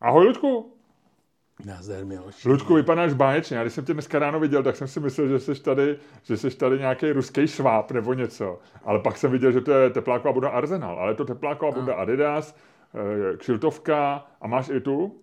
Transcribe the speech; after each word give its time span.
Ahoj, 0.00 0.24
Ludku. 0.26 0.72
Nazdar, 1.64 2.04
Miloš. 2.04 2.44
Ludku, 2.44 2.74
vypadáš 2.74 3.12
báječně. 3.12 3.56
Já 3.56 3.62
když 3.62 3.72
jsem 3.74 3.84
tě 3.84 3.92
dneska 3.92 4.18
ráno 4.18 4.40
viděl, 4.40 4.62
tak 4.62 4.76
jsem 4.76 4.88
si 4.88 5.00
myslel, 5.00 5.28
že 5.28 5.38
jsi 5.38 5.62
tady, 5.62 5.98
že 6.22 6.36
jsi 6.36 6.50
tady 6.56 6.78
nějaký 6.78 7.12
ruský 7.12 7.46
šváb 7.46 7.90
nebo 7.90 8.14
něco. 8.14 8.58
Ale 8.84 8.98
pak 9.00 9.16
jsem 9.16 9.30
viděl, 9.30 9.52
že 9.52 9.60
to 9.60 9.72
je 9.72 9.90
tepláková 9.90 10.32
bunda 10.32 10.48
Arsenal. 10.48 10.98
Ale 10.98 11.10
je 11.12 11.14
to 11.16 11.24
tepláková 11.24 11.72
bunda 11.72 11.94
Adidas, 11.94 12.54
eh, 12.94 13.36
kšiltovka 13.36 14.26
a 14.40 14.46
máš 14.46 14.68
i 14.68 14.80
tu 14.80 15.20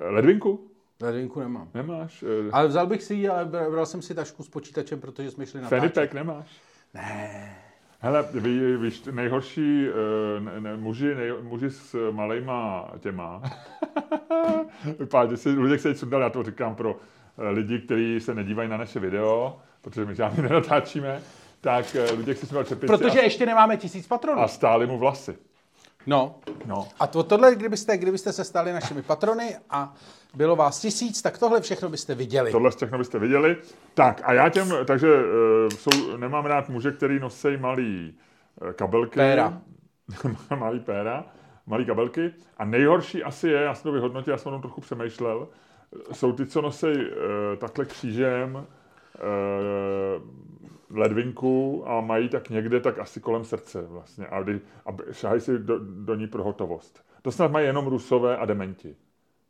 eh, 0.00 0.08
ledvinku. 0.08 0.70
Ledvinku 1.02 1.40
nemám. 1.40 1.68
Nemáš? 1.74 2.22
eh, 2.22 2.50
Ale 2.52 2.68
vzal 2.68 2.86
bych 2.86 3.02
si 3.02 3.14
ji, 3.14 3.28
ale 3.28 3.44
br- 3.44 3.70
bral 3.70 3.86
jsem 3.86 4.02
si 4.02 4.14
tašku 4.14 4.42
s 4.42 4.48
počítačem, 4.48 5.00
protože 5.00 5.30
jsme 5.30 5.46
šli 5.46 5.60
na 5.60 5.68
Fanny 5.68 5.90
nemáš? 6.14 6.60
Ne. 6.94 7.56
Hele, 8.02 8.28
ví, 8.34 8.76
víš, 8.76 9.02
nejhorší 9.10 9.86
uh, 9.88 10.44
ne, 10.44 10.60
ne, 10.60 10.76
muži, 10.76 11.14
nej, 11.14 11.32
muži 11.42 11.70
s 11.70 12.10
malejma 12.10 12.90
těma, 13.00 13.42
vypadá, 14.98 15.30
že 15.30 15.36
si 15.36 15.48
lidé 15.48 15.78
se 15.78 15.94
sundali, 15.94 16.22
já 16.22 16.30
to 16.30 16.42
říkám 16.42 16.74
pro 16.74 16.94
uh, 16.94 16.98
lidi, 17.50 17.78
kteří 17.78 18.20
se 18.20 18.34
nedívají 18.34 18.68
na 18.68 18.76
naše 18.76 19.00
video, 19.00 19.58
protože 19.80 20.04
my 20.04 20.14
žádný 20.14 20.42
nenatáčíme, 20.48 21.20
tak 21.60 21.96
uh, 22.12 22.18
lidé 22.18 22.34
si 22.34 22.46
sundali 22.46 22.66
čepice 22.66 22.96
Protože 22.96 23.20
a, 23.20 23.24
ještě 23.24 23.46
nemáme 23.46 23.76
tisíc 23.76 24.06
patronů. 24.06 24.40
a 24.40 24.48
stáli 24.48 24.86
mu 24.86 24.98
vlasy. 24.98 25.36
No. 26.06 26.34
No. 26.66 26.88
A 27.00 27.06
to, 27.06 27.22
tohle, 27.22 27.54
kdybyste, 27.54 27.98
kdybyste 27.98 28.32
se 28.32 28.44
stali 28.44 28.72
našimi 28.72 29.02
patrony 29.02 29.56
a 29.70 29.94
bylo 30.34 30.56
vás 30.56 30.80
tisíc, 30.80 31.22
tak 31.22 31.38
tohle 31.38 31.60
všechno 31.60 31.88
byste 31.88 32.14
viděli. 32.14 32.52
Tohle 32.52 32.70
všechno 32.70 32.98
byste 32.98 33.18
viděli. 33.18 33.56
Tak 33.94 34.20
a 34.24 34.32
já 34.32 34.48
těm, 34.48 34.72
takže 34.84 35.14
uh, 35.14 35.22
jsou, 35.68 36.16
nemám 36.16 36.46
rád 36.46 36.68
muže, 36.68 36.92
který 36.92 37.18
nosí 37.18 37.56
malý 37.56 38.14
uh, 38.62 38.72
kabelky. 38.72 39.14
Péra. 39.14 39.62
malý 40.58 40.80
péra, 40.80 41.24
malý 41.66 41.86
kabelky. 41.86 42.32
A 42.58 42.64
nejhorší 42.64 43.22
asi 43.22 43.48
je, 43.48 43.62
já 43.62 43.74
jsem 43.74 43.82
to 43.82 43.92
vyhodnotil, 43.92 44.32
já 44.32 44.38
jsem 44.38 44.48
o 44.48 44.54
tom 44.54 44.62
trochu 44.62 44.80
přemýšlel, 44.80 45.48
jsou 46.12 46.32
ty, 46.32 46.46
co 46.46 46.60
nosí 46.60 46.86
uh, 46.86 47.02
takhle 47.58 47.84
křížem 47.84 48.54
uh, 48.54 48.62
ledvinku 50.90 51.84
a 51.86 52.00
mají 52.00 52.28
tak 52.28 52.50
někde 52.50 52.80
tak 52.80 52.98
asi 52.98 53.20
kolem 53.20 53.44
srdce 53.44 53.82
vlastně. 53.82 54.26
A, 54.26 54.42
kdy, 54.42 54.60
a 54.86 55.12
šahají 55.12 55.40
si 55.40 55.58
do, 55.58 55.78
do 55.78 56.14
ní 56.14 56.26
pro 56.26 56.44
hotovost. 56.44 57.04
To 57.22 57.32
snad 57.32 57.50
mají 57.50 57.66
jenom 57.66 57.86
rusové 57.86 58.36
a 58.36 58.44
dementi. 58.44 58.96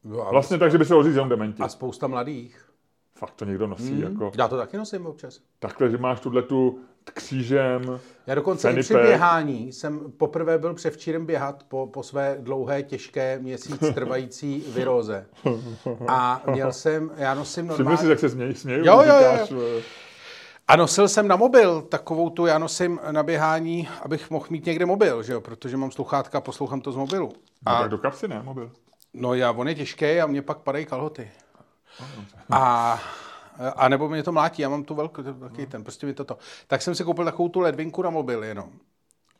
Jo, 0.05 0.21
a- 0.21 0.31
Vlastně 0.31 0.59
tak, 0.59 0.71
že 0.71 0.79
by 0.79 0.85
se 0.85 0.95
jenom 0.95 1.29
dementi. 1.29 1.63
A 1.63 1.69
spousta 1.69 2.07
mladých. 2.07 2.65
Fakt 3.15 3.35
to 3.35 3.45
někdo 3.45 3.67
nosí 3.67 3.93
Hmm. 3.93 4.03
jako... 4.03 4.33
Já 4.39 4.49
to 4.49 4.57
taky 4.57 4.77
nosím 4.77 5.07
občas. 5.07 5.41
Takhle, 5.59 5.91
že 5.91 5.99
máš 5.99 6.21
tuhle 6.21 6.43
tu 6.43 6.79
křížem. 7.05 8.01
Já 8.27 8.35
dokonce 8.35 8.71
i 8.73 8.81
při 8.81 8.95
běhání 8.95 9.73
jsem 9.73 10.13
poprvé 10.17 10.59
byl 10.59 10.75
převčírem 10.75 11.27
běhat 11.27 11.63
po, 11.69 11.87
po 11.87 12.03
své 12.03 12.37
dlouhé, 12.41 12.83
těžké, 12.83 13.39
měsíc 13.39 13.81
trvající 13.95 14.65
viróze. 14.69 15.27
A 16.09 16.43
měl 16.51 16.73
jsem, 16.73 17.11
já 17.17 17.35
nosím 17.35 17.65
Všimli 17.65 17.77
si, 17.77 17.83
normálně... 17.85 18.11
jak 18.11 18.19
se 18.19 18.29
smějí, 18.29 18.55
smějí, 18.55 18.87
Jo, 18.87 19.03
jo, 19.07 19.15
jo, 19.51 19.61
eh, 19.79 19.83
A 20.69 20.77
nosil 20.77 21.09
jsem 21.09 21.29
na 21.29 21.37
mobil 21.37 21.83
takovou 21.83 22.31
tu, 22.31 22.47
já 22.47 22.59
nosím 22.59 23.01
na 23.11 23.23
běhání, 23.23 23.89
abych 24.03 24.31
mohl 24.31 24.47
mít 24.51 24.67
někde 24.67 24.87
mobil, 24.87 25.23
že 25.23 25.33
jo, 25.33 25.41
protože 25.41 25.77
mám 25.77 25.91
sluchátka 25.91 26.39
a 26.39 26.41
poslouchám 26.41 26.81
to 26.81 26.93
z 26.93 26.97
mobilu. 26.97 27.33
no 27.67 27.73
A, 27.73 27.81
tak 27.81 27.91
do 27.91 27.99
kapsy 27.99 28.29
ne, 28.29 28.43
mobil. 28.43 28.71
No 29.15 29.35
já, 29.35 29.53
on 29.53 29.69
je 29.69 29.75
těžký 29.75 30.21
a 30.21 30.27
mě 30.27 30.43
pak 30.43 30.59
padají 30.59 30.87
kalhoty. 30.87 31.31
A, 32.51 32.99
a 33.77 33.89
nebo 33.89 34.09
mě 34.09 34.23
to 34.23 34.33
mlátí, 34.33 34.63
já 34.63 34.69
mám 34.69 34.85
tu 34.85 34.95
velký, 34.95 35.23
velký 35.23 35.67
ten, 35.67 35.83
prostě 35.83 36.07
mi 36.07 36.15
toto. 36.15 36.39
Tak 36.67 36.83
jsem 36.83 36.95
si 36.95 37.05
koupil 37.05 37.25
takovou 37.25 37.49
tu 37.49 37.61
ledvinku 37.61 38.03
na 38.03 38.11
mobil 38.11 38.45
jenom. 38.45 38.73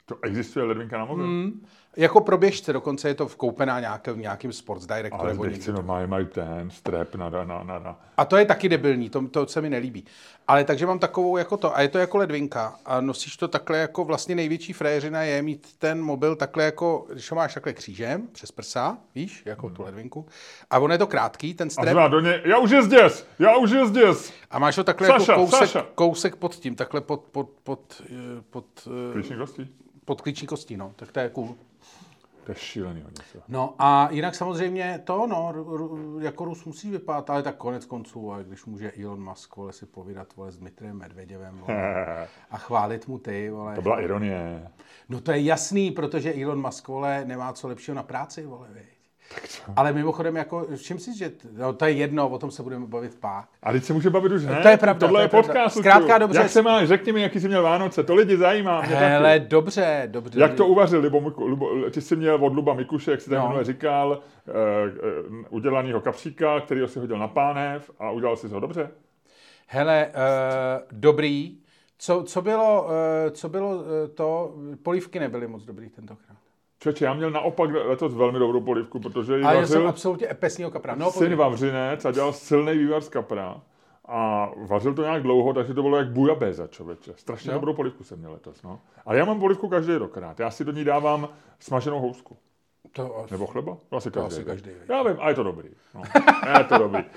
To 0.07 0.19
existuje 0.23 0.65
ledvinka 0.65 0.99
na 0.99 1.05
mobil? 1.05 1.25
Hmm. 1.25 1.67
Jako 1.97 2.21
pro 2.21 2.39
běžce, 2.39 2.73
dokonce 2.73 3.09
je 3.09 3.15
to 3.15 3.27
vkoupená 3.29 3.81
nějakým, 3.81 4.21
nějakým 4.21 4.53
Sports 4.53 4.87
Directu 4.87 5.19
Ale 5.21 5.37
někde. 5.37 5.73
normálně 5.73 6.07
mají 6.07 6.27
ten 6.27 6.71
strep 6.71 7.15
na, 7.15 7.31
na, 7.31 7.45
na, 7.45 7.79
na. 7.79 8.01
A 8.17 8.25
to 8.25 8.37
je 8.37 8.45
taky 8.47 8.69
debilní, 8.69 9.11
to, 9.11 9.29
to 9.29 9.47
se 9.47 9.61
mi 9.61 9.71
nelíbí. 9.71 10.05
Ale 10.49 10.65
takže 10.65 10.87
mám 10.87 10.99
takovou 10.99 11.37
jako 11.37 11.57
to, 11.57 11.77
a 11.77 11.81
je 11.81 11.89
to 11.89 11.99
jako 11.99 12.17
ledvinka 12.19 12.75
a 12.87 13.01
nosíš 13.01 13.37
to 13.37 13.49
takhle 13.49 13.79
jako 13.79 14.05
vlastně 14.05 14.35
největší 14.35 14.73
fréřina 14.73 15.23
je 15.23 15.43
mít 15.43 15.67
ten 15.79 16.03
mobil 16.03 16.37
takhle 16.37 16.65
jako, 16.65 17.07
když 17.13 17.31
ho 17.31 17.35
máš 17.35 17.55
takhle 17.55 17.73
křížem 17.73 18.29
přes 18.33 18.53
prsa, 18.53 18.99
víš, 19.15 19.43
jako 19.47 19.71
tu 19.71 19.83
ledvinku. 19.83 20.27
A 20.71 20.79
on 20.79 20.93
je 20.93 20.99
to 20.99 21.07
krátký, 21.07 21.55
ten 21.55 21.67
A 21.67 21.71
strep, 21.71 21.93
zná 21.93 22.09
do 22.09 22.21
něj, 22.21 22.41
já 22.45 22.59
už 22.59 22.71
je 22.71 22.83
zděs, 22.83 23.27
já 23.39 23.57
už 23.57 23.71
je 23.71 23.87
zděs. 23.87 24.33
a 24.51 24.59
máš 24.59 24.77
ho 24.79 24.85
takhle 24.85 25.09
Saša, 25.09 25.33
jako 25.33 25.45
kousek, 25.45 25.59
Saša. 25.59 25.87
kousek 25.95 26.37
pod 26.37 26.55
tím, 26.55 26.75
takhle 26.75 27.01
pod, 27.01 27.21
pod, 27.21 27.51
pod, 27.65 28.03
eh, 28.11 28.43
pod, 28.51 28.67
eh, 28.87 29.13
Klíční 29.13 29.37
kostí. 29.37 29.69
pod 30.05 30.21
klíční 30.21 30.47
kostí, 30.47 30.77
no, 30.77 30.93
tak 30.97 31.13
to 31.13 31.21
je 31.21 31.29
cool. 31.29 31.55
To 32.45 32.53
je 32.53 32.57
šílený 32.57 33.03
hodně. 33.03 33.25
No 33.49 33.75
a 33.79 34.09
jinak 34.11 34.35
samozřejmě 34.35 35.01
to, 35.05 35.27
no, 35.27 35.53
jako 36.21 36.45
Rus 36.45 36.65
musí 36.65 36.91
vypadat, 36.91 37.31
ale 37.31 37.43
tak 37.43 37.57
konec 37.57 37.85
konců, 37.85 38.33
ale 38.33 38.45
když 38.45 38.65
může 38.65 38.93
Elon 38.93 39.25
Musk, 39.25 39.57
vole, 39.57 39.73
si 39.73 39.87
povídat, 39.87 40.37
vole, 40.37 40.53
s 40.53 40.59
Dmitriem 40.59 40.97
Medvěděvem, 40.97 41.59
vole, 41.59 42.29
a 42.51 42.59
chválit 42.59 43.09
mu 43.09 43.19
ty, 43.19 43.51
vole. 43.51 43.75
To 43.75 43.83
byla 43.83 44.01
ironie. 44.01 44.69
No 45.09 45.21
to 45.21 45.33
je 45.33 45.43
jasný, 45.43 45.91
protože 45.91 46.43
Elon 46.43 46.61
Musk, 46.61 46.89
vole, 46.89 47.25
nemá 47.25 47.53
co 47.53 47.69
lepšího 47.69 47.95
na 47.95 48.03
práci, 48.03 48.47
vole, 48.47 48.69
viď. 48.71 49.00
Ale 49.77 49.93
mimochodem, 49.93 50.37
jako, 50.37 50.67
všim 50.77 50.99
si, 50.99 51.19
že, 51.19 51.33
no, 51.59 51.73
to 51.73 51.85
je 51.85 51.93
jedno, 51.93 52.29
o 52.29 52.39
tom 52.39 52.51
se 52.51 52.63
budeme 52.63 52.87
bavit 52.87 53.17
pak. 53.21 53.49
A 53.63 53.73
teď 53.73 53.85
se 53.85 53.93
může 53.93 54.11
bavit 54.11 54.33
už 54.33 54.45
ne? 54.45 54.61
To 54.63 54.69
je 54.69 54.77
pravda, 54.77 55.07
Tohle 55.07 55.29
to 55.29 55.37
je 55.37 55.41
je 55.41 55.43
podcast. 55.43 55.77
Zkrátka 55.79 56.19
dobře. 56.19 56.39
Jak 56.39 56.51
se 56.51 56.63
máš? 56.63 56.89
Řekni 56.89 57.13
mi, 57.13 57.23
jaký 57.23 57.41
jsi 57.41 57.49
měl 57.49 57.63
Vánoce. 57.63 58.03
To 58.03 58.15
lidi 58.15 58.37
zajímá. 58.37 58.81
Mě 58.81 58.97
Hele, 58.97 59.39
taky. 59.39 59.51
dobře, 59.51 60.03
dobře. 60.07 60.41
Jak 60.41 60.55
to 60.55 60.67
uvařil 60.67 61.01
Libo, 61.01 61.33
Libo, 61.47 61.91
ty 61.91 62.01
jsi 62.01 62.17
měl 62.17 62.35
od 62.45 62.55
Luba 62.55 62.75
Mikuše, 62.75 63.11
jak 63.11 63.21
jsi 63.21 63.31
tam 63.31 63.39
No. 63.39 63.47
minule 63.49 63.65
říkal, 63.65 64.09
uh, 64.49 64.55
uh, 65.31 65.37
udělanýho 65.51 66.01
kapříka, 66.01 66.61
který 66.61 66.81
si 66.87 66.99
hodil 66.99 67.19
na 67.19 67.29
pánev 67.29 67.91
a 67.99 68.11
udělal 68.11 68.37
si 68.37 68.49
ho 68.49 68.61
dobře? 68.61 68.91
Hele, 69.67 70.07
uh, 70.07 70.89
dobrý. 70.93 71.57
Co, 71.99 72.23
co 72.23 72.43
bylo, 72.43 72.83
uh, 72.85 72.91
co 73.31 73.49
bylo 73.49 73.77
uh, 73.77 73.83
to, 74.15 74.55
polívky 74.83 75.21
nebyly 75.21 75.47
moc 75.47 75.65
dobrý 75.65 75.89
tentokrát. 75.91 76.40
Čeče, 76.83 77.05
já 77.05 77.15
měl 77.15 77.31
naopak 77.31 77.71
letos 77.85 78.15
velmi 78.15 78.39
dobrou 78.39 78.61
polivku, 78.61 79.01
protože 79.01 79.37
ji 79.39 79.43
Ale 79.45 79.57
já 79.57 79.67
jsem 79.67 79.87
absolutně 79.87 80.31
epesního 80.31 80.71
kapra. 80.71 80.95
No, 80.95 81.11
syn 81.13 81.37
Vavřinec 81.37 82.05
a 82.05 82.11
dělal 82.11 82.33
silný 82.33 82.79
vývar 82.79 83.01
z 83.03 83.09
kapra. 83.09 83.61
A 84.09 84.51
vařil 84.57 84.95
to 84.95 85.03
nějak 85.03 85.23
dlouho, 85.23 85.53
takže 85.53 85.75
to 85.75 85.83
bylo 85.83 85.97
jak 85.97 86.09
bujabéza, 86.11 86.67
člověče. 86.67 87.13
Strašně 87.17 87.51
Jo. 87.51 87.55
dobrou 87.55 87.75
polivku 87.75 88.05
jsem 88.05 88.19
měl 88.19 88.33
letos. 88.33 88.63
No. 88.63 88.81
Ale 89.07 89.19
já 89.19 89.25
mám 89.25 89.41
polivku 89.41 89.69
každý 89.69 89.95
rok 89.97 90.17
rád. 90.17 90.41
Já 90.41 90.51
si 90.51 90.65
do 90.65 90.73
ní 90.73 90.85
dávám 90.85 91.29
smaženou 91.59 92.01
housku. 92.01 92.37
to, 92.93 93.27
Nebo 93.31 93.47
chleba? 93.47 93.77
To 93.89 93.97
asi 93.97 94.11
každý. 94.11 94.27
asi 94.27 94.39
ví. 94.41 94.45
každý 94.47 94.71
ví. 94.71 94.77
Já 94.89 95.03
vím, 95.03 95.17
a 95.21 95.29
je 95.29 95.35
to 95.35 95.43
dobrý. 95.43 95.69
No. 95.95 96.03
je 96.59 96.65
to 96.65 96.79
dobrý. 96.79 97.03
uh, 97.03 97.11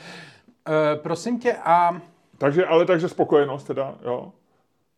prosím 1.04 1.40
tě, 1.40 1.54
a 1.54 2.02
Takže, 2.38 2.66
ale 2.66 2.86
takže 2.86 3.10
spokojenost 3.10 3.64
teda, 3.68 3.96
jo. 4.06 4.32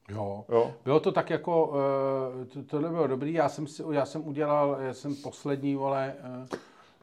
Jo, 0.09 0.45
jo. 0.49 0.73
bylo 0.83 0.99
to 0.99 1.11
tak 1.11 1.29
jako, 1.29 1.67
uh, 1.67 2.45
to, 2.45 2.63
tohle 2.63 2.89
bylo 2.89 3.07
dobrý, 3.07 3.33
já 3.33 3.49
jsem, 3.49 3.67
si, 3.67 3.83
já 3.91 4.05
jsem 4.05 4.27
udělal, 4.27 4.77
já 4.79 4.93
jsem 4.93 5.16
poslední, 5.16 5.75
vole, 5.75 6.13
uh, 6.41 6.47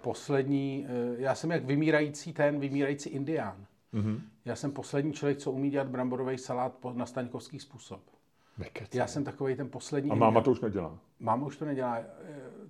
poslední, 0.03 0.87
uh, 1.15 1.21
já 1.21 1.35
jsem 1.35 1.51
jak 1.51 1.65
vymírající 1.65 2.33
ten, 2.33 2.61
vymírající 2.61 3.09
indián. 3.09 3.57
Mm-hmm. 3.95 4.21
Já 4.45 4.57
jsem 4.57 4.71
poslední 4.73 5.13
člověk, 5.13 5.39
co 5.39 5.53
umí 5.53 5.71
dělat 5.71 5.89
bramborový 5.89 6.39
salát 6.39 6.75
po, 6.75 6.93
na 6.93 7.07
staňkovský 7.07 7.59
způsob. 7.59 8.01
Nekec. 8.59 8.95
Já 8.95 9.07
jsem 9.07 9.25
takový 9.25 9.57
ten 9.57 9.69
poslední 9.69 10.11
A 10.11 10.15
indián. 10.15 10.33
máma 10.33 10.41
to 10.41 10.51
už 10.51 10.61
nedělá. 10.61 10.99
Máma 11.21 11.47
už 11.47 11.57
to 11.57 11.65
nedělá 11.65 11.99
eh, 11.99 12.09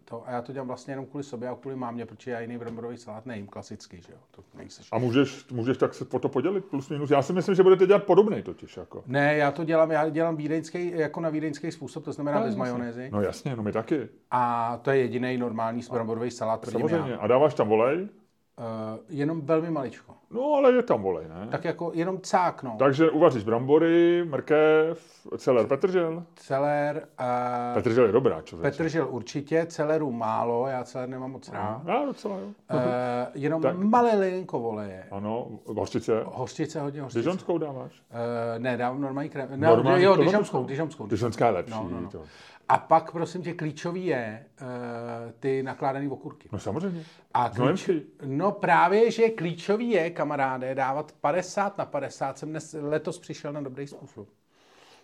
to, 0.04 0.28
a 0.28 0.30
já 0.30 0.42
to 0.42 0.52
dělám 0.52 0.66
vlastně 0.68 0.92
jenom 0.92 1.06
kvůli 1.06 1.24
sobě 1.24 1.48
a 1.48 1.54
kvůli 1.54 1.76
mámě, 1.76 2.06
protože 2.06 2.30
já 2.30 2.40
jiný 2.40 2.58
bramborový 2.58 2.96
salát 2.96 3.26
nejím 3.26 3.46
klasicky, 3.46 4.00
že 4.06 4.12
jo, 4.12 4.18
to 4.30 4.42
nejseš. 4.54 4.88
A 4.92 4.98
můžeš, 4.98 5.46
můžeš 5.50 5.78
tak 5.78 5.94
se 5.94 6.04
po 6.04 6.18
to 6.18 6.28
podělit 6.28 6.64
plus 6.64 6.88
minus? 6.88 7.10
Já 7.10 7.22
si 7.22 7.32
myslím, 7.32 7.54
že 7.54 7.62
budete 7.62 7.86
dělat 7.86 8.04
podobný 8.04 8.42
totiž. 8.42 8.76
Jako. 8.76 9.02
Ne, 9.06 9.36
já 9.36 9.50
to 9.50 9.64
dělám, 9.64 9.90
já 9.90 10.08
dělám 10.08 10.36
vídeňský, 10.36 10.90
jako 10.98 11.20
na 11.20 11.28
vídeňský 11.28 11.72
způsob, 11.72 12.04
to 12.04 12.12
znamená 12.12 12.40
No, 12.40 12.46
bez 12.46 12.56
majonézy. 12.56 13.10
No 13.12 13.22
jasně, 13.22 13.56
no 13.56 13.62
my 13.62 13.72
taky. 13.72 14.08
A 14.30 14.76
to 14.82 14.90
je 14.90 14.98
jediný 14.98 15.38
normální 15.38 15.82
bramborový 15.92 16.30
salát, 16.30 16.60
tvrdím 16.60 16.80
Samozřejmě. 16.88 17.12
já. 17.12 17.18
A 17.18 17.26
dáváš 17.26 17.54
tam 17.54 17.68
volej? 17.68 18.08
Uh, 18.58 18.98
jenom 19.08 19.40
velmi 19.40 19.70
maličko. 19.70 20.14
No 20.30 20.54
ale 20.54 20.72
je 20.72 20.82
tam 20.82 21.02
volej, 21.02 21.28
ne? 21.28 21.48
Tak 21.50 21.64
jako 21.64 21.90
jenom 21.94 22.20
cák, 22.20 22.62
no. 22.62 22.76
Takže 22.78 23.10
uvaříš 23.10 23.44
brambory, 23.44 24.24
mrkev, 24.24 25.26
celer, 25.38 25.66
petržel. 25.66 26.22
Celer, 26.34 27.08
uh, 27.20 27.74
Petržel 27.74 28.06
je 28.06 28.12
dobrá, 28.12 28.42
člověk. 28.42 28.72
petržel 28.72 29.06
určitě, 29.10 29.66
celeru 29.66 30.10
málo, 30.12 30.66
já 30.66 30.84
celer 30.84 31.08
nemám 31.08 31.30
moc 31.30 31.48
rád. 31.52 31.82
Já 31.86 32.04
docela, 32.04 32.36
jo. 32.38 32.46
Uh, 32.46 32.80
jenom 33.34 33.62
Tak. 33.62 33.76
malé 33.76 34.16
linko 34.16 34.58
voleje. 34.58 35.04
Ano, 35.10 35.48
hořčice. 35.66 36.22
Hořčice, 36.24 36.80
hodně 36.80 37.02
hořčice. 37.02 37.18
Dižonskou 37.18 37.58
dáváš? 37.58 37.92
Uh, 38.10 38.58
ne, 38.58 38.76
dám 38.76 39.00
normální 39.00 39.30
krém. 39.30 39.48
Ne, 39.56 39.66
Normální 39.68 40.04
jo, 40.04 40.16
dižonskou, 40.16 40.64
dižonskou. 40.64 41.06
Dižonská 41.06 41.46
je 41.46 41.52
lepší. 41.52 41.74
No, 41.74 41.88
no, 41.90 42.00
no. 42.00 42.10
To. 42.10 42.22
A 42.68 42.78
pak, 42.78 43.12
prosím 43.12 43.42
tě, 43.42 43.52
klíčový 43.52 44.06
je 44.06 44.46
uh, 44.60 44.66
ty 45.40 45.62
nakládané 45.62 46.08
okurky. 46.08 46.48
No 46.52 46.58
samozřejmě. 46.58 47.04
A 47.34 47.48
klíč, 47.48 47.90
no 48.24 48.52
právě, 48.52 49.10
že 49.10 49.28
klíčový 49.28 49.90
je, 49.90 50.10
kamaráde, 50.10 50.74
dávat 50.74 51.12
50 51.20 51.78
na 51.78 51.84
50. 51.84 52.38
Jsem 52.38 52.48
dnes, 52.48 52.76
letos 52.80 53.18
přišel 53.18 53.52
na 53.52 53.60
dobrý 53.60 53.86
způsob. 53.86 54.28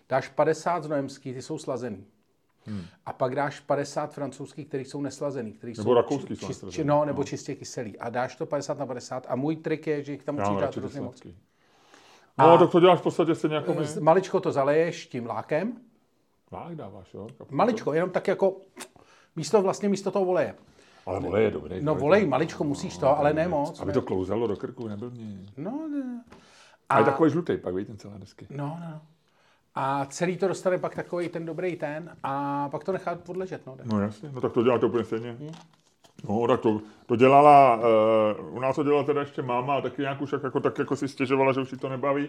Dáš 0.09 0.29
50 0.29 0.85
znojemský, 0.85 1.35
ty 1.35 1.43
jsou 1.43 1.59
slazený. 1.59 2.07
Hmm. 2.67 2.85
A 3.07 3.13
pak 3.13 3.35
dáš 3.35 3.61
50 3.61 4.13
francouzských, 4.13 4.69
které 4.69 4.83
jsou 4.83 5.01
neslazený. 5.01 5.53
Který 5.53 5.73
nebo 5.77 5.83
jsou 5.83 5.95
rakouský 5.95 6.37
či, 6.37 6.55
jsou 6.55 6.71
či, 6.71 6.85
No, 6.85 7.05
nebo 7.05 7.21
no. 7.21 7.25
čistě 7.25 7.55
kyselý. 7.55 7.99
A 7.99 8.11
dáš 8.11 8.37
to 8.37 8.47
50 8.47 8.79
na 8.79 8.87
50. 8.87 9.27
A 9.29 9.37
můj 9.37 9.57
trik 9.57 9.87
je, 9.87 10.05
že 10.05 10.13
jich 10.13 10.25
tam 10.25 10.35
musíš 10.35 10.57
dát 10.61 10.77
hrozně 10.77 11.01
moc. 11.01 11.23
No, 12.39 12.53
a 12.53 12.59
tak 12.59 12.71
to 12.71 12.81
děláš 12.81 12.99
v 12.99 13.03
podstatě 13.03 13.35
stejně 13.35 13.57
jako 13.57 13.75
my. 13.75 13.87
Maličko 14.01 14.41
to 14.41 14.53
zaleješ 14.53 15.07
tím 15.07 15.27
lákem. 15.27 15.73
Lák 16.53 16.75
dáváš, 16.75 17.15
jo? 17.15 17.27
Kapitol. 17.39 17.57
Maličko, 17.57 17.93
jenom 17.93 18.11
tak 18.11 18.29
jako 18.29 18.57
místo, 19.37 19.63
vlastně 19.63 19.89
místo 19.89 20.11
toho 20.11 20.25
voleje. 20.25 20.55
Ale 21.07 21.21
volej 21.21 21.45
je 21.45 21.51
dobrý. 21.51 21.83
No 21.83 21.95
volej, 21.95 22.27
maličko 22.27 22.65
musíš 22.65 22.99
to, 22.99 23.19
ale 23.19 23.33
ne 23.33 23.49
moc. 23.49 23.81
Aby 23.81 23.93
to 23.93 24.03
klouzalo 24.03 24.47
do 24.47 24.57
krku, 24.57 24.89
nebyl 24.89 25.11
mě. 25.11 25.39
No, 25.57 25.89
ne. 25.89 26.25
A, 26.89 26.95
a 26.95 26.99
je 26.99 27.05
takový 27.05 27.31
žlutý, 27.31 27.57
pak 27.57 27.75
víte, 27.75 27.87
ten 27.87 27.99
celá 27.99 28.19
desky. 28.19 28.47
No, 28.51 28.79
no. 28.81 29.01
A 29.75 30.07
celý 30.07 30.37
to 30.37 30.49
dostane 30.49 30.79
pak 30.79 30.95
takový 30.95 31.29
ten 31.29 31.47
dobrý 31.47 31.77
ten 31.77 32.17
a 32.23 32.69
pak 32.69 32.85
to 32.85 32.93
nechá 32.93 33.15
podležet. 33.15 33.67
No, 33.67 33.77
no 33.85 34.01
jasně, 34.01 34.31
no 34.33 34.41
tak 34.41 34.53
to 34.53 34.63
dělá 34.63 34.79
to 34.79 34.87
úplně 34.89 35.05
stejně. 35.05 35.33
Hmm. 35.33 35.51
No, 36.29 36.47
tak 36.47 36.61
to, 36.61 36.81
to 37.07 37.17
dělala, 37.17 37.77
uh, 37.77 38.57
u 38.57 38.61
nás 38.61 38.77
to 38.77 38.83
dělala 38.83 39.05
teda 39.05 39.21
ještě 39.21 39.43
máma 39.43 39.75
a 39.77 39.81
taky 39.81 40.03
nějak 40.03 40.21
už 40.21 40.33
jako, 40.33 40.61
tak 40.61 40.79
jako 40.79 40.97
si 40.97 41.09
stěžovala, 41.09 41.53
že 41.53 41.61
už 41.61 41.71
si 41.71 41.77
to 41.77 41.89
nebaví. 41.89 42.29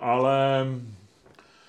Ale 0.00 0.66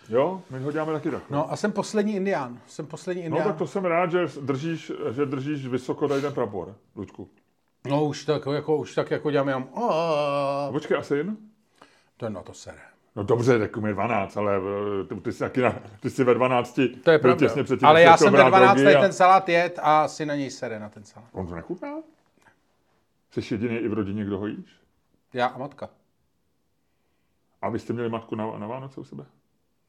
jo, 0.09 0.41
my 0.49 0.59
ho 0.59 0.71
děláme 0.71 0.93
taky 0.93 1.11
tak. 1.11 1.23
No 1.29 1.51
a 1.51 1.55
jsem 1.55 1.71
poslední 1.71 2.15
indián. 2.15 2.59
Jsem 2.67 2.85
poslední 2.85 3.23
indián. 3.23 3.43
No 3.43 3.49
tak 3.49 3.57
to 3.57 3.67
jsem 3.67 3.85
rád, 3.85 4.11
že 4.11 4.25
držíš, 4.41 4.91
že 5.11 5.25
držíš 5.25 5.67
vysoko 5.67 6.07
tady 6.07 6.21
ten 6.21 6.33
prapor, 6.33 6.75
Lučku. 6.95 7.29
No 7.89 8.05
už 8.05 8.25
tak 8.25 8.45
jako, 8.53 8.77
už 8.77 8.95
tak 8.95 9.11
jako 9.11 9.31
děláme 9.31 9.51
jenom... 9.51 9.67
Počkej, 10.71 10.97
asi 10.97 11.15
jen? 11.15 11.37
To 12.17 12.25
je 12.25 12.29
na 12.29 12.41
to 12.41 12.53
sere. 12.53 12.81
No 13.15 13.23
dobře, 13.23 13.59
tak 13.59 13.77
mi 13.77 13.93
12, 13.93 14.37
ale 14.37 14.57
eh, 14.57 15.03
ty, 15.03 15.15
ty, 15.15 15.31
jsi, 15.31 15.39
taky 15.39 15.61
na, 15.61 15.75
ty 15.99 16.09
jsi 16.09 16.23
ve 16.23 16.33
12. 16.33 16.79
To 17.03 17.11
je 17.11 17.19
pravda. 17.19 17.39
Těsně 17.39 17.63
předtím, 17.63 17.87
ale 17.87 18.01
já 18.01 18.17
jsem 18.17 18.33
ve 18.33 18.43
12. 18.43 18.79
A... 18.79 19.01
ten 19.01 19.13
salát 19.13 19.49
jet 19.49 19.79
a 19.81 20.07
si 20.07 20.25
na 20.25 20.35
něj 20.35 20.51
sere 20.51 20.79
na 20.79 20.89
ten 20.89 21.03
salát. 21.03 21.29
On 21.31 21.47
to 21.47 21.55
nechutná? 21.55 21.89
Jsi 23.31 23.53
jediný 23.53 23.75
i 23.75 23.87
v 23.87 23.93
rodině, 23.93 24.25
kdo 24.25 24.37
ho 24.37 24.47
jíš? 24.47 24.79
Já 25.33 25.47
a 25.47 25.57
matka. 25.57 25.89
A 27.61 27.69
vy 27.69 27.79
jste 27.79 27.93
měli 27.93 28.09
matku 28.09 28.35
na, 28.35 28.57
na 28.57 28.67
Vánoce 28.67 28.99
u 28.99 29.03
sebe? 29.03 29.25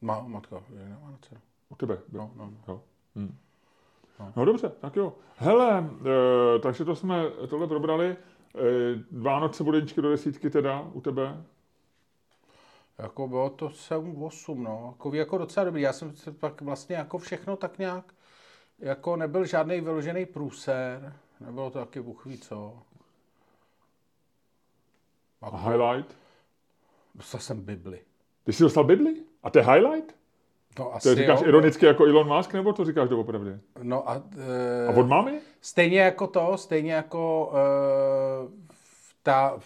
Má, 0.01 0.19
matka 0.19 0.63
je 0.73 0.89
na 0.89 0.99
Vánoce. 1.03 1.41
U 1.69 1.75
tebe? 1.75 1.97
No, 2.11 2.31
no, 2.35 2.45
no. 2.45 2.57
Jo. 2.67 2.81
Hm. 3.15 3.37
No. 4.19 4.33
no 4.35 4.45
dobře, 4.45 4.69
tak 4.69 4.95
jo. 4.95 5.13
Hele, 5.35 5.89
e, 6.55 6.59
takže 6.59 6.85
to 6.85 6.95
jsme 6.95 7.23
tohle 7.49 7.67
probrali. 7.67 8.07
E, 8.07 8.17
Vánoce 9.11 9.63
budeničky 9.63 10.01
do 10.01 10.09
desítky 10.09 10.49
teda 10.49 10.81
u 10.93 11.01
tebe? 11.01 11.43
Jako 12.97 13.27
bylo 13.27 13.49
to 13.49 13.67
7-8, 13.67 14.63
no. 14.63 14.93
Jako, 14.93 15.13
jako 15.13 15.37
docela 15.37 15.63
dobrý. 15.63 15.81
Já 15.81 15.93
jsem 15.93 16.15
se 16.15 16.31
pak 16.31 16.61
vlastně 16.61 16.95
jako 16.95 17.17
všechno 17.17 17.57
tak 17.57 17.77
nějak, 17.79 18.13
jako 18.79 19.15
nebyl 19.15 19.45
žádný 19.45 19.81
vyložený 19.81 20.25
průser. 20.25 21.13
Nebylo 21.39 21.71
to 21.71 21.79
taky 21.79 22.01
buchví 22.01 22.37
co. 22.37 22.83
A 25.41 25.57
highlight? 25.57 26.17
Dostal 27.15 27.41
jsem 27.41 27.61
Bibli. 27.61 28.01
Ty 28.43 28.53
jsi 28.53 28.63
dostal 28.63 28.83
Bibli? 28.83 29.24
A 29.45 29.49
to 29.49 29.59
je 29.59 29.65
highlight? 29.65 30.15
To 30.73 30.95
asi 30.95 31.09
to 31.09 31.15
říkáš 31.15 31.41
jo. 31.41 31.47
ironicky 31.47 31.85
jako 31.85 32.05
Elon 32.05 32.35
Musk, 32.37 32.53
nebo 32.53 32.73
to 32.73 32.85
říkáš 32.85 33.09
doopravdy? 33.09 33.51
No 33.81 34.09
a... 34.09 34.21
E, 34.37 34.87
a 34.87 34.97
od 34.97 35.07
mámy? 35.07 35.39
Stejně 35.61 36.01
jako 36.01 36.27
to, 36.27 36.57
stejně 36.57 36.93
jako 36.93 37.51
e, 37.53 38.65
ta 39.23 39.59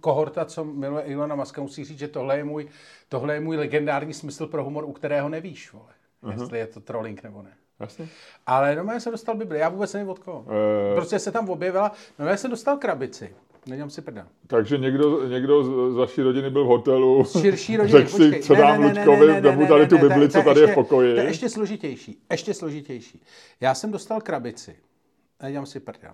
kohorta, 0.00 0.44
co 0.44 0.64
miluje 0.64 1.04
Ilona 1.04 1.34
Muska, 1.34 1.62
musí 1.62 1.84
říct, 1.84 1.98
že 1.98 2.08
tohle 2.08 2.36
je 2.36 2.44
můj, 2.44 2.68
tohle 3.08 3.34
je 3.34 3.40
můj 3.40 3.56
legendární 3.56 4.14
smysl 4.14 4.46
pro 4.46 4.64
humor, 4.64 4.84
u 4.84 4.92
kterého 4.92 5.28
nevíš, 5.28 5.72
vole. 5.72 5.84
Uh-huh. 6.22 6.40
Jestli 6.40 6.58
je 6.58 6.66
to 6.66 6.80
trolling 6.80 7.22
nebo 7.22 7.42
ne. 7.42 7.52
Jasně. 7.80 8.08
Ale 8.46 8.76
no, 8.76 8.92
já 8.92 9.00
jsem 9.00 9.12
dostal 9.12 9.36
Bibli, 9.36 9.58
já 9.58 9.68
vůbec 9.68 9.92
nevím 9.92 10.08
od 10.08 10.18
koho. 10.18 10.40
Uh... 10.40 10.46
Prostě 10.94 11.18
se 11.18 11.32
tam 11.32 11.50
objevila, 11.50 11.92
no 12.18 12.26
já 12.26 12.36
jsem 12.36 12.50
dostal 12.50 12.76
krabici. 12.76 13.34
Nedělám 13.66 13.90
si 13.90 14.02
prda. 14.02 14.28
Takže 14.46 14.78
někdo, 14.78 15.28
někdo 15.28 15.64
z 15.92 15.96
vaší 15.96 16.22
rodiny 16.22 16.50
byl 16.50 16.64
v 16.64 16.66
hotelu. 16.66 17.24
Širší 17.40 17.76
rodiny, 17.76 17.98
Řekl 17.98 18.16
si, 18.16 18.40
co 18.42 18.54
dám 18.54 18.82
Lučkovi, 18.82 19.40
dám 19.40 19.66
tady 19.66 19.86
tu 19.86 19.98
Bibli, 19.98 20.28
co 20.28 20.42
tady 20.42 20.60
je 20.60 20.66
v 20.66 20.74
pokoji. 20.74 21.14
To 21.14 21.20
je 21.20 21.26
ještě 21.26 21.48
složitější. 21.48 22.22
Ještě 22.30 22.54
složitější. 22.54 23.22
Já 23.60 23.74
jsem 23.74 23.92
dostal 23.92 24.20
krabici. 24.20 24.76
Nedělám 25.42 25.66
si 25.66 25.80
prdel. 25.80 26.12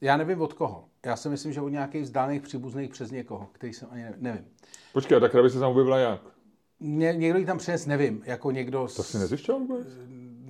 Já 0.00 0.16
nevím 0.16 0.40
od 0.40 0.52
koho. 0.52 0.84
Já 1.06 1.16
si 1.16 1.28
myslím, 1.28 1.52
že 1.52 1.60
od 1.60 1.68
nějakých 1.68 2.02
vzdálených 2.02 2.42
příbuzných 2.42 2.90
přes 2.90 3.10
někoho, 3.10 3.48
který 3.52 3.72
jsem 3.72 3.88
ani 3.90 4.04
nevím. 4.16 4.44
Počkej, 4.92 5.16
a 5.16 5.20
ta 5.20 5.28
krabice 5.28 5.58
tam 5.58 5.70
objevila 5.70 5.98
jak? 5.98 6.20
Ně, 6.80 7.12
někdo 7.16 7.38
ji 7.38 7.46
tam 7.46 7.58
přines, 7.58 7.86
nevím, 7.86 8.22
jako 8.24 8.50
někdo... 8.50 8.88
To 8.96 9.02
si 9.02 9.18
nezjišťoval 9.18 9.60
vůbec? 9.60 9.86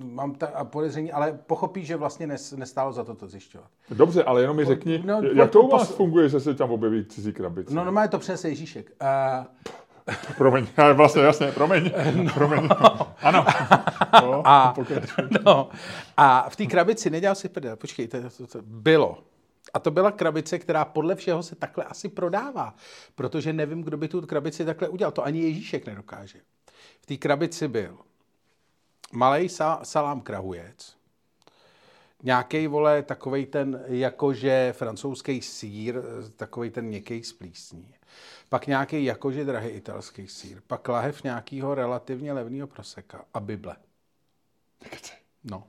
Mám 0.03 0.35
ta 0.35 0.47
podezření, 0.63 1.11
ale 1.11 1.39
pochopí, 1.45 1.85
že 1.85 1.95
vlastně 1.95 2.27
nes, 2.27 2.51
nestálo 2.51 2.93
za 2.93 3.03
to 3.03 3.15
to 3.15 3.27
zjišťovat. 3.27 3.67
Dobře, 3.89 4.23
ale 4.23 4.41
jenom 4.41 4.57
mi 4.57 4.65
řekni, 4.65 5.03
no, 5.05 5.21
jak 5.33 5.51
to 5.51 5.61
u 5.61 5.69
vás 5.69 5.91
funguje, 5.91 6.29
že 6.29 6.39
se 6.39 6.53
tam 6.53 6.71
objeví 6.71 7.05
cizí 7.05 7.33
krabice? 7.33 7.73
No, 7.73 7.91
no, 7.91 8.07
to 8.07 8.19
přinese 8.19 8.49
Ježíšek. 8.49 8.91
Uh, 9.01 9.45
promiň, 10.37 10.67
vlastně, 10.93 11.21
jasně, 11.21 11.51
promiň. 11.51 11.91
No. 12.15 12.33
promiň. 12.33 12.69
Ano. 13.21 13.45
No, 14.23 14.47
a, 14.47 14.75
no, 15.45 15.69
a 16.17 16.49
v 16.49 16.55
té 16.55 16.65
krabici, 16.65 17.09
nedělal 17.09 17.35
si 17.35 17.49
prdel, 17.49 17.75
počkej, 17.75 18.07
to, 18.07 18.17
to, 18.37 18.47
to, 18.47 18.61
bylo. 18.61 19.23
A 19.73 19.79
to 19.79 19.91
byla 19.91 20.11
krabice, 20.11 20.59
která 20.59 20.85
podle 20.85 21.15
všeho 21.15 21.43
se 21.43 21.55
takhle 21.55 21.83
asi 21.83 22.09
prodává, 22.09 22.75
protože 23.15 23.53
nevím, 23.53 23.83
kdo 23.83 23.97
by 23.97 24.07
tu 24.07 24.21
krabici 24.21 24.65
takhle 24.65 24.89
udělal. 24.89 25.11
To 25.11 25.25
ani 25.25 25.41
Ježíšek 25.41 25.85
nedokáže. 25.85 26.39
V 27.01 27.05
té 27.05 27.17
krabici 27.17 27.67
byl 27.67 27.97
malý 29.13 29.49
sa, 29.49 29.79
salám 29.83 30.21
krahujec, 30.21 30.97
nějaký 32.23 32.67
vole, 32.67 33.03
takovej 33.03 33.45
ten, 33.45 33.83
jakože 33.87 34.73
francouzský 34.77 35.41
sír, 35.41 36.01
takový 36.35 36.69
ten 36.69 36.85
měkký 36.85 37.23
z 37.23 37.33
plísní. 37.33 37.93
Pak 38.49 38.67
nějaký 38.67 39.03
jakože 39.03 39.45
drahý 39.45 39.69
italský 39.69 40.27
sír. 40.27 40.61
Pak 40.67 40.87
lahev 40.87 41.23
nějakého 41.23 41.75
relativně 41.75 42.33
levného 42.33 42.67
proseka 42.67 43.25
a 43.33 43.39
Bible. 43.39 43.75
No. 45.43 45.67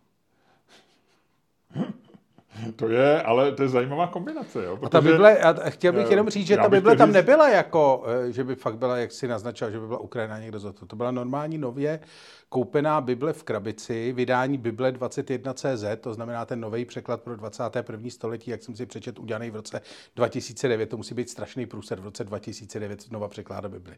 To 2.76 2.88
je, 2.88 3.22
ale 3.22 3.52
to 3.52 3.62
je 3.62 3.68
zajímavá 3.68 4.06
kombinace, 4.06 4.64
jo? 4.64 4.76
Protože, 4.76 4.86
a 4.86 4.88
ta 4.88 5.00
Bible, 5.00 5.38
a 5.38 5.70
chtěl 5.70 5.92
bych 5.92 6.10
jenom 6.10 6.28
říct, 6.28 6.46
že 6.46 6.56
ta 6.56 6.68
Bible 6.68 6.96
tam 6.96 7.12
nebyla 7.12 7.48
jako, 7.48 8.04
eh, 8.28 8.32
že 8.32 8.44
by 8.44 8.54
fakt 8.54 8.78
byla, 8.78 8.96
jak 8.96 9.12
si 9.12 9.28
naznačil, 9.28 9.70
že 9.70 9.80
by 9.80 9.86
byla 9.86 9.98
Ukrajina 9.98 10.38
někdo 10.38 10.58
za 10.58 10.72
to. 10.72 10.86
To 10.86 10.96
byla 10.96 11.10
normální 11.10 11.58
nově 11.58 12.00
koupená 12.48 13.00
Bible 13.00 13.32
v 13.32 13.42
krabici, 13.42 14.12
vydání 14.12 14.58
Bible 14.58 14.92
21CZ, 14.92 15.96
to 15.96 16.14
znamená 16.14 16.44
ten 16.44 16.60
nový 16.60 16.84
překlad 16.84 17.22
pro 17.22 17.36
21. 17.36 18.10
století, 18.10 18.50
jak 18.50 18.62
jsem 18.62 18.76
si 18.76 18.86
přečet, 18.86 19.18
udělaný 19.18 19.50
v 19.50 19.56
roce 19.56 19.80
2009. 20.16 20.86
To 20.86 20.96
musí 20.96 21.14
být 21.14 21.30
strašný 21.30 21.66
průser 21.66 22.00
v 22.00 22.04
roce 22.04 22.24
2009 22.24 23.02
znova 23.02 23.28
překládat 23.28 23.72
Bibli. 23.72 23.96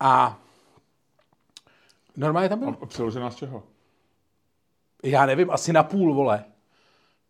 A 0.00 0.40
normálně 2.16 2.48
tam 2.48 2.58
bylo. 2.58 2.76
A 2.82 2.86
přeložená 2.86 3.30
z 3.30 3.36
čeho? 3.36 3.62
Já 5.04 5.26
nevím, 5.26 5.50
asi 5.50 5.72
na 5.72 5.82
půl, 5.82 6.14
vole. 6.14 6.44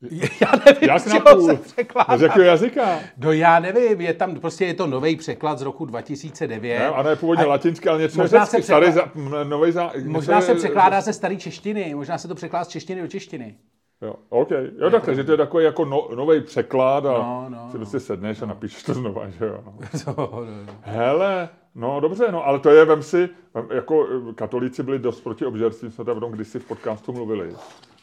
Já 0.41 0.53
nevím, 0.67 0.89
Jak 0.89 1.01
z 1.01 1.13
čeho 1.13 1.47
se 1.47 1.57
překládá. 1.57 2.19
Z 2.19 2.23
jakého 2.23 2.45
jazyka? 2.45 3.01
No 3.17 3.33
já 3.33 3.61
nevím, 3.61 4.01
je 4.01 4.15
tam, 4.15 4.41
prostě 4.41 4.65
je 4.65 4.75
to 4.75 4.87
nový 4.87 5.17
překlad 5.17 5.59
z 5.59 5.63
roku 5.63 5.85
2009. 5.85 6.79
Ne, 6.79 6.87
a 6.89 7.03
ne 7.03 7.17
původně 7.17 7.45
a 7.45 7.49
latinský, 7.49 7.89
ale 7.89 8.01
něco 8.01 8.21
možná 8.21 8.47
se 8.47 8.59
překládá, 8.61 8.93
starý, 8.93 9.11
za, 9.27 9.45
nový 9.45 9.73
za, 9.73 9.93
Možná 10.05 10.41
se 10.41 10.55
překládá 10.55 11.01
ze 11.01 11.13
staré 11.13 11.37
češtiny, 11.37 11.95
možná 11.95 12.19
se 12.19 12.29
to 12.29 12.35
překládá 12.35 12.65
z 12.65 12.69
češtiny 12.69 13.01
do 13.03 13.09
češtiny. 13.09 13.55
Jo, 14.03 14.15
OK. 14.29 14.51
Jo, 14.79 14.91
tak, 14.91 15.09
že 15.15 15.25
to 15.25 15.33
je 15.33 15.37
takový 15.37 15.65
jako 15.65 15.85
no, 15.85 16.09
nový 16.15 16.41
překlad 16.41 17.07
a 17.07 17.13
no, 17.13 17.47
no, 17.49 17.69
si 17.71 17.77
prostě 17.77 18.01
sedneš 18.01 18.41
no. 18.41 18.45
a 18.45 18.49
napíšeš 18.49 18.83
to 18.83 18.95
znova, 18.95 19.29
že 19.29 19.47
jo. 19.47 19.65
No. 19.67 19.75
to, 20.05 20.15
no, 20.17 20.47
no. 20.67 20.75
Hele, 20.83 21.49
no 21.75 22.01
dobře, 22.01 22.33
no, 22.33 22.47
ale 22.47 22.59
to 22.59 22.71
je, 22.71 22.85
vem 22.85 23.03
si, 23.03 23.29
jako 23.75 24.07
katolíci 24.35 24.83
byli 24.83 24.99
dost 24.99 25.21
proti 25.21 25.47
obžerství, 25.47 25.91
jsme 25.91 26.05
tam 26.05 26.19
kdysi 26.19 26.59
v 26.59 26.65
podcastu 26.65 27.13
mluvili. 27.13 27.55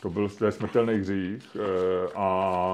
To 0.02 0.10
byl 0.10 0.30
smrtelný 0.50 0.94
hřích 0.94 1.58
eh, 1.60 2.10
a 2.16 2.74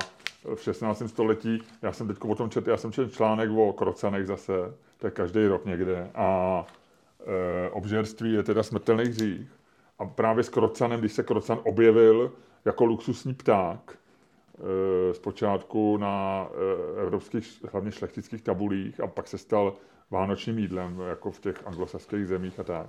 v 0.56 0.64
16. 0.64 1.04
století, 1.08 1.64
já 1.82 1.92
jsem 1.92 2.08
teď 2.08 2.18
o 2.22 2.36
tom 2.36 2.50
četl, 2.50 2.70
já 2.70 2.78
jsem 2.78 2.92
četl 2.92 3.10
článek 3.10 3.50
o 3.56 3.74
krocanech 3.74 4.28
zase, 4.28 4.54
to 4.98 5.08
je 5.08 5.12
každý 5.12 5.48
rok 5.48 5.66
někde, 5.66 6.12
a 6.16 6.66
e, 7.26 7.70
obžerství 7.70 8.34
je 8.34 8.44
teda 8.44 8.64
smrtelný 8.64 9.04
hřích. 9.04 9.52
A 10.00 10.06
právě 10.06 10.44
s 10.44 10.50
krocanem, 10.50 11.00
když 11.00 11.14
se 11.14 11.24
krocan 11.24 11.60
objevil 11.64 12.32
jako 12.66 12.86
luxusní 12.86 13.34
pták, 13.34 13.98
e, 15.10 15.14
zpočátku 15.14 15.98
na 15.98 16.48
e, 16.98 17.02
evropských, 17.02 17.64
hlavně 17.72 17.92
šlechtických 17.92 18.42
tabulích 18.42 19.00
a 19.00 19.08
pak 19.08 19.28
se 19.28 19.38
stal 19.38 19.76
vánočním 20.12 20.60
jídlem, 20.60 21.00
jako 21.00 21.32
v 21.32 21.40
těch 21.40 21.68
anglosaských 21.68 22.28
zemích 22.28 22.60
a 22.60 22.64
tak, 22.64 22.88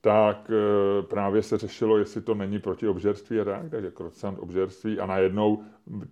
tak 0.00 0.50
e, 0.50 1.02
právě 1.02 1.42
se 1.42 1.58
řešilo, 1.58 1.98
jestli 1.98 2.20
to 2.20 2.34
není 2.34 2.58
proti 2.58 2.88
obžerství 2.88 3.40
a 3.40 3.44
tak, 3.44 3.70
takže 3.70 3.90
krocant 3.90 4.38
obžerství 4.38 5.00
a 5.00 5.06
najednou 5.06 5.62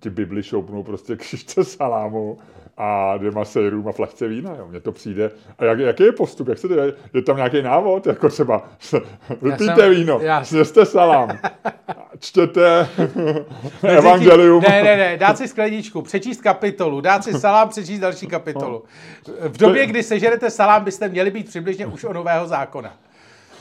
ti 0.01 0.11
Bibli 0.11 0.43
šoupnou 0.43 0.83
prostě 0.83 1.17
křižce 1.17 1.65
salámu 1.65 2.39
a 2.77 3.17
dvěma 3.17 3.45
sejrům 3.45 3.89
a 3.89 3.93
flašce 3.93 4.29
vína, 4.29 4.55
jo. 4.59 4.67
Mně 4.69 4.81
to 4.81 4.93
přijde. 4.93 5.31
A 5.59 5.65
jak, 5.65 5.79
jaký 5.79 6.03
je 6.03 6.13
postup? 6.13 6.49
Jak 6.49 6.59
se 6.59 6.69
to 6.69 6.75
je? 6.75 6.93
Je 7.15 7.23
tam 7.23 7.37
nějaký 7.37 7.63
návod? 7.63 8.07
Jako 8.07 8.29
třeba 8.29 8.69
vypijte 9.43 9.75
jsem, 9.75 9.91
víno, 9.91 10.19
já... 10.23 10.45
sněste 10.45 10.87
salám, 10.87 11.39
čtěte 12.19 12.89
evangelium. 13.83 14.63
Ne, 14.69 14.83
ne, 14.83 14.97
ne, 14.97 15.17
dát 15.17 15.39
si 15.39 15.49
skleničku, 15.49 16.03
přečíst 16.03 16.43
kapitolu, 16.43 17.01
dát 17.01 17.25
si 17.25 17.33
salám, 17.33 17.69
přečíst 17.69 18.01
další 18.01 18.27
kapitolu. 18.27 18.85
V 19.49 19.59
době, 19.59 19.87
kdy 19.87 20.03
sežerete 20.03 20.51
salám, 20.51 20.85
byste 20.85 21.09
měli 21.09 21.31
být 21.31 21.49
přibližně 21.49 21.87
už 21.87 22.05
o 22.05 22.13
nového 22.13 22.47
zákona. 22.47 22.95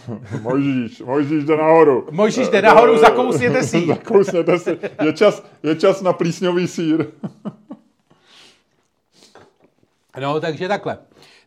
Mojžíš, 0.41 1.01
Mojžíš 1.01 1.43
jde 1.43 1.57
nahoru. 1.57 2.07
Mojžíš 2.11 2.49
jde 2.49 2.61
nahoru, 2.61 2.97
zakousněte 2.97 3.63
si. 3.63 3.85
zakousněte 3.87 4.59
si. 4.59 4.79
Je 5.03 5.13
čas, 5.13 5.45
je 5.63 5.75
čas 5.75 6.01
na 6.01 6.13
plísňový 6.13 6.67
sír. 6.67 7.01
no, 10.21 10.39
takže 10.39 10.67
takhle. 10.67 10.97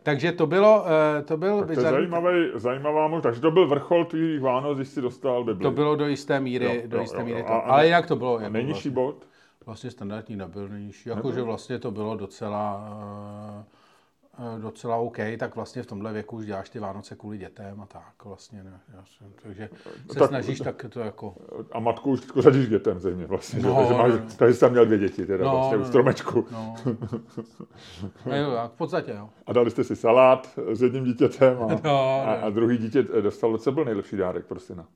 Takže 0.02 0.32
to 0.32 0.46
bylo, 0.46 0.80
uh, 0.80 0.86
to 1.24 1.36
byl... 1.36 1.58
Tak 1.58 1.74
to 1.74 1.80
je 1.80 1.90
zajímavý, 1.90 2.50
zajímavá 2.54 3.08
možnost. 3.08 3.22
Takže 3.22 3.40
to 3.40 3.50
byl 3.50 3.68
vrchol 3.68 4.04
tvých 4.04 4.40
Vánoc, 4.40 4.76
když 4.76 4.88
jsi 4.88 5.00
dostal 5.00 5.44
Bibli. 5.44 5.62
To 5.62 5.70
bylo 5.70 5.96
do 5.96 6.06
jisté 6.06 6.40
míry, 6.40 6.64
jo, 6.64 6.82
do 6.86 7.00
jisté 7.00 7.18
jo, 7.18 7.24
míry 7.24 7.38
jo, 7.38 7.44
to. 7.46 7.52
A, 7.52 7.58
ale 7.58 7.86
jinak 7.86 8.06
to 8.06 8.16
bylo... 8.16 8.40
Jako 8.40 8.52
nejnižší 8.52 8.72
vlastně, 8.72 8.90
bod? 8.90 9.26
Vlastně 9.66 9.90
standardní 9.90 10.36
nebyl 10.36 10.68
nejnižší. 10.68 11.08
Jakože 11.08 11.42
vlastně 11.42 11.78
to 11.78 11.90
bylo 11.90 12.16
docela... 12.16 12.88
Uh, 13.56 13.60
Eh, 13.60 13.79
docela 14.58 14.96
OK, 14.96 15.16
tak 15.38 15.56
vlastně 15.56 15.82
v 15.82 15.86
tomhle 15.86 16.12
věku 16.12 16.36
už 16.36 16.46
děláš 16.46 16.70
ty 16.70 16.78
Vánoce 16.78 17.16
kvůli 17.16 17.38
dětem 17.38 17.80
a 17.80 17.86
tak 17.86 18.24
vlastně. 18.24 18.64
Ne, 18.64 18.80
jasně, 18.96 19.26
takže 19.42 19.68
se 20.12 20.18
tak, 20.18 20.28
snažíš 20.28 20.58
tak 20.58 20.86
to 20.88 21.00
jako... 21.00 21.34
A 21.72 21.80
matku 21.80 22.10
už 22.10 22.20
řadíš 22.38 22.68
dětem 22.68 22.98
země 23.00 23.26
vlastně, 23.26 23.62
no, 23.62 23.76
takže, 23.76 23.94
máš, 23.94 24.12
no. 24.12 24.26
takže 24.36 24.54
jsi 24.54 24.60
tam 24.60 24.70
měl 24.70 24.86
dvě 24.86 24.98
děti 24.98 25.26
teda 25.26 25.44
no, 25.44 25.50
vlastně 25.50 25.76
no, 25.78 25.82
u 25.84 25.86
stromečku. 25.86 26.46
No. 26.52 26.74
no 28.26 28.36
jo, 28.36 28.70
v 28.74 28.76
podstatě 28.78 29.10
jo. 29.10 29.30
A 29.46 29.52
dali 29.52 29.70
jste 29.70 29.84
si 29.84 29.96
salát 29.96 30.58
s 30.72 30.82
jedním 30.82 31.04
dítětem 31.04 31.62
a, 31.62 31.66
no, 31.84 32.22
a, 32.28 32.34
a 32.34 32.50
druhý 32.50 32.78
dítě 32.78 33.02
dostal, 33.02 33.58
co 33.58 33.72
byl 33.72 33.84
nejlepší 33.84 34.16
dárek 34.16 34.46
pro 34.46 34.60
syna? 34.60 34.86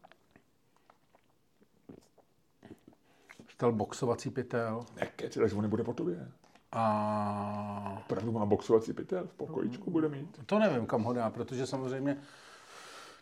Dostal 3.44 3.72
boxovací 3.72 4.30
pytel. 4.30 4.80
Nekec, 5.00 5.34
takže 5.34 5.56
on 5.56 5.62
nebude 5.62 5.84
po 5.84 5.92
tobě. 5.92 6.28
A... 6.74 8.02
Opravdu 8.04 8.32
má 8.32 8.46
boxovací 8.46 8.92
pytel 8.92 9.26
v 9.26 9.34
pokojičku 9.34 9.90
bude 9.90 10.08
mít? 10.08 10.40
To 10.46 10.58
nevím, 10.58 10.86
kam 10.86 11.02
ho 11.02 11.12
dá, 11.12 11.30
protože 11.30 11.66
samozřejmě 11.66 12.16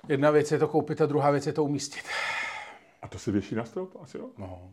jedna 0.09 0.31
věc 0.31 0.53
je 0.53 0.59
to 0.59 0.69
koupit 0.69 1.01
a 1.01 1.07
druhá 1.07 1.31
věc 1.31 1.47
je 1.47 1.53
to 1.53 1.65
umístit. 1.65 2.05
A 3.03 3.09
to 3.09 3.19
se 3.19 3.33
věší 3.33 3.55
na 3.55 3.65
strop 3.65 3.97
asi 4.03 4.19
jo? 4.19 4.31
No. 4.39 4.71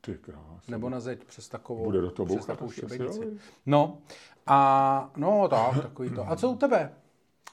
Ty 0.00 0.14
krás. 0.14 0.66
Nebo 0.68 0.88
na 0.88 1.00
zeď 1.00 1.24
přes 1.24 1.48
takovou, 1.48 1.84
Bude 1.84 2.00
do 2.00 2.10
toho 2.10 2.26
přes 2.26 2.46
takovou 2.46 2.70
šibenici. 2.70 3.38
No, 3.66 3.98
a 4.46 5.10
no 5.16 5.48
tak, 5.48 5.82
takový 5.82 6.10
to. 6.10 6.30
A 6.30 6.36
co 6.36 6.50
u 6.50 6.56
tebe? 6.56 6.92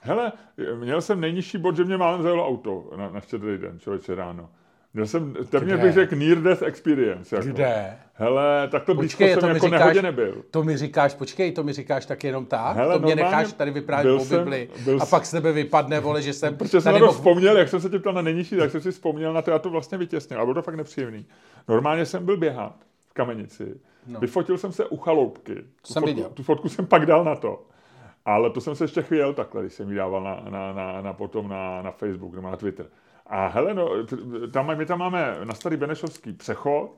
Hele, 0.01 0.32
měl 0.79 1.01
jsem 1.01 1.22
nejnižší 1.22 1.58
bod, 1.58 1.75
že 1.75 1.84
mě 1.84 1.98
málem 1.98 2.22
zajelo 2.22 2.48
auto 2.48 2.91
na, 2.96 3.10
na 3.10 3.20
štědrý 3.20 3.58
den, 3.58 3.79
člověče 3.79 4.15
ráno. 4.15 4.50
Měl 4.98 5.08
jsem, 5.08 5.34
téměř 5.50 5.80
bych 5.80 5.94
řekl 5.94 6.16
near 6.16 6.38
death 6.38 6.63
experience. 6.63 7.36
Jako. 7.36 7.48
Kde? 7.48 7.98
Hele, 8.13 8.68
tak 8.72 8.84
to 8.84 8.96
blízko 8.96 9.24
jsem 9.24 9.39
to 9.39 9.48
jako 9.48 9.66
říkáš, 9.66 9.80
nehodě 9.80 10.01
nebyl. 10.01 10.44
To 10.51 10.63
mi 10.63 10.77
říkáš, 10.77 11.13
počkej, 11.13 11.51
to 11.51 11.63
mi 11.63 11.74
říkáš 11.74 12.06
tak 12.06 12.24
jenom 12.24 12.46
tak? 12.46 12.75
Hele, 12.75 13.00
to 13.00 13.06
mě 13.06 13.16
necháš 13.16 13.54
tady 13.54 13.72
vyprávět 13.72 14.22
o 14.22 14.25
Bibli 14.25 14.70
byl 14.86 15.01
a 15.01 15.06
pak 15.06 15.25
z 15.25 15.32
tebe 15.32 15.51
vypadne, 15.51 16.00
vole, 16.00 16.22
že 16.22 16.34
jsem 16.34 16.58
Protože 16.58 16.82
jsem 16.82 16.94
na 16.94 17.00
to 17.00 17.06
mohl... 17.06 17.18
vzpomněl, 17.18 17.58
jak 17.58 17.70
jsem 17.70 17.82
se 17.82 17.89
tě 17.89 18.00
ptal 18.00 18.13
na 18.13 18.22
nejnižší, 18.22 18.58
tak 18.58 18.72
jsem 18.72 18.82
si 18.82 18.92
vzpomněl 18.92 19.34
na 19.34 19.42
to, 19.42 19.51
já 19.51 19.60
to 19.60 19.70
vlastně 19.70 19.98
vytěsnil, 19.98 20.39
ale 20.39 20.46
bylo 20.46 20.56
to 20.56 20.62
fakt 20.62 20.75
nepříjemný. 20.75 21.25
Normálně 21.68 22.06
jsem 22.06 22.25
byl 22.25 22.38
běhat 22.38 22.75
v 23.10 23.13
kamenici, 23.13 23.75
no. 24.08 24.20
vyfotil 24.20 24.58
jsem 24.58 24.72
se 24.72 24.86
u 24.86 24.98
chaloupky. 24.98 25.56
Tu 25.56 25.94
jsem 25.94 26.01
fotku, 26.01 26.16
viděl. 26.16 26.30
tu 26.30 26.44
fotku 26.44 26.70
jsem 26.70 26.86
pak 26.86 27.06
dal 27.06 27.24
na 27.24 27.36
to. 27.36 27.66
Ale 28.25 28.50
to 28.50 28.62
jsem 28.62 28.75
se 28.75 28.84
ještě 28.84 29.01
chvěl 29.01 29.34
takhle, 29.34 29.62
když 29.62 29.74
jsem 29.74 29.89
ji 29.89 29.96
dával 29.96 30.24
na, 30.24 30.44
na, 30.50 30.74
na, 30.74 31.01
na 31.01 31.13
potom 31.13 31.48
na, 31.48 31.82
na 31.82 31.92
Facebook 31.92 32.36
nebo 32.36 32.50
na 32.50 32.58
Twitter. 32.58 32.86
A 33.29 33.48
hele, 33.48 33.74
no, 33.74 33.89
tam, 34.51 34.77
my 34.77 34.86
tam 34.86 35.00
máme 35.00 35.38
na 35.43 35.53
starý 35.53 35.77
Benešovský 35.77 36.34
přechod, 36.34 36.91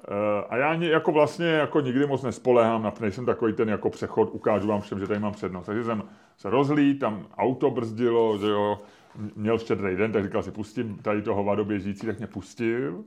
eh, 0.00 0.44
a 0.48 0.56
já 0.56 0.72
jako 0.72 1.12
vlastně 1.12 1.46
jako 1.46 1.80
nikdy 1.80 2.06
moc 2.06 2.22
nespolehám, 2.22 2.92
nejsem 3.00 3.26
takový 3.26 3.52
ten 3.52 3.68
jako 3.68 3.90
přechod, 3.90 4.30
ukážu 4.32 4.68
vám 4.68 4.80
všem, 4.80 4.98
že 4.98 5.06
tady 5.06 5.20
mám 5.20 5.32
přednost. 5.32 5.66
Takže 5.66 5.84
jsem 5.84 6.02
se 6.36 6.50
rozlí, 6.50 6.98
tam 6.98 7.26
auto 7.36 7.70
brzdilo, 7.70 8.38
že 8.38 8.46
jo, 8.46 8.78
měl 9.36 9.58
štědrý 9.58 9.96
den, 9.96 10.12
tak 10.12 10.24
říkal 10.24 10.42
si, 10.42 10.50
pustím 10.50 10.96
tady 10.96 11.22
toho 11.22 11.36
hovado 11.36 11.64
běžící, 11.64 12.06
tak 12.06 12.18
mě 12.18 12.26
pustil. 12.26 13.04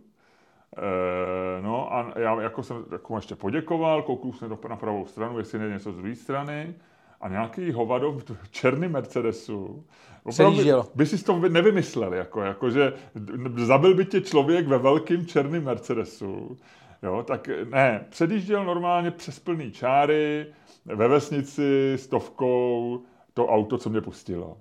E, 0.77 1.61
no 1.61 1.93
a 1.93 2.13
já 2.15 2.41
jako 2.41 2.63
jsem 2.63 2.85
jako 2.91 3.15
ještě 3.15 3.35
poděkoval, 3.35 4.01
koukl 4.01 4.31
jsem 4.31 4.57
na 4.69 4.75
pravou 4.75 5.05
stranu, 5.05 5.37
jestli 5.37 5.59
nejde 5.59 5.73
něco 5.73 5.91
z 5.91 5.95
druhé 5.95 6.15
strany 6.15 6.75
a 7.21 7.29
nějaký 7.29 7.71
hovado 7.71 8.11
v 8.11 8.51
černém 8.51 8.91
Mercedesu. 8.91 9.85
Opravdu 10.23 10.57
by, 10.57 10.71
by 10.95 11.05
si 11.05 11.23
to 11.23 11.39
nevymyslel, 11.39 12.13
jako, 12.13 12.41
jako, 12.41 12.69
že 12.69 12.93
zabil 13.57 13.93
by 13.93 14.05
tě 14.05 14.21
člověk 14.21 14.67
ve 14.67 14.77
velkým 14.77 15.25
černém 15.25 15.63
Mercedesu. 15.63 16.57
Jo, 17.03 17.23
tak 17.27 17.49
ne, 17.69 18.05
předjížděl 18.09 18.65
normálně 18.65 19.11
přes 19.11 19.39
plný 19.39 19.71
čáry, 19.71 20.45
ve 20.85 21.07
vesnici 21.07 21.93
stovkou, 21.95 23.01
to 23.33 23.47
auto, 23.47 23.77
co 23.77 23.89
mě 23.89 24.01
pustilo. 24.01 24.57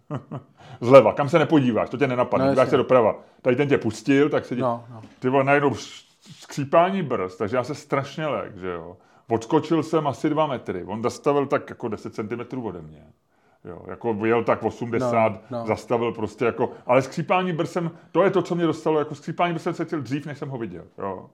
Zleva, 0.80 1.12
kam 1.12 1.28
se 1.28 1.38
nepodíváš, 1.38 1.90
to 1.90 1.96
tě 1.96 2.06
nenapadne, 2.06 2.46
no, 2.46 2.52
díváš 2.52 2.68
se 2.68 2.76
doprava. 2.76 3.20
Tady 3.42 3.56
ten 3.56 3.68
tě 3.68 3.78
pustil, 3.78 4.28
tak 4.28 4.44
se 4.44 4.54
dí... 4.54 4.60
no, 4.60 4.84
no. 4.90 5.02
Ty 5.18 5.28
vole, 5.28 5.44
najednou 5.44 5.74
skřípání 6.20 7.02
brzd, 7.02 7.38
takže 7.38 7.56
já 7.56 7.64
se 7.64 7.74
strašně 7.74 8.26
lek, 8.26 8.56
že 8.56 8.68
jo. 8.68 8.96
Odskočil 9.30 9.82
jsem 9.82 10.06
asi 10.06 10.30
dva 10.30 10.46
metry. 10.46 10.84
On 10.84 11.02
zastavil 11.02 11.46
tak 11.46 11.70
jako 11.70 11.88
10 11.88 12.14
cm 12.14 12.64
ode 12.66 12.82
mě. 12.82 13.06
Jo, 13.64 13.82
jako 13.86 14.16
jel 14.24 14.44
tak 14.44 14.62
80, 14.62 15.32
no, 15.50 15.58
no. 15.58 15.66
zastavil 15.66 16.12
prostě 16.12 16.44
jako, 16.44 16.70
ale 16.86 17.02
skřípání 17.02 17.52
brsem, 17.52 17.90
to 18.12 18.22
je 18.22 18.30
to, 18.30 18.42
co 18.42 18.54
mě 18.54 18.66
dostalo, 18.66 18.98
jako 18.98 19.14
skřípání 19.14 19.52
brsem 19.52 19.74
se 19.74 19.84
cítil 19.84 20.00
dřív, 20.00 20.26
než 20.26 20.38
jsem 20.38 20.48
ho 20.48 20.58
viděl, 20.58 20.84
jo. 20.98 21.30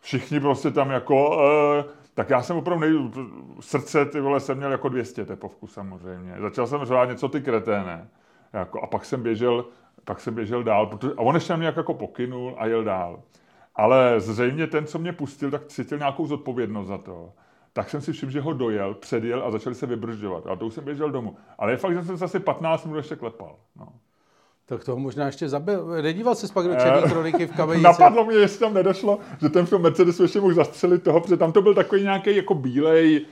Všichni 0.00 0.40
prostě 0.40 0.70
tam 0.70 0.90
jako, 0.90 1.40
e, 1.80 1.84
tak 2.14 2.30
já 2.30 2.42
jsem 2.42 2.56
opravdu 2.56 2.80
nej, 2.84 3.10
srdce, 3.60 4.04
ty 4.04 4.20
vole, 4.20 4.40
jsem 4.40 4.58
měl 4.58 4.72
jako 4.72 4.88
200 4.88 5.24
tepovku 5.24 5.66
samozřejmě. 5.66 6.34
Začal 6.40 6.66
jsem 6.66 6.84
řvát 6.84 7.08
něco 7.08 7.28
ty 7.28 7.40
kreténe, 7.40 8.08
jako, 8.52 8.80
a 8.80 8.86
pak 8.86 9.04
jsem 9.04 9.22
běžel, 9.22 9.64
pak 10.04 10.20
jsem 10.20 10.34
běžel 10.34 10.62
dál, 10.62 10.86
protože, 10.86 11.12
a 11.16 11.20
on 11.20 11.34
ještě 11.34 11.56
mě 11.56 11.66
jako 11.66 11.94
pokynul 11.94 12.54
a 12.58 12.66
jel 12.66 12.84
dál. 12.84 13.22
Ale 13.78 14.20
zřejmě 14.20 14.66
ten, 14.66 14.86
co 14.86 14.98
mě 14.98 15.12
pustil, 15.12 15.50
tak 15.50 15.66
cítil 15.66 15.98
nějakou 15.98 16.26
zodpovědnost 16.26 16.88
za 16.88 16.98
to. 16.98 17.32
Tak 17.72 17.90
jsem 17.90 18.00
si 18.00 18.12
všiml, 18.12 18.32
že 18.32 18.40
ho 18.40 18.52
dojel, 18.52 18.94
předjel 18.94 19.42
a 19.46 19.50
začali 19.50 19.74
se 19.74 19.86
vybržďovat. 19.86 20.46
A 20.46 20.56
to 20.56 20.66
už 20.66 20.74
jsem 20.74 20.84
běžel 20.84 21.10
domů. 21.10 21.36
Ale 21.58 21.72
je 21.72 21.76
fakt, 21.76 21.94
že 21.94 22.04
jsem 22.04 22.18
se 22.18 22.24
asi 22.24 22.40
15 22.40 22.84
minut 22.84 22.96
ještě 22.96 23.16
klepal. 23.16 23.56
No. 23.76 23.88
Tak 24.66 24.84
toho 24.84 24.98
možná 24.98 25.26
ještě 25.26 25.48
zabil. 25.48 25.86
Nedíval 26.02 26.34
se 26.34 26.52
pak 26.52 26.66
do 26.66 26.74
černé 26.74 27.02
eh, 27.04 27.10
kroniky 27.10 27.46
v 27.46 27.56
kamenici? 27.56 27.84
Napadlo 27.84 28.24
mě, 28.24 28.36
jestli 28.36 28.60
tam 28.60 28.74
nedošlo, 28.74 29.18
že 29.40 29.48
ten 29.48 29.66
film 29.66 29.82
Mercedes 29.82 30.20
ještě 30.20 30.40
mohl 30.40 30.54
zastřelit 30.54 31.02
toho, 31.02 31.20
protože 31.20 31.36
tam 31.36 31.52
to 31.52 31.62
byl 31.62 31.74
takový 31.74 32.02
nějaký 32.02 32.36
jako 32.36 32.54
bílej, 32.54 33.26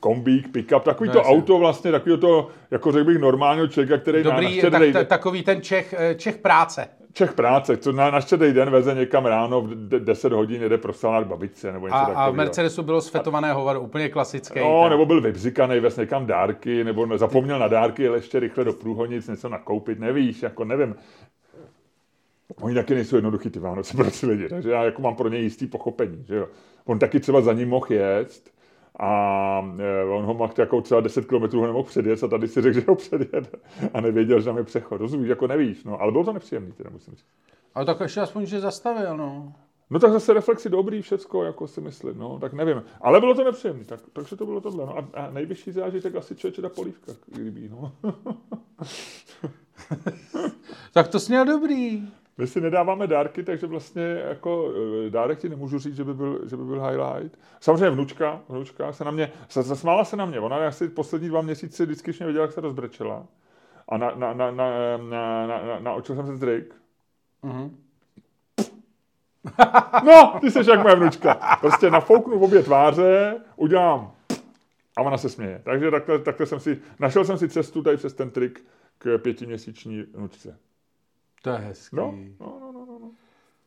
kombík, 0.00 0.48
pick-up, 0.48 0.82
takový 0.82 1.08
no, 1.08 1.12
to 1.12 1.18
jasně. 1.18 1.34
auto 1.34 1.58
vlastně, 1.58 1.90
takový 1.90 2.18
to, 2.18 2.48
jako 2.70 2.92
řekl 2.92 3.04
bych, 3.04 3.18
normálního 3.18 3.68
člověka, 3.68 3.98
který 3.98 4.22
Dobrý, 4.22 4.62
na, 4.62 4.78
na 4.78 4.92
tak, 4.92 5.08
takový 5.08 5.42
ten 5.42 5.62
Čech, 5.62 5.94
eh, 5.98 6.14
Čech 6.14 6.38
práce. 6.38 6.88
Čech 7.12 7.32
práce, 7.32 7.76
co 7.76 7.92
na, 7.92 8.10
na 8.10 8.20
den 8.52 8.70
veze 8.70 8.94
někam 8.94 9.26
ráno 9.26 9.60
v 9.60 9.74
10 9.74 10.32
hodin 10.32 10.62
jede 10.62 10.78
pro 10.78 10.92
babičce 11.24 11.72
nebo 11.72 11.86
něco 11.86 11.96
a, 11.96 12.00
takového. 12.00 12.22
A 12.22 12.30
v 12.30 12.34
Mercedesu 12.34 12.82
bylo 12.82 13.00
svetované 13.00 13.52
hovado, 13.52 13.80
úplně 13.80 14.08
klasické. 14.08 14.60
No, 14.60 14.88
nebo 14.88 15.06
byl 15.06 15.20
vybřikaný, 15.20 15.80
vez 15.80 15.96
někam 15.96 16.26
dárky, 16.26 16.84
nebo 16.84 17.18
zapomněl 17.18 17.58
na 17.58 17.68
dárky, 17.68 18.08
ale 18.08 18.18
ještě 18.18 18.40
rychle 18.40 18.64
do 18.64 18.72
průhonic 18.72 19.28
něco 19.28 19.48
nakoupit, 19.48 19.98
nevíš, 19.98 20.42
jako 20.42 20.64
nevím. 20.64 20.94
Oni 22.60 22.74
taky 22.74 22.94
nejsou 22.94 23.16
jednoduchý 23.16 23.50
ty 23.50 23.58
Vánoce 23.58 23.96
pro 23.96 24.10
ty 24.10 24.26
lidi, 24.26 24.48
takže 24.48 24.70
já 24.70 24.84
jako 24.84 25.02
mám 25.02 25.16
pro 25.16 25.28
ně 25.28 25.38
jistý 25.38 25.66
pochopení, 25.66 26.24
že 26.28 26.36
jo. 26.36 26.48
On 26.84 26.98
taky 26.98 27.20
třeba 27.20 27.40
za 27.40 27.52
ním 27.52 27.68
mohl 27.68 27.86
jet, 27.90 28.52
a 28.98 29.74
e, 29.78 30.04
on 30.04 30.24
ho 30.24 30.34
mohl 30.34 30.54
jako 30.58 30.80
třeba 30.80 31.00
10 31.00 31.24
km 31.24 31.56
ho 31.56 31.66
nemohl 31.66 31.82
předjet 31.82 32.24
a 32.24 32.28
tady 32.28 32.48
si 32.48 32.62
řekl, 32.62 32.80
že 32.80 32.86
ho 32.88 32.94
předjede 32.94 33.48
a 33.94 34.00
nevěděl, 34.00 34.40
že 34.40 34.44
tam 34.44 34.58
je 34.58 34.64
přechod. 34.64 35.00
Rozumíš, 35.00 35.28
jako 35.28 35.46
nevíš, 35.46 35.84
no, 35.84 36.00
ale 36.00 36.12
bylo 36.12 36.24
to 36.24 36.32
nepříjemný, 36.32 36.72
teda 36.72 36.90
musím 36.90 37.14
říct. 37.14 37.26
Ale 37.74 37.84
tak 37.84 38.00
ještě 38.00 38.20
aspoň, 38.20 38.46
že 38.46 38.60
zastavil, 38.60 39.16
no. 39.16 39.52
No 39.90 39.98
tak 39.98 40.12
zase 40.12 40.32
reflexy 40.32 40.68
dobrý, 40.68 41.02
všecko, 41.02 41.44
jako 41.44 41.68
si 41.68 41.80
myslím, 41.80 42.18
no, 42.18 42.38
tak 42.38 42.52
nevím. 42.52 42.82
Ale 43.00 43.20
bylo 43.20 43.34
to 43.34 43.44
nepříjemné, 43.44 43.84
tak, 43.84 44.00
takže 44.12 44.36
to 44.36 44.46
bylo 44.46 44.60
tohle. 44.60 44.86
No. 44.86 44.98
A, 44.98 45.08
a 45.14 45.30
nejvyšší 45.30 45.72
zážitek 45.72 46.16
asi 46.16 46.36
člověče 46.36 46.62
ta 46.62 46.68
polívka, 46.68 47.12
kdyby, 47.26 47.68
no. 47.68 47.92
tak 50.92 51.08
to 51.08 51.20
směl 51.20 51.44
dobrý. 51.44 52.02
My 52.38 52.46
si 52.46 52.60
nedáváme 52.60 53.06
dárky, 53.06 53.42
takže 53.42 53.66
vlastně 53.66 54.02
jako 54.28 54.72
eh, 55.06 55.10
dárek 55.10 55.38
ti 55.38 55.48
nemůžu 55.48 55.78
říct, 55.78 55.96
že 55.96 56.04
by 56.04 56.14
byl, 56.14 56.40
že 56.48 56.56
by 56.56 56.64
byl 56.64 56.86
highlight. 56.86 57.38
Samozřejmě 57.60 57.90
vnučka, 57.90 58.40
vnučka 58.48 58.92
se 58.92 59.04
na 59.04 59.10
mě, 59.10 59.32
zasmála 59.50 60.04
se 60.04 60.16
na 60.16 60.26
mě. 60.26 60.40
Ona 60.40 60.66
asi 60.68 60.88
poslední 60.88 61.28
dva 61.28 61.40
měsíce 61.40 61.84
vždycky, 61.84 62.12
mě 62.18 62.26
viděla, 62.26 62.44
jak 62.44 62.52
se 62.52 62.60
rozbrečela. 62.60 63.26
a 63.88 63.96
na, 63.96 64.14
na, 64.14 64.32
na, 64.32 64.50
na, 64.50 64.96
na, 64.96 65.46
na, 65.46 65.66
na, 65.66 65.78
naučil 65.78 66.16
jsem 66.16 66.26
se 66.26 66.38
trik. 66.38 66.74
Mhm. 67.42 67.76
No, 70.04 70.38
ty 70.40 70.50
jsi 70.50 70.70
jak 70.70 70.82
moje 70.82 70.96
vnučka. 70.96 71.58
Prostě 71.60 71.90
nafouknu 71.90 72.38
v 72.38 72.42
obě 72.42 72.62
tváře, 72.62 73.40
udělám 73.56 74.12
a 74.96 75.02
ona 75.02 75.18
se 75.18 75.28
směje. 75.28 75.60
Takže 75.64 75.90
takhle, 75.90 76.18
takhle 76.18 76.46
jsem 76.46 76.60
si, 76.60 76.80
našel 76.98 77.24
jsem 77.24 77.38
si 77.38 77.48
cestu 77.48 77.82
tady 77.82 77.96
přes 77.96 78.14
ten 78.14 78.30
trik 78.30 78.64
k 78.98 79.18
pětiměsíční 79.18 80.02
vnučce. 80.02 80.58
To 81.42 81.50
je 81.50 81.56
hezký. 81.56 81.96
No, 81.96 82.14
no, 82.40 82.58
no, 82.60 82.72
no, 82.72 82.98
no. 82.98 83.10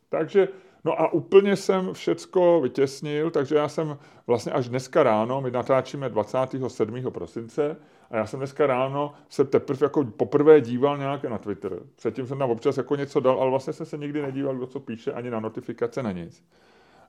Takže, 0.10 0.48
no 0.86 1.02
a 1.02 1.14
úplně 1.14 1.56
jsem 1.56 1.94
všecko 1.94 2.62
vytěsnil, 2.62 3.32
takže 3.32 3.56
já 3.56 3.68
jsem 3.68 3.98
vlastně 4.28 4.52
až 4.52 4.70
dneska 4.70 5.04
ráno, 5.04 5.42
my 5.42 5.52
natáčíme 5.52 6.10
27. 6.10 7.12
prosince, 7.12 7.78
a 8.12 8.18
já 8.18 8.26
jsem 8.26 8.40
dneska 8.40 8.68
ráno 8.68 9.14
se 9.30 9.46
teprve 9.46 9.86
jako 9.86 10.04
poprvé 10.04 10.62
díval 10.62 10.98
nějak 10.98 11.24
na 11.24 11.38
Twitter. 11.38 11.80
Předtím 11.96 12.28
jsem 12.28 12.40
tam 12.40 12.50
občas 12.50 12.78
jako 12.78 12.96
něco 12.96 13.20
dal, 13.20 13.42
ale 13.42 13.50
vlastně 13.50 13.74
jsem 13.74 13.86
se 13.86 13.98
nikdy 13.98 14.22
nedíval, 14.22 14.56
kdo 14.56 14.68
co 14.68 14.80
píše, 14.80 15.14
ani 15.14 15.30
na 15.30 15.40
notifikace, 15.40 16.04
na 16.04 16.12
nic. 16.12 16.44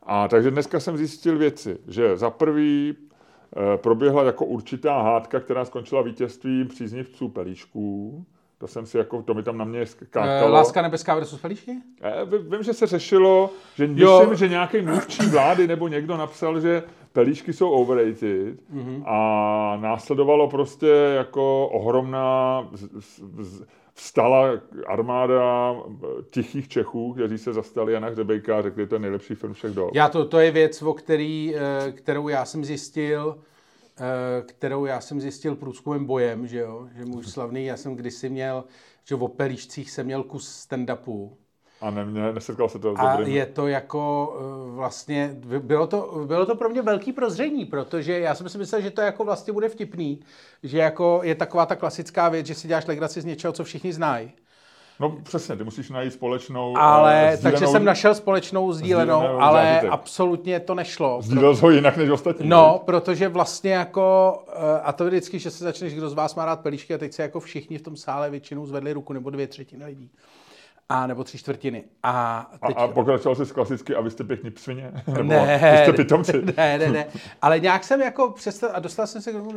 A 0.02 0.28
takže 0.28 0.50
dneska 0.50 0.80
jsem 0.80 0.96
zjistil 0.96 1.38
věci, 1.38 1.78
že 1.88 2.16
za 2.16 2.30
prvý 2.30 2.94
e, 2.94 3.76
proběhla 3.78 4.23
jako 4.23 4.44
určitá 4.44 5.02
hádka, 5.02 5.40
která 5.40 5.64
skončila 5.64 6.02
vítězstvím 6.02 6.68
příznivců 6.68 7.28
pelíšků. 7.28 8.25
To 8.59 8.67
jsem 8.67 8.87
si 8.87 8.99
jako, 8.99 9.23
to 9.23 9.35
mi 9.35 9.43
tam 9.43 9.59
na 9.59 9.65
mě 9.65 9.87
skákalo. 9.87 10.53
Láska 10.53 10.83
nebeská 10.83 11.15
versus 11.15 11.41
pelíšky? 11.41 11.73
E, 12.03 12.25
vím, 12.25 12.63
že 12.63 12.73
se 12.73 12.87
řešilo, 12.87 13.51
že 13.75 13.87
myslím, 13.87 14.35
že 14.35 14.49
nějaký 14.49 14.83
mluvčí 14.83 15.27
vlády 15.27 15.67
nebo 15.67 15.89
někdo 15.89 16.17
napsal, 16.17 16.61
že 16.61 16.83
pelíšky 17.13 17.53
jsou 17.53 17.71
overrated 17.71 18.57
mm-hmm. 18.75 19.03
a 19.07 19.79
následovalo 19.81 20.49
prostě 20.49 20.87
jako 21.17 21.69
ohromná 21.69 22.69
vstala 23.95 24.47
armáda 24.87 25.77
tichých 26.31 26.69
Čechů, 26.69 27.13
kteří 27.13 27.39
se 27.39 27.53
zastali 27.53 27.93
Jana 27.93 28.09
Hřebejka 28.09 28.59
a 28.59 28.63
řekli, 28.63 28.87
to 28.87 28.95
je 28.95 28.99
nejlepší 28.99 29.35
film 29.35 29.53
všech 29.53 29.73
dob. 29.73 29.91
Já 29.95 30.09
to, 30.09 30.25
to 30.25 30.39
je 30.39 30.51
věc, 30.51 30.83
o 30.83 30.95
který, 30.95 31.55
eh, 31.57 31.93
kterou 31.93 32.29
já 32.29 32.45
jsem 32.45 32.65
zjistil, 32.65 33.39
eh, 33.39 33.56
kterou 34.47 34.85
já 34.85 35.00
jsem 35.00 35.21
zjistil 35.21 35.57
průzkumem 35.57 36.07
bojem, 36.07 36.47
že 36.47 36.59
jo, 36.59 36.88
že 36.97 37.05
můj 37.05 37.25
slavný, 37.25 37.65
já 37.65 37.76
jsem 37.76 37.97
kdysi 37.97 38.29
měl, 38.29 38.65
že 39.05 39.15
v 39.15 39.29
pelíšcích 39.29 39.91
jsem 39.91 40.07
měl 40.07 40.23
kus 40.23 40.67
stand-upu 40.69 41.31
a 41.81 41.91
ne, 41.91 42.33
nesetkal 42.33 42.69
se 42.69 42.79
to 42.79 42.97
s 42.97 42.99
A 42.99 43.21
je 43.21 43.47
to 43.47 43.67
jako 43.67 44.35
eh, 44.38 44.71
vlastně, 44.71 45.37
bylo 45.59 45.87
to, 45.87 46.25
bylo 46.26 46.47
to 46.47 46.57
pro 46.57 46.69
mě 46.69 46.83
velký 46.83 47.12
prozření, 47.12 47.65
protože 47.65 48.21
já 48.21 48.35
jsem 48.35 48.49
si 48.49 48.59
myslel, 48.59 48.81
že 48.81 48.91
to 48.91 49.00
jako 49.00 49.25
vlastně 49.25 49.53
bude 49.53 49.69
vtipný, 49.69 50.21
že 50.62 50.79
jako 50.79 51.21
je 51.23 51.35
taková 51.35 51.67
ta 51.67 51.76
klasická 51.76 52.29
věc, 52.29 52.47
že 52.47 52.55
si 52.55 52.69
děláš 52.69 52.87
legraci 52.87 53.21
z 53.21 53.25
něčeho, 53.25 53.53
co 53.53 53.65
všichni 53.65 53.93
znají. 53.93 54.33
No 55.00 55.17
přesně, 55.23 55.57
ty 55.57 55.65
musíš 55.65 55.91
najít 55.91 56.12
společnou 56.12 56.76
Ale, 56.76 57.33
uh, 57.37 57.43
takže 57.43 57.67
jsem 57.67 57.85
našel 57.85 58.15
společnou 58.15 58.73
sdílenou, 58.73 59.19
sdílenou 59.19 59.41
ale 59.41 59.62
zážitek. 59.62 59.91
absolutně 59.93 60.61
to 60.61 60.75
nešlo. 60.75 61.23
Sdílel 61.23 61.57
ho 61.57 61.71
jinak 61.71 61.97
než 61.97 62.11
ostatní. 62.11 62.49
No, 62.49 62.73
ne? 62.73 62.85
protože 62.85 63.29
vlastně 63.29 63.73
jako, 63.73 64.38
uh, 64.49 64.55
a 64.83 64.93
to 64.93 65.05
vždycky, 65.05 65.38
že 65.38 65.50
se 65.50 65.65
začneš, 65.65 65.95
kdo 65.95 66.11
z 66.11 66.15
vás 66.15 66.35
má 66.35 66.45
rád 66.45 66.61
pelíšky 66.61 66.95
a 66.95 66.99
teď 66.99 67.12
se 67.12 67.23
jako 67.23 67.41
všichni 67.41 67.79
v 67.79 67.83
tom 67.83 67.97
sále 67.97 68.31
většinou 68.31 68.67
zvedli 68.67 68.93
ruku, 68.93 69.12
nebo 69.12 69.31
dvě 69.31 69.47
třetiny 69.47 69.85
lidí 69.85 70.11
a 70.88 71.07
nebo 71.07 71.25
tři 71.25 71.38
čtvrtiny. 71.38 71.85
A, 72.02 72.47
teď... 72.66 72.76
a, 72.76 72.81
a 72.81 72.88
pokračoval 72.88 73.35
jsi 73.35 73.55
klasicky 73.55 73.95
a 73.95 74.00
vy 74.00 74.11
jste 74.11 74.25
pěkný 74.25 74.50
psvině? 74.50 74.93
Nebo 75.07 75.23
ne, 75.23 75.61
vy 75.73 75.78
jste 75.78 75.93
pitomci? 75.93 76.33
Ne, 76.57 76.78
ne, 76.78 76.88
ne. 76.88 77.07
Ale 77.43 77.61
nějak 77.61 77.85
jsem 77.85 78.00
jako 78.00 78.31
přestal 78.31 78.71
a 78.73 78.81
dostal 78.81 79.07
jsem 79.07 79.23
se 79.23 79.31
k 79.31 79.35
tomu 79.35 79.50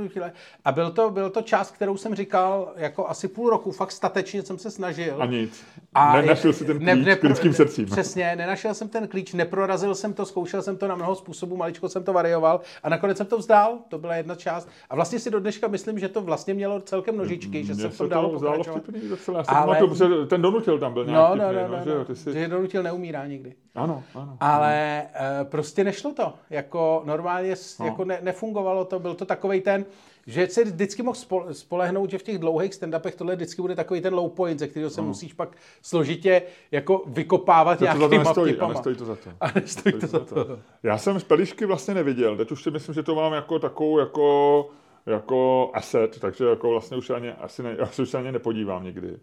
a 0.65 0.71
byl 0.71 0.91
to, 0.91 1.09
byl 1.09 1.29
to 1.29 1.41
čas, 1.41 1.71
kterou 1.71 1.97
jsem 1.97 2.15
říkal 2.15 2.73
jako 2.75 3.09
asi 3.09 3.27
půl 3.27 3.49
roku, 3.49 3.71
fakt 3.71 3.91
statečně 3.91 4.43
jsem 4.43 4.57
se 4.57 4.71
snažil. 4.71 5.21
A 5.21 5.25
nic. 5.25 5.63
A 5.93 6.21
Nenašel 6.21 6.53
si 6.53 6.65
ten 6.65 6.77
klíč 6.77 6.87
ne, 6.87 6.95
ne, 6.95 7.15
k 7.15 7.23
lidským 7.23 7.53
srdcím. 7.53 7.85
Přesně, 7.91 8.35
nenašel 8.35 8.73
jsem 8.73 8.89
ten 8.89 9.07
klíč, 9.07 9.33
neprorazil 9.33 9.95
jsem 9.95 10.13
to, 10.13 10.25
zkoušel 10.25 10.61
jsem 10.61 10.77
to 10.77 10.87
na 10.87 10.95
mnoho 10.95 11.15
způsobů, 11.15 11.57
maličko 11.57 11.89
jsem 11.89 12.03
to 12.03 12.13
varioval 12.13 12.61
a 12.83 12.89
nakonec 12.89 13.17
jsem 13.17 13.27
to 13.27 13.37
vzdal, 13.37 13.77
to 13.89 13.97
byla 13.97 14.15
jedna 14.15 14.35
část. 14.35 14.69
A 14.89 14.95
vlastně 14.95 15.19
si 15.19 15.31
do 15.31 15.39
dneška 15.39 15.67
myslím, 15.67 15.99
že 15.99 16.07
to 16.07 16.21
vlastně 16.21 16.53
mělo 16.53 16.79
celkem 16.79 17.17
nožičky, 17.17 17.65
že 17.65 17.75
jsem 17.75 17.91
to 17.91 18.07
dal 18.07 18.29
pokračovat. 18.29 18.83
Docela. 19.09 19.43
Ale... 19.47 19.79
ten 20.27 20.41
donutil 20.41 20.79
tam 20.79 20.93
byl 20.93 21.05
nějak 21.05 21.18
no, 21.19 21.35
no, 21.35 21.53
no, 21.53 21.67
no, 21.67 21.77
no, 21.77 21.83
že, 21.83 22.05
ty 22.05 22.15
jsi... 22.15 22.33
že 22.33 22.47
donutil 22.47 22.83
neumírá 22.83 23.27
nikdy. 23.27 23.53
Ano, 23.75 24.03
ano. 24.15 24.37
Ale 24.39 25.01
ano. 25.13 25.45
prostě 25.45 25.83
nešlo 25.83 26.13
to. 26.13 26.33
Jako 26.49 27.01
normálně 27.05 27.55
no. 27.79 27.85
jako 27.85 28.05
ne, 28.05 28.19
nefungovalo 28.21 28.85
to. 28.85 28.99
Byl 28.99 29.15
to 29.15 29.25
takový 29.25 29.61
ten, 29.61 29.85
že 30.27 30.47
se 30.47 30.63
vždycky 30.63 31.03
mohl 31.03 31.17
spolehnout, 31.51 32.09
že 32.09 32.17
v 32.17 32.23
těch 32.23 32.37
dlouhých 32.37 32.73
stand-upech 32.73 33.15
tohle 33.15 33.35
vždycky 33.35 33.61
bude 33.61 33.75
takový 33.75 34.01
ten 34.01 34.13
low 34.13 34.31
point, 34.31 34.59
ze 34.59 34.67
kterého 34.67 34.89
se 34.89 35.01
no. 35.01 35.07
musíš 35.07 35.33
pak 35.33 35.57
složitě 35.81 36.41
jako 36.71 37.03
vykopávat 37.07 37.81
nějakýma 37.81 38.09
to 38.09 38.17
nestojí, 38.17 38.59
a 38.59 38.67
nestojí 38.67 38.95
to 38.95 39.05
za 39.05 39.15
to. 39.15 39.29
A 39.39 39.51
nestojí 39.55 39.93
to, 39.93 39.99
to 39.99 40.07
za 40.07 40.19
to. 40.19 40.45
to. 40.45 40.59
Já 40.83 40.97
jsem 40.97 41.19
z 41.19 41.23
Pelišky 41.23 41.65
vlastně 41.65 41.93
neviděl, 41.93 42.37
teď 42.37 42.51
už 42.51 42.63
si 42.63 42.71
myslím, 42.71 42.95
že 42.95 43.03
to 43.03 43.15
mám 43.15 43.33
jako 43.33 43.59
takovou 43.59 43.99
jako 43.99 44.69
jako 45.05 45.71
asset, 45.73 46.19
takže 46.19 46.45
jako 46.45 46.69
vlastně 46.69 46.97
už 46.97 47.09
ani, 47.09 47.31
asi 47.31 47.63
ne, 47.63 47.77
asi 47.79 48.01
už 48.01 48.09
se 48.09 48.17
ani 48.17 48.31
nepodívám 48.31 48.83
nikdy 48.83 49.17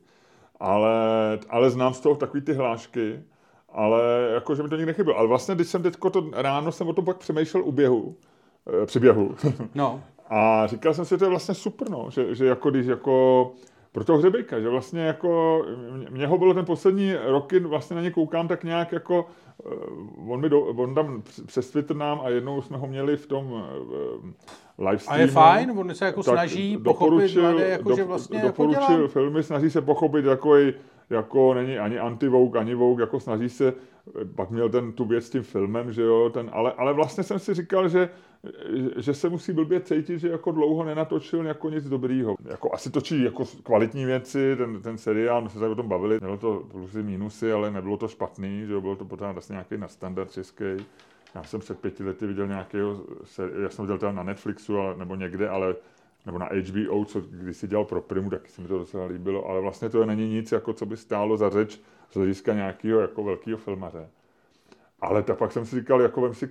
ale, 0.61 1.39
ale 1.49 1.71
znám 1.71 1.95
z 1.95 2.01
toho 2.01 2.15
takový 2.15 2.43
ty 2.43 2.53
hlášky, 2.53 3.23
ale 3.69 4.31
jako, 4.35 4.55
že 4.55 4.63
mi 4.63 4.69
to 4.69 4.77
nikdy 4.77 4.87
nechybilo. 4.87 5.19
Ale 5.19 5.29
vlastně, 5.29 5.55
když 5.55 5.69
jsem 5.69 5.83
teďko 5.83 6.11
to 6.11 6.31
ráno 6.33 6.73
jsem 6.73 6.89
o 6.89 6.93
tom 6.93 7.05
pak 7.05 7.17
přemýšlel 7.17 7.65
u 7.65 7.73
běhu, 7.73 8.17
e, 8.83 8.87
při 8.87 9.01
běhu. 9.01 9.35
No. 9.75 10.03
A 10.31 10.67
říkal 10.67 10.95
jsem 10.95 11.05
si, 11.05 11.11
že 11.11 11.19
to 11.19 11.25
je 11.25 11.31
vlastně 11.31 11.55
super, 11.55 11.91
no, 11.91 12.07
že, 12.11 12.35
že 12.35 12.47
jako 12.47 12.71
když 12.71 12.87
jako 12.87 13.53
pro 13.93 14.05
toho 14.05 14.19
hřebejka, 14.19 14.61
že 14.61 14.69
vlastně 14.69 15.01
jako, 15.01 15.63
mě 16.11 16.27
ho 16.27 16.39
bylo 16.39 16.55
ten 16.55 16.65
poslední 16.65 17.15
roky, 17.15 17.61
vlastně 17.61 17.97
na 17.97 18.03
ně 18.03 18.11
koukám 18.11 18.49
tak 18.49 18.65
nějak 18.65 18.93
jako, 18.93 19.27
eh, 19.46 19.46
on, 20.29 20.41
mi 20.41 20.49
do, 20.49 20.61
on 20.61 20.95
tam 20.95 21.23
přes 21.47 21.71
Twitter 21.71 21.97
nám 21.97 22.21
a 22.25 22.29
jednou 22.29 22.63
jsme 22.63 22.77
ho 22.77 22.87
měli 22.87 23.17
v 23.17 23.27
tom 23.27 23.53
uh, 23.53 23.61
live 24.79 24.99
streamu. 24.99 25.19
A 25.19 25.23
je 25.23 25.27
fajn, 25.27 25.71
on 25.79 25.95
se 25.95 26.05
jako 26.05 26.23
snaží 26.23 26.79
pochopit 26.79 27.37
mladé, 27.37 27.69
jako, 27.69 27.89
do, 27.89 27.97
že 27.97 28.05
vlastně 28.05 28.39
jako 28.39 28.49
doporučil 28.49 28.97
jako 28.97 29.09
filmy, 29.09 29.43
snaží 29.43 29.71
se 29.71 29.83
pochopit 29.83 30.25
takový, 30.25 30.75
jako 31.11 31.55
není 31.55 31.79
ani 31.79 31.99
anti 31.99 32.31
ani 32.59 32.75
Vogue, 32.75 33.03
jako 33.03 33.21
snaží 33.21 33.49
se, 33.49 33.75
pak 34.35 34.51
měl 34.51 34.69
ten 34.69 34.93
tu 34.93 35.05
věc 35.05 35.27
s 35.27 35.31
tím 35.31 35.43
filmem, 35.43 35.93
že 35.93 36.03
jo, 36.03 36.31
ten, 36.35 36.51
ale, 36.53 36.73
ale 36.73 36.93
vlastně 36.93 37.25
jsem 37.25 37.39
si 37.39 37.55
říkal, 37.55 37.89
že 37.89 38.09
že 38.97 39.15
se 39.15 39.29
musí 39.29 39.53
blbě 39.53 39.81
cítit, 39.81 40.19
že 40.19 40.29
jako 40.29 40.51
dlouho 40.51 40.85
nenatočil 40.85 41.47
jako 41.47 41.71
nic 41.71 41.89
dobrýho. 41.89 42.37
Jako 42.45 42.75
asi 42.75 42.91
točí 42.91 43.23
jako 43.23 43.45
kvalitní 43.63 44.05
věci, 44.05 44.57
ten, 44.57 44.83
ten 44.83 44.99
seriál, 44.99 45.43
my 45.43 45.51
jsme 45.51 45.61
se 45.61 45.69
o 45.69 45.75
tom 45.75 45.89
bavili, 45.89 46.19
mělo 46.21 46.37
to 46.37 46.65
plusy, 46.71 47.03
mínusy, 47.03 47.53
ale 47.53 47.71
nebylo 47.71 47.97
to 47.97 48.09
špatný, 48.09 48.67
že 48.67 48.81
bylo 48.81 48.97
to 48.97 49.05
pořád 49.05 49.33
vlastně 49.33 49.53
nějaký 49.53 49.77
na 49.77 49.89
standard 49.89 50.33
český. 50.33 50.65
Já 51.35 51.45
jsem 51.45 51.61
před 51.61 51.79
pěti 51.79 52.05
lety 52.05 52.27
viděl 52.27 52.47
nějakého, 52.47 53.01
já 53.63 53.71
jsem 53.71 53.87
viděl 53.87 54.13
na 54.13 54.23
Netflixu 54.23 54.79
ale, 54.79 54.97
nebo 54.97 55.15
někde, 55.17 55.49
ale 55.49 55.75
nebo 56.27 56.39
na 56.39 56.47
HBO, 56.47 57.05
co 57.05 57.21
když 57.21 57.57
si 57.57 57.69
dělal 57.69 57.85
pro 57.85 58.03
Primu, 58.03 58.31
tak 58.31 58.49
se 58.49 58.63
mi 58.63 58.69
to 58.69 58.79
docela 58.79 59.07
líbilo, 59.07 59.49
ale 59.49 59.61
vlastně 59.61 59.89
to 59.89 60.07
není 60.07 60.29
nic, 60.29 60.53
jako 60.53 60.73
co 60.73 60.87
by 60.87 60.97
stálo 60.97 61.37
za 61.37 61.51
řeč 61.51 61.81
z 62.11 62.17
hlediska 62.17 62.55
nějakého 62.55 63.01
jako 63.01 63.25
velkého 63.25 63.59
filmaře. 63.59 64.09
Ale 65.01 65.23
tak 65.23 65.39
pak 65.39 65.53
jsem 65.53 65.67
si 65.67 65.77
říkal, 65.81 66.01
jako 66.01 66.21
vem 66.21 66.35
si, 66.35 66.51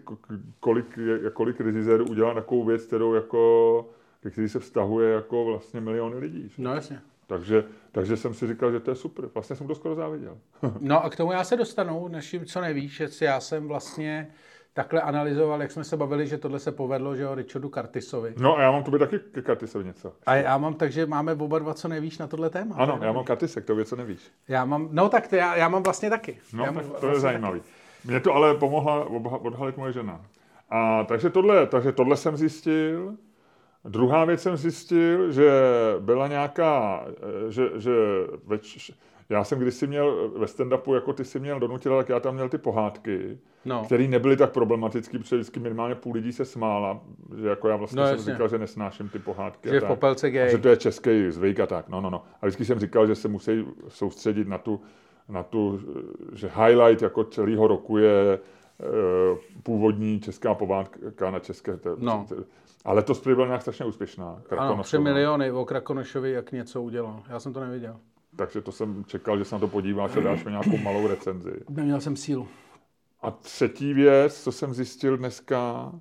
kolik, 0.59 0.99
kolik 1.33 1.61
režisérů 1.61 2.05
udělá 2.05 2.33
takovou 2.33 2.65
věc, 2.65 2.85
kterou 2.85 3.13
jako, 3.13 3.89
ke 4.23 4.29
který 4.29 4.49
se 4.49 4.59
vztahuje 4.59 5.13
jako 5.13 5.45
vlastně 5.45 5.81
miliony 5.81 6.17
lidí. 6.17 6.51
No 6.57 6.75
jasně. 6.75 7.01
Takže, 7.27 7.63
takže 7.91 8.17
jsem 8.17 8.33
si 8.33 8.47
říkal, 8.47 8.71
že 8.71 8.79
to 8.79 8.91
je 8.91 8.95
super. 8.95 9.29
Vlastně 9.33 9.55
jsem 9.55 9.67
to 9.67 9.75
skoro 9.75 9.95
záviděl. 9.95 10.37
no 10.79 11.03
a 11.03 11.09
k 11.09 11.15
tomu 11.15 11.31
já 11.31 11.43
se 11.43 11.55
dostanu, 11.55 12.07
naším, 12.07 12.45
co 12.45 12.61
nevíš, 12.61 12.95
že 12.97 13.25
já 13.25 13.39
jsem 13.39 13.67
vlastně 13.67 14.31
takhle 14.73 15.01
analyzoval, 15.01 15.61
jak 15.61 15.71
jsme 15.71 15.83
se 15.83 15.97
bavili, 15.97 16.27
že 16.27 16.37
tohle 16.37 16.59
se 16.59 16.71
povedlo, 16.71 17.15
že 17.15 17.23
jo, 17.23 17.35
Richardu 17.35 17.69
Curtisovi. 17.69 18.33
No 18.37 18.57
a 18.57 18.61
já 18.61 18.71
mám 18.71 18.83
tobě 18.83 18.99
taky 18.99 19.19
ke 19.19 19.41
Curtisovi 19.41 19.85
něco. 19.85 20.13
A 20.25 20.35
já 20.35 20.57
mám, 20.57 20.73
takže 20.73 21.05
máme 21.05 21.33
oba 21.33 21.59
dva, 21.59 21.73
co 21.73 21.87
nevíš 21.87 22.17
na 22.17 22.27
tohle 22.27 22.49
téma. 22.49 22.75
Ano, 22.75 22.99
já 23.01 23.11
mám 23.11 23.25
Curtisek, 23.25 23.65
to 23.65 23.85
co 23.85 23.95
nevíš. 23.95 24.19
Já 24.47 24.65
mám, 24.65 24.89
no 24.91 25.09
tak 25.09 25.27
to 25.27 25.35
já, 25.35 25.55
já 25.55 25.69
mám 25.69 25.83
vlastně 25.83 26.09
taky. 26.09 26.37
No, 26.53 26.65
já 26.65 26.71
tak 26.71 26.83
to 26.83 26.89
vlastně 26.89 27.09
je 27.09 27.19
zajímavý. 27.19 27.59
Taky. 27.59 27.84
Mě 28.07 28.19
to 28.19 28.33
ale 28.33 28.55
pomohla 28.55 29.05
odhalit 29.29 29.77
moje 29.77 29.93
žena. 29.93 30.21
A 30.69 31.03
takže 31.03 31.29
tohle, 31.29 31.67
takže 31.67 31.91
tohle 31.91 32.17
jsem 32.17 32.37
zjistil. 32.37 33.15
Druhá 33.85 34.25
věc 34.25 34.41
jsem 34.41 34.57
zjistil, 34.57 35.31
že 35.31 35.51
byla 35.99 36.27
nějaká, 36.27 37.05
že, 37.49 37.69
že 37.75 37.91
več, 38.45 38.91
já 39.29 39.43
jsem 39.43 39.59
kdysi 39.59 39.87
měl 39.87 40.31
ve 40.37 40.45
stand-upu, 40.45 40.93
jako 40.93 41.13
ty 41.13 41.25
si 41.25 41.39
měl 41.39 41.59
donutil, 41.59 41.97
tak 41.97 42.09
já 42.09 42.19
tam 42.19 42.33
měl 42.33 42.49
ty 42.49 42.57
pohádky, 42.57 43.37
no. 43.65 43.83
které 43.85 44.07
nebyly 44.07 44.37
tak 44.37 44.51
problematické, 44.51 45.19
protože 45.19 45.35
vždycky 45.35 45.59
minimálně 45.59 45.95
půl 45.95 46.13
lidí 46.13 46.31
se 46.31 46.45
smála, 46.45 47.01
že 47.41 47.47
jako 47.47 47.69
já 47.69 47.75
vlastně 47.75 48.01
no, 48.01 48.07
jsem 48.07 48.15
jasně. 48.15 48.33
říkal, 48.33 48.47
že 48.47 48.57
nesnáším 48.57 49.09
ty 49.09 49.19
pohádky. 49.19 49.69
Že 49.69 49.79
v 49.79 49.85
popelce 49.85 50.29
gay. 50.31 50.51
Že 50.51 50.57
to 50.57 50.67
je 50.67 50.77
český 50.77 51.31
zvyk 51.31 51.59
a 51.59 51.65
tak, 51.65 51.89
no, 51.89 52.01
no, 52.01 52.09
no. 52.09 52.23
A 52.41 52.45
vždycky 52.45 52.65
jsem 52.65 52.79
říkal, 52.79 53.07
že 53.07 53.15
se 53.15 53.27
musí 53.27 53.65
soustředit 53.87 54.47
na 54.47 54.57
tu 54.57 54.81
na 55.29 55.43
tu, 55.43 55.79
že 56.33 56.51
highlight 56.55 57.01
jako 57.01 57.23
celého 57.23 57.67
roku 57.67 57.97
je 57.97 58.39
původní 59.63 60.19
česká 60.19 60.53
povádka 60.53 61.31
na 61.31 61.39
české. 61.39 61.79
No. 61.97 62.25
A 62.85 62.93
letos 62.93 63.19
prý 63.19 63.35
byla 63.35 63.47
nějak 63.47 63.61
strašně 63.61 63.85
úspěšná. 63.85 64.41
Ano, 64.57 64.83
3 64.83 64.97
miliony 64.97 65.51
o 65.51 65.65
Krakonošovi, 65.65 66.31
jak 66.31 66.51
něco 66.51 66.81
udělal. 66.81 67.23
Já 67.29 67.39
jsem 67.39 67.53
to 67.53 67.59
neviděl. 67.59 67.97
Takže 68.35 68.61
to 68.61 68.71
jsem 68.71 69.05
čekal, 69.05 69.37
že 69.37 69.45
se 69.45 69.55
na 69.55 69.59
to 69.59 69.67
podíváš 69.67 70.15
a 70.15 70.19
dáš 70.19 70.43
mi 70.43 70.51
nějakou 70.51 70.77
malou 70.77 71.07
recenzi. 71.07 71.51
Neměl 71.69 72.01
jsem 72.01 72.15
sílu. 72.15 72.47
A 73.21 73.31
třetí 73.31 73.93
věc, 73.93 74.43
co 74.43 74.51
jsem 74.51 74.73
zjistil 74.73 75.17
dneska, 75.17 75.91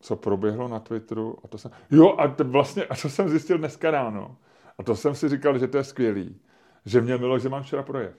co 0.00 0.16
proběhlo 0.16 0.68
na 0.68 0.80
Twitteru, 0.80 1.38
a 1.44 1.48
to 1.48 1.58
jsem, 1.58 1.70
jo, 1.90 2.14
a 2.18 2.28
to 2.28 2.44
vlastně, 2.44 2.84
a 2.84 2.94
co 2.94 3.10
jsem 3.10 3.28
zjistil 3.28 3.58
dneska 3.58 3.90
ráno, 3.90 4.36
a 4.78 4.82
to 4.82 4.96
jsem 4.96 5.14
si 5.14 5.28
říkal, 5.28 5.58
že 5.58 5.68
to 5.68 5.76
je 5.76 5.84
skvělý, 5.84 6.40
že 6.86 7.00
měl 7.00 7.18
Miloš 7.18 7.42
Zeman 7.42 7.62
včera 7.62 7.82
projev. 7.82 8.14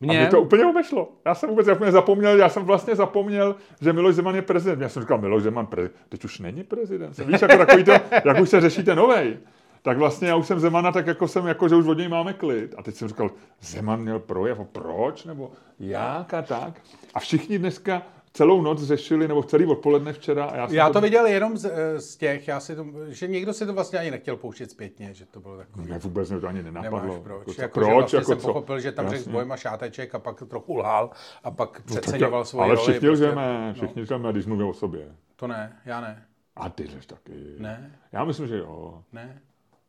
Mě? 0.00 0.18
A 0.18 0.20
mě 0.20 0.30
to 0.30 0.40
úplně 0.40 0.66
obešlo. 0.66 1.12
Já 1.24 1.34
jsem 1.34 1.48
vůbec 1.48 1.68
úplně 1.68 1.92
zapomněl, 1.92 2.38
já 2.38 2.48
jsem 2.48 2.64
vlastně 2.64 2.96
zapomněl, 2.96 3.56
že 3.80 3.92
Miloš 3.92 4.14
Zeman 4.14 4.34
je 4.34 4.42
prezident. 4.42 4.80
Já 4.80 4.88
jsem 4.88 5.02
říkal, 5.02 5.18
Miloš 5.18 5.42
Zeman, 5.42 5.66
prezident. 5.66 5.96
teď 6.08 6.24
už 6.24 6.38
není 6.38 6.64
prezident. 6.64 7.18
Víš, 7.18 7.42
jako 7.42 7.58
takový 7.58 7.84
to, 7.84 7.92
jak 8.24 8.40
už 8.40 8.48
se 8.48 8.60
řešíte 8.60 8.94
novej. 8.94 9.38
Tak 9.82 9.98
vlastně 9.98 10.28
já 10.28 10.36
už 10.36 10.46
jsem 10.46 10.60
Zemana, 10.60 10.92
tak 10.92 11.06
jako 11.06 11.28
jsem, 11.28 11.46
jako, 11.46 11.68
že 11.68 11.74
už 11.74 11.86
od 11.86 11.98
něj 11.98 12.08
máme 12.08 12.32
klid. 12.32 12.74
A 12.78 12.82
teď 12.82 12.94
jsem 12.94 13.08
říkal, 13.08 13.30
Zeman 13.60 14.00
měl 14.00 14.18
projev, 14.18 14.58
proč, 14.72 15.24
nebo 15.24 15.52
jak 15.80 16.34
a 16.34 16.42
tak. 16.42 16.80
A 17.14 17.20
všichni 17.20 17.58
dneska 17.58 18.02
celou 18.32 18.62
noc 18.62 18.82
řešili, 18.82 19.28
nebo 19.28 19.42
celý 19.42 19.66
odpoledne 19.66 20.12
včera. 20.12 20.44
A 20.44 20.56
já, 20.56 20.68
já 20.70 20.86
to, 20.86 20.92
to 20.92 21.00
viděl 21.00 21.26
jenom 21.26 21.56
z, 21.56 21.64
eh, 21.64 22.00
z 22.00 22.16
těch, 22.16 22.48
já 22.48 22.60
si 22.60 22.76
to, 22.76 22.86
že 23.08 23.28
někdo 23.28 23.52
si 23.52 23.66
to 23.66 23.72
vlastně 23.72 23.98
ani 23.98 24.10
nechtěl 24.10 24.36
pouštět 24.36 24.70
zpětně, 24.70 25.14
že 25.14 25.26
to 25.26 25.40
bylo 25.40 25.56
takové. 25.56 25.86
Ne, 25.86 25.98
vůbec 25.98 26.30
mě 26.30 26.40
to 26.40 26.48
ani 26.48 26.62
nenapadlo. 26.62 27.00
Nemáš 27.00 27.20
proč. 27.22 27.48
Jako, 27.48 27.62
jako, 27.62 27.80
proč? 27.80 27.92
Vlastně 27.92 28.16
jako 28.18 28.26
jsem 28.26 28.38
co? 28.38 28.46
pochopil, 28.46 28.80
že 28.80 28.92
tam 28.92 29.08
řekl 29.08 29.30
dvojma 29.30 29.56
šáteček 29.56 30.14
a 30.14 30.18
pak 30.18 30.42
trochu 30.48 30.76
lhal 30.76 31.10
a 31.44 31.50
pak 31.50 31.78
no, 31.78 31.84
přeceňoval 31.84 32.44
svoji 32.44 32.64
Ale 32.64 32.76
všichni 32.76 33.08
lžeme, 33.08 33.74
prostě, 33.78 34.00
všichni 34.02 34.18
no. 34.18 34.32
když 34.32 34.46
mluví 34.46 34.64
o 34.64 34.74
sobě. 34.74 35.08
To 35.36 35.46
ne, 35.46 35.76
já 35.84 36.00
ne. 36.00 36.24
A 36.56 36.68
ty 36.68 36.86
řeš 36.86 37.06
taky. 37.06 37.32
Ne. 37.58 37.98
Já 38.12 38.24
myslím, 38.24 38.46
že 38.46 38.58
jo. 38.58 39.02
Ne. 39.12 39.42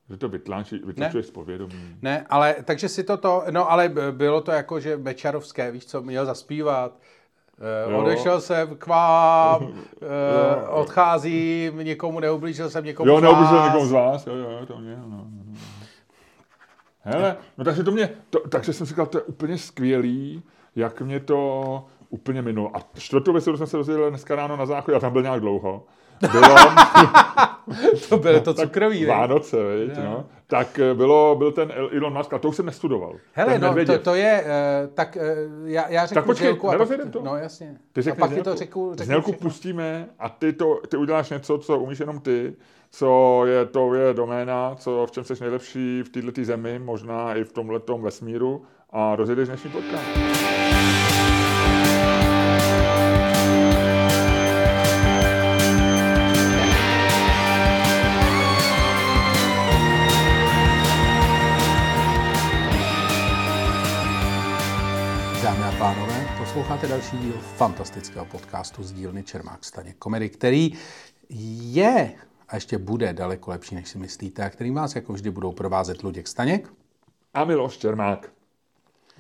Že 0.10 0.18
to 0.18 0.30
vytlačí, 0.30 0.82
vytlačuješ 0.86 1.26
z 1.26 1.32
povědomí. 1.32 1.98
Ne, 2.02 2.26
ale 2.30 2.56
takže 2.64 2.90
si 2.90 3.04
to 3.04 3.18
to, 3.18 3.44
no 3.52 3.72
ale 3.72 3.92
bylo 4.12 4.42
to 4.42 4.52
jako, 4.52 4.80
že 4.80 4.98
Bečarovské, 4.98 5.72
víš 5.72 5.86
co, 5.86 6.02
měl 6.02 6.26
zaspívat, 6.26 7.00
Uh, 7.90 8.00
odešel 8.00 8.42
jsem 8.42 8.76
k 8.76 8.88
vám, 8.88 9.64
uh, 9.64 9.72
odcházím, 10.70 11.78
někomu 11.78 12.20
neublížil 12.20 12.70
jsem 12.70 12.86
někomu 12.86 13.10
jo, 13.10 13.20
z 13.20 13.22
vás. 13.22 13.32
Jo, 13.32 13.36
neublížil 13.36 13.66
někomu 13.66 13.86
z 13.86 13.92
vás, 13.92 14.28
jo, 14.28 14.36
jo, 14.36 14.66
to 14.66 14.78
mě, 14.78 14.96
no, 14.96 15.08
no. 15.08 15.18
no. 15.18 15.54
Hele, 17.02 17.38
no 17.58 17.64
takže 17.64 17.84
to 17.84 17.92
mě, 17.92 18.10
to, 18.30 18.40
takže 18.50 18.74
jsem 18.74 18.88
říkal, 18.88 19.06
to 19.06 19.18
je 19.18 19.22
úplně 19.22 19.58
skvělý, 19.58 20.44
jak 20.76 21.02
mě 21.02 21.20
to 21.20 21.86
úplně 22.10 22.42
minulo. 22.42 22.72
A 22.78 22.80
čtvrtou 22.98 23.32
věc, 23.32 23.44
kterou 23.44 23.58
jsem 23.58 23.68
se 23.68 23.78
dozvěděl 23.78 24.10
dneska 24.10 24.36
ráno 24.36 24.58
na 24.58 24.66
záchodě, 24.66 24.98
a 24.98 25.00
tam 25.00 25.14
byl 25.14 25.22
nějak 25.22 25.40
dlouho, 25.40 25.84
bylo... 26.28 26.56
to 28.10 28.18
bylo 28.18 28.40
to 28.40 28.54
cukroví, 28.54 29.06
Vánoce, 29.06 29.58
veď, 29.64 29.98
no. 29.98 30.26
Tak 30.48 30.80
eh, 30.80 30.94
bylo, 30.94 31.36
byl 31.36 31.52
ten 31.52 31.74
Elon 31.98 32.14
Musk, 32.14 32.34
a 32.34 32.38
to 32.38 32.50
už 32.50 32.56
jsem 32.56 32.66
nestudoval. 32.66 33.16
Hele, 33.34 33.60
no, 33.60 33.86
to, 33.86 34.00
to, 34.00 34.16
je, 34.16 34.44
uh, 34.44 34.94
tak 34.94 35.18
uh, 35.22 35.70
já, 35.70 35.90
já 35.90 36.06
řeknu 36.06 36.16
tak 36.16 36.26
počkej, 36.26 36.48
znělku, 36.48 36.70
a 36.70 36.78
pak, 36.78 36.90
to? 37.12 37.22
No 37.24 37.36
jasně. 37.36 37.78
Ty 37.94 38.02
řekneš 38.02 38.24
a 38.24 38.28
pak 38.28 38.38
ti 38.38 38.44
to 38.44 38.56
řeknu, 38.56 38.92
řeknu 38.92 39.06
Znělku 39.06 39.32
všechno. 39.32 39.50
pustíme 39.50 40.10
a 40.20 40.30
ty, 40.30 40.54
to, 40.54 40.80
ty 40.88 40.98
uděláš 40.98 41.30
něco, 41.30 41.58
co 41.58 41.80
umíš 41.80 42.00
jenom 42.00 42.20
ty, 42.20 42.56
co 42.92 43.42
je, 43.46 43.66
to 43.66 43.94
je 43.94 44.14
doména, 44.14 44.76
co, 44.76 45.06
v 45.06 45.12
čem 45.12 45.24
jsi 45.24 45.34
nejlepší 45.42 46.04
v 46.04 46.10
této 46.10 46.44
zemi, 46.44 46.80
možná 46.80 47.36
i 47.36 47.44
v 47.44 47.54
tomhle 47.54 47.80
vesmíru 48.02 48.66
a 48.90 49.16
rozjedeš 49.16 49.48
dnešní 49.48 49.70
podcast. 49.70 50.69
Posloucháte 66.50 66.88
další 66.88 67.18
díl 67.18 67.34
fantastického 67.34 68.26
podcastu 68.26 68.84
z 68.84 68.92
dílny 68.92 69.24
Čermák 69.24 69.64
Staněk 69.64 69.98
Komedy, 69.98 70.30
který 70.30 70.72
je 71.72 72.14
a 72.48 72.56
ještě 72.56 72.78
bude 72.78 73.14
daleko 73.14 73.52
lepší, 73.52 73.76
než 73.76 73.90
si 73.90 73.98
myslíte, 73.98 74.46
a 74.46 74.50
který 74.50 74.72
vás 74.72 74.96
jako 74.96 75.14
vždy 75.14 75.32
budou 75.32 75.52
provázet 75.52 76.04
Luděk 76.04 76.28
Staněk. 76.28 76.74
A 77.34 77.46
Miloš 77.46 77.78
Čermák. 77.78 78.32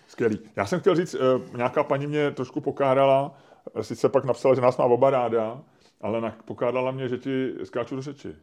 Skvělý. 0.07 0.39
Já 0.55 0.65
jsem 0.65 0.79
chtěl 0.79 0.95
říct, 0.95 1.15
eh, 1.15 1.57
nějaká 1.57 1.83
paní 1.83 2.07
mě 2.07 2.31
trošku 2.31 2.61
pokárala, 2.61 3.37
eh, 3.75 3.83
sice 3.83 4.09
pak 4.09 4.25
napsala, 4.25 4.55
že 4.55 4.61
nás 4.61 4.77
má 4.77 4.85
oba 4.85 5.09
ráda, 5.09 5.61
ale 6.01 6.33
pokádala 6.45 6.91
mě, 6.91 7.09
že 7.09 7.17
ti 7.17 7.53
skáču 7.63 7.95
do 7.95 8.01
řeči. 8.01 8.35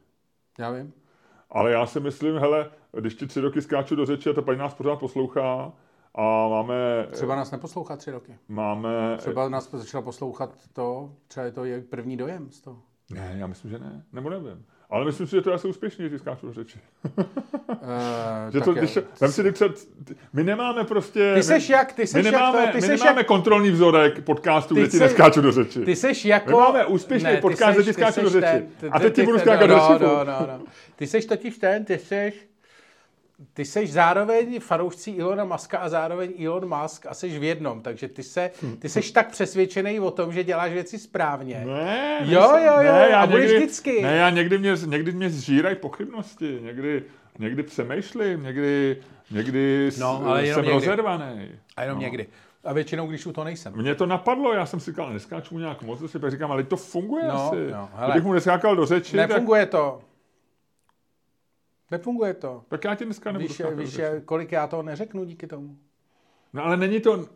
Já 0.58 0.70
vím. 0.70 0.92
Ale 1.50 1.72
já 1.72 1.86
si 1.86 2.00
myslím, 2.00 2.38
hele, 2.38 2.70
když 2.92 3.14
ti 3.14 3.26
tři 3.26 3.40
roky 3.40 3.62
skáču 3.62 3.96
do 3.96 4.06
řeči 4.06 4.30
a 4.30 4.32
ta 4.32 4.42
paní 4.42 4.58
nás 4.58 4.74
pořád 4.74 4.96
poslouchá, 4.96 5.72
a 6.16 6.48
máme... 6.48 7.06
Třeba 7.10 7.36
nás 7.36 7.50
neposlouchá 7.50 7.96
tři 7.96 8.10
roky. 8.10 8.38
Máme... 8.48 9.16
Třeba 9.18 9.48
nás 9.48 9.70
začala 9.70 10.02
poslouchat 10.02 10.50
to, 10.72 11.12
třeba 11.28 11.46
je 11.46 11.52
to 11.52 11.64
je 11.64 11.80
první 11.80 12.16
dojem 12.16 12.50
z 12.50 12.60
toho. 12.60 12.82
Ne, 13.10 13.34
já 13.38 13.46
myslím, 13.46 13.70
že 13.70 13.78
ne. 13.78 14.02
Nebo 14.12 14.30
nevím. 14.30 14.64
Ale 14.90 15.04
myslím 15.04 15.26
si, 15.26 15.36
že 15.36 15.42
to 15.42 15.50
je 15.50 15.54
asi 15.54 15.68
úspěšný, 15.68 16.08
že 16.08 16.18
skáču 16.18 16.52
řeči. 16.52 16.78
uh, 17.18 17.24
že 18.52 18.60
to, 18.60 18.74
když, 18.74 18.98
vem 19.20 19.32
si, 19.32 19.42
když 19.42 19.62
my 20.32 20.44
nemáme 20.44 20.84
prostě... 20.84 21.34
Ty 21.34 21.42
seš 21.42 21.68
jak? 21.68 21.92
Ty 21.92 22.06
seš 22.06 22.24
my 22.24 22.30
nemáme, 22.30 22.60
jak, 22.60 22.72
ty 22.72 22.80
my 22.80 22.88
nemáme 22.88 23.20
jak, 23.20 23.26
kontrolní 23.26 23.70
vzorek 23.70 24.24
podcastu, 24.24 24.74
kde 24.74 24.88
ti 24.88 24.98
neskáču 24.98 25.40
do 25.40 25.52
řeči. 25.52 25.84
Ty 25.84 25.96
seš 25.96 26.24
jako... 26.24 26.50
My 26.50 26.56
máme 26.56 26.86
úspěšný 26.86 27.30
ne, 27.30 27.40
podcast, 27.40 27.74
kde 27.74 27.84
ti 27.84 27.92
skáču 27.92 28.20
do 28.20 28.30
řeči. 28.30 28.66
A 28.90 29.00
teď 29.00 29.14
ti 29.14 29.22
budu 29.22 29.38
skákat 29.38 29.70
do 29.70 29.78
řeči. 29.78 30.04
No, 30.04 30.24
no, 30.24 30.46
no. 30.46 30.64
Ty 30.96 31.06
seš 31.06 31.26
totiž 31.26 31.58
ten, 31.58 31.84
ty 31.84 31.98
seš 31.98 32.48
ty 33.52 33.64
jsi 33.64 33.86
zároveň 33.86 34.60
fanoušcí 34.60 35.10
Ilona 35.10 35.44
Muska 35.44 35.78
a 35.78 35.88
zároveň 35.88 36.44
Elon 36.44 36.80
Musk 36.82 37.06
a 37.06 37.14
jsi 37.14 37.38
v 37.38 37.42
jednom, 37.42 37.82
takže 37.82 38.08
ty, 38.08 38.22
se, 38.22 38.50
ty 38.78 38.88
jsi 38.88 39.12
tak 39.12 39.30
přesvědčený 39.30 40.00
o 40.00 40.10
tom, 40.10 40.32
že 40.32 40.44
děláš 40.44 40.72
věci 40.72 40.98
správně. 40.98 41.62
Ne, 41.66 42.18
jo, 42.24 42.42
jo, 42.42 42.80
jo, 42.80 42.92
ne, 42.92 43.08
já 43.10 43.20
a 43.20 43.26
budeš 43.26 43.50
někdy, 43.50 43.58
vždycky. 43.58 44.02
Ne, 44.02 44.16
já 44.16 44.30
někdy 44.30 44.58
mě, 44.58 44.74
někdy 44.86 45.12
mě 45.12 45.30
zžírají 45.30 45.76
pochybnosti, 45.76 46.58
někdy, 46.62 47.02
někdy 47.38 47.62
přemýšlím, 47.62 48.42
někdy, 48.42 48.96
někdy 49.30 49.90
no, 49.98 50.22
ale 50.26 50.46
jsem 50.46 50.56
někdy. 50.56 50.72
rozervaný. 50.72 51.48
A 51.76 51.82
jenom 51.82 51.98
no. 51.98 52.02
někdy. 52.02 52.26
A 52.64 52.72
většinou, 52.72 53.06
když 53.06 53.26
u 53.26 53.32
to 53.32 53.44
nejsem. 53.44 53.72
Mně 53.76 53.94
to 53.94 54.06
napadlo, 54.06 54.52
já 54.52 54.66
jsem 54.66 54.80
si 54.80 54.90
říkal, 54.90 55.12
neskáču 55.12 55.54
mu 55.54 55.60
nějak 55.60 55.82
moc, 55.82 56.10
si 56.10 56.18
říkám, 56.28 56.52
ale 56.52 56.62
to 56.62 56.76
funguje 56.76 57.24
no, 57.28 57.46
asi. 57.46 57.70
No, 57.72 57.88
hele, 57.94 58.10
Kdybych 58.10 58.26
mu 58.26 58.32
neskákal 58.32 58.76
do 58.76 58.86
řeči, 58.86 59.16
Nefunguje 59.16 59.66
tak... 59.66 59.70
to. 59.70 60.00
Nefunguje 61.90 62.34
to. 62.34 62.62
Tak 62.68 62.84
já 62.84 62.94
ti 62.94 63.04
dneska 63.04 63.32
nebudu 63.32 63.48
víš, 63.48 63.62
víš, 63.74 64.00
kolik 64.24 64.52
já 64.52 64.66
toho 64.66 64.82
neřeknu 64.82 65.24
díky 65.24 65.46
tomu? 65.46 65.76
No 66.52 66.64
ale 66.64 66.76
není 66.76 67.00
to, 67.00 67.26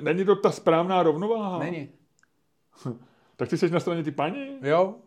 není 0.00 0.24
to 0.24 0.36
ta 0.36 0.50
správná 0.50 1.02
rovnováha. 1.02 1.58
Není. 1.58 1.88
tak 3.36 3.48
ty 3.48 3.58
jsi 3.58 3.70
na 3.70 3.80
straně 3.80 4.02
ty 4.02 4.10
paní? 4.10 4.58
Jo. 4.62 4.94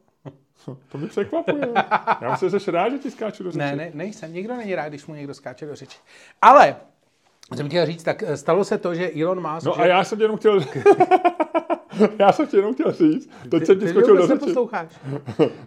To 0.91 0.97
mi 0.97 1.07
překvapuje. 1.07 1.73
Já 2.21 2.31
myslím, 2.31 2.49
že 2.49 2.59
jsi 2.59 2.71
rád, 2.71 2.89
že 2.89 2.97
ti 2.97 3.11
skáču 3.11 3.43
do 3.43 3.51
řeči. 3.51 3.59
Ne, 3.59 3.75
ne, 3.75 3.91
nejsem. 3.93 4.33
Nikdo 4.33 4.55
není 4.55 4.75
rád, 4.75 4.89
když 4.89 5.05
mu 5.05 5.15
někdo 5.15 5.33
skáče 5.33 5.65
do 5.65 5.75
řeči. 5.75 5.97
Ale, 6.41 6.75
jsem 7.55 7.67
chtěl 7.67 7.85
říct, 7.85 8.03
tak 8.03 8.23
stalo 8.35 8.63
se 8.63 8.77
to, 8.77 8.95
že 8.95 9.11
Elon 9.21 9.53
Musk... 9.53 9.65
No 9.65 9.73
že... 9.75 9.81
a 9.81 9.85
já 9.85 10.03
jsem 10.03 10.21
jenom 10.21 10.37
chtěl... 10.37 10.59
Já 12.19 12.31
jsem 12.31 12.47
ti 12.47 12.57
jenom 12.57 12.73
chtěl 12.73 12.91
říct, 12.91 13.29
teď 13.49 13.65
jsem 13.65 13.79
ti 13.79 13.87
skočil 13.87 14.15
do 14.15 14.21
řeči. 14.21 14.33
neposloucháš. 14.33 14.99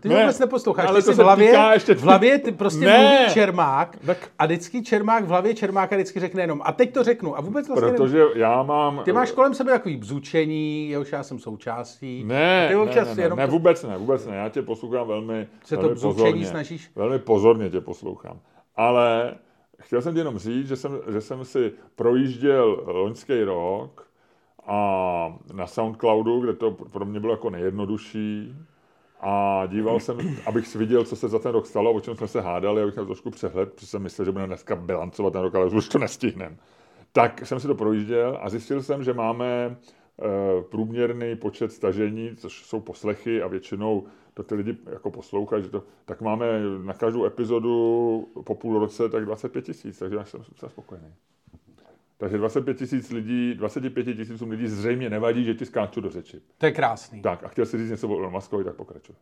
Ty 0.00 0.08
ne, 0.08 0.20
vůbec 0.20 0.38
neposloucháš. 0.38 0.88
Ale 0.88 1.02
ty 1.02 1.06
to 1.06 1.12
v 1.12 1.18
hlavě, 1.18 1.58
ještě... 1.72 1.94
v 1.94 2.02
hlavě 2.02 2.38
ty 2.38 2.52
prostě 2.52 2.84
ne. 2.84 2.98
mluví 2.98 3.32
Čermák 3.34 3.96
tak... 4.06 4.28
a 4.38 4.46
vždycky 4.46 4.82
Čermák 4.82 5.24
v 5.24 5.28
hlavě 5.28 5.54
Čermáka 5.54 5.96
vždycky 5.96 6.20
řekne 6.20 6.42
jenom 6.42 6.60
a 6.64 6.72
teď 6.72 6.94
to 6.94 7.02
řeknu 7.02 7.38
a 7.38 7.40
vůbec 7.40 7.68
vlastně 7.68 7.90
Protože 7.90 8.18
nevím. 8.18 8.32
já 8.34 8.62
mám... 8.62 9.00
Ty 9.04 9.12
máš 9.12 9.30
kolem 9.30 9.54
sebe 9.54 9.72
takový 9.72 9.96
bzučení, 9.96 10.90
jehož 10.90 11.12
já 11.12 11.22
jsem 11.22 11.38
součástí. 11.38 12.24
Ne, 12.24 12.68
ty 12.68 12.74
ne, 12.74 13.04
ne, 13.04 13.14
ne, 13.14 13.22
jenom 13.22 13.38
ne, 13.38 13.46
vůbec 13.46 13.82
ne, 13.82 13.98
vůbec 13.98 14.26
ne. 14.26 14.36
Já 14.36 14.48
tě 14.48 14.62
poslouchám 14.62 15.08
velmi, 15.08 15.46
Se 15.64 15.76
velmi 15.76 15.94
to 15.94 16.00
pozorně. 16.00 16.46
snažíš? 16.46 16.90
Velmi 16.96 17.18
pozorně 17.18 17.70
tě 17.70 17.80
poslouchám. 17.80 18.40
Ale 18.76 19.34
chtěl 19.80 20.02
jsem 20.02 20.12
ti 20.12 20.20
jenom 20.20 20.38
říct, 20.38 20.68
že 20.68 20.76
jsem, 20.76 20.98
že 21.12 21.20
jsem 21.20 21.44
si 21.44 21.72
projížděl 21.96 22.84
loňský 22.86 23.42
rok 23.42 24.06
a 24.66 25.38
na 25.52 25.66
Soundcloudu, 25.66 26.40
kde 26.40 26.52
to 26.52 26.70
pro 26.70 27.04
mě 27.04 27.20
bylo 27.20 27.32
jako 27.32 27.50
nejjednodušší. 27.50 28.56
A 29.20 29.66
díval 29.66 30.00
jsem, 30.00 30.18
abych 30.46 30.66
si 30.66 30.78
viděl, 30.78 31.04
co 31.04 31.16
se 31.16 31.28
za 31.28 31.38
ten 31.38 31.52
rok 31.52 31.66
stalo, 31.66 31.92
o 31.92 32.00
čem 32.00 32.16
jsme 32.16 32.28
se 32.28 32.40
hádali, 32.40 32.82
abych 32.82 32.94
měl 32.94 33.06
trošku 33.06 33.30
přehled, 33.30 33.72
protože 33.72 33.86
jsem 33.86 34.02
myslel, 34.02 34.24
že 34.24 34.32
budeme 34.32 34.46
dneska 34.46 34.76
bilancovat 34.76 35.32
ten 35.32 35.42
rok, 35.42 35.54
ale 35.54 35.66
už 35.66 35.88
to 35.88 35.98
nestihneme. 35.98 36.56
Tak 37.12 37.46
jsem 37.46 37.60
si 37.60 37.66
to 37.66 37.74
projížděl 37.74 38.38
a 38.42 38.48
zjistil 38.48 38.82
jsem, 38.82 39.04
že 39.04 39.14
máme 39.14 39.46
e, 39.46 39.76
průměrný 40.62 41.36
počet 41.36 41.72
stažení, 41.72 42.36
což 42.36 42.66
jsou 42.66 42.80
poslechy 42.80 43.42
a 43.42 43.46
většinou 43.46 44.06
to 44.34 44.42
ty 44.42 44.54
lidi 44.54 44.76
jako 44.90 45.10
poslouchají, 45.10 45.62
že 45.62 45.68
to, 45.68 45.82
tak 46.04 46.20
máme 46.20 46.46
na 46.82 46.92
každou 46.92 47.24
epizodu 47.24 48.28
po 48.44 48.54
půl 48.54 48.78
roce 48.78 49.08
tak 49.08 49.24
25 49.24 49.64
tisíc, 49.64 49.98
takže 49.98 50.18
jsem 50.24 50.68
spokojený. 50.68 51.14
Takže 52.22 52.38
25 52.38 52.76
tisíc 52.76 53.10
lidí, 53.10 53.54
25 53.54 54.04
tisícům 54.04 54.50
lidí 54.50 54.68
zřejmě 54.68 55.10
nevadí, 55.10 55.44
že 55.44 55.54
ti 55.54 55.66
skáču 55.66 56.00
do 56.00 56.10
řeči. 56.10 56.40
To 56.58 56.66
je 56.66 56.72
krásný. 56.72 57.22
Tak 57.22 57.44
a 57.44 57.48
chtěl 57.48 57.66
si 57.66 57.78
říct 57.78 57.90
něco 57.90 58.08
o 58.08 58.18
Elon 58.18 58.32
Muskovi, 58.32 58.64
tak 58.64 58.74
pokračuj. 58.74 59.14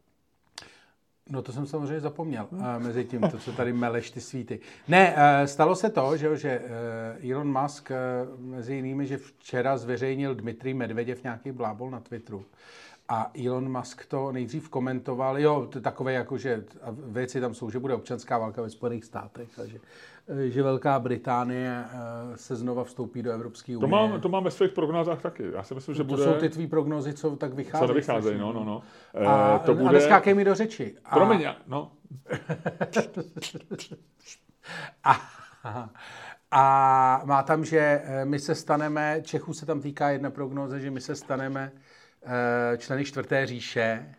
No 1.31 1.43
to 1.43 1.53
jsem 1.53 1.67
samozřejmě 1.67 2.01
zapomněl 2.01 2.47
uh, 2.51 2.79
mezi 2.79 3.05
tím, 3.05 3.21
to, 3.21 3.39
co 3.39 3.53
tady 3.53 3.73
meleš 3.73 4.11
ty 4.11 4.21
svíty. 4.21 4.61
Ne, 4.89 5.15
uh, 5.15 5.47
stalo 5.47 5.77
se 5.77 5.91
to, 5.91 6.17
že, 6.17 6.37
že 6.37 6.61
uh, 7.25 7.31
Elon 7.31 7.63
Musk 7.63 7.91
uh, 7.91 8.41
mezi 8.41 8.75
jinými, 8.75 9.07
že 9.07 9.17
včera 9.17 9.79
zveřejnil 9.79 10.35
Dmitrij 10.35 10.75
Medveděv 10.75 11.23
nějaký 11.23 11.53
blábol 11.53 11.91
na 11.91 12.01
Twitteru. 12.01 12.45
A 13.09 13.31
Elon 13.47 13.79
Musk 13.79 14.07
to 14.07 14.33
nejdřív 14.33 14.69
komentoval, 14.69 15.39
jo, 15.39 15.69
to 15.73 15.81
takové 15.81 16.13
jako, 16.13 16.39
že 16.39 16.65
věci 17.07 17.41
tam 17.41 17.55
jsou, 17.55 17.71
že 17.71 17.79
bude 17.79 17.95
občanská 17.95 18.39
válka 18.39 18.63
ve 18.63 18.71
Spojených 18.71 19.05
státech, 19.05 19.49
takže 19.57 19.79
že 20.49 20.63
Velká 20.63 20.99
Británie 20.99 21.85
se 22.35 22.57
znova 22.57 22.85
vstoupí 22.85 23.23
do 23.23 23.33
Evropské 23.33 23.77
unie. 23.77 23.81
To 23.81 23.87
mám, 23.87 24.21
to 24.21 24.29
mám 24.29 24.45
ve 24.45 24.51
svých 24.51 24.71
prognózách 24.71 25.23
taky. 25.23 25.45
Já 25.55 25.63
si 25.63 25.75
myslím, 25.75 25.95
že 25.95 26.05
to 26.05 26.09
bude... 26.09 26.25
jsou 26.25 26.33
ty 26.33 26.49
tvý 26.49 26.67
prognozy, 26.67 27.15
co 27.15 27.37
tak 27.37 27.55
vycházejí. 27.55 27.89
Co 27.89 27.95
nevycházejí, 27.95 28.39
no, 28.39 28.53
no, 28.53 28.65
no. 28.65 28.83
A, 29.27 29.59
to 29.59 29.75
bude... 29.75 29.89
a 29.89 29.93
neskákej 29.93 30.35
mi 30.35 30.45
do 30.45 30.55
řeči. 30.55 30.97
A... 31.05 31.15
Promiň, 31.15 31.47
no. 31.67 31.93
a, 35.05 35.21
a 36.51 37.23
má 37.25 37.43
tam, 37.43 37.65
že 37.65 38.03
my 38.25 38.39
se 38.39 38.55
staneme, 38.55 39.21
Čechů 39.23 39.55
se 39.55 39.67
tam 39.67 39.81
týká 39.81 40.11
jedna 40.11 40.31
prognóza, 40.31 40.79
že 40.79 40.91
my 40.91 41.01
se 41.01 41.15
staneme 41.15 41.73
členy 42.79 43.05
čtvrté 43.05 43.47
říše, 43.47 44.15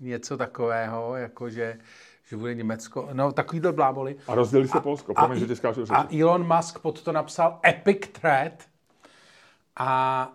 něco 0.00 0.36
takového, 0.36 1.16
jakože 1.16 1.78
že 2.30 2.36
bude 2.36 2.54
Německo, 2.54 3.08
no 3.12 3.32
takovýhle 3.32 3.72
bláboli. 3.72 4.16
A 4.26 4.34
rozdělí 4.34 4.68
se 4.68 4.78
a, 4.78 4.80
Polsko, 4.80 5.14
promiň, 5.14 5.38
že 5.38 5.46
ti 5.46 5.66
A 5.90 6.08
Elon 6.20 6.56
Musk 6.56 6.78
pod 6.78 7.02
to 7.02 7.12
napsal 7.12 7.60
epic 7.66 8.08
threat 8.12 8.52
a 9.76 10.32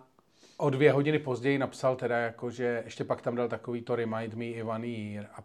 o 0.56 0.70
dvě 0.70 0.92
hodiny 0.92 1.18
později 1.18 1.58
napsal 1.58 1.96
teda 1.96 2.18
jako, 2.18 2.50
že 2.50 2.82
ještě 2.84 3.04
pak 3.04 3.22
tam 3.22 3.36
dal 3.36 3.48
takový 3.48 3.82
to 3.82 3.96
remind 3.96 4.34
me 4.34 4.64
one 4.64 4.86
year 4.86 5.26
a 5.34 5.38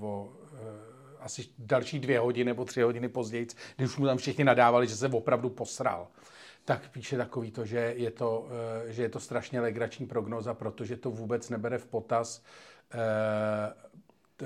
o, 0.00 0.28
uh, 0.52 0.58
asi 1.20 1.44
další 1.58 1.98
dvě 1.98 2.18
hodiny 2.18 2.44
nebo 2.44 2.64
tři 2.64 2.82
hodiny 2.82 3.08
později, 3.08 3.46
když 3.76 3.90
už 3.90 3.96
mu 3.96 4.06
tam 4.06 4.18
všichni 4.18 4.44
nadávali, 4.44 4.86
že 4.86 4.96
se 4.96 5.08
opravdu 5.08 5.50
posral 5.50 6.08
tak 6.64 6.90
píše 6.90 7.16
takový 7.16 7.50
to, 7.50 7.64
že 7.64 7.94
je 7.96 8.10
to, 8.10 8.40
uh, 8.40 8.90
že 8.90 9.02
je 9.02 9.08
to 9.08 9.20
strašně 9.20 9.60
legrační 9.60 10.06
prognoza, 10.06 10.54
protože 10.54 10.96
to 10.96 11.10
vůbec 11.10 11.50
nebere 11.50 11.78
v 11.78 11.86
potaz 11.86 12.42
uh, 12.94 13.00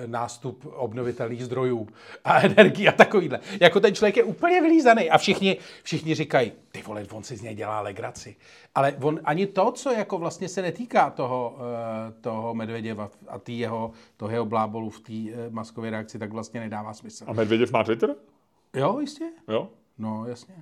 nástup 0.06 0.66
obnovitelných 0.72 1.44
zdrojů 1.44 1.88
a 2.24 2.40
energii 2.46 2.88
a 2.88 2.92
takovýhle. 2.92 3.40
Jako 3.60 3.80
ten 3.80 3.94
člověk 3.94 4.16
je 4.16 4.24
úplně 4.24 4.60
vylízaný 4.60 5.10
a 5.10 5.18
všichni, 5.18 5.56
všichni 5.82 6.14
říkají, 6.14 6.52
ty 6.72 6.82
vole, 6.82 7.06
on 7.12 7.22
si 7.22 7.36
z 7.36 7.42
něj 7.42 7.54
dělá 7.54 7.80
legraci. 7.80 8.36
Ale 8.74 8.92
on 9.02 9.20
ani 9.24 9.46
to, 9.46 9.72
co 9.72 9.92
jako 9.92 10.18
vlastně 10.18 10.48
se 10.48 10.62
netýká 10.62 11.10
toho, 11.10 11.58
eh, 11.58 12.12
toho 12.20 12.54
Medvěděva 12.54 13.10
a 13.28 13.38
tý 13.38 13.58
jeho, 13.58 13.92
toho 14.16 14.30
jeho 14.30 14.46
blábolu 14.46 14.90
v 14.90 15.00
té 15.00 15.12
eh, 15.12 15.50
maskové 15.50 15.90
reakci, 15.90 16.18
tak 16.18 16.32
vlastně 16.32 16.60
nedává 16.60 16.94
smysl. 16.94 17.24
A 17.26 17.32
Medvěděv 17.32 17.72
má 17.72 17.84
Twitter? 17.84 18.14
Jo, 18.74 18.98
jistě. 19.00 19.24
Jo? 19.48 19.68
No, 19.98 20.26
jasně. 20.26 20.54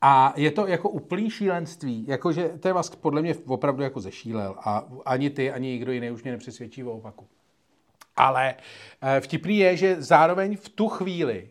A 0.00 0.34
je 0.36 0.50
to 0.50 0.66
jako 0.66 0.88
úplný 0.88 1.30
šílenství, 1.30 2.04
jakože 2.08 2.48
ten 2.48 2.76
Musk 2.76 2.96
podle 2.96 3.22
mě 3.22 3.34
opravdu 3.46 3.82
jako 3.82 4.00
zešílel 4.00 4.54
a 4.58 4.88
ani 5.04 5.30
ty, 5.30 5.50
ani 5.50 5.68
nikdo 5.68 5.92
jiný 5.92 6.10
už 6.10 6.22
mě 6.22 6.32
nepřesvědčí 6.32 6.84
o 6.84 6.92
opaku. 6.92 7.26
Ale 8.16 8.54
eh, 9.02 9.20
vtipný 9.20 9.58
je, 9.58 9.76
že 9.76 10.02
zároveň 10.02 10.56
v 10.56 10.68
tu 10.68 10.88
chvíli, 10.88 11.48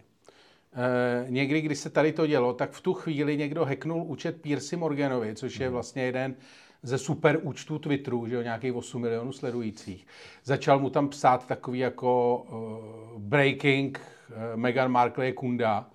eh, 0.73 1.26
někdy, 1.30 1.62
když 1.62 1.80
se 1.80 1.89
tady 1.89 2.13
to 2.13 2.28
dělo, 2.28 2.54
tak 2.54 2.71
v 2.71 2.82
tu 2.82 2.93
chvíli 2.93 3.38
někdo 3.38 3.65
hacknul 3.65 4.04
účet 4.04 4.41
Piercy 4.41 4.76
Morganovi, 4.76 5.36
což 5.36 5.60
je 5.60 5.65
mhm. 5.65 5.73
vlastně 5.73 6.04
jeden 6.04 6.36
ze 6.84 6.97
super 6.97 7.39
účtů 7.41 7.80
Twitteru, 7.80 8.28
že 8.28 8.36
jo, 8.36 8.41
nějakých 8.41 8.73
8 8.73 9.02
milionů 9.02 9.32
sledujících. 9.32 10.08
Začal 10.43 10.80
mu 10.80 10.89
tam 10.89 11.10
psát 11.10 11.47
takový 11.47 11.80
jako 11.80 12.38
uh, 12.38 13.21
breaking, 13.21 13.99
uh, 13.99 14.36
Meghan 14.56 14.91
Markle 14.91 15.26
je 15.26 15.34
kunda, 15.34 15.89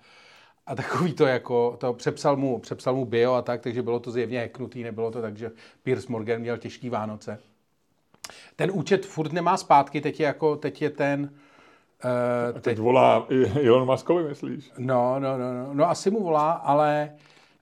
a 0.69 0.75
takový 0.75 1.13
to 1.13 1.25
jako, 1.25 1.77
to 1.79 1.93
přepsal 1.93 2.37
mu, 2.37 2.59
přepsal 2.59 2.95
mu 2.95 3.05
bio 3.05 3.33
a 3.33 3.41
tak, 3.41 3.61
takže 3.61 3.81
bylo 3.81 3.99
to 3.99 4.11
zjevně 4.11 4.39
hacknutý, 4.39 4.83
nebylo 4.83 5.11
to 5.11 5.21
tak, 5.21 5.37
že 5.37 5.51
Piers 5.83 6.07
Morgan 6.07 6.41
měl 6.41 6.57
těžký 6.57 6.89
Vánoce. 6.89 7.39
Ten 8.55 8.71
účet 8.73 9.05
furt 9.05 9.31
nemá 9.31 9.57
zpátky, 9.57 10.01
teď 10.01 10.19
je, 10.19 10.25
jako, 10.25 10.55
teď 10.55 10.81
je 10.81 10.89
ten... 10.89 11.29
Uh, 12.05 12.53
teď, 12.53 12.63
teď 12.63 12.79
volá 12.79 13.27
Elon 13.65 13.85
Muskovi, 13.85 14.23
myslíš? 14.23 14.71
No, 14.77 15.19
no, 15.19 15.37
no, 15.37 15.53
no, 15.53 15.73
no 15.73 15.89
asi 15.89 16.11
mu 16.11 16.23
volá, 16.23 16.51
ale 16.51 17.11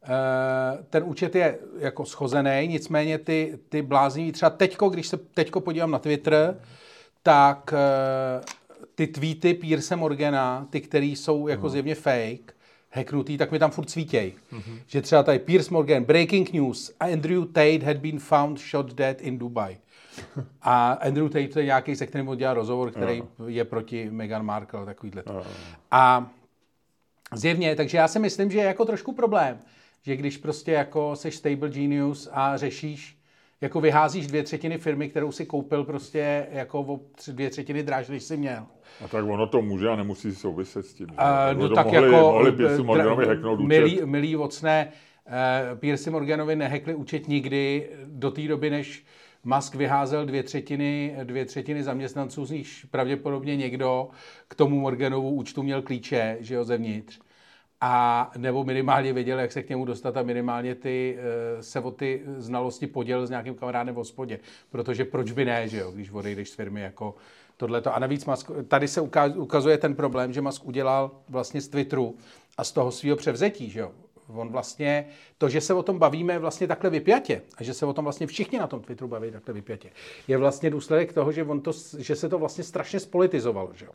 uh, 0.04 0.86
ten 0.90 1.04
účet 1.06 1.36
je 1.36 1.60
jako 1.78 2.06
schozený, 2.06 2.68
nicméně 2.68 3.18
ty, 3.18 3.60
ty 3.70 3.82
bláznivý, 3.82 4.32
třeba 4.32 4.50
teďko, 4.50 4.90
když 4.90 5.08
se 5.08 5.18
teďko 5.18 5.62
podívám 5.62 5.92
na 5.92 6.00
Twitter, 6.00 6.60
tak 7.24 7.74
uh, 7.74 8.46
ty 8.96 9.08
tweety 9.08 9.54
Pierce 9.54 9.96
Morgana, 9.96 10.68
ty, 10.70 10.82
které 10.82 11.06
jsou 11.06 11.48
jako 11.48 11.64
no. 11.64 11.70
zjevně 11.70 11.96
fake, 11.96 12.54
hacknutý, 12.92 13.38
tak 13.38 13.52
mi 13.52 13.60
tam 13.60 13.72
furt 13.72 13.90
svítěj. 13.90 14.34
Mm-hmm. 14.54 14.80
Že 14.88 15.02
třeba 15.02 15.24
tady 15.24 15.40
Pierce 15.40 15.74
Morgan, 15.74 16.04
breaking 16.04 16.54
news, 16.54 16.92
Andrew 17.00 17.46
Tate 17.46 17.86
had 17.86 17.98
been 17.98 18.20
found 18.20 18.60
shot 18.60 18.94
dead 18.94 19.22
in 19.22 19.38
Dubai. 19.38 19.78
A 20.62 20.92
Andrew 20.92 21.30
Tate 21.30 21.60
je 21.60 21.66
nějaký, 21.66 21.96
se 21.96 22.08
kterým 22.08 22.28
udělal 22.28 22.56
rozhovor, 22.56 22.92
který 22.92 23.24
no. 23.40 23.48
je 23.48 23.66
proti 23.66 24.10
Meghan 24.12 24.46
Markle, 24.46 24.86
takovýhle. 24.86 25.24
No. 25.28 25.44
A 25.92 26.32
zjevně, 27.34 27.76
takže 27.76 27.98
já 27.98 28.08
si 28.08 28.20
myslím, 28.20 28.52
že 28.52 28.58
je 28.58 28.64
jako 28.64 28.86
trošku 28.86 29.14
problém, 29.14 29.60
že 30.02 30.16
když 30.16 30.38
prostě 30.38 30.72
jako 30.72 31.16
seš 31.16 31.36
stable 31.36 31.70
genius 31.70 32.30
a 32.32 32.58
řešíš, 32.58 33.18
jako 33.62 33.82
vyházíš 33.82 34.28
dvě 34.28 34.44
třetiny 34.44 34.78
firmy, 34.78 35.10
kterou 35.10 35.32
si 35.32 35.46
koupil 35.46 35.84
prostě 35.84 36.48
jako 36.52 36.80
o 36.80 37.00
dvě 37.28 37.50
třetiny 37.50 37.84
dráž, 37.84 38.10
než 38.10 38.24
jsi 38.24 38.38
měl. 38.38 38.66
A 39.06 39.08
tak 39.08 39.26
ono 39.26 39.48
to 39.48 39.62
může 39.62 39.90
a 39.90 39.96
nemusí 39.96 40.36
souviset 40.36 40.86
s 40.86 40.94
tím. 40.94 41.08
Uh, 41.10 41.60
no 41.62 41.70
tak 41.70 41.86
mohli, 41.86 42.04
jako... 42.04 42.32
Mohli 42.32 42.52
Pierce 42.52 42.84
Morganovi 42.84 43.26
hacknout 43.26 43.60
účet. 43.60 43.68
Milý, 43.68 44.02
milý 44.06 44.36
vocné, 44.36 44.92
uh, 45.28 45.78
Pierce 45.80 46.12
Morganovi 46.12 46.56
nehekli 46.56 46.96
účet 46.96 47.28
nikdy 47.28 47.90
do 48.06 48.32
té 48.32 48.48
doby, 48.48 48.70
než 48.70 49.06
Musk 49.48 49.76
vyházel 49.76 50.26
dvě 50.26 50.44
třetiny, 50.44 51.18
dvě 51.24 51.46
třetiny 51.46 51.84
zaměstnanců, 51.84 52.46
z 52.46 52.52
nich 52.52 52.86
pravděpodobně 52.92 53.56
někdo 53.56 54.10
k 54.48 54.56
tomu 54.56 54.80
Morganovu 54.80 55.30
účtu 55.30 55.64
měl 55.64 55.82
klíče, 55.82 56.38
že 56.40 56.56
jo, 56.56 56.64
zevnitř. 56.64 57.20
A 57.82 58.32
nebo 58.38 58.64
minimálně 58.64 59.14
věděl, 59.14 59.40
jak 59.40 59.52
se 59.52 59.64
k 59.64 59.70
němu 59.70 59.86
dostat 59.86 60.18
a 60.18 60.24
minimálně 60.24 60.76
ty, 60.76 61.18
eh, 61.20 61.64
se 61.64 61.80
o 61.80 61.92
ty 61.92 62.24
znalosti 62.38 62.88
podělil 62.88 63.28
s 63.28 63.30
nějakým 63.30 63.56
kamarádem 63.56 63.96
v 63.96 63.98
hospodě. 63.98 64.40
Protože 64.70 65.06
proč 65.06 65.32
by 65.32 65.46
ne, 65.46 65.68
že 65.68 65.78
jo, 65.78 65.92
když 65.92 66.12
odejdeš 66.12 66.50
z 66.50 66.54
firmy 66.54 66.82
jako 66.82 67.16
tohleto. 67.58 67.96
A 67.96 68.00
navíc 68.00 68.26
Musk, 68.26 68.52
tady 68.68 68.88
se 68.88 69.02
ukazuje 69.36 69.78
ten 69.78 69.96
problém, 69.96 70.34
že 70.34 70.42
Musk 70.42 70.66
udělal 70.66 71.12
vlastně 71.30 71.62
z 71.62 71.68
Twitteru 71.68 72.16
a 72.58 72.64
z 72.64 72.72
toho 72.72 72.92
svého 72.92 73.18
převzetí, 73.18 73.70
že 73.70 73.80
jo, 73.80 73.92
On 74.28 74.50
vlastně, 74.50 75.08
to, 75.38 75.50
že 75.50 75.62
se 75.62 75.74
o 75.74 75.84
tom 75.84 76.00
bavíme 76.00 76.40
vlastně 76.40 76.68
takhle 76.68 76.90
vypjatě 76.90 77.42
a 77.58 77.64
že 77.64 77.74
se 77.74 77.86
o 77.86 77.94
tom 77.94 78.06
vlastně 78.06 78.28
všichni 78.28 78.60
na 78.60 78.68
tom 78.68 78.82
Twitteru 78.82 79.08
baví 79.08 79.32
takhle 79.32 79.54
vypjatě, 79.54 79.90
je 80.28 80.38
vlastně 80.38 80.70
důsledek 80.70 81.14
toho, 81.14 81.32
že, 81.32 81.44
on 81.44 81.62
to, 81.62 81.72
že 81.98 82.16
se 82.16 82.30
to 82.30 82.40
vlastně 82.40 82.64
strašně 82.64 83.00
spolitizovalo. 83.00 83.72
Že, 83.74 83.88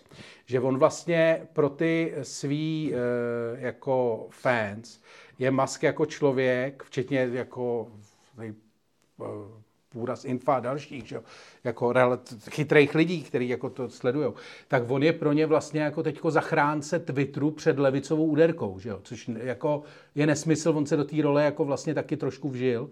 že 0.47 0.61
on 0.61 0.79
vlastně 0.79 1.47
pro 1.53 1.69
ty 1.69 2.15
svý 2.23 2.95
e, 2.95 2.99
jako 3.61 4.27
fans 4.31 5.01
je 5.39 5.51
Musk 5.51 5.83
jako 5.83 6.07
člověk, 6.07 6.83
včetně 6.83 7.29
jako 7.33 7.89
tady, 8.37 8.55
e, 10.13 10.17
z 10.17 10.25
Infa 10.25 10.55
a 10.55 10.61
dalších, 10.61 11.07
že? 11.07 11.21
jako 11.65 11.93
chytrých 12.51 12.95
lidí, 12.95 13.23
kteří 13.23 13.49
jako 13.49 13.71
to 13.71 13.89
sledují, 13.89 14.33
tak 14.69 14.91
on 14.91 15.03
je 15.03 15.13
pro 15.13 15.33
ně 15.33 15.47
vlastně 15.47 15.81
jako 15.81 16.03
teďko 16.03 16.31
zachránce 16.31 16.99
Twitteru 16.99 17.51
před 17.51 17.79
levicovou 17.79 18.27
úderkou, 18.27 18.79
že? 18.79 18.93
což 19.03 19.31
jako 19.37 19.83
je 20.15 20.27
nesmysl, 20.27 20.73
on 20.77 20.87
se 20.87 20.97
do 20.97 21.05
té 21.05 21.23
role 21.23 21.45
jako 21.45 21.65
vlastně 21.65 21.95
taky 21.95 22.17
trošku 22.17 22.49
vžil, 22.49 22.91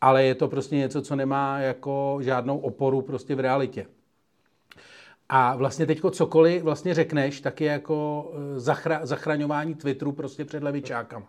ale 0.00 0.24
je 0.24 0.34
to 0.34 0.48
prostě 0.48 0.76
něco, 0.76 1.02
co 1.02 1.16
nemá 1.16 1.58
jako 1.58 2.18
žádnou 2.22 2.58
oporu 2.58 3.02
prostě 3.02 3.34
v 3.34 3.40
realitě. 3.40 3.86
A 5.28 5.56
vlastně 5.56 5.86
teď 5.86 6.00
cokoliv 6.10 6.62
vlastně 6.62 6.94
řekneš, 6.94 7.40
tak 7.40 7.60
je 7.60 7.72
jako 7.72 8.30
eh, 8.34 8.58
zachra- 8.58 9.00
zachraňování 9.02 9.74
Twitteru 9.74 10.12
prostě 10.12 10.44
před 10.44 10.62
levičákama. 10.62 11.26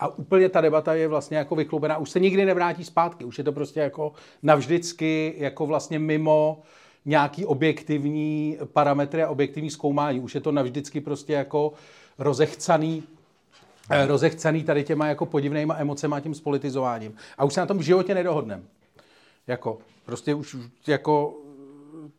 A 0.00 0.08
úplně 0.08 0.48
ta 0.48 0.60
debata 0.60 0.94
je 0.94 1.08
vlastně 1.08 1.36
jako 1.36 1.56
vyklubená. 1.56 1.98
Už 1.98 2.10
se 2.10 2.20
nikdy 2.20 2.44
nevrátí 2.44 2.84
zpátky. 2.84 3.24
Už 3.24 3.38
je 3.38 3.44
to 3.44 3.52
prostě 3.52 3.80
jako 3.80 4.12
navždycky 4.42 5.34
jako 5.36 5.66
vlastně 5.66 5.98
mimo 5.98 6.62
nějaký 7.04 7.46
objektivní 7.46 8.58
parametry 8.72 9.22
a 9.22 9.30
objektivní 9.30 9.70
zkoumání. 9.70 10.20
Už 10.20 10.34
je 10.34 10.40
to 10.40 10.52
navždycky 10.52 11.00
prostě 11.00 11.32
jako 11.32 11.72
rozechcaný 12.18 13.02
eh, 13.90 14.06
rozechcaný 14.06 14.64
tady 14.64 14.84
těma 14.84 15.06
jako 15.06 15.26
podivnýma 15.26 15.76
emocema 15.78 16.16
a 16.16 16.20
tím 16.20 16.34
spolitizováním. 16.34 17.16
A 17.38 17.44
už 17.44 17.54
se 17.54 17.60
na 17.60 17.66
tom 17.66 17.78
v 17.78 17.82
životě 17.82 18.14
nedohodneme. 18.14 18.62
Jako, 19.46 19.78
prostě 20.06 20.34
už 20.34 20.56
jako 20.86 21.41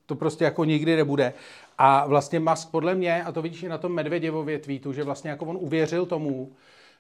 to 0.05 0.15
prostě 0.15 0.43
jako 0.43 0.65
nikdy 0.65 0.95
nebude. 0.95 1.33
A 1.77 2.07
vlastně 2.07 2.39
Musk 2.39 2.71
podle 2.71 2.95
mě, 2.95 3.23
a 3.23 3.31
to 3.31 3.41
vidíš 3.41 3.63
i 3.63 3.69
na 3.69 3.77
tom 3.77 3.91
Medvěděvově 3.91 4.59
tweetu, 4.59 4.93
že 4.93 5.03
vlastně 5.03 5.29
jako 5.29 5.45
on 5.45 5.57
uvěřil 5.59 6.05
tomu, 6.05 6.51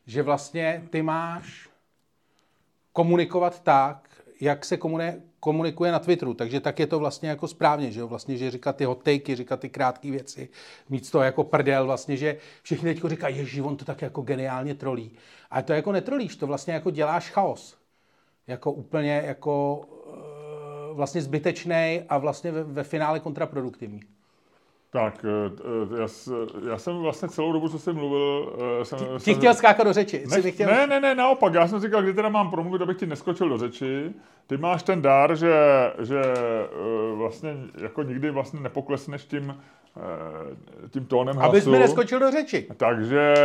že 0.07 0.23
vlastně 0.23 0.83
ty 0.89 1.01
máš 1.01 1.69
komunikovat 2.93 3.63
tak, 3.63 4.09
jak 4.41 4.65
se 4.65 4.77
komunikuje 5.39 5.91
na 5.91 5.99
Twitteru. 5.99 6.33
Takže 6.33 6.59
tak 6.59 6.79
je 6.79 6.87
to 6.87 6.99
vlastně 6.99 7.29
jako 7.29 7.47
správně, 7.47 7.91
že 7.91 7.99
jo? 7.99 8.07
Vlastně, 8.07 8.37
že 8.37 8.51
říkat 8.51 8.75
ty 8.75 8.85
hotejky, 8.85 9.35
říkat 9.35 9.59
ty 9.59 9.69
krátké 9.69 10.11
věci, 10.11 10.49
mít 10.89 11.11
to 11.11 11.21
jako 11.21 11.43
prdel, 11.43 11.85
vlastně, 11.85 12.17
že 12.17 12.37
všichni 12.61 12.93
teď 12.93 13.03
říkají, 13.05 13.37
ježi, 13.37 13.61
on 13.61 13.77
to 13.77 13.85
tak 13.85 14.01
jako 14.01 14.21
geniálně 14.21 14.75
trolí. 14.75 15.11
A 15.51 15.61
to 15.61 15.73
jako 15.73 15.91
netrolíš, 15.91 16.35
to 16.35 16.47
vlastně 16.47 16.73
jako 16.73 16.91
děláš 16.91 17.31
chaos. 17.31 17.77
Jako 18.47 18.71
úplně 18.71 19.23
jako 19.25 19.85
vlastně 20.93 21.21
zbytečný 21.21 22.01
a 22.09 22.17
vlastně 22.17 22.51
ve, 22.51 22.63
ve 22.63 22.83
finále 22.83 23.19
kontraproduktivní. 23.19 24.01
Tak, 24.93 25.25
eh, 25.25 25.51
eh, 25.95 26.01
já, 26.01 26.07
já 26.71 26.77
jsem 26.77 26.97
vlastně 26.97 27.29
celou 27.29 27.53
dobu, 27.53 27.69
co 27.69 27.79
jsem 27.79 27.95
mluvil... 27.95 28.53
Eh, 28.81 28.85
jsem, 28.85 28.99
Ty 28.99 29.19
jsem, 29.19 29.35
chtěl 29.35 29.53
skákat 29.53 29.87
do 29.87 29.93
řeči. 29.93 30.25
Ne, 30.29 30.51
chtěl... 30.51 30.69
ne, 30.69 30.87
ne, 30.87 30.99
ne, 30.99 31.15
naopak. 31.15 31.53
Já 31.53 31.67
jsem 31.67 31.79
říkal, 31.79 32.01
kdy 32.01 32.13
teda 32.13 32.29
mám 32.29 32.51
promluvit, 32.51 32.81
abych 32.81 32.97
ti 32.97 33.05
neskočil 33.05 33.49
do 33.49 33.57
řeči. 33.57 34.13
Ty 34.47 34.57
máš 34.57 34.83
ten 34.83 35.01
dár, 35.01 35.35
že, 35.35 35.53
že 35.99 36.21
vlastně 37.13 37.57
jako 37.81 38.03
nikdy 38.03 38.31
vlastně 38.31 38.59
nepoklesneš 38.59 39.25
tím, 39.25 39.57
tím 40.89 41.05
tónem 41.05 41.35
hlasu. 41.35 41.49
Abys 41.49 41.65
mi 41.65 41.79
neskočil 41.79 42.19
do 42.19 42.31
řeči. 42.31 42.67
Takže 42.77 43.35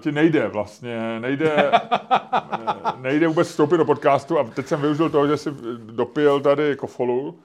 ti 0.00 0.12
nejde 0.12 0.48
vlastně, 0.48 1.20
nejde, 1.20 1.72
nejde 3.00 3.28
vůbec 3.28 3.48
vstoupit 3.48 3.76
do 3.76 3.84
podcastu 3.84 4.38
a 4.38 4.44
teď 4.44 4.66
jsem 4.66 4.80
využil 4.80 5.10
toho, 5.10 5.26
že 5.26 5.36
jsi 5.36 5.50
dopil 5.76 6.40
tady 6.40 6.76
kofolu 6.76 7.38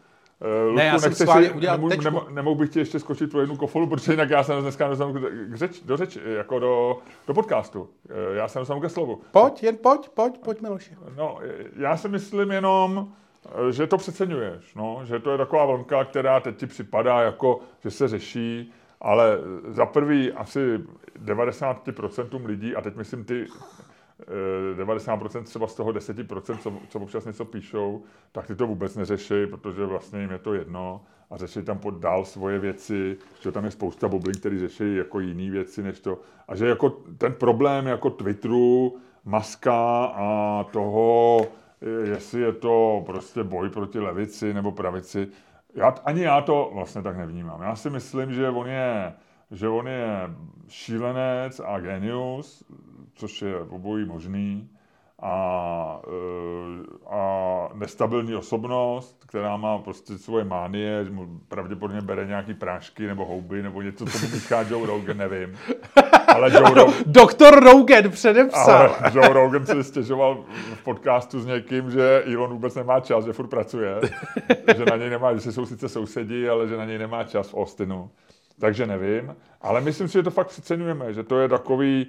Uh, 0.69 0.75
ne, 0.75 0.85
já 0.85 0.99
jsem 0.99 1.55
udělal 1.55 1.77
nemů, 1.77 1.89
nemů, 2.03 2.21
nemohu 2.29 2.55
bych 2.55 2.69
ti 2.69 2.79
ještě 2.79 2.99
skočit 2.99 3.31
pro 3.31 3.39
jednu 3.39 3.57
kofolu, 3.57 3.87
protože 3.87 4.13
jinak 4.13 4.29
já 4.29 4.43
jsem 4.43 4.61
dneska 4.61 4.87
dostanu 4.87 5.13
k 5.13 5.55
řeč, 5.55 5.81
do 5.85 5.97
řeč, 5.97 6.17
jako 6.25 6.59
do, 6.59 6.97
do 7.27 7.33
podcastu. 7.33 7.89
Já 8.33 8.47
jsem 8.47 8.59
dostanu 8.59 8.81
ke 8.81 8.89
slovu. 8.89 9.21
Pojď, 9.31 9.63
jen 9.63 9.77
pojď, 9.77 10.09
pojď, 10.09 10.37
pojď 10.37 10.61
Miloši. 10.61 10.97
No, 11.17 11.39
já 11.75 11.97
si 11.97 12.09
myslím 12.09 12.51
jenom, 12.51 13.07
eh, 13.07 13.20
že 13.71 13.87
to 13.87 13.97
přeceňuješ, 13.97 14.75
no, 14.75 15.01
že 15.03 15.19
to 15.19 15.31
je 15.31 15.37
taková 15.37 15.65
vlnka, 15.65 16.05
která 16.05 16.39
teď 16.39 16.57
ti 16.57 16.65
připadá 16.67 17.21
jako, 17.21 17.59
že 17.83 17.91
se 17.91 18.07
řeší, 18.07 18.73
ale 19.01 19.37
za 19.67 19.85
prvý 19.85 20.31
asi 20.31 20.79
90% 21.23 22.45
lidí, 22.45 22.75
a 22.75 22.81
teď 22.81 22.95
myslím 22.95 23.23
ty 23.23 23.47
90% 24.75 25.43
třeba 25.43 25.67
z 25.67 25.75
toho 25.75 25.91
10%, 25.91 26.57
co, 26.57 26.73
co 26.89 26.99
občas 26.99 27.25
něco 27.25 27.45
píšou, 27.45 28.03
tak 28.31 28.47
ty 28.47 28.55
to 28.55 28.67
vůbec 28.67 28.95
neřeší, 28.95 29.47
protože 29.49 29.85
vlastně 29.85 30.21
jim 30.21 30.31
je 30.31 30.39
to 30.39 30.53
jedno 30.53 31.01
a 31.29 31.37
řeší 31.37 31.61
tam 31.61 31.77
pod 31.77 31.93
dál 31.99 32.25
svoje 32.25 32.59
věci, 32.59 33.17
že 33.41 33.51
tam 33.51 33.65
je 33.65 33.71
spousta 33.71 34.07
bublin, 34.07 34.35
který 34.35 34.59
řeší 34.59 34.95
jako 34.95 35.19
jiné 35.19 35.51
věci 35.51 35.83
než 35.83 35.99
to. 35.99 36.19
A 36.47 36.55
že 36.55 36.67
jako 36.67 36.89
ten 37.17 37.33
problém 37.33 37.87
jako 37.87 38.09
Twitteru, 38.09 38.97
Maska 39.25 40.05
a 40.05 40.63
toho, 40.63 41.41
jestli 42.03 42.41
je 42.41 42.53
to 42.53 43.03
prostě 43.05 43.43
boj 43.43 43.69
proti 43.69 43.99
levici 43.99 44.53
nebo 44.53 44.71
pravici, 44.71 45.27
já, 45.75 45.87
ani 46.05 46.21
já 46.21 46.41
to 46.41 46.71
vlastně 46.73 47.01
tak 47.01 47.17
nevnímám. 47.17 47.61
Já 47.61 47.75
si 47.75 47.89
myslím, 47.89 48.33
že 48.33 48.49
on 48.49 48.67
je, 48.67 49.13
že 49.51 49.67
on 49.67 49.87
je 49.87 50.29
šílenec 50.67 51.61
a 51.65 51.79
genius, 51.79 52.63
což 53.13 53.41
je 53.41 53.59
obojí 53.59 54.05
možný, 54.05 54.69
a, 55.21 56.01
e, 56.07 57.15
a 57.15 57.69
nestabilní 57.73 58.35
osobnost, 58.35 59.23
která 59.27 59.57
má 59.57 59.77
prostě 59.77 60.17
svoje 60.17 60.45
mánie, 60.45 61.05
že 61.05 61.11
mu 61.11 61.39
pravděpodobně 61.47 62.01
bere 62.01 62.25
nějaký 62.25 62.53
prášky 62.53 63.07
nebo 63.07 63.25
houby 63.25 63.63
nebo 63.63 63.81
něco, 63.81 64.05
co 64.05 64.17
mu 64.17 64.33
míchá 64.33 64.61
Joe 64.61 64.87
Rogan, 64.87 65.17
nevím. 65.17 65.57
Ale 66.27 66.53
Joe 66.53 66.59
Rogan... 66.59 66.93
Doktor 67.05 67.63
Rogan 67.63 68.11
předepsal. 68.11 68.95
Ale 68.99 69.11
Joe 69.13 69.33
Rogan 69.33 69.65
se 69.65 69.83
stěžoval 69.83 70.43
v 70.73 70.83
podcastu 70.83 71.39
s 71.39 71.45
někým, 71.45 71.91
že 71.91 72.23
Elon 72.33 72.51
vůbec 72.51 72.75
nemá 72.75 72.99
čas, 72.99 73.25
že 73.25 73.33
furt 73.33 73.47
pracuje. 73.47 73.95
že 74.77 74.85
na 74.85 74.97
něj 74.97 75.09
nemá, 75.09 75.35
že 75.35 75.51
jsou 75.51 75.65
sice 75.65 75.89
sousedí, 75.89 76.49
ale 76.49 76.67
že 76.67 76.77
na 76.77 76.85
něj 76.85 76.97
nemá 76.97 77.23
čas 77.23 77.49
v 77.49 77.57
Austinu. 77.57 78.09
Takže 78.59 78.87
nevím. 78.87 79.35
Ale 79.61 79.81
myslím 79.81 80.07
si, 80.07 80.13
že 80.13 80.23
to 80.23 80.31
fakt 80.31 80.47
přeceňujeme, 80.47 81.13
že 81.13 81.23
to 81.23 81.39
je 81.39 81.47
takový, 81.49 82.07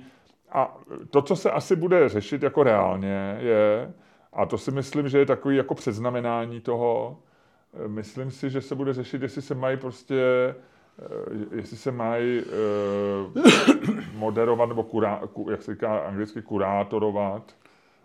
a 0.53 0.77
to, 1.11 1.23
co 1.23 1.37
se 1.37 1.51
asi 1.51 1.77
bude 1.77 2.09
řešit 2.09 2.43
jako 2.43 2.62
reálně, 2.62 3.37
je, 3.41 3.93
a 4.33 4.47
to 4.47 4.59
si 4.59 4.71
myslím, 4.71 5.09
že 5.09 5.19
je 5.19 5.27
takový 5.27 5.57
jako 5.57 5.75
předznamenání 5.75 6.61
toho, 6.61 7.19
myslím 7.87 8.31
si, 8.31 8.51
že 8.51 8.61
se 8.61 8.75
bude 8.75 8.93
řešit, 8.93 9.23
jestli 9.23 9.43
se 9.43 9.55
mají 9.55 9.77
prostě, 9.77 10.55
eh, 10.99 11.57
jestli 11.57 11.77
se 11.77 11.91
mají 11.91 12.43
uh, 12.43 13.43
moderovat 14.15 14.69
nebo 14.69 14.83
kurá, 14.83 15.23
jak 15.51 15.62
se 15.62 15.73
říká 15.75 15.99
anglicky, 15.99 16.43
kurátorovat. 16.43 17.57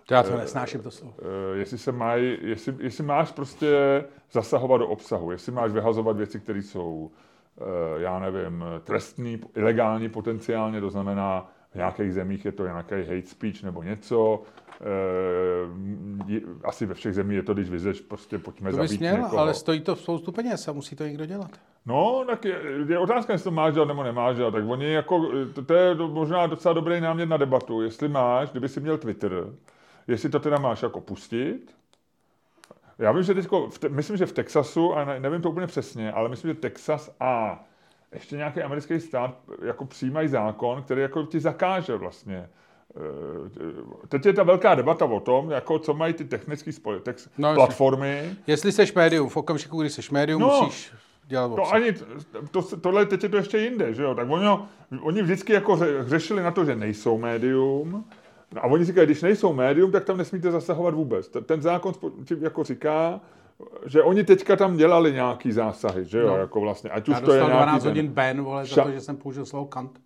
To 0.06 0.14
já 0.14 0.24
to 0.24 0.34
eh, 0.34 0.38
nesnáším 0.38 0.82
to 0.82 0.92
slovo. 0.92 1.14
Jestli 1.54 1.78
se 1.78 1.92
mají, 1.92 2.38
jestli, 2.42 2.76
jestli 2.80 3.04
máš 3.04 3.32
prostě 3.32 4.04
zasahovat 4.32 4.78
do 4.78 4.88
obsahu, 4.88 5.32
jestli 5.32 5.52
máš 5.52 5.72
vyhazovat 5.72 6.18
věci, 6.18 6.40
které 6.40 6.60
jsou, 6.60 7.12
já 7.98 8.20
nevím, 8.20 8.66
trestní, 8.84 9.42
ilegální 9.56 10.10
potenciálně, 10.10 10.82
to 10.82 10.90
znamená 10.90 11.52
v 11.71 11.75
nějakých 11.75 12.13
zemích 12.13 12.45
je 12.45 12.51
to 12.51 12.65
nějaký 12.65 12.95
hate 12.95 13.27
speech 13.27 13.63
nebo 13.63 13.84
něco. 13.84 14.43
E, 14.82 16.47
asi 16.63 16.86
ve 16.86 16.93
všech 16.93 17.13
zemích 17.13 17.36
je 17.36 17.43
to, 17.43 17.53
když 17.53 17.69
vyzeš, 17.69 18.01
prostě 18.01 18.38
pojďme 18.38 18.71
to 18.71 18.77
zabít 18.77 18.99
měl, 18.99 19.17
někoho. 19.17 19.38
ale 19.38 19.53
stojí 19.53 19.80
to 19.80 19.95
spoustu 19.95 20.32
peněz 20.32 20.67
a 20.67 20.71
musí 20.71 20.95
to 20.95 21.03
někdo 21.03 21.25
dělat. 21.25 21.51
No, 21.86 22.25
tak 22.27 22.45
je, 22.45 22.62
je 22.88 22.99
otázka, 22.99 23.34
jestli 23.34 23.43
to 23.43 23.51
máš 23.51 23.73
dělat 23.73 23.88
nebo 23.88 24.03
nemáš 24.03 24.38
dělat. 24.38 24.51
Tak 24.51 24.63
oni 24.67 24.93
jako, 24.93 25.32
to, 25.53 25.62
to 25.62 25.73
je 25.73 25.95
možná 25.95 26.47
docela 26.47 26.73
dobrý 26.73 27.01
námět 27.01 27.30
na 27.30 27.38
debatu. 27.38 27.82
Jestli 27.82 28.08
máš, 28.08 28.49
kdyby 28.49 28.69
si 28.69 28.80
měl 28.80 28.97
Twitter, 28.97 29.53
jestli 30.08 30.30
to 30.30 30.39
teda 30.39 30.58
máš 30.58 30.84
jako 30.84 31.01
pustit, 31.01 31.77
já 32.99 33.12
vím, 33.12 33.23
že 33.23 33.34
teďko, 33.34 33.69
myslím, 33.89 34.17
že 34.17 34.25
v 34.25 34.32
Texasu, 34.32 34.93
a 34.93 35.19
nevím 35.19 35.41
to 35.41 35.49
úplně 35.49 35.67
přesně, 35.67 36.12
ale 36.12 36.30
myslím, 36.30 36.51
že 36.51 36.60
Texas 36.60 37.15
a 37.19 37.63
ještě 38.13 38.36
nějaký 38.38 38.62
americký 38.62 39.00
stát 39.00 39.38
jako 39.65 39.86
přijímají 39.86 40.28
zákon, 40.28 40.84
který 40.84 41.02
jako 41.02 41.24
ti 41.24 41.39
zakáže 41.39 41.96
vlastně 41.96 42.50
eh, 42.96 44.08
Teď 44.08 44.26
je 44.26 44.34
ta 44.34 44.43
velká 44.43 44.76
debata 44.76 45.06
o 45.06 45.20
tom, 45.20 45.52
jako 45.52 45.80
co 45.80 45.93
mají 45.93 46.13
ty 46.13 46.26
technické 46.26 46.72
text, 47.04 47.30
no, 47.38 47.54
platformy. 47.54 48.36
Jestli 48.48 48.72
seš 48.72 48.93
médium, 48.93 49.30
v 49.30 49.38
okamžiku, 49.38 49.82
kdy 49.82 49.89
seš 49.89 50.10
médium, 50.10 50.41
no, 50.41 50.48
musíš 50.48 50.93
dělat 51.28 51.56
to 51.56 51.74
ani, 51.74 51.93
to, 52.52 52.78
tohle 52.78 53.06
teď 53.06 53.24
je 53.24 53.30
to 53.30 53.38
ještě 53.38 53.58
jinde, 53.58 53.93
že 53.93 54.04
jo? 54.04 54.15
Tak 54.15 54.30
oni, 54.30 54.48
oni 55.02 55.22
vždycky 55.22 55.54
jako 55.54 55.80
řešili 56.02 56.43
na 56.43 56.52
to, 56.52 56.65
že 56.65 56.76
nejsou 56.76 57.17
médium, 57.17 58.06
a 58.56 58.63
oni 58.67 58.86
říkají, 58.86 59.06
když 59.06 59.22
nejsou 59.22 59.54
médium, 59.54 59.91
tak 59.91 60.04
tam 60.04 60.17
nesmíte 60.17 60.52
zasahovat 60.52 60.93
vůbec. 60.93 61.30
Ten 61.46 61.62
zákon 61.62 61.93
jako 62.39 62.63
říká, 62.63 63.22
že 63.86 64.04
oni 64.04 64.24
teďka 64.24 64.56
tam 64.56 64.78
dělali 64.78 65.13
nějaký 65.13 65.52
zásahy, 65.52 66.06
že 66.06 66.20
jo, 66.20 66.28
no. 66.28 66.38
jako 66.38 66.62
vlastně, 66.62 66.89
ať 66.89 67.10
už 67.10 67.15
Já 67.15 67.22
to 67.22 67.34
je 67.34 67.41
12 67.41 67.86
hodin 67.86 68.08
Ben, 68.08 68.41
vole, 68.41 68.65
za 68.65 68.84
to, 68.84 68.91
že 68.91 69.00
jsem 69.02 69.17
použil 69.17 69.46
slovo 69.46 69.65
kant. 69.65 70.00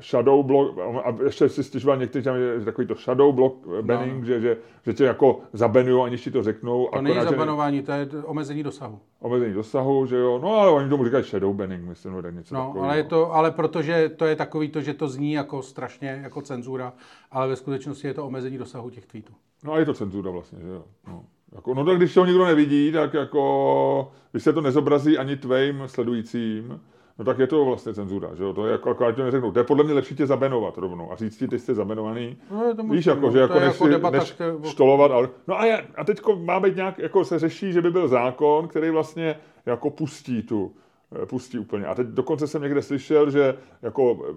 shadow 0.00 0.42
block, 0.46 0.78
a 1.04 1.16
ještě 1.24 1.48
si 1.48 1.64
stěžoval 1.64 1.96
někteří 1.96 2.24
tam 2.24 2.36
je 2.36 2.64
takový 2.64 2.86
to 2.86 2.94
shadow 2.94 3.34
block 3.34 3.66
banning, 3.82 4.20
no. 4.20 4.24
že, 4.24 4.40
že, 4.40 4.56
že 4.86 4.94
tě 4.94 5.04
jako 5.04 5.40
zabenují, 5.52 6.04
aniž 6.06 6.22
ti 6.22 6.30
to 6.30 6.42
řeknou. 6.42 6.88
To 6.92 7.02
není 7.02 7.20
zabenování, 7.20 7.82
to 7.82 7.92
je 7.92 8.08
omezení 8.24 8.62
dosahu. 8.62 9.00
Omezení 9.20 9.54
dosahu, 9.54 10.06
že 10.06 10.16
jo, 10.16 10.38
no 10.42 10.54
ale 10.56 10.70
oni 10.70 10.88
tomu 10.88 11.04
říkají 11.04 11.24
shadow 11.24 11.54
banning, 11.54 11.84
myslím, 11.84 12.12
nebo 12.16 12.28
něco 12.28 12.54
No, 12.54 12.66
takový, 12.66 12.84
ale, 12.84 12.96
je 12.96 13.04
to, 13.04 13.34
ale 13.34 13.50
protože 13.50 14.08
to 14.08 14.26
je 14.26 14.36
takový 14.36 14.68
to, 14.68 14.80
že 14.80 14.94
to 14.94 15.08
zní 15.08 15.32
jako 15.32 15.62
strašně 15.62 16.20
jako 16.22 16.42
cenzura, 16.42 16.92
ale 17.30 17.48
ve 17.48 17.56
skutečnosti 17.56 18.06
je 18.06 18.14
to 18.14 18.26
omezení 18.26 18.58
dosahu 18.58 18.90
těch 18.90 19.06
tweetů. 19.06 19.32
No 19.64 19.72
a 19.72 19.78
je 19.78 19.84
to 19.84 19.94
cenzura 19.94 20.30
vlastně, 20.30 20.58
že 20.60 20.68
jo. 20.68 20.84
No. 21.08 21.24
Jako, 21.52 21.74
no 21.74 21.84
tak 21.84 21.96
když 21.96 22.14
to 22.14 22.26
nikdo 22.26 22.44
nevidí, 22.44 22.92
tak 22.92 23.14
jako, 23.14 24.12
když 24.30 24.42
se 24.42 24.52
to 24.52 24.60
nezobrazí 24.60 25.18
ani 25.18 25.36
tvým 25.36 25.82
sledujícím, 25.86 26.80
no 27.18 27.24
tak 27.24 27.38
je 27.38 27.46
to 27.46 27.64
vlastně 27.64 27.94
cenzura, 27.94 28.34
že 28.34 28.42
jo? 28.42 28.52
To 28.52 28.66
je 28.66 28.72
jako, 28.72 28.88
jako 28.88 29.12
to 29.12 29.24
neřeknu. 29.24 29.52
To 29.52 29.58
je 29.58 29.64
podle 29.64 29.84
mě 29.84 29.94
lepší 29.94 30.16
tě 30.16 30.26
zabenovat 30.26 30.78
rovnou 30.78 31.12
a 31.12 31.16
říct 31.16 31.36
ti, 31.36 31.48
ty 31.48 31.58
jste 31.58 31.74
zabenovaný. 31.74 32.36
No, 32.50 32.74
to 32.74 32.82
Víš, 32.82 33.06
jako, 33.06 33.30
že 33.30 33.38
jako 33.38 33.60
než, 33.60 33.66
jako 33.66 33.88
debata, 33.88 34.18
než 34.18 34.32
které... 34.32 34.52
štolovat. 34.64 35.10
Ale, 35.10 35.28
no 35.48 35.60
a, 35.60 35.64
je, 35.64 35.86
a 35.96 36.04
teď 36.04 36.20
má 36.36 36.60
být 36.60 36.76
nějak, 36.76 36.98
jako 36.98 37.24
se 37.24 37.38
řeší, 37.38 37.72
že 37.72 37.82
by 37.82 37.90
byl 37.90 38.08
zákon, 38.08 38.68
který 38.68 38.90
vlastně 38.90 39.36
jako 39.66 39.90
pustí 39.90 40.42
tu, 40.42 40.74
eh, 41.22 41.26
pustí 41.26 41.58
úplně. 41.58 41.86
A 41.86 41.94
teď 41.94 42.06
dokonce 42.06 42.46
jsem 42.46 42.62
někde 42.62 42.82
slyšel, 42.82 43.30
že 43.30 43.54
jako 43.82 44.34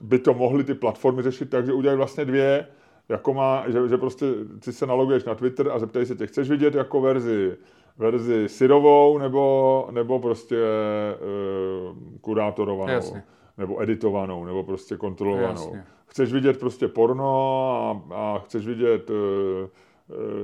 by 0.00 0.18
to 0.18 0.34
mohly 0.34 0.64
ty 0.64 0.74
platformy 0.74 1.22
řešit 1.22 1.50
tak, 1.50 1.66
že 1.66 1.72
udělají 1.72 1.96
vlastně 1.96 2.24
dvě 2.24 2.66
jako 3.08 3.34
má, 3.34 3.64
že, 3.66 3.88
že 3.88 3.96
prostě 3.96 4.26
ty 4.64 4.72
se 4.72 4.86
naloguješ 4.86 5.24
na 5.24 5.34
Twitter 5.34 5.68
a 5.68 5.78
zeptají 5.78 6.06
se 6.06 6.14
tě, 6.14 6.26
chceš 6.26 6.50
vidět 6.50 6.74
jako 6.74 7.00
verzi, 7.00 7.56
verzi 7.98 8.48
syrovou 8.48 9.18
nebo, 9.18 9.88
nebo 9.90 10.18
prostě 10.18 10.56
uh, 10.60 11.96
kurátorovanou, 12.20 12.92
Jasně. 12.92 13.22
nebo 13.58 13.82
editovanou, 13.82 14.44
nebo 14.44 14.62
prostě 14.62 14.96
kontrolovanou. 14.96 15.62
Jasně. 15.62 15.84
Chceš 16.06 16.32
vidět 16.32 16.60
prostě 16.60 16.88
porno 16.88 17.70
a, 18.10 18.14
a 18.14 18.38
chceš 18.38 18.66
vidět 18.66 19.10
uh, 19.10 19.16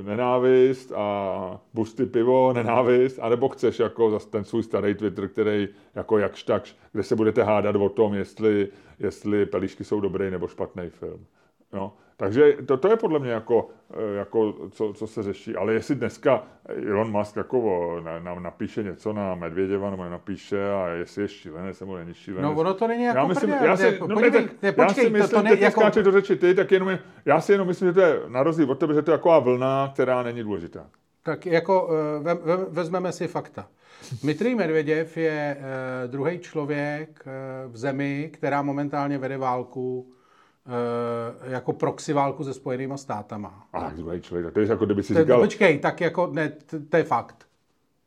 nenávist 0.07 0.93
a 0.93 1.61
busty 1.75 2.07
pivo, 2.07 2.53
nenávist, 2.53 3.19
anebo 3.19 3.49
chceš 3.49 3.79
jako 3.79 4.11
zase 4.11 4.31
ten 4.31 4.45
svůj 4.45 4.63
starý 4.63 4.95
Twitter, 4.95 5.29
který 5.29 5.69
jako 5.95 6.19
jakž 6.19 6.43
takž, 6.43 6.77
kde 6.93 7.03
se 7.03 7.17
budete 7.17 7.43
hádat 7.43 7.77
o 7.77 7.89
tom, 7.89 8.15
jestli, 8.15 8.69
jestli 8.99 9.47
pelíšky 9.47 9.85
jsou 9.85 10.01
dobrý 10.01 10.31
nebo 10.31 10.49
špatný 10.49 10.91
film. 10.91 11.27
No 11.73 11.93
Takže 12.23 12.57
to, 12.67 12.77
to 12.77 12.89
je 12.89 12.97
podle 12.97 13.19
mě 13.19 13.31
jako, 13.31 13.69
eh, 13.95 14.15
jako 14.15 14.55
co, 14.71 14.93
co 14.93 15.07
se 15.07 15.23
řeší. 15.23 15.57
Ale 15.57 15.73
jestli 15.73 15.95
dneska 15.95 16.43
Elon 16.89 17.11
Musk 17.11 17.37
jako 17.37 18.01
nám 18.23 18.43
napíše 18.43 18.83
něco 18.83 19.13
na 19.13 19.35
Medvěděva 19.35 19.91
nebo 19.91 20.09
napíše 20.09 20.71
a 20.73 20.87
jestli 20.87 21.23
je 21.23 21.29
šílený, 21.29 21.73
nebo 21.81 21.97
není 21.97 22.15
šílený. 22.15 22.43
No 22.43 22.55
ono 22.55 22.75
to 22.75 22.89
není 22.89 23.05
jako 23.05 23.19
já 23.19 23.27
myslím, 23.27 23.51
prdě, 23.51 23.67
já 23.67 23.77
si, 23.77 23.99
no, 24.01 24.17
počkej, 24.17 24.49
ne, 24.63 24.73
tak, 24.73 24.79
já 24.79 24.89
si 24.89 25.11
myslím, 25.11 25.31
to, 25.31 25.37
to 25.37 25.43
ne, 25.43 25.59
jako... 25.59 26.03
do 26.03 26.13
řeči 26.13 26.37
ty, 26.37 26.55
tak 26.55 26.71
jenom, 26.71 26.99
já 27.25 27.41
si 27.41 27.53
jenom 27.53 27.69
myslím, 27.69 27.89
že 27.89 27.93
to 27.93 28.01
je 28.01 28.21
na 28.29 28.43
rozdíl 28.43 28.71
od 28.71 28.79
tebe, 28.79 28.95
že 28.95 29.03
to 29.03 29.11
je 29.11 29.17
taková 29.17 29.39
vlna, 29.39 29.91
která 29.95 30.23
není 30.23 30.43
důležitá. 30.43 30.87
Tak 31.23 31.47
jako 31.47 31.91
eh, 31.91 32.23
ve, 32.23 32.35
ve, 32.35 32.57
vezmeme 32.57 33.13
si 33.13 33.29
fakta. 33.29 33.67
Dmitrij 34.23 34.55
Medvěděv 34.55 35.17
je 35.17 35.57
uh, 35.59 36.11
druhý 36.11 36.39
člověk 36.39 37.25
v 37.69 37.77
zemi, 37.77 38.31
která 38.33 38.63
momentálně 38.63 39.19
vede 39.19 39.39
válku 39.39 40.13
jako 41.43 41.73
proxy 41.73 42.13
válku 42.13 42.45
se 42.45 42.55
Spojenýma 42.55 42.97
státama. 42.97 43.67
A 43.73 43.91
druhý 43.91 44.21
člověk, 44.21 44.55
to 44.55 44.61
je 44.61 44.67
jako 44.67 44.85
kdyby 44.85 45.03
si 45.03 45.15
říkal... 45.15 45.39
To, 45.39 45.45
počkej, 45.45 45.79
tak 45.79 46.01
jako, 46.01 46.29
ne, 46.33 46.53
to, 46.89 46.97
je 46.97 47.05
fakt. 47.05 47.47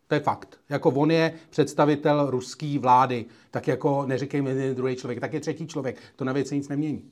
To 0.08 0.16
je 0.16 0.22
fakt. 0.22 0.60
Jako 0.70 0.90
on 0.90 1.12
je 1.12 1.34
představitel 1.50 2.30
ruské 2.30 2.80
vlády, 2.80 3.26
tak 3.52 3.68
jako 3.68 4.06
neříkej 4.06 4.42
mi 4.42 4.74
druhý 4.74 4.96
člověk, 4.96 5.20
tak 5.20 5.34
je 5.34 5.40
třetí 5.40 5.68
člověk. 5.68 5.98
To 6.16 6.26
na 6.26 6.34
věci 6.34 6.56
nic 6.56 6.70
nemění. 6.70 7.04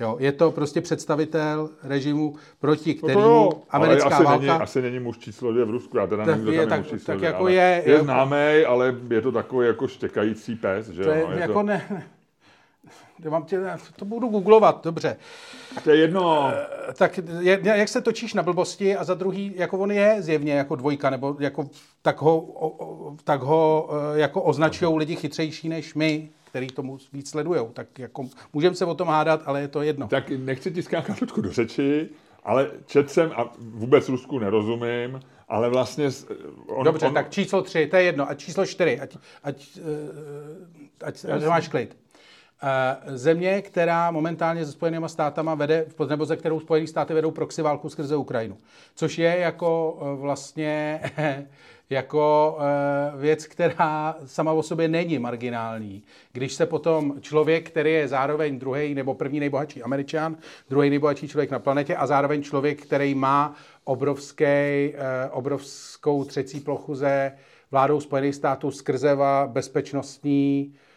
Jo, 0.00 0.16
je 0.20 0.32
to 0.32 0.50
prostě 0.50 0.80
představitel 0.80 1.70
režimu, 1.82 2.36
proti 2.60 2.94
kterému 2.94 3.20
no 3.20 3.48
to 3.50 3.62
americká 3.70 4.08
asi 4.08 4.24
válka... 4.24 4.40
Není, 4.40 4.48
asi 4.50 4.82
není 4.82 4.98
muž 4.98 5.18
číslo 5.18 5.52
dvě 5.52 5.64
v 5.64 5.70
Rusku, 5.70 5.96
já 5.96 6.06
teda 6.06 6.24
nevím, 6.24 6.52
je 6.52 6.66
tak, 6.66 6.78
muž 6.78 6.88
číslo 6.88 7.06
tak 7.06 7.16
dvě, 7.16 7.26
jako 7.26 7.48
je, 7.48 7.82
je 7.86 8.02
známý, 8.02 8.64
ale 8.66 8.96
je 9.10 9.20
to 9.20 9.32
takový 9.32 9.66
jako 9.66 9.88
štěkající 9.88 10.54
pes, 10.54 10.88
že 10.88 11.04
to 11.04 11.10
je, 11.10 11.20
jo? 11.20 11.28
Je 11.30 11.40
jako 11.40 11.52
to... 11.52 11.62
ne, 11.62 12.04
Mám 13.28 13.44
tě, 13.44 13.60
to 13.96 14.04
budu 14.04 14.28
googlovat, 14.28 14.84
dobře. 14.84 15.16
To 15.84 15.90
je 15.90 15.96
jedno. 15.96 16.52
Eh, 16.54 16.94
tak 16.94 17.20
je, 17.40 17.60
jak 17.62 17.88
se 17.88 18.00
točíš 18.00 18.34
na 18.34 18.42
blbosti 18.42 18.96
a 18.96 19.04
za 19.04 19.14
druhý, 19.14 19.52
jako 19.56 19.78
on 19.78 19.90
je 19.90 20.16
zjevně 20.18 20.52
jako 20.52 20.76
dvojka, 20.76 21.10
nebo 21.10 21.36
jako, 21.38 21.70
tak 22.02 22.22
ho, 22.22 22.40
o, 22.40 23.16
tak 23.24 23.42
ho 23.42 23.90
eh, 24.14 24.18
jako 24.18 24.42
označují 24.42 24.98
lidi 24.98 25.16
chytřejší 25.16 25.68
než 25.68 25.94
my, 25.94 26.30
který 26.44 26.66
tomu 26.66 26.98
víc 27.12 27.30
sledují. 27.30 27.60
Tak 27.72 27.98
jako 27.98 28.24
můžeme 28.52 28.76
se 28.76 28.84
o 28.84 28.94
tom 28.94 29.08
hádat, 29.08 29.42
ale 29.46 29.60
je 29.60 29.68
to 29.68 29.82
jedno. 29.82 30.08
Tak 30.08 30.30
nechci 30.30 30.70
ti 30.70 30.82
skákat 30.82 31.22
do 31.36 31.52
řeči, 31.52 32.08
ale 32.44 32.70
čet 32.86 33.10
jsem 33.10 33.32
a 33.36 33.52
vůbec 33.58 34.08
Rusku 34.08 34.38
nerozumím, 34.38 35.20
ale 35.48 35.68
vlastně... 35.68 36.08
On, 36.66 36.84
Dobře, 36.84 37.06
on... 37.06 37.14
tak 37.14 37.30
číslo 37.30 37.62
tři, 37.62 37.86
to 37.86 37.96
je 37.96 38.02
jedno. 38.02 38.30
A 38.30 38.34
číslo 38.34 38.66
čtyři, 38.66 39.00
ať, 39.00 39.16
ať, 39.42 39.78
ať, 41.02 41.24
ať, 41.24 41.24
ať 41.24 41.44
máš 41.44 41.68
klid. 41.68 41.96
Země, 43.06 43.62
která 43.62 44.10
momentálně 44.10 44.66
se 44.66 44.72
Spojenými 44.72 45.08
státama 45.08 45.54
vede, 45.54 45.86
nebo 46.08 46.24
ze 46.24 46.36
kterou 46.36 46.60
Spojené 46.60 46.86
státy 46.86 47.14
vedou 47.14 47.30
proxy 47.30 47.62
válku 47.62 47.88
skrze 47.88 48.16
Ukrajinu. 48.16 48.56
Což 48.94 49.18
je 49.18 49.38
jako 49.38 49.98
e, 50.00 50.20
vlastně 50.20 51.00
jako 51.90 52.58
e, 52.60 53.16
věc, 53.20 53.46
která 53.46 54.16
sama 54.26 54.52
o 54.52 54.62
sobě 54.62 54.88
není 54.88 55.18
marginální. 55.18 56.02
Když 56.32 56.52
se 56.52 56.66
potom 56.66 57.14
člověk, 57.20 57.70
který 57.70 57.92
je 57.92 58.08
zároveň 58.08 58.58
druhý 58.58 58.94
nebo 58.94 59.14
první 59.14 59.40
nejbohatší 59.40 59.82
američan, 59.82 60.36
druhý 60.70 60.90
nejbohatší 60.90 61.28
člověk 61.28 61.50
na 61.50 61.58
planetě 61.58 61.96
a 61.96 62.06
zároveň 62.06 62.42
člověk, 62.42 62.82
který 62.82 63.14
má 63.14 63.54
obrovský, 63.84 64.44
e, 64.44 64.94
obrovskou 65.30 66.24
třecí 66.24 66.60
plochu 66.60 66.94
ze 66.94 67.32
vládou 67.70 68.00
Spojených 68.00 68.34
států 68.34 68.70
skrze 68.70 69.16
bezpečnostní 69.46 70.74
Eh, 70.74 70.87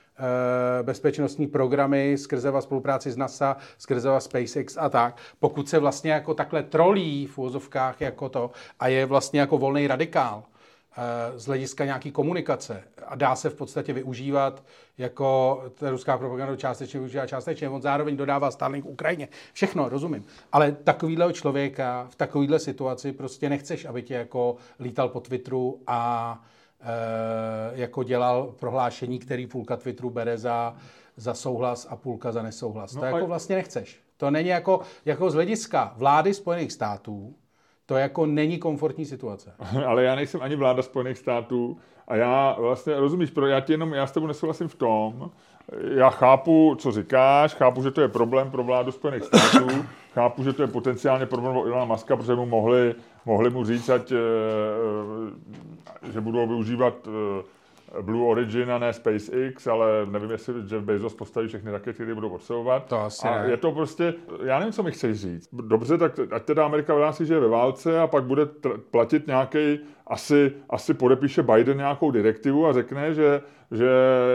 bezpečnostní 0.83 1.47
programy 1.47 2.17
skrze 2.17 2.51
spolupráci 2.59 3.11
s 3.11 3.17
NASA, 3.17 3.57
skrze 3.77 4.09
SpaceX 4.19 4.77
a 4.77 4.89
tak. 4.89 5.17
Pokud 5.39 5.69
se 5.69 5.79
vlastně 5.79 6.11
jako 6.11 6.33
takhle 6.33 6.63
trolí 6.63 7.27
v 7.27 7.37
úvozovkách 7.37 8.01
jako 8.01 8.29
to 8.29 8.51
a 8.79 8.87
je 8.87 9.05
vlastně 9.05 9.39
jako 9.39 9.57
volný 9.57 9.87
radikál, 9.87 10.43
eh, 10.97 11.39
z 11.39 11.45
hlediska 11.45 11.85
nějaký 11.85 12.11
komunikace 12.11 12.83
a 13.07 13.15
dá 13.15 13.35
se 13.35 13.49
v 13.49 13.55
podstatě 13.55 13.93
využívat 13.93 14.63
jako 14.97 15.63
ta 15.73 15.89
ruská 15.89 16.17
propaganda 16.17 16.55
částečně 16.55 16.99
využívá 16.99 17.27
částečně, 17.27 17.69
on 17.69 17.81
zároveň 17.81 18.17
dodává 18.17 18.51
Starlink 18.51 18.85
Ukrajině. 18.85 19.27
Všechno, 19.53 19.89
rozumím. 19.89 20.25
Ale 20.51 20.71
takovýhle 20.71 21.33
člověka 21.33 22.07
v 22.09 22.15
takovýhle 22.15 22.59
situaci 22.59 23.11
prostě 23.11 23.49
nechceš, 23.49 23.85
aby 23.85 24.01
tě 24.01 24.13
jako 24.13 24.55
lítal 24.79 25.09
po 25.09 25.19
Twitteru 25.19 25.81
a 25.87 26.41
Eh, 26.41 26.60
jako 27.73 28.03
dělal 28.03 28.53
prohlášení, 28.59 29.19
který 29.19 29.47
půlka 29.47 29.77
Twitteru 29.77 30.09
bere 30.09 30.37
za, 30.37 30.75
za 31.15 31.33
souhlas 31.33 31.87
a 31.89 31.95
půlka 31.95 32.31
za 32.31 32.43
nesouhlas. 32.43 32.95
No 32.95 33.01
to 33.01 33.05
jako 33.05 33.27
vlastně 33.27 33.55
nechceš. 33.55 33.99
To 34.17 34.31
není 34.31 34.49
jako, 34.49 34.81
jako 35.05 35.29
z 35.29 35.33
hlediska 35.33 35.93
vlády 35.97 36.33
Spojených 36.33 36.71
států, 36.71 37.35
to 37.85 37.97
jako 37.97 38.25
není 38.25 38.57
komfortní 38.57 39.05
situace. 39.05 39.53
Ale 39.85 40.03
já 40.03 40.15
nejsem 40.15 40.41
ani 40.41 40.55
vláda 40.55 40.81
Spojených 40.81 41.17
států 41.17 41.77
a 42.07 42.15
já 42.15 42.55
vlastně, 42.59 42.99
rozumíš, 42.99 43.31
pro, 43.31 43.47
já 43.47 43.59
ti 43.59 43.73
jenom, 43.73 43.93
já 43.93 44.07
s 44.07 44.11
tebou 44.11 44.27
nesouhlasím 44.27 44.67
v 44.67 44.75
tom, 44.75 45.31
já 45.95 46.09
chápu, 46.09 46.75
co 46.79 46.91
říkáš, 46.91 47.53
chápu, 47.53 47.83
že 47.83 47.91
to 47.91 48.01
je 48.01 48.07
problém 48.07 48.51
pro 48.51 48.63
vládu 48.63 48.91
Spojených 48.91 49.23
států, 49.23 49.67
chápu, 50.13 50.43
že 50.43 50.53
to 50.53 50.61
je 50.61 50.67
potenciálně 50.67 51.25
problém 51.25 51.53
pro 51.53 51.67
Ilona 51.67 51.85
Maska, 51.85 52.17
protože 52.17 52.35
mu 52.35 52.45
mohli, 52.45 52.95
mohli 53.25 53.49
mu 53.49 53.63
říct, 53.63 53.89
ať, 53.89 54.11
eh, 54.11 54.17
eh, 56.07 56.11
že 56.11 56.21
budou 56.21 56.47
využívat 56.47 57.07
eh, 57.07 57.43
Blue 58.01 58.27
Origin 58.27 58.71
a 58.71 58.77
ne 58.77 58.93
SpaceX, 58.93 59.67
ale 59.67 60.05
nevím, 60.11 60.31
jestli 60.31 60.53
Jeff 60.53 60.83
Bezos 60.85 61.13
postaví 61.13 61.47
všechny 61.47 61.71
rakety, 61.71 61.93
které 61.93 62.15
budou 62.15 62.29
odsouvat. 62.29 62.85
To 62.85 62.99
asi 62.99 63.27
a 63.27 63.43
ne. 63.43 63.49
je 63.49 63.57
to 63.57 63.71
prostě, 63.71 64.13
já 64.43 64.59
nevím, 64.59 64.73
co 64.73 64.83
mi 64.83 64.91
chceš 64.91 65.19
říct. 65.19 65.49
Dobře, 65.53 65.97
tak 65.97 66.19
ať 66.31 66.43
teda 66.43 66.65
Amerika 66.65 66.93
vyhlásí, 66.93 67.25
že 67.25 67.33
je 67.33 67.39
ve 67.39 67.47
válce 67.47 67.99
a 67.99 68.07
pak 68.07 68.23
bude 68.23 68.45
platit 68.91 69.27
nějaký, 69.27 69.79
asi, 70.07 70.53
asi 70.69 70.93
podepíše 70.93 71.43
Biden 71.43 71.77
nějakou 71.77 72.11
direktivu 72.11 72.67
a 72.67 72.73
řekne, 72.73 73.13
že, 73.13 73.41
že 73.71 73.89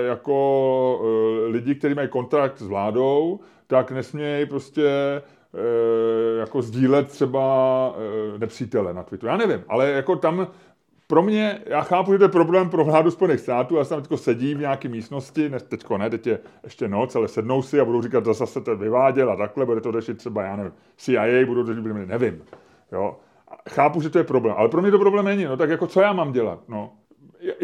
jako 0.06 1.00
lidi, 1.46 1.74
kteří 1.74 1.94
mají 1.94 2.08
kontrakt 2.08 2.58
s 2.58 2.66
vládou, 2.66 3.40
tak 3.66 3.90
nesmějí 3.90 4.46
prostě 4.46 5.22
jako 6.38 6.62
sdílet 6.62 7.08
třeba 7.08 7.88
uh, 7.88 8.38
nepřítele 8.38 8.94
na 8.94 9.02
Twitteru. 9.02 9.30
Já 9.30 9.36
nevím, 9.36 9.64
ale 9.68 9.90
jako 9.90 10.16
tam 10.16 10.46
pro 11.06 11.22
mě, 11.22 11.60
já 11.66 11.82
chápu, 11.82 12.12
že 12.12 12.18
to 12.18 12.24
je 12.24 12.28
problém 12.28 12.70
pro 12.70 12.84
vládu 12.84 13.10
Spojených 13.10 13.40
států, 13.40 13.76
já 13.76 13.84
jsem 13.84 14.02
tam 14.02 14.18
sedí 14.18 14.54
v 14.54 14.60
nějaké 14.60 14.88
místnosti, 14.88 15.48
ne, 15.48 15.60
teďko 15.60 15.98
ne, 15.98 16.10
teď 16.10 16.26
je 16.26 16.38
ještě 16.64 16.88
noc, 16.88 17.16
ale 17.16 17.28
sednou 17.28 17.62
si 17.62 17.80
a 17.80 17.84
budou 17.84 18.02
říkat, 18.02 18.24
zase 18.24 18.60
to 18.60 18.76
vyváděl 18.76 19.30
a 19.30 19.36
takhle, 19.36 19.66
bude 19.66 19.80
to 19.80 19.92
řešit 19.92 20.18
třeba, 20.18 20.42
já 20.42 20.56
nevím, 20.56 20.72
CIA, 20.96 21.46
budou 21.46 21.64
to 21.64 21.74
řešit, 21.74 22.06
nevím. 22.06 22.42
Jo. 22.92 23.16
Chápu, 23.68 24.00
že 24.00 24.10
to 24.10 24.18
je 24.18 24.24
problém, 24.24 24.54
ale 24.58 24.68
pro 24.68 24.82
mě 24.82 24.90
to 24.90 24.98
problém 24.98 25.24
není, 25.24 25.44
no 25.44 25.56
tak 25.56 25.70
jako 25.70 25.86
co 25.86 26.00
já 26.00 26.12
mám 26.12 26.32
dělat, 26.32 26.68
no. 26.68 26.92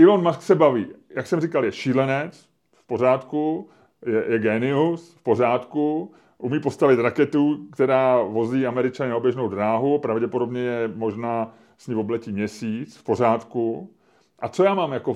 Elon 0.02 0.22
Musk 0.22 0.42
se 0.42 0.54
baví, 0.54 0.86
jak 1.16 1.26
jsem 1.26 1.40
říkal, 1.40 1.64
je 1.64 1.72
šílenec, 1.72 2.48
v 2.76 2.86
pořádku, 2.86 3.70
je, 4.06 4.24
je 4.28 4.38
genius, 4.38 5.14
v 5.14 5.22
pořádku, 5.22 6.12
umí 6.42 6.60
postavit 6.60 6.98
raketu, 6.98 7.58
která 7.72 8.22
vozí 8.22 8.66
Američany 8.66 9.10
na 9.10 9.16
oběžnou 9.16 9.48
dráhu, 9.48 9.98
pravděpodobně 9.98 10.60
je 10.60 10.90
možná 10.94 11.54
s 11.78 11.86
ní 11.86 11.94
obletí 11.94 12.32
měsíc, 12.32 12.96
v 12.96 13.04
pořádku. 13.04 13.90
A 14.38 14.48
co 14.48 14.64
já 14.64 14.74
mám 14.74 14.92
jako, 14.92 15.14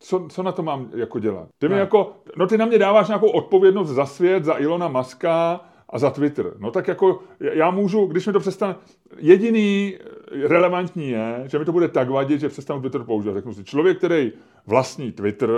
co, 0.00 0.26
co 0.28 0.42
na 0.42 0.52
to 0.52 0.62
mám 0.62 0.90
jako 0.94 1.18
dělat? 1.18 1.48
Ty 1.58 1.68
mi 1.68 1.78
jako, 1.78 2.12
no 2.36 2.46
ty 2.46 2.58
na 2.58 2.66
mě 2.66 2.78
dáváš 2.78 3.08
nějakou 3.08 3.30
odpovědnost 3.30 3.88
za 3.88 4.06
svět, 4.06 4.44
za 4.44 4.58
Ilona 4.58 4.88
Maska 4.88 5.60
a 5.88 5.98
za 5.98 6.10
Twitter. 6.10 6.52
No 6.58 6.70
tak 6.70 6.88
jako 6.88 7.20
já 7.40 7.70
můžu, 7.70 8.06
když 8.06 8.26
mi 8.26 8.32
to 8.32 8.40
přestane, 8.40 8.74
jediný 9.16 9.98
relevantní 10.46 11.10
je, 11.10 11.42
že 11.46 11.58
mi 11.58 11.64
to 11.64 11.72
bude 11.72 11.88
tak 11.88 12.10
vadit, 12.10 12.40
že 12.40 12.48
přestanu 12.48 12.80
Twitter 12.80 13.02
používat. 13.02 13.34
Řeknu 13.34 13.54
si, 13.54 13.64
člověk, 13.64 13.98
který 13.98 14.32
vlastní 14.66 15.12
Twitter, 15.12 15.50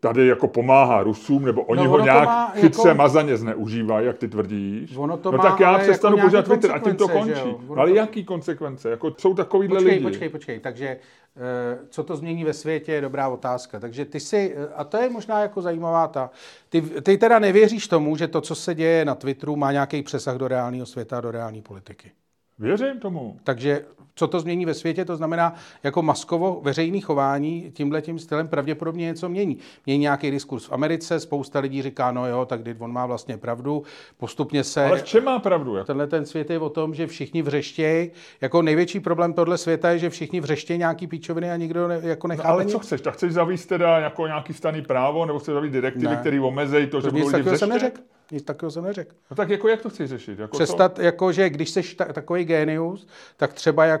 tady 0.00 0.26
jako 0.26 0.48
pomáhá 0.48 1.02
Rusům, 1.02 1.44
nebo 1.44 1.62
oni 1.62 1.84
no, 1.84 1.90
ho 1.90 2.00
nějak 2.00 2.54
chytře 2.54 2.88
jako... 2.88 2.98
mazaně 2.98 3.36
zneužívají, 3.36 4.06
jak 4.06 4.18
ty 4.18 4.28
tvrdíš, 4.28 4.96
ono 4.96 5.16
to 5.16 5.30
no 5.30 5.38
má, 5.38 5.44
tak 5.44 5.60
já 5.60 5.78
přestanu 5.78 6.16
jako 6.16 6.20
používat 6.20 6.44
Twitter 6.44 6.72
a 6.72 6.78
tím 6.78 6.96
to 6.96 7.08
končí. 7.08 7.56
Ale 7.76 7.90
to... 7.90 7.96
jaký 7.96 8.24
konsekvence? 8.24 8.90
Jako 8.90 9.14
jsou 9.18 9.34
takovýhle 9.34 9.76
počkej, 9.76 9.94
lidi. 9.94 10.04
Počkej, 10.04 10.28
počkej, 10.28 10.60
takže 10.60 10.86
eh, 10.86 11.78
co 11.88 12.04
to 12.04 12.16
změní 12.16 12.44
ve 12.44 12.52
světě 12.52 12.92
je 12.92 13.00
dobrá 13.00 13.28
otázka. 13.28 13.80
Takže 13.80 14.04
ty 14.04 14.20
si, 14.20 14.54
eh, 14.56 14.68
a 14.74 14.84
to 14.84 14.96
je 14.96 15.10
možná 15.10 15.40
jako 15.40 15.62
zajímavá 15.62 16.08
ta, 16.08 16.30
ty, 16.68 16.80
ty 16.82 17.18
teda 17.18 17.38
nevěříš 17.38 17.88
tomu, 17.88 18.16
že 18.16 18.28
to, 18.28 18.40
co 18.40 18.54
se 18.54 18.74
děje 18.74 19.04
na 19.04 19.14
Twitteru, 19.14 19.56
má 19.56 19.72
nějaký 19.72 20.02
přesah 20.02 20.36
do 20.36 20.48
reálného 20.48 20.86
světa, 20.86 21.20
do 21.20 21.30
reální 21.30 21.62
politiky. 21.62 22.10
Věřím 22.58 23.00
tomu. 23.00 23.36
Takže 23.44 23.84
co 24.14 24.26
to 24.26 24.40
změní 24.40 24.66
ve 24.66 24.74
světě, 24.74 25.04
to 25.04 25.16
znamená, 25.16 25.54
jako 25.82 26.02
maskovo 26.02 26.60
veřejný 26.62 27.00
chování 27.00 27.70
tímhle 27.74 28.02
tím 28.02 28.18
stylem 28.18 28.48
pravděpodobně 28.48 29.06
něco 29.06 29.28
mění. 29.28 29.58
Mění 29.86 30.00
nějaký 30.00 30.30
diskurs 30.30 30.64
v 30.64 30.72
Americe, 30.72 31.20
spousta 31.20 31.58
lidí 31.58 31.82
říká, 31.82 32.12
no 32.12 32.26
jo, 32.26 32.44
tak 32.44 32.60
on 32.78 32.92
má 32.92 33.06
vlastně 33.06 33.36
pravdu, 33.36 33.82
postupně 34.16 34.64
se... 34.64 34.84
Ale 34.84 34.98
v 34.98 35.04
čem 35.04 35.24
má 35.24 35.38
pravdu? 35.38 35.76
Jako? 35.76 35.86
Tenhle 35.86 36.06
ten 36.06 36.26
svět 36.26 36.50
je 36.50 36.58
o 36.58 36.70
tom, 36.70 36.94
že 36.94 37.06
všichni 37.06 37.42
vřeštějí. 37.42 38.10
Jako 38.40 38.62
největší 38.62 39.00
problém 39.00 39.32
tohle 39.32 39.58
světa 39.58 39.90
je, 39.90 39.98
že 39.98 40.10
všichni 40.10 40.40
vřeštějí 40.40 40.78
nějaký 40.78 41.06
píčoviny 41.06 41.50
a 41.50 41.56
nikdo 41.56 41.88
ne, 41.88 42.00
jako 42.02 42.28
nechá. 42.28 42.42
No, 42.42 42.48
ale 42.48 42.66
co 42.66 42.78
chceš? 42.78 43.00
Tak 43.00 43.14
chceš 43.14 43.32
zavíst 43.32 43.68
teda 43.68 43.98
jako 43.98 44.26
nějaký 44.26 44.54
staný 44.54 44.82
právo, 44.82 45.26
nebo 45.26 45.38
chceš 45.38 45.54
zavíst 45.54 45.72
direktivy, 45.72 46.16
které 46.16 46.40
omezejí 46.40 46.86
to, 46.86 47.00
že 47.00 47.10
budou 47.10 47.26
lidi 47.26 47.42
vřeštět? 47.42 47.58
jsem 47.58 47.68
neřekl. 47.68 48.00
Nic 48.32 48.42
takového 48.42 48.70
jsem 48.70 48.84
neřekl. 48.84 49.14
No 49.30 49.36
tak 49.36 49.48
jako 49.48 49.68
jak 49.68 49.82
to 49.82 49.90
chceš 49.90 50.10
řešit? 50.10 50.38
Jako 50.38 50.56
Přestat, 50.56 50.94
to? 50.94 51.02
jako, 51.02 51.32
že 51.32 51.50
když 51.50 51.70
jsi 51.70 51.94
ta, 51.94 52.04
takový 52.04 52.44
genius, 52.44 53.06
tak 53.36 53.52
třeba 53.52 53.84
jako, 53.84 53.99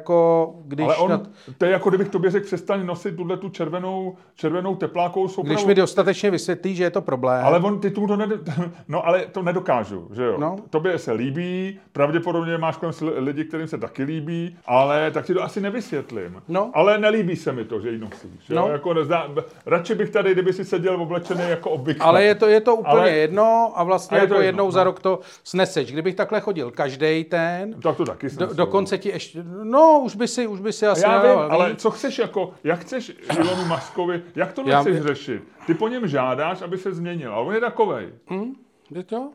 když... 0.64 0.86
Ale 0.86 0.96
on, 0.96 1.10
nad... 1.10 1.20
to 1.58 1.64
je 1.64 1.70
jako 1.70 1.88
kdybych 1.88 2.08
tobě 2.08 2.30
řekl, 2.30 2.46
přestaň 2.46 2.86
nosit 2.86 3.16
tuhle 3.16 3.36
tu 3.36 3.48
červenou, 3.48 4.16
červenou 4.34 4.76
teplákovou 4.76 5.28
soupravu. 5.28 5.54
Když 5.54 5.66
mi 5.66 5.74
dostatečně 5.74 6.30
vysvětlí, 6.30 6.74
že 6.76 6.84
je 6.84 6.90
to 6.90 7.00
problém. 7.00 7.44
Ale 7.44 7.58
on, 7.58 7.80
ty 7.80 7.90
tomu 7.90 8.06
to 8.06 8.16
ned... 8.16 8.30
No 8.88 9.06
ale 9.06 9.26
to 9.32 9.42
nedokážu, 9.42 10.08
že 10.12 10.24
jo? 10.24 10.36
No. 10.38 10.56
Tobě 10.70 10.98
se 10.98 11.12
líbí, 11.12 11.80
pravděpodobně 11.92 12.58
máš 12.58 12.76
kolem 12.76 12.94
lidi, 13.16 13.44
kterým 13.44 13.66
se 13.66 13.78
taky 13.78 14.02
líbí, 14.02 14.56
ale 14.66 15.10
tak 15.10 15.26
ti 15.26 15.34
to 15.34 15.42
asi 15.42 15.60
nevysvětlím. 15.60 16.42
No. 16.48 16.70
Ale 16.74 16.98
nelíbí 16.98 17.36
se 17.36 17.52
mi 17.52 17.64
to, 17.64 17.80
že 17.80 17.90
ji 17.90 17.98
nosíš. 17.98 18.48
No. 18.48 18.68
Jako 18.68 18.94
nezdá... 18.94 19.28
Radši 19.66 19.94
bych 19.94 20.10
tady, 20.10 20.32
kdyby 20.32 20.52
si 20.52 20.64
seděl 20.64 21.02
oblečený 21.02 21.42
jako 21.48 21.70
obvykle. 21.70 22.06
Ale 22.06 22.24
je 22.24 22.34
to, 22.34 22.46
je 22.46 22.60
to 22.60 22.76
úplně 22.76 23.00
ale... 23.00 23.10
jedno 23.10 23.72
a 23.74 23.84
vlastně 23.84 24.18
jako 24.18 24.34
to 24.34 24.40
jednou 24.40 24.64
no. 24.64 24.70
za 24.70 24.84
rok 24.84 25.00
to 25.00 25.20
sneseš. 25.44 25.92
Kdybych 25.92 26.14
takhle 26.14 26.40
chodil 26.40 26.70
každý 26.70 27.24
ten, 27.24 27.74
tak 27.82 27.96
to 27.96 28.04
taky 28.04 28.28
do, 28.36 28.46
dokonce 28.54 28.98
ti 28.98 29.08
ještě, 29.08 29.44
no 29.62 29.89
už 29.98 30.16
by 30.16 30.28
si, 30.28 30.46
už 30.46 30.60
by 30.60 30.72
si 30.72 30.86
asi 30.86 31.02
Já 31.02 31.22
vím, 31.22 31.38
ale 31.52 31.76
co 31.76 31.90
chceš 31.90 32.18
jako, 32.18 32.54
jak 32.64 32.78
chceš 32.78 33.12
Ilonu 33.38 33.64
Maskovi, 33.64 34.22
jak 34.36 34.52
to 34.52 34.62
chceš 34.62 34.96
Já... 34.96 35.02
řešit? 35.02 35.42
Ty 35.66 35.74
po 35.74 35.88
něm 35.88 36.08
žádáš, 36.08 36.62
aby 36.62 36.78
se 36.78 36.92
změnil, 36.92 37.34
a 37.34 37.36
on 37.38 37.54
je 37.54 37.60
takovej. 37.60 38.08
Hmm, 38.26 38.54
je 38.90 39.04
to? 39.04 39.30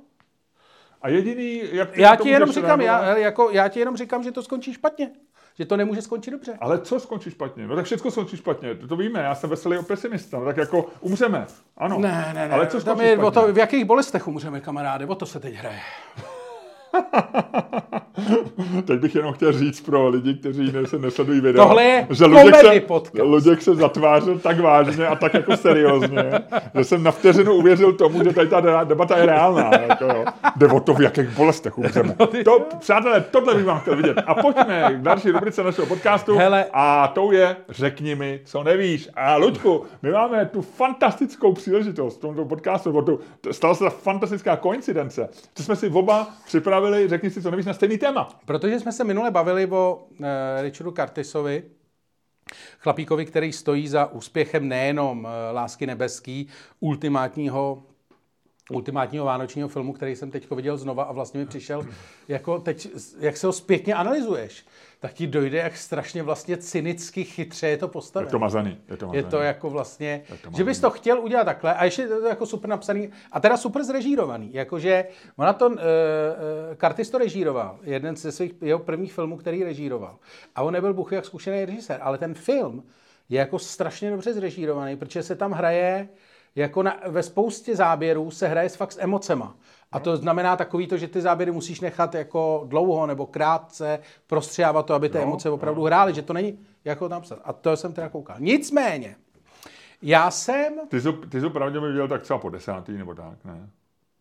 A 1.02 1.10
jediný, 1.10 1.62
jak 1.72 1.98
já 1.98 2.16
ti 2.16 2.30
jenom 2.30 2.52
říkám, 2.52 2.82
já, 2.82 3.18
jako, 3.18 3.50
já 3.52 3.68
ti 3.68 3.80
jenom 3.80 3.98
říkám, 3.98 4.24
že 4.24 4.32
to 4.32 4.44
skončí 4.44 4.74
špatně 4.74 5.12
že 5.60 5.66
to 5.66 5.78
nemůže 5.78 6.02
skončit 6.02 6.32
dobře. 6.32 6.58
Ale 6.60 6.80
co 6.80 7.00
skončí 7.00 7.32
špatně? 7.32 7.68
No 7.68 7.76
tak 7.76 7.86
všechno 7.86 8.12
skončí 8.12 8.38
špatně, 8.38 8.76
to, 8.76 8.88
to 8.88 8.96
víme, 8.96 9.22
já 9.22 9.36
jsem 9.36 9.50
veselý 9.50 9.78
pesimista, 9.88 10.40
no 10.40 10.46
tak 10.46 10.58
jako 10.58 10.86
umřeme, 11.02 11.46
ano. 11.78 12.00
Ne, 12.00 12.32
ne, 12.34 12.48
ne, 12.48 12.54
ale 12.54 12.68
co 12.68 12.82
skončí 12.82 13.04
špatně? 13.04 13.24
O 13.24 13.32
to, 13.32 13.54
v 13.54 13.58
jakých 13.58 13.86
bolestech 13.86 14.28
umřeme, 14.28 14.62
kamaráde, 14.62 15.06
o 15.06 15.16
to 15.16 15.26
se 15.26 15.40
teď 15.40 15.54
hraje. 15.54 15.80
Teď 18.86 19.00
bych 19.00 19.16
jenom 19.16 19.34
chtěl 19.34 19.52
říct 19.52 19.82
pro 19.82 20.10
lidi, 20.10 20.34
kteří 20.34 20.74
se 20.86 21.00
nesledují 21.00 21.42
video, 21.42 21.68
Tohle 21.68 21.84
je 21.84 22.08
že 22.10 22.26
Luděk 22.26 22.56
se, 22.56 22.82
Luděk 23.22 23.62
se 23.62 23.76
zatvářil 23.76 24.40
tak 24.40 24.60
vážně 24.60 25.08
a 25.08 25.16
tak 25.16 25.34
jako 25.34 25.58
seriózně, 25.58 26.32
že 26.76 26.84
jsem 26.84 27.04
na 27.04 27.12
vteřinu 27.12 27.54
uvěřil 27.54 27.94
tomu, 27.94 28.24
že 28.24 28.34
tady 28.34 28.48
ta 28.48 28.84
debata 28.84 29.18
je 29.18 29.26
reálná. 29.26 29.72
Jako 29.90 30.06
jo. 30.06 30.26
Jde 30.56 30.68
o 30.68 30.80
to, 30.80 30.94
v 30.94 31.02
jakých 31.02 31.30
bolestech 31.30 31.78
umřeme. 31.78 32.16
No, 32.26 32.28
to, 32.44 32.68
přátelé, 32.80 33.22
tohle 33.22 33.56
bych 33.56 33.66
vám 33.66 33.80
chtěl 33.80 33.96
vidět. 33.96 34.18
A 34.26 34.36
pojďme 34.36 34.94
k 34.94 35.02
další 35.02 35.32
rubrice 35.32 35.64
našeho 35.64 35.88
podcastu 35.88 36.38
Hele. 36.38 36.66
a 36.74 37.08
tou 37.08 37.32
je 37.32 37.56
Řekni 37.70 38.16
mi, 38.16 38.40
co 38.46 38.64
nevíš. 38.64 39.10
A 39.16 39.36
Luďku, 39.36 39.84
my 40.02 40.12
máme 40.12 40.46
tu 40.46 40.62
fantastickou 40.62 41.54
příležitost 41.54 42.18
v 42.18 42.22
tomto 42.22 42.46
podcastu, 42.46 43.02
tu, 43.02 43.20
stala 43.52 43.76
se 43.76 43.84
ta 43.84 43.90
fantastická 43.90 44.58
koincidence, 44.58 45.30
že 45.58 45.64
jsme 45.64 45.76
si 45.76 45.90
oba 45.90 46.28
připravili 46.46 46.85
bavili, 46.86 47.08
řekni 47.08 47.30
si, 47.30 47.42
co 47.42 47.52
nevíš 47.52 47.66
na 47.66 47.74
stejný 47.74 47.98
téma. 47.98 48.40
Protože 48.46 48.80
jsme 48.80 48.92
se 48.92 49.04
minule 49.04 49.32
bavili 49.32 49.68
o 49.68 50.08
uh, 50.10 50.26
Richardu 50.62 50.92
Curtisovi, 50.92 51.64
chlapíkovi, 52.80 53.26
který 53.26 53.54
stojí 53.54 53.88
za 53.88 54.06
úspěchem 54.06 54.68
nejenom 54.68 55.20
uh, 55.20 55.30
Lásky 55.52 55.88
nebeský, 55.88 56.48
ultimátního 56.80 57.84
ultimátního 58.70 59.26
vánočního 59.26 59.68
filmu, 59.68 59.94
který 59.94 60.16
jsem 60.16 60.32
teď 60.32 60.52
viděl 60.52 60.78
znova 60.78 61.04
a 61.04 61.12
vlastně 61.12 61.40
mi 61.40 61.46
přišel, 61.46 61.86
jako 62.28 62.60
teď, 62.60 62.88
jak 63.20 63.38
se 63.38 63.48
ho 63.48 63.54
zpětně 63.54 63.94
analyzuješ, 63.94 64.66
tak 65.00 65.14
ti 65.14 65.28
dojde, 65.28 65.58
jak 65.58 65.78
strašně 65.78 66.24
vlastně 66.24 66.58
cynicky 66.58 67.24
chytře 67.24 67.68
je 67.68 67.78
to 67.78 67.88
postavené. 67.88 68.28
Je 68.28 68.32
to 68.32 68.40
mazaný. 68.40 68.78
Je 68.90 68.98
to, 68.98 69.06
mazaný. 69.06 69.24
Je 69.24 69.30
to 69.30 69.40
jako 69.40 69.70
vlastně, 69.70 70.24
to 70.28 70.34
mazaný. 70.34 70.58
že 70.58 70.64
bys 70.64 70.80
to 70.80 70.90
chtěl 70.90 71.20
udělat 71.20 71.44
takhle 71.44 71.74
a 71.74 71.86
ještě 71.86 72.08
to 72.08 72.28
jako 72.28 72.46
super 72.46 72.70
napsaný 72.70 73.10
a 73.32 73.40
teda 73.40 73.58
super 73.58 73.84
zrežírovaný. 73.84 74.50
Jakože 74.54 75.06
ona 75.36 75.54
to, 75.54 75.68
uh, 75.68 75.74
uh, 75.74 75.80
Curtis 76.78 77.10
to 77.10 77.18
režíroval, 77.18 77.80
jeden 77.84 78.16
ze 78.16 78.32
svých 78.32 78.54
jeho 78.62 78.80
prvních 78.80 79.14
filmů, 79.14 79.38
který 79.38 79.64
režíroval. 79.64 80.18
A 80.56 80.62
on 80.62 80.74
nebyl 80.74 80.94
buchy 80.94 81.16
jak 81.16 81.26
zkušený 81.26 81.66
režisér, 81.66 82.00
ale 82.02 82.18
ten 82.18 82.34
film 82.34 82.84
je 83.30 83.40
jako 83.40 83.60
strašně 83.60 84.10
dobře 84.10 84.34
zrežírovaný, 84.34 84.98
protože 84.98 85.24
se 85.24 85.36
tam 85.36 85.52
hraje 85.52 86.10
jako 86.56 86.84
na, 86.84 87.00
ve 87.08 87.24
spoustě 87.24 87.76
záběrů 87.76 88.32
se 88.32 88.48
hraje 88.48 88.70
s 88.70 88.76
fakt 88.76 88.92
s 88.92 89.02
emocema. 89.02 89.56
A 89.92 90.00
to 90.00 90.18
znamená 90.18 90.56
takový 90.56 90.88
to, 90.88 90.98
že 90.98 91.08
ty 91.08 91.22
záběry 91.22 91.52
musíš 91.52 91.82
nechat 91.82 92.16
jako 92.16 92.64
dlouho 92.68 93.06
nebo 93.06 93.26
krátce 93.26 94.00
prostřávat 94.28 94.86
to, 94.86 94.94
aby 94.94 95.10
ty 95.10 95.18
no, 95.18 95.24
emoce 95.24 95.50
opravdu 95.50 95.82
no. 95.82 95.86
hrály, 95.86 96.14
že 96.14 96.22
to 96.22 96.34
není 96.34 96.60
jako 96.86 97.10
tam 97.10 97.22
psat. 97.22 97.40
A 97.44 97.54
to 97.54 97.78
jsem 97.78 97.94
teda 97.94 98.10
koukal. 98.10 98.36
Nicméně, 98.40 99.16
já 100.02 100.32
jsem... 100.32 100.74
Ty 100.88 101.02
jsi, 101.02 101.14
ty 101.14 101.42
jsi 101.42 101.50
pravděpodobně 101.50 101.88
viděl 101.92 102.08
tak 102.08 102.22
třeba 102.22 102.40
po 102.40 102.50
desátý 102.50 102.92
nebo 102.98 103.16
tak, 103.16 103.46
ne? 103.46 103.70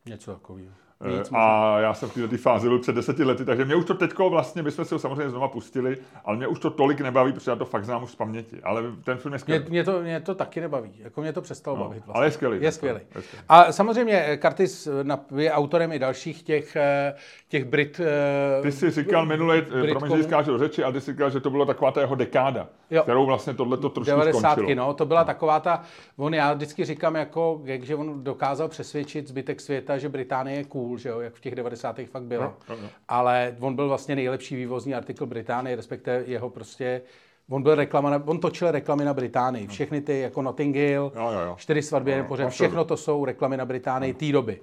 Něco 0.06 0.32
takového. 0.32 0.72
Nic, 1.07 1.30
a 1.32 1.76
já 1.80 1.95
jsem 1.95 2.09
v 2.09 2.14
této 2.14 2.36
fázi 2.36 2.68
byl 2.68 2.78
před 2.78 2.95
deseti 2.95 3.24
lety, 3.24 3.45
takže 3.45 3.64
mě 3.64 3.74
už 3.74 3.84
to 3.84 3.95
teďko 3.95 4.30
vlastně, 4.30 4.62
my 4.62 4.70
jsme 4.70 4.84
si 4.84 4.95
ho 4.95 4.99
samozřejmě 4.99 5.30
znova 5.30 5.49
pustili, 5.49 5.97
ale 6.24 6.36
mě 6.36 6.47
už 6.47 6.59
to 6.59 6.70
tolik 6.70 7.01
nebaví, 7.01 7.32
protože 7.32 7.51
já 7.51 7.57
to 7.57 7.64
fakt 7.64 7.84
znám 7.84 8.03
už 8.03 8.11
z 8.11 8.14
paměti. 8.14 8.61
Ale 8.62 8.82
ten 9.05 9.18
film 9.18 9.32
je 9.32 9.38
skvělý. 9.38 9.64
Mě, 9.64 9.70
mě, 9.70 9.84
to, 9.84 10.03
mě 10.03 10.20
to 10.20 10.34
taky 10.34 10.61
nebaví, 10.61 10.92
jako 10.99 11.20
mě 11.20 11.32
to 11.32 11.42
přestalo 11.42 11.76
no, 11.76 11.84
bavit. 11.84 12.07
Vlastně. 12.07 12.14
Ale 12.14 12.26
je 12.26 12.30
skvělý. 12.30 12.59
Je 12.61 12.72
skvělý. 12.72 13.01
Je 13.14 13.22
skvělý. 13.22 13.45
A 13.49 13.72
samozřejmě 13.72 14.38
Curtis 14.42 14.88
je 15.36 15.53
autorem 15.53 15.92
i 15.92 15.99
dalších 15.99 16.42
těch, 16.42 16.76
eh, 16.76 17.14
těch 17.49 17.64
Brit... 17.64 18.01
Eh, 18.01 18.62
ty 18.62 18.72
jsi 18.72 18.90
říkal 18.90 19.26
minule, 19.26 19.59
eh, 19.59 19.88
promiň, 19.88 20.16
že 20.16 20.22
skážu 20.22 20.51
do 20.51 20.59
řeči, 20.59 20.84
ale 20.84 20.92
ty 20.92 21.01
jsi 21.01 21.12
říkal, 21.12 21.30
že 21.30 21.40
to 21.40 21.51
byla 21.51 21.64
taková 21.64 21.90
ta 21.90 22.01
jeho 22.01 22.14
dekáda, 22.14 22.68
jo. 22.90 23.03
kterou 23.03 23.26
vlastně 23.26 23.55
tohle 23.55 23.76
to 23.76 23.88
trošku 23.88 24.11
90. 24.11 24.53
skončilo. 24.53 24.86
no, 24.86 24.95
to 24.95 25.07
byla 25.07 25.20
no. 25.20 25.26
taková 25.26 25.61
ta, 25.61 25.82
on 26.16 26.34
já 26.34 26.53
vždycky 26.53 26.84
říkám 26.84 27.14
jako, 27.14 27.62
že 27.82 27.95
on 27.95 28.24
dokázal 28.24 28.68
přesvědčit 28.68 29.28
zbytek 29.28 29.61
světa, 29.61 29.99
že 29.99 30.09
Británie 30.09 30.57
je 30.59 30.64
cool, 30.64 30.84
že 30.97 31.09
jo, 31.09 31.20
jak 31.20 31.35
v 31.35 31.41
těch 31.41 31.55
90. 31.55 32.01
fakt 32.11 32.22
byla. 32.22 32.45
No, 32.45 32.76
no, 32.76 32.82
no. 32.82 32.89
Ale 33.09 33.57
on 33.61 33.76
byl 33.76 33.89
vlastně 33.89 34.16
nejlepší 34.16 34.57
vývozní 34.57 34.95
artikl 34.95 35.26
Británie, 35.26 35.76
respektive 35.76 36.24
jeho 36.26 36.51
prostě 36.51 37.03
On 37.49 37.62
byl 37.62 37.74
reklama, 37.74 38.11
na, 38.11 38.22
on 38.26 38.41
točil 38.41 38.70
reklamy 38.70 39.05
na 39.05 39.14
Británii. 39.14 39.66
Všechny 39.66 40.01
ty, 40.01 40.20
jako 40.20 40.43
Notting 40.43 40.76
Hill, 40.76 41.12
jo, 41.16 41.30
jo, 41.32 41.41
jo. 41.41 41.55
čtyři 41.59 41.82
svatby, 41.82 42.11
jeden 42.11 42.26
pořád, 42.26 42.49
všechno 42.49 42.85
to 42.85 42.97
jsou 42.97 43.24
reklamy 43.24 43.57
na 43.57 43.64
Británii 43.64 44.14
té 44.14 44.32
doby. 44.32 44.61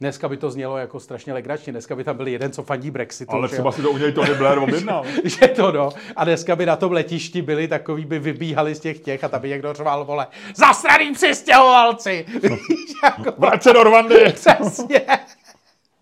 Dneska 0.00 0.28
by 0.28 0.36
to 0.36 0.50
znělo 0.50 0.78
jako 0.78 1.00
strašně 1.00 1.32
legračně. 1.32 1.72
Dneska 1.72 1.96
by 1.96 2.04
tam 2.04 2.16
byl 2.16 2.28
jeden, 2.28 2.52
co 2.52 2.62
fandí 2.62 2.90
Brexitu. 2.90 3.32
Ale 3.32 3.48
třeba 3.48 3.72
si 3.72 3.82
to 3.82 3.90
u 3.90 3.98
něj 3.98 4.12
Tony 4.12 4.34
Blair 4.34 4.58
objednal. 4.58 5.04
že 5.24 5.48
to 5.48 5.72
no. 5.72 5.90
A 6.16 6.24
dneska 6.24 6.56
by 6.56 6.66
na 6.66 6.76
tom 6.76 6.92
letišti 6.92 7.42
byli 7.42 7.68
takový, 7.68 8.04
by 8.04 8.18
vybíhali 8.18 8.74
z 8.74 8.80
těch 8.80 9.00
těch 9.00 9.24
a 9.24 9.28
tam 9.28 9.40
by 9.40 9.48
někdo 9.48 9.72
řval, 9.72 10.04
vole, 10.04 10.26
zasraný 10.54 11.12
přistěhovalci. 11.12 12.26
jako... 13.04 13.32
Vrať 13.38 13.62
se 13.62 13.72
do 13.72 13.84
Rwandy. 13.84 14.24
Přesně. 14.32 15.00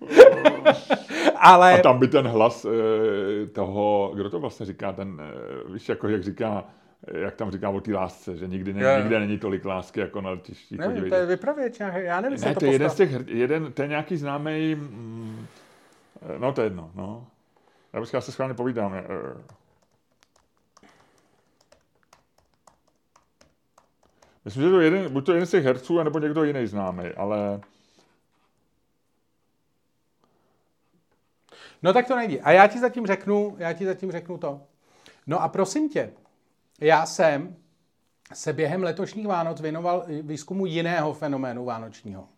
Ale... 1.37 1.79
A 1.79 1.83
tam 1.83 1.99
by 1.99 2.09
ten 2.09 2.27
hlas 2.27 2.65
e, 2.65 3.47
toho, 3.47 4.13
kdo 4.15 4.31
to 4.31 4.41
vlastně 4.41 4.67
říká, 4.67 4.93
ten, 4.93 5.21
e, 5.21 5.73
víš, 5.73 5.89
jako 5.89 6.09
jak 6.09 6.23
říká, 6.23 6.65
jak 7.07 7.37
tam 7.37 7.51
říká 7.51 7.71
o 7.71 7.81
té 7.81 7.95
lásce, 7.95 8.37
že 8.37 8.47
nikdy, 8.47 8.73
ne, 8.73 8.97
nikde 9.01 9.21
není 9.21 9.39
tolik 9.39 9.65
lásky 9.65 10.01
jako 10.01 10.21
na 10.21 10.31
letišti. 10.31 10.77
Ne, 10.77 11.03
to 11.09 11.15
je 11.15 11.27
vypravěč, 11.27 11.81
já 11.81 12.21
nevím, 12.21 12.41
ne, 12.41 12.55
to, 12.55 12.61
to 12.61 12.67
je 12.67 12.73
jeden 12.73 12.91
z 12.91 12.95
těch, 12.95 13.11
jeden, 13.27 13.73
to 13.73 13.83
je 13.83 13.89
nějaký 13.89 14.17
známý, 14.17 14.75
mm, 14.75 15.47
no 16.39 16.53
to 16.53 16.61
je 16.61 16.67
jedno, 16.67 16.91
no. 16.95 17.27
Já 17.93 18.01
bych 18.01 18.09
se 18.09 18.33
schválně 18.33 18.55
povídám. 18.55 18.95
Myslím, 24.45 24.63
že 24.63 24.71
to 24.71 24.81
je 24.81 24.87
jeden, 24.87 25.13
buď 25.13 25.27
to 25.27 25.33
jeden 25.33 25.47
z 25.47 25.51
těch 25.51 25.65
herců, 25.65 26.03
nebo 26.03 26.19
někdo 26.19 26.45
jiný 26.45 26.67
známý, 26.67 27.05
ale 27.17 27.61
No 31.83 31.93
tak 31.93 32.07
to 32.07 32.17
nejde. 32.17 32.41
A 32.41 32.51
já 32.51 32.67
ti 32.67 32.81
zatím 32.81 33.07
řeknu, 33.07 33.57
já 33.59 33.73
ti 33.73 33.87
zatím 33.87 34.13
řeknu 34.13 34.39
to. 34.39 34.61
No 35.27 35.43
a 35.43 35.49
prosím 35.49 35.89
tě, 35.89 36.11
já 36.81 37.07
jsem 37.07 37.57
se 38.33 38.53
během 38.53 38.83
letošních 38.83 39.27
Vánoc 39.27 39.61
věnoval 39.61 40.05
výzkumu 40.23 40.67
jiného 40.67 41.13
fenoménu 41.13 41.65
vánočního, 41.65 42.21
uh, 42.21 42.29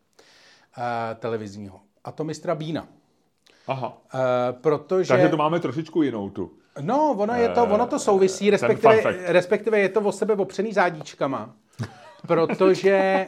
televizního. 1.19 1.81
A 2.05 2.13
to 2.13 2.25
mistra 2.25 2.55
Bína. 2.55 2.89
Aha. 3.67 3.99
Uh, 4.15 4.21
protože... 4.61 5.09
Takže 5.09 5.29
to 5.29 5.37
máme 5.37 5.61
trošičku 5.61 6.03
jinou 6.03 6.31
tu. 6.31 6.53
No, 6.81 7.15
ono, 7.19 7.35
je 7.35 7.49
to, 7.49 7.65
ono 7.65 7.87
to 7.87 7.99
souvisí, 7.99 8.51
respektive, 8.51 9.03
respektive 9.33 9.79
je 9.79 9.89
to 9.89 10.01
o 10.01 10.13
sebe 10.13 10.35
opřený 10.35 10.73
zádíčkama. 10.73 11.55
Protože 12.27 13.27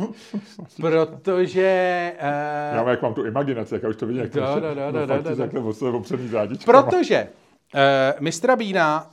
Protože... 0.80 2.12
Uh, 2.20 2.76
já 2.76 2.82
mám, 2.82 2.88
jak 2.88 3.02
mám 3.02 3.14
tu 3.14 3.24
imaginaci, 3.24 3.74
jak 3.74 3.82
já 3.82 3.88
už 3.88 3.96
to 3.96 4.06
vidím, 4.06 4.22
jak 4.22 4.32
to 4.32 4.40
do, 4.40 4.60
do, 4.60 4.74
do, 4.92 5.06
do, 5.06 5.22
do, 5.22 5.36
takhle 5.36 5.60
opředný 5.92 6.30
Protože 6.64 7.28
uh, 7.74 7.80
mistra 8.20 8.56
Bína 8.56 9.10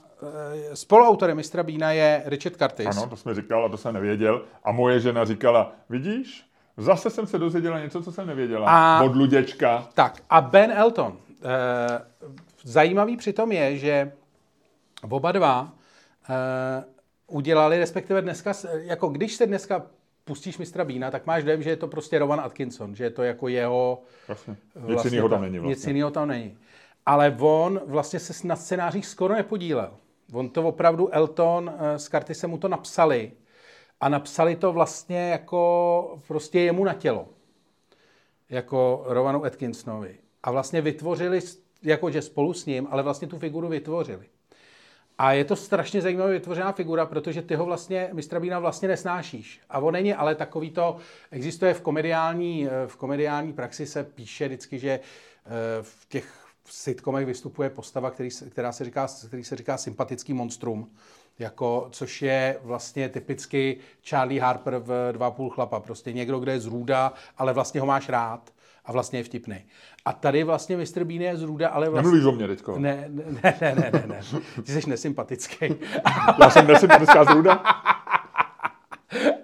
spoluautorem 0.74 1.36
mistra 1.36 1.62
Bína 1.62 1.92
je 1.92 2.22
Richard 2.26 2.56
Curtis. 2.56 2.86
Ano, 2.86 3.06
to 3.06 3.16
jsme 3.16 3.34
říkal 3.34 3.64
a 3.64 3.68
to 3.68 3.76
jsem 3.76 3.94
nevěděl. 3.94 4.44
A 4.64 4.72
moje 4.72 5.00
žena 5.00 5.24
říkala, 5.24 5.72
vidíš, 5.88 6.44
zase 6.76 7.10
jsem 7.10 7.26
se 7.26 7.38
dozvěděla 7.38 7.80
něco, 7.80 8.02
co 8.02 8.12
jsem 8.12 8.26
nevěděla. 8.26 8.66
A, 8.70 9.02
od 9.02 9.16
Luděčka. 9.16 9.88
Tak 9.94 10.22
a 10.30 10.40
Ben 10.40 10.72
Elton. 10.72 11.16
Eh, 11.42 12.04
zajímavý 12.64 13.16
přitom 13.16 13.52
je, 13.52 13.76
že 13.76 14.12
oba 15.02 15.32
dva 15.32 15.72
eh, 16.30 16.84
udělali, 17.26 17.78
respektive 17.78 18.22
dneska, 18.22 18.52
jako 18.72 19.08
když 19.08 19.34
se 19.34 19.46
dneska 19.46 19.82
pustíš 20.24 20.58
mistra 20.58 20.84
Bína, 20.84 21.10
tak 21.10 21.26
máš 21.26 21.44
dojem, 21.44 21.62
že 21.62 21.70
je 21.70 21.76
to 21.76 21.88
prostě 21.88 22.18
Rowan 22.18 22.40
Atkinson, 22.40 22.94
že 22.94 23.04
je 23.04 23.10
to 23.10 23.22
jako 23.22 23.48
jeho... 23.48 24.02
Vlastně. 24.28 24.56
Nic 24.76 24.84
vlastně 24.86 25.10
jiného 25.10 25.28
tam 25.28 25.42
není. 25.42 25.58
Vlastně. 25.58 25.70
Nic 25.70 25.86
jiného 25.86 26.10
tam 26.10 26.28
není. 26.28 26.58
Ale 27.06 27.36
on 27.40 27.80
vlastně 27.86 28.18
se 28.18 28.46
na 28.46 28.56
scénářích 28.56 29.06
skoro 29.06 29.34
nepodílel. 29.34 29.96
On 30.32 30.48
to 30.48 30.62
opravdu, 30.62 31.14
Elton 31.14 31.72
eh, 31.78 31.98
s 31.98 32.08
karty 32.08 32.34
se 32.34 32.46
mu 32.46 32.58
to 32.58 32.68
napsali 32.68 33.32
a 34.00 34.08
napsali 34.08 34.56
to 34.56 34.72
vlastně 34.72 35.30
jako 35.30 36.18
prostě 36.28 36.60
jemu 36.60 36.84
na 36.84 36.94
tělo. 36.94 37.28
Jako 38.48 39.02
Rovanu 39.06 39.44
Atkinsonovi. 39.44 40.18
A 40.42 40.50
vlastně 40.50 40.80
vytvořili, 40.80 41.40
jakože 41.82 42.22
spolu 42.22 42.52
s 42.52 42.66
ním, 42.66 42.88
ale 42.90 43.02
vlastně 43.02 43.28
tu 43.28 43.38
figuru 43.38 43.68
vytvořili. 43.68 44.26
A 45.22 45.32
je 45.32 45.44
to 45.44 45.56
strašně 45.56 46.02
zajímavě 46.02 46.34
vytvořená 46.34 46.72
figura, 46.72 47.06
protože 47.06 47.42
ty 47.42 47.54
ho 47.54 47.64
vlastně, 47.64 48.10
mistra 48.12 48.40
Bína 48.40 48.58
vlastně 48.58 48.88
nesnášíš. 48.88 49.60
A 49.70 49.78
on 49.78 49.92
není 49.92 50.14
ale 50.14 50.34
takový 50.34 50.70
to, 50.70 50.96
existuje 51.30 51.74
v 51.74 51.80
komediální, 51.80 52.66
eh, 52.66 52.86
v 52.86 52.96
komediální 52.96 53.52
praxi 53.52 53.86
se 53.86 54.04
píše 54.04 54.46
vždycky, 54.46 54.78
že 54.78 54.90
eh, 54.90 55.02
v 55.82 56.08
těch 56.08 56.46
sitcomech 56.64 57.26
vystupuje 57.26 57.70
postava, 57.70 58.10
který, 58.10 58.28
která 58.50 58.72
se 58.72 58.84
říká, 58.84 59.08
který 59.26 59.44
se 59.44 59.56
říká 59.56 59.76
sympatický 59.76 60.32
monstrum, 60.32 60.90
jako, 61.38 61.88
což 61.92 62.22
je 62.22 62.58
vlastně 62.62 63.08
typicky 63.08 63.78
Charlie 64.02 64.40
Harper 64.40 64.78
v 64.78 65.12
Dva 65.12 65.30
půl 65.30 65.50
chlapa. 65.50 65.80
Prostě 65.80 66.12
někdo, 66.12 66.38
kdo 66.38 66.50
je 66.50 66.60
zrůda, 66.60 67.12
ale 67.38 67.52
vlastně 67.52 67.80
ho 67.80 67.86
máš 67.86 68.08
rád 68.08 68.52
a 68.90 68.92
vlastně 68.92 69.18
je 69.18 69.24
vtipný. 69.24 69.64
A 70.04 70.12
tady 70.12 70.44
vlastně 70.44 70.76
Mr. 70.76 71.04
Bean 71.04 71.20
je 71.20 71.36
zrůda, 71.36 71.68
ale 71.68 71.88
vlastně... 71.88 72.02
Nemluvíš 72.02 72.26
o 72.26 72.32
mě 72.32 72.48
teďko. 72.48 72.78
Ne, 72.78 73.04
ne, 73.08 73.24
ne, 73.42 73.74
ne, 73.74 73.90
ne, 73.92 74.04
ne. 74.06 74.20
Ty 74.62 74.72
jsi 74.72 74.90
nesympatický. 74.90 75.74
Já 76.40 76.50
jsem 76.50 76.66
nesympatická 76.66 77.24
zrůda? 77.24 77.62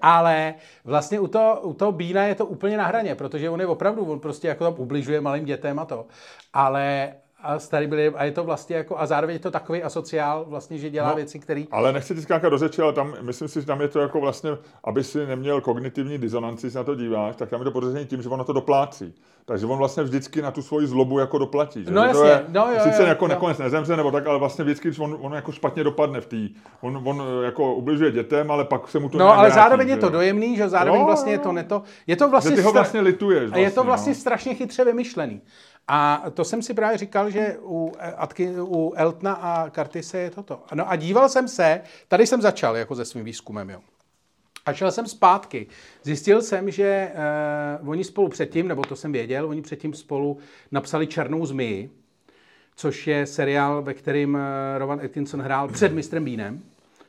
Ale 0.03 0.55
vlastně 0.85 1.21
u 1.21 1.27
toho, 1.27 1.61
u 1.61 1.73
toho 1.73 1.93
Bína 1.93 2.25
je 2.25 2.35
to 2.35 2.47
úplně 2.47 2.77
na 2.77 2.87
hraně, 2.87 3.15
protože 3.15 3.51
on 3.51 3.61
je 3.61 3.67
opravdu, 3.67 4.05
on 4.05 4.21
prostě 4.21 4.49
jako 4.49 4.65
tam 4.65 4.75
ubližuje 4.77 5.21
malým 5.21 5.45
dětem 5.45 5.79
a 5.79 5.85
to. 5.85 6.07
Ale 6.53 7.15
a 7.47 7.59
starý 7.59 7.87
byli, 7.87 8.09
a 8.09 8.25
je 8.25 8.33
to 8.33 8.45
vlastně 8.45 8.77
jako, 8.77 8.99
a 8.99 9.07
zároveň 9.07 9.35
je 9.35 9.41
to 9.41 9.51
takový 9.51 9.83
asociál, 9.83 10.45
vlastně, 10.49 10.79
že 10.79 10.91
dělá 10.91 11.09
no, 11.09 11.17
věci, 11.17 11.39
které... 11.39 11.65
Ale 11.71 11.93
nechci 11.93 12.15
ti 12.15 12.23
skákat 12.23 12.51
do 12.51 12.59
řeči, 12.59 12.83
ale 12.83 12.93
tam, 12.93 13.15
myslím 13.21 13.49
si, 13.49 13.61
že 13.61 13.67
tam 13.67 13.81
je 13.81 13.89
to 13.89 14.01
jako 14.01 14.21
vlastně, 14.21 14.51
aby 14.85 15.05
si 15.05 15.27
neměl 15.27 15.61
kognitivní 15.61 16.19
disonanci, 16.19 16.71
se 16.71 16.79
na 16.79 16.85
to 16.85 16.95
díváš, 16.95 17.37
tak 17.37 17.51
tam 17.51 17.61
je 17.61 17.65
to 17.65 17.71
podezření 17.71 18.07
tím, 18.07 18.23
že 18.23 18.29
ono 18.29 18.45
to 18.45 18.53
doplácí. 18.53 19.15
Takže 19.49 19.67
on 19.67 19.79
vlastně 19.79 20.03
vždycky 20.03 20.43
na 20.43 20.51
tu 20.51 20.63
svoji 20.63 20.87
zlobu 20.87 21.19
jako 21.19 21.39
doplatí. 21.39 21.85
Že? 21.85 21.91
No 21.91 22.03
jasně, 22.03 22.21
to 22.21 22.27
je, 22.27 22.45
no 22.49 22.69
jo, 22.73 22.81
Sice 22.83 23.03
jo, 23.03 23.09
jako 23.09 23.25
jo. 23.25 23.29
nakonec 23.29 23.59
nezemře 23.59 23.97
nebo 23.97 24.11
tak, 24.11 24.27
ale 24.27 24.39
vlastně 24.39 24.65
vždycky 24.65 24.91
on, 24.99 25.19
on 25.21 25.33
jako 25.33 25.53
špatně 25.53 25.85
dopadne 25.85 26.21
v 26.21 26.27
té. 26.27 26.61
On, 26.81 27.03
on, 27.05 27.23
jako 27.45 27.75
ubližuje 27.75 28.13
dětem, 28.13 28.51
ale 28.51 28.65
pak 28.65 28.89
se 28.89 28.99
mu 28.99 29.09
to 29.09 29.19
No 29.19 29.29
ale 29.29 29.49
vrátí, 29.49 29.55
zároveň 29.55 29.87
že? 29.87 29.93
je 29.93 29.97
to 29.97 30.09
dojemný, 30.09 30.57
že 30.57 30.69
zároveň 30.69 31.01
no, 31.01 31.07
vlastně 31.07 31.33
je 31.33 31.39
to 31.39 31.53
neto. 31.53 31.83
Je 32.07 32.17
to 32.17 32.29
vlastně, 32.29 32.51
že 32.51 32.57
ty 32.57 32.63
ho 32.63 32.73
vlastně 32.73 33.01
lituješ. 33.01 33.43
Vlastně, 33.43 33.61
a 33.61 33.65
je 33.65 33.71
to 33.71 33.85
vlastně 33.85 34.13
no. 34.13 34.19
strašně 34.19 34.55
chytře 34.55 34.85
vymyšlený. 34.85 35.41
A 35.89 36.25
to 36.35 36.45
jsem 36.45 36.63
si 36.63 36.75
právě 36.75 36.99
říkal, 36.99 37.31
že 37.31 37.57
u, 37.63 37.93
Atky, 38.17 38.51
u 38.61 38.93
Eltna 38.97 39.33
a 39.33 39.71
Curtise 39.71 40.19
je 40.19 40.31
toto. 40.31 40.63
No 40.75 40.91
a 40.91 40.97
díval 40.97 41.29
jsem 41.29 41.49
se, 41.49 41.81
tady 42.09 42.27
jsem 42.27 42.43
začal 42.43 42.77
jako 42.77 42.95
se 42.95 43.05
svým 43.05 43.25
výzkumem, 43.25 43.71
jo. 43.71 43.79
A 44.67 44.73
šel 44.73 44.93
jsem 44.93 45.07
zpátky. 45.07 45.67
Zjistil 46.03 46.43
jsem, 46.43 46.71
že 46.71 47.13
uh, 47.81 47.89
oni 47.89 48.05
spolu 48.05 48.29
předtím, 48.29 48.69
nebo 48.69 48.83
to 48.83 48.97
jsem 48.97 49.13
věděl, 49.13 49.49
oni 49.49 49.63
předtím 49.63 49.95
spolu 49.95 50.39
napsali 50.73 51.07
Černou 51.07 51.47
zmiji, 51.47 51.91
což 52.77 53.07
je 53.07 53.27
seriál, 53.27 53.83
ve 53.83 53.95
kterým 53.95 54.35
uh, 54.35 54.41
Rowan 54.79 55.01
Atkinson 55.05 55.41
hrál 55.41 55.69
před 55.69 55.93
Mistrem 55.93 56.25
Beanem, 56.25 56.63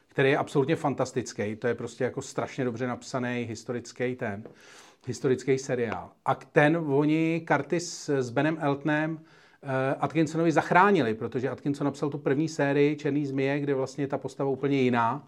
který 0.08 0.30
je 0.30 0.38
absolutně 0.38 0.76
fantastický. 0.76 1.56
To 1.56 1.68
je 1.68 1.76
prostě 1.76 2.04
jako 2.04 2.22
strašně 2.22 2.66
dobře 2.66 2.88
napsaný 2.88 3.46
historický 3.50 4.16
ten 4.16 4.44
historický 5.08 5.58
seriál. 5.58 6.10
A 6.26 6.36
ten 6.36 6.78
oni 6.78 7.46
Curtis 7.48 8.10
s 8.10 8.30
Benem 8.30 8.58
Eltnem 8.62 9.12
uh, 9.12 9.20
Atkinsonovi 10.00 10.52
zachránili, 10.52 11.14
protože 11.14 11.50
Atkinson 11.50 11.86
napsal 11.86 12.10
tu 12.10 12.18
první 12.18 12.50
sérii 12.50 12.96
Černý 12.96 13.26
zmije, 13.26 13.60
kde 13.60 13.74
vlastně 13.74 14.04
je 14.04 14.08
ta 14.08 14.18
postava 14.18 14.50
úplně 14.50 14.82
jiná. 14.82 15.28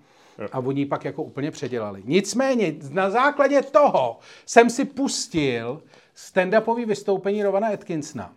A 0.52 0.60
oni 0.60 0.86
pak 0.86 1.06
jako 1.06 1.24
úplně 1.24 1.52
předělali. 1.52 2.04
Nicméně 2.06 2.74
na 2.92 3.10
základě 3.10 3.62
toho 3.62 4.20
jsem 4.46 4.70
si 4.70 4.86
pustil 4.86 5.82
stand-upový 6.16 6.86
vystoupení 6.86 7.44
Rovana 7.44 7.68
Atkinsona, 7.68 8.34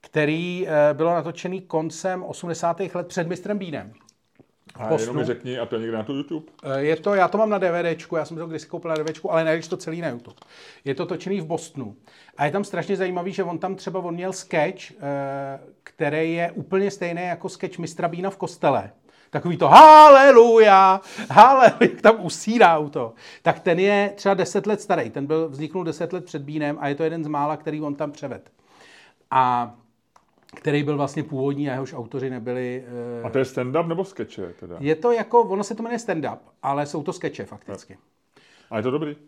který 0.00 0.66
uh, 0.66 0.96
bylo 0.96 1.14
natočený 1.14 1.60
koncem 1.60 2.22
80. 2.22 2.80
let 2.94 3.06
před 3.06 3.28
mistrem 3.28 3.58
Beanem. 3.58 3.92
A 4.74 5.00
jenom 5.00 5.16
mi 5.16 5.24
řekni, 5.24 5.58
a 5.58 5.66
to 5.66 5.74
je 5.74 5.80
někde 5.80 5.96
na 5.96 6.02
to 6.02 6.12
YouTube? 6.12 6.46
Eh, 6.62 6.80
je 6.80 6.96
to, 6.96 7.14
já 7.14 7.28
to 7.28 7.38
mám 7.38 7.50
na 7.50 7.58
DVDčku, 7.58 8.16
já 8.16 8.24
jsem 8.24 8.36
to 8.36 8.46
kdysi 8.46 8.66
koupil 8.66 8.90
na 8.90 8.96
DVDčku, 8.96 9.32
ale 9.32 9.44
najdeš 9.44 9.68
to 9.68 9.76
celý 9.76 10.00
na 10.00 10.08
YouTube. 10.08 10.36
Je 10.84 10.94
to 10.94 11.06
točený 11.06 11.40
v 11.40 11.46
Bostonu. 11.46 11.96
A 12.36 12.44
je 12.44 12.50
tam 12.52 12.64
strašně 12.64 12.96
zajímavý, 12.96 13.32
že 13.32 13.44
on 13.44 13.58
tam 13.58 13.74
třeba 13.74 14.00
on 14.00 14.14
měl 14.14 14.32
sketch, 14.32 14.90
eh, 14.90 14.96
který 15.82 16.32
je 16.32 16.52
úplně 16.52 16.90
stejný 16.90 17.22
jako 17.22 17.48
sketch 17.48 17.78
mistra 17.78 18.08
Bína 18.08 18.30
v 18.30 18.36
kostele. 18.36 18.90
Takový 19.32 19.56
to 19.56 19.68
haleluja, 19.68 21.00
haleluja, 21.30 21.88
tam 22.00 22.16
usírá 22.20 22.88
to. 22.90 23.12
Tak 23.42 23.60
ten 23.60 23.78
je 23.78 24.12
třeba 24.14 24.34
10 24.34 24.66
let 24.66 24.80
starý, 24.80 25.10
ten 25.10 25.26
byl 25.26 25.48
vzniknul 25.48 25.84
10 25.84 26.12
let 26.12 26.24
před 26.24 26.42
Bínem 26.42 26.76
a 26.80 26.88
je 26.88 26.94
to 26.94 27.04
jeden 27.04 27.24
z 27.24 27.28
mála, 27.28 27.56
který 27.56 27.80
on 27.80 27.94
tam 27.94 28.12
převed. 28.12 28.52
A 29.30 29.74
který 30.54 30.82
byl 30.82 30.96
vlastně 30.96 31.22
původní 31.22 31.70
a 31.70 31.72
jehož 31.72 31.94
autoři 31.94 32.30
nebyli... 32.30 32.84
Uh... 33.20 33.26
A 33.26 33.30
to 33.30 33.38
je 33.38 33.44
stand-up 33.44 33.86
nebo 33.86 34.04
skeče 34.04 34.54
teda? 34.60 34.76
Je 34.80 34.94
to 34.94 35.12
jako, 35.12 35.42
ono 35.42 35.64
se 35.64 35.74
to 35.74 35.82
jmenuje 35.82 35.98
stand-up, 35.98 36.38
ale 36.62 36.86
jsou 36.86 37.02
to 37.02 37.12
skeče 37.12 37.44
fakticky. 37.44 37.98
A 38.70 38.76
je 38.76 38.82
to 38.82 38.90
dobrý? 38.90 39.16
Uh, 39.16 39.20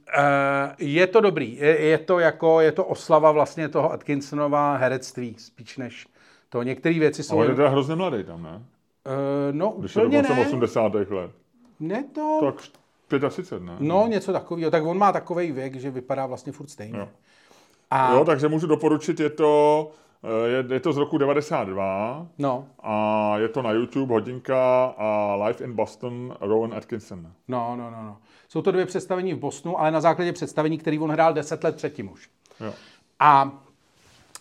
je 0.78 1.06
to 1.06 1.20
dobrý. 1.20 1.56
Je, 1.56 1.80
je, 1.80 1.98
to 1.98 2.18
jako, 2.18 2.60
je 2.60 2.72
to 2.72 2.84
oslava 2.84 3.32
vlastně 3.32 3.68
toho 3.68 3.92
Atkinsonova 3.92 4.76
herectví, 4.76 5.36
spíš 5.38 5.76
než 5.76 6.06
to. 6.48 6.62
Některé 6.62 6.98
věci 6.98 7.22
jsou... 7.22 7.38
Ale 7.38 7.46
je 7.46 7.54
teda 7.54 7.68
hrozně 7.68 7.94
mladý 7.94 8.24
tam, 8.24 8.42
ne? 8.42 8.62
Uh, 9.06 9.12
no, 9.52 9.74
Když 9.78 9.96
úplně 9.96 10.22
ne. 10.22 10.46
80. 10.46 10.94
let. 10.94 11.30
Ne 11.80 12.04
to... 12.14 12.40
Tak 12.44 12.54
35, 13.20 13.62
ne? 13.62 13.76
No, 13.78 14.06
něco 14.06 14.32
takového. 14.32 14.70
Tak 14.70 14.84
on 14.84 14.98
má 14.98 15.12
takový 15.12 15.52
věk, 15.52 15.74
že 15.74 15.90
vypadá 15.90 16.26
vlastně 16.26 16.52
furt 16.52 16.70
stejně. 16.70 16.98
Jo. 16.98 17.08
A... 17.90 18.14
Jo, 18.14 18.24
takže 18.24 18.48
můžu 18.48 18.66
doporučit, 18.66 19.20
je 19.20 19.30
to 19.30 19.90
Eh, 20.24 20.48
je, 20.48 20.64
je 20.74 20.80
to 20.80 20.92
z 20.92 20.96
roku 20.96 21.18
92 21.18 22.26
no. 22.38 22.66
a 22.82 23.34
je 23.38 23.48
to 23.48 23.62
na 23.62 23.70
YouTube 23.70 24.14
hodinka 24.14 24.84
a 24.98 25.34
Live 25.34 25.64
in 25.64 25.74
Boston 25.74 26.36
Rowan 26.40 26.74
Atkinson. 26.74 27.32
No, 27.48 27.76
no, 27.76 27.90
no, 27.90 28.02
no. 28.02 28.16
Jsou 28.48 28.62
to 28.62 28.72
dvě 28.72 28.86
představení 28.86 29.34
v 29.34 29.38
Bostonu, 29.38 29.80
ale 29.80 29.90
na 29.90 30.00
základě 30.00 30.32
představení, 30.32 30.78
který 30.78 30.98
on 30.98 31.10
hrál 31.10 31.32
deset 31.32 31.64
let 31.64 31.76
předtím 31.76 32.12
už. 32.12 32.28
Jo. 32.60 32.72
A 33.20 33.52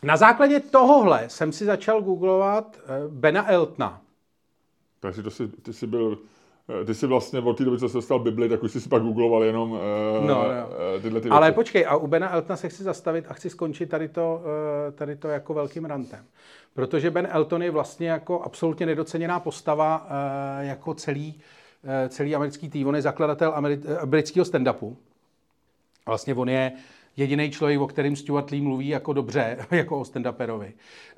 na 0.04 0.18
základě 0.18 0.60
tohohle 0.60 1.30
jsem 1.30 1.52
si 1.52 1.66
začal 1.66 2.02
googlovat 2.02 2.78
eh, 2.78 2.88
Bena 3.10 3.52
Eltna. 3.52 4.02
Takže 5.04 5.24
to 5.24 5.32
si, 5.32 5.48
ty 5.48 5.74
jsi 5.74 5.88
byl 5.88 6.18
Eh, 6.82 6.86
ty 6.86 6.96
jsi 6.96 7.08
vlastně 7.08 7.40
od 7.40 7.58
té 7.58 7.66
doby, 7.66 7.80
co 7.80 7.90
jsi 7.90 7.94
dostal 7.94 8.20
Bibli, 8.20 8.50
tak 8.50 8.64
už 8.64 8.72
jsi 8.72 8.82
si 8.82 8.90
pak 8.90 9.02
googloval 9.02 9.44
jenom 9.44 9.72
uh, 9.72 9.78
no, 10.28 10.44
no. 10.44 11.00
tyhle 11.02 11.22
ty 11.22 11.30
Ale 11.30 11.52
počkej, 11.52 11.86
a 11.88 11.96
u 11.96 12.08
Bena 12.08 12.34
Eltona 12.34 12.58
se 12.58 12.70
chci 12.70 12.84
zastavit 12.84 13.26
a 13.30 13.34
chci 13.34 13.50
skončit 13.50 13.86
tady 13.86 14.08
to, 14.08 14.42
uh, 14.44 14.96
tady 14.96 15.16
to 15.16 15.28
jako 15.28 15.54
velkým 15.54 15.86
rantem. 15.86 16.26
Protože 16.74 17.12
Ben 17.12 17.28
Elton 17.32 17.64
je 17.64 17.72
vlastně 17.72 18.10
jako 18.10 18.42
absolutně 18.42 18.86
nedoceněná 18.86 19.40
postava 19.40 20.06
uh, 20.06 20.66
jako 20.66 20.94
celý, 20.94 21.42
uh, 21.84 22.10
celý 22.10 22.36
americký 22.36 22.70
tým. 22.70 22.88
On 22.88 22.96
je 22.96 23.02
zakladatel 23.02 23.52
ameri- 23.52 24.06
britského 24.06 24.46
stand-upu. 24.46 24.96
Vlastně 26.06 26.36
on 26.36 26.50
je 26.50 26.72
jediný 27.18 27.52
člověk, 27.52 27.80
o 27.80 27.88
kterým 27.88 28.16
Stuart 28.16 28.50
Lee 28.50 28.62
mluví 28.62 28.88
jako 28.88 29.14
dobře, 29.14 29.58
jako 29.72 30.00
o 30.00 30.04
stand-uperovi. 30.04 30.74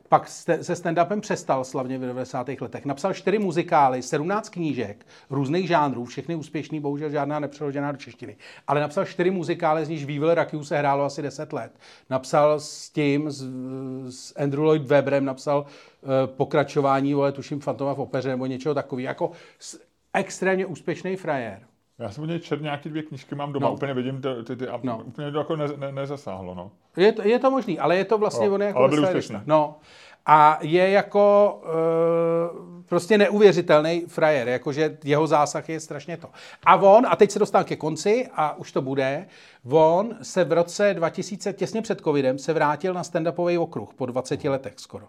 Pak 0.10 0.28
se 0.28 0.74
stand-upem 0.74 1.20
přestal 1.20 1.64
slavně 1.64 1.98
v 1.98 2.02
90. 2.02 2.50
letech. 2.62 2.86
Napsal 2.86 3.14
čtyři 3.14 3.40
muzikály, 3.40 4.02
17 4.02 4.50
knížek, 4.50 5.06
různých 5.30 5.68
žánrů, 5.68 6.06
všechny 6.06 6.36
úspěšný, 6.36 6.80
bohužel 6.80 7.10
žádná 7.10 7.40
nepřeložená 7.40 7.92
do 7.92 7.98
češtiny. 7.98 8.36
Ale 8.68 8.82
napsal 8.82 9.06
čtyři 9.06 9.32
muzikály, 9.32 9.86
z 9.86 9.90
níž 9.90 10.06
Weevil 10.06 10.34
Rakiu 10.34 10.64
se 10.64 10.78
hrálo 10.78 11.04
asi 11.04 11.22
10 11.22 11.54
let. 11.54 11.72
Napsal 12.10 12.60
s 12.60 12.90
tím, 12.90 13.32
s, 13.32 13.44
s 14.10 14.34
Andrew 14.38 14.64
Lloyd 14.64 14.82
Webberem, 14.82 15.26
napsal 15.26 15.66
uh, 16.02 16.10
pokračování, 16.36 17.14
vole, 17.14 17.32
tuším 17.32 17.60
Fantoma 17.60 17.94
v 17.94 18.00
opeře 18.00 18.30
nebo 18.30 18.46
něčeho 18.46 18.76
takového. 18.76 19.06
Jako 19.08 19.32
extrémně 20.14 20.66
úspěšný 20.66 21.16
frajer. 21.16 21.62
Já 22.00 22.12
jsem 22.12 22.24
u 22.24 22.28
něj 22.28 22.40
čet 22.40 22.62
nějaký 22.62 22.90
dvě 22.90 23.04
knížky, 23.04 23.36
mám 23.36 23.54
doma, 23.54 23.68
No. 23.68 23.74
úplně 23.74 23.94
vidím 23.94 24.22
ty, 24.22 24.28
ty, 24.48 24.56
ty 24.56 24.68
a 24.68 24.80
No. 24.84 25.02
úplně 25.06 25.32
to 25.32 25.38
jako 25.38 25.56
ne, 25.56 25.68
ne, 25.78 25.92
nezasáhlo, 25.92 26.56
no. 26.56 26.72
Je 26.98 27.12
to, 27.12 27.28
je 27.28 27.40
to 27.40 27.52
možný, 27.52 27.80
ale 27.80 27.98
je 27.98 28.06
to 28.06 28.18
vlastně 28.18 28.48
No, 28.50 28.54
on 28.56 28.62
jako 28.62 28.80
ale 28.80 28.90
byl 28.90 29.02
veselista. 29.02 29.34
úspěšný. 29.34 29.44
No. 29.48 29.80
A 30.26 30.58
je 30.62 30.90
jako 30.90 31.62
uh, 31.64 32.86
prostě 32.86 33.18
neuvěřitelný 33.18 34.06
frajer, 34.08 34.48
jakože 34.48 34.98
jeho 35.04 35.28
zásah 35.28 35.70
je 35.70 35.80
strašně 35.80 36.18
to. 36.18 36.28
A 36.66 36.76
on, 36.76 37.06
a 37.10 37.16
teď 37.16 37.32
se 37.32 37.40
dostávám 37.40 37.66
ke 37.66 37.76
konci 37.76 38.28
a 38.36 38.58
už 38.58 38.72
to 38.72 38.82
bude, 38.82 39.26
on 39.72 40.16
se 40.22 40.44
v 40.44 40.52
roce 40.52 40.94
2000, 40.94 41.54
těsně 41.54 41.82
před 41.82 42.02
covidem, 42.02 42.38
se 42.38 42.54
vrátil 42.54 42.94
na 42.94 43.02
stand-upový 43.04 43.62
okruh 43.62 43.94
po 43.94 44.06
20 44.06 44.44
letech 44.44 44.74
skoro. 44.78 45.06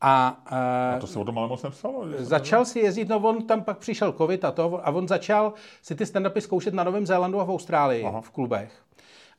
A, 0.00 0.44
uh, 0.52 0.96
A 0.96 0.98
to 1.00 1.06
se 1.06 1.18
o 1.18 1.24
tom 1.24 1.38
ale 1.38 1.48
moc 1.48 1.62
nepsalo. 1.62 2.04
Začal 2.18 2.64
si 2.64 2.78
jezdit, 2.78 3.08
no 3.08 3.16
on 3.16 3.46
tam 3.46 3.64
pak 3.64 3.78
přišel 3.78 4.12
covid 4.12 4.44
a 4.44 4.50
to, 4.50 4.86
a 4.86 4.90
on 4.90 5.08
začal 5.08 5.52
si 5.82 5.94
ty 5.94 6.04
stand-upy 6.04 6.40
zkoušet 6.40 6.74
na 6.74 6.84
Novém 6.84 7.06
Zélandu 7.06 7.40
a 7.40 7.44
v 7.44 7.50
Austrálii 7.50 8.04
Aha. 8.04 8.20
v 8.20 8.30
klubech. 8.30 8.82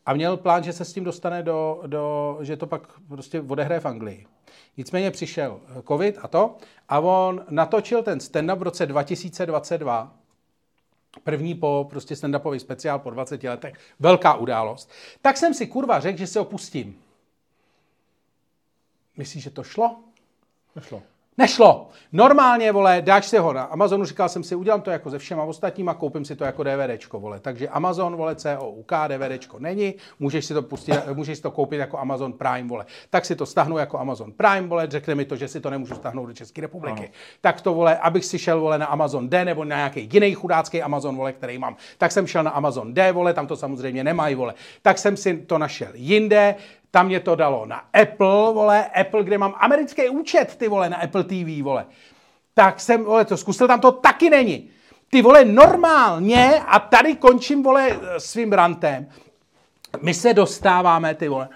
A 0.05 0.13
měl 0.13 0.37
plán, 0.37 0.63
že 0.63 0.73
se 0.73 0.85
s 0.85 0.93
tím 0.93 1.03
dostane 1.03 1.43
do, 1.43 1.83
do 1.87 2.37
že 2.41 2.57
to 2.57 2.67
pak 2.67 2.81
prostě 3.07 3.41
odehraje 3.41 3.79
v 3.79 3.85
Anglii. 3.85 4.25
Nicméně 4.77 5.11
přišel 5.11 5.59
covid 5.87 6.17
a 6.21 6.27
to 6.27 6.57
a 6.89 6.99
on 6.99 7.45
natočil 7.49 8.03
ten 8.03 8.19
stand-up 8.19 8.55
v 8.55 8.61
roce 8.61 8.85
2022, 8.85 10.15
první 11.23 11.55
po 11.55 11.87
prostě 11.89 12.15
stand-upový 12.15 12.57
speciál 12.57 12.99
po 12.99 13.09
20 13.09 13.43
letech, 13.43 13.73
velká 13.99 14.33
událost. 14.33 14.91
Tak 15.21 15.37
jsem 15.37 15.53
si 15.53 15.67
kurva 15.67 15.99
řekl, 15.99 16.17
že 16.17 16.27
se 16.27 16.39
opustím. 16.39 17.01
Myslíš, 19.17 19.43
že 19.43 19.49
to 19.49 19.63
šlo? 19.63 20.06
Nešlo. 20.77 21.01
Nešlo. 21.37 21.89
Normálně, 22.11 22.71
vole, 22.71 23.01
dáš 23.01 23.25
si 23.25 23.37
ho 23.37 23.53
na 23.53 23.63
Amazonu, 23.63 24.05
říkal 24.05 24.29
jsem 24.29 24.43
si, 24.43 24.55
udělám 24.55 24.81
to 24.81 24.91
jako 24.91 25.09
se 25.09 25.19
všema 25.19 25.43
ostatníma, 25.43 25.93
koupím 25.93 26.25
si 26.25 26.35
to 26.35 26.43
jako 26.43 26.63
DVDčko, 26.63 27.19
vole. 27.19 27.39
Takže 27.39 27.69
Amazon, 27.69 28.15
vole, 28.15 28.35
COUK, 28.35 28.91
DVDčko 29.07 29.59
není, 29.59 29.95
můžeš 30.19 30.45
si 30.45 30.53
to 30.53 30.61
pustit, 30.61 30.95
můžeš 31.13 31.37
si 31.37 31.43
to 31.43 31.51
koupit 31.51 31.77
jako 31.77 31.99
Amazon 31.99 32.33
Prime, 32.33 32.69
vole. 32.69 32.85
Tak 33.09 33.25
si 33.25 33.35
to 33.35 33.45
stahnu 33.45 33.77
jako 33.77 33.99
Amazon 33.99 34.31
Prime, 34.31 34.67
vole, 34.67 34.87
řekne 34.89 35.15
mi 35.15 35.25
to, 35.25 35.35
že 35.35 35.47
si 35.47 35.61
to 35.61 35.69
nemůžu 35.69 35.95
stáhnout 35.95 36.25
do 36.25 36.33
České 36.33 36.61
republiky. 36.61 36.99
Ano. 36.99 37.09
Tak 37.41 37.61
to, 37.61 37.73
vole, 37.73 37.97
abych 37.97 38.25
si 38.25 38.39
šel, 38.39 38.59
vole, 38.59 38.77
na 38.77 38.85
Amazon 38.85 39.29
D 39.29 39.45
nebo 39.45 39.63
na 39.63 39.75
nějaký 39.75 40.09
jiný 40.13 40.33
chudácký 40.33 40.81
Amazon, 40.81 41.15
vole, 41.15 41.33
který 41.33 41.57
mám. 41.57 41.75
Tak 41.97 42.11
jsem 42.11 42.27
šel 42.27 42.43
na 42.43 42.51
Amazon 42.51 42.93
D, 42.93 43.11
vole, 43.11 43.33
tam 43.33 43.47
to 43.47 43.55
samozřejmě 43.55 44.03
nemají, 44.03 44.35
vole. 44.35 44.53
Tak 44.81 44.97
jsem 44.97 45.17
si 45.17 45.37
to 45.37 45.57
našel 45.57 45.89
jinde, 45.93 46.55
tam 46.97 47.05
mě 47.05 47.19
to 47.19 47.35
dalo 47.35 47.65
na 47.65 47.81
Apple, 47.93 48.53
vole, 48.53 48.85
Apple, 48.85 49.23
kde 49.23 49.37
mám 49.37 49.55
americký 49.57 50.09
účet, 50.09 50.55
ty 50.55 50.67
vole, 50.67 50.89
na 50.89 50.97
Apple 50.97 51.23
TV, 51.23 51.61
vole. 51.63 51.85
Tak 52.53 52.79
jsem, 52.79 53.03
vole, 53.03 53.25
to 53.25 53.37
zkusil, 53.37 53.67
tam 53.67 53.79
to 53.79 53.91
taky 53.91 54.29
není. 54.29 54.69
Ty 55.09 55.21
vole, 55.21 55.45
normálně, 55.45 56.61
a 56.67 56.79
tady 56.79 57.15
končím, 57.15 57.63
vole, 57.63 57.99
svým 58.17 58.53
rantem, 58.53 59.09
my 60.01 60.13
se 60.13 60.33
dostáváme, 60.33 61.15
ty 61.15 61.27
vole, 61.27 61.49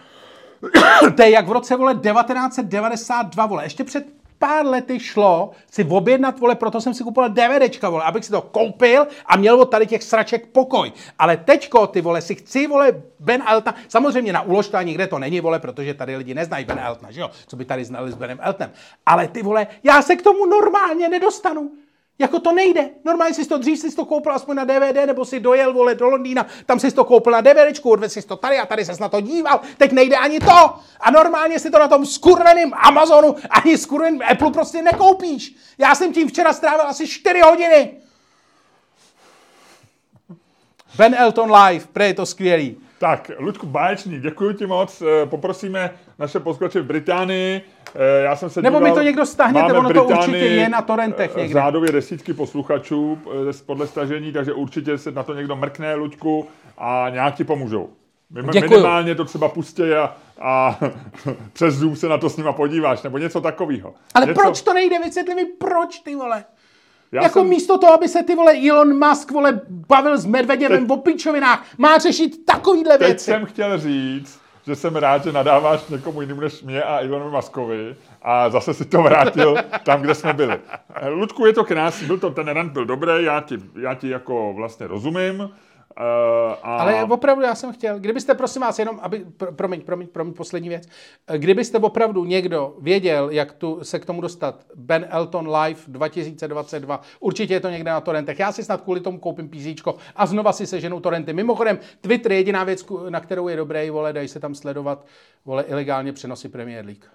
to 1.16 1.22
je 1.22 1.30
jak 1.30 1.48
v 1.48 1.52
roce, 1.52 1.76
vole, 1.76 1.94
1992, 1.94 3.46
vole, 3.46 3.66
ještě 3.66 3.84
před 3.84 4.21
pár 4.42 4.66
lety 4.66 4.98
šlo 5.00 5.54
si 5.70 5.86
objednat, 5.86 6.40
vole, 6.40 6.56
proto 6.56 6.82
jsem 6.82 6.94
si 6.94 7.04
kupoval 7.04 7.30
DVDčka, 7.30 7.90
vole, 7.90 8.04
abych 8.04 8.26
si 8.26 8.32
to 8.32 8.42
koupil 8.42 9.08
a 9.26 9.38
měl 9.38 9.62
od 9.62 9.70
tady 9.70 9.88
těch 9.88 10.04
sraček 10.04 10.50
pokoj. 10.50 10.92
Ale 11.20 11.38
teďko, 11.38 11.88
ty 11.88 12.02
vole, 12.02 12.22
si 12.22 12.36
chci, 12.36 12.68
vole, 12.68 13.02
Ben 13.20 13.44
Elton, 13.46 13.74
samozřejmě 13.88 14.34
na 14.34 14.42
úložka 14.42 14.82
nikde 14.82 15.08
to 15.08 15.20
není, 15.20 15.42
vole, 15.42 15.60
protože 15.60 15.94
tady 15.94 16.18
lidi 16.18 16.34
neznají 16.34 16.66
Ben 16.66 16.80
Eltona, 16.80 17.12
že 17.12 17.22
jo, 17.22 17.30
co 17.48 17.56
by 17.56 17.66
tady 17.66 17.86
znali 17.86 18.12
s 18.12 18.16
Benem 18.16 18.40
Eltonem. 18.42 18.72
Ale 19.06 19.28
ty 19.28 19.44
vole, 19.44 19.68
já 19.84 20.02
se 20.02 20.16
k 20.16 20.22
tomu 20.22 20.46
normálně 20.46 21.10
nedostanu. 21.10 21.72
Jako 22.22 22.40
to 22.40 22.52
nejde. 22.52 22.90
Normálně 23.06 23.34
jsi 23.34 23.46
to 23.46 23.58
dřív 23.58 23.80
si 23.80 23.96
to 23.96 24.06
koupil 24.06 24.34
aspoň 24.34 24.56
na 24.56 24.64
DVD, 24.64 25.06
nebo 25.06 25.26
si 25.26 25.40
dojel, 25.40 25.74
vole, 25.74 25.96
do 25.96 26.10
Londýna, 26.10 26.46
tam 26.66 26.80
si 26.80 26.92
to 26.92 27.06
koupil 27.06 27.32
na 27.32 27.42
DVDčku, 27.42 27.90
odvezl 27.90 28.22
si 28.22 28.28
to 28.28 28.36
tady 28.36 28.58
a 28.58 28.66
tady 28.66 28.86
ses 28.86 29.00
na 29.00 29.10
to 29.10 29.22
díval, 29.22 29.60
teď 29.78 29.92
nejde 29.92 30.16
ani 30.16 30.40
to. 30.40 30.74
A 31.00 31.12
normálně 31.12 31.60
si 31.60 31.72
to 31.72 31.80
na 31.80 31.88
tom 31.88 32.06
skurveným 32.06 32.74
Amazonu 32.74 33.36
ani 33.50 33.78
skurveným 33.78 34.22
Apple 34.32 34.52
prostě 34.52 34.82
nekoupíš. 34.82 35.56
Já 35.78 35.96
jsem 35.96 36.14
tím 36.14 36.28
včera 36.28 36.54
strávil 36.54 36.88
asi 36.88 37.08
4 37.08 37.40
hodiny. 37.40 37.92
Ben 40.98 41.16
Elton 41.16 41.56
live, 41.56 41.86
pre 41.94 42.08
je 42.08 42.14
to 42.14 42.26
skvělý. 42.26 42.78
Tak, 43.02 43.32
Luďku 43.40 43.66
Báječný, 43.66 44.20
děkuji 44.20 44.54
ti 44.54 44.66
moc. 44.66 45.02
Eh, 45.02 45.26
Poprosíme 45.26 45.92
naše 46.20 46.40
posluchače 46.40 46.82
v 46.82 46.86
Británii. 46.86 47.62
Eh, 47.96 48.22
Já 48.24 48.36
jsem 48.36 48.50
se 48.50 48.62
Nebo 48.62 48.80
mi 48.80 48.86
díval, 48.86 48.96
to 48.96 49.04
někdo 49.04 49.26
stáhněte, 49.26 49.74
ono 49.74 49.82
to 49.82 49.88
Británii, 49.88 50.18
určitě 50.18 50.38
je 50.38 50.70
na 50.70 50.82
torrentech 50.82 51.32
eh, 51.36 51.40
někde. 51.40 51.54
Řádově 51.54 51.92
desítky 51.92 52.34
posluchačů 52.34 53.20
podle 53.66 53.88
stažení, 53.88 54.32
takže 54.32 54.54
určitě 54.54 54.98
se 54.98 55.12
na 55.12 55.24
to 55.24 55.34
někdo 55.34 55.56
mrkne, 55.56 55.96
Luďku, 55.96 56.48
a 56.78 57.10
nějak 57.10 57.36
ti 57.36 57.44
pomůžou. 57.44 57.90
Děkuju. 58.52 58.70
Minimálně 58.70 59.16
to 59.16 59.26
třeba 59.26 59.50
pustě 59.50 59.98
a, 59.98 60.16
a 60.42 60.80
přes 61.54 61.76
Zoom 61.76 61.96
se 61.96 62.08
na 62.08 62.18
to 62.18 62.30
s 62.30 62.38
nima 62.38 62.54
podíváš, 62.54 63.02
nebo 63.02 63.18
něco 63.18 63.42
takového. 63.42 63.94
Ale 64.14 64.26
něco, 64.26 64.42
proč 64.42 64.62
to 64.62 64.74
nejde? 64.74 65.00
Vysvětli 65.00 65.36
mi, 65.36 65.46
proč 65.46 66.00
ty 66.00 66.16
vole. 66.16 66.44
Já 67.12 67.24
jako 67.24 67.40
jsem- 67.40 67.50
místo 67.50 67.78
toho, 67.78 67.94
aby 67.94 68.08
se 68.08 68.24
ty 68.24 68.36
vole 68.36 68.54
Elon 68.70 69.08
Musk 69.08 69.32
vole 69.32 69.62
bavil 69.70 70.18
s 70.18 70.26
Medvedevem 70.26 70.80
Teď- 70.88 70.92
o 70.92 70.98
pičovinách, 70.98 71.66
má 71.78 71.98
řešit 71.98 72.46
takovýhle 72.46 72.98
Teď 72.98 73.08
věci. 73.08 73.26
jsem 73.26 73.46
chtěl 73.46 73.78
říct, 73.80 74.40
že 74.68 74.76
jsem 74.76 74.96
rád, 74.96 75.24
že 75.24 75.32
nadáváš 75.32 75.88
někomu 75.90 76.22
jinému 76.22 76.42
než 76.42 76.62
mě 76.64 76.84
a 76.84 77.00
Ilonu 77.02 77.32
Maskovi 77.32 77.96
a 78.22 78.50
zase 78.50 78.74
si 78.74 78.86
to 78.86 79.02
vrátil 79.02 79.56
tam, 79.84 80.02
kde 80.02 80.16
jsme 80.16 80.34
byli. 80.34 80.60
Eh, 80.96 81.10
Ludku, 81.10 81.46
je 81.46 81.54
to 81.54 81.64
krásný, 81.64 82.08
byl 82.08 82.18
to, 82.20 82.30
ten 82.30 82.48
rant 82.48 82.72
byl 82.72 82.86
dobrý, 82.86 83.12
já 83.24 83.42
ti, 83.42 83.58
já 83.82 83.94
ti 83.96 84.10
jako 84.10 84.54
vlastně 84.54 84.88
rozumím. 84.88 85.50
Uh, 85.98 86.04
a... 86.64 86.78
Ale 86.78 87.04
opravdu 87.04 87.44
já 87.44 87.56
jsem 87.56 87.74
chtěl, 87.74 88.00
kdybyste, 88.00 88.34
prosím 88.34 88.62
vás, 88.62 88.80
jenom, 88.80 89.00
aby, 89.02 89.26
pro, 89.38 89.52
promiň, 89.52 89.82
promiň, 89.82 90.08
promiň, 90.08 90.34
poslední 90.34 90.70
věc, 90.70 90.88
Eh, 91.28 91.38
kdybyste 91.38 91.78
opravdu 91.78 92.26
někdo 92.26 92.76
věděl, 92.80 93.30
jak 93.30 93.52
tu 93.52 93.80
se 93.84 94.00
k 94.00 94.06
tomu 94.06 94.22
dostat, 94.22 94.66
Ben 94.76 95.08
Elton 95.10 95.56
Live 95.56 95.82
2022, 95.88 97.02
určitě 97.20 97.54
je 97.54 97.60
to 97.60 97.70
někde 97.70 97.92
na 97.92 98.02
torrentech, 98.02 98.40
já 98.40 98.52
si 98.52 98.64
snad 98.64 98.82
kvůli 98.82 99.00
tomu 99.00 99.20
koupím 99.20 99.50
PC 99.50 99.84
a 100.16 100.26
znova 100.26 100.54
si 100.54 100.68
seženou 100.68 101.00
torrenty. 101.00 101.34
Mimochodem, 101.34 101.80
Twitter 102.02 102.32
je 102.32 102.38
jediná 102.38 102.64
věc, 102.64 102.86
na 103.10 103.20
kterou 103.20 103.48
je 103.48 103.56
dobrý, 103.56 103.90
vole, 103.90 104.14
dají 104.14 104.28
se 104.28 104.40
tam 104.40 104.56
sledovat, 104.56 105.06
vole, 105.46 105.64
ilegálně 105.64 106.14
přenosy 106.14 106.50
Premier 106.50 106.86
League. 106.86 107.06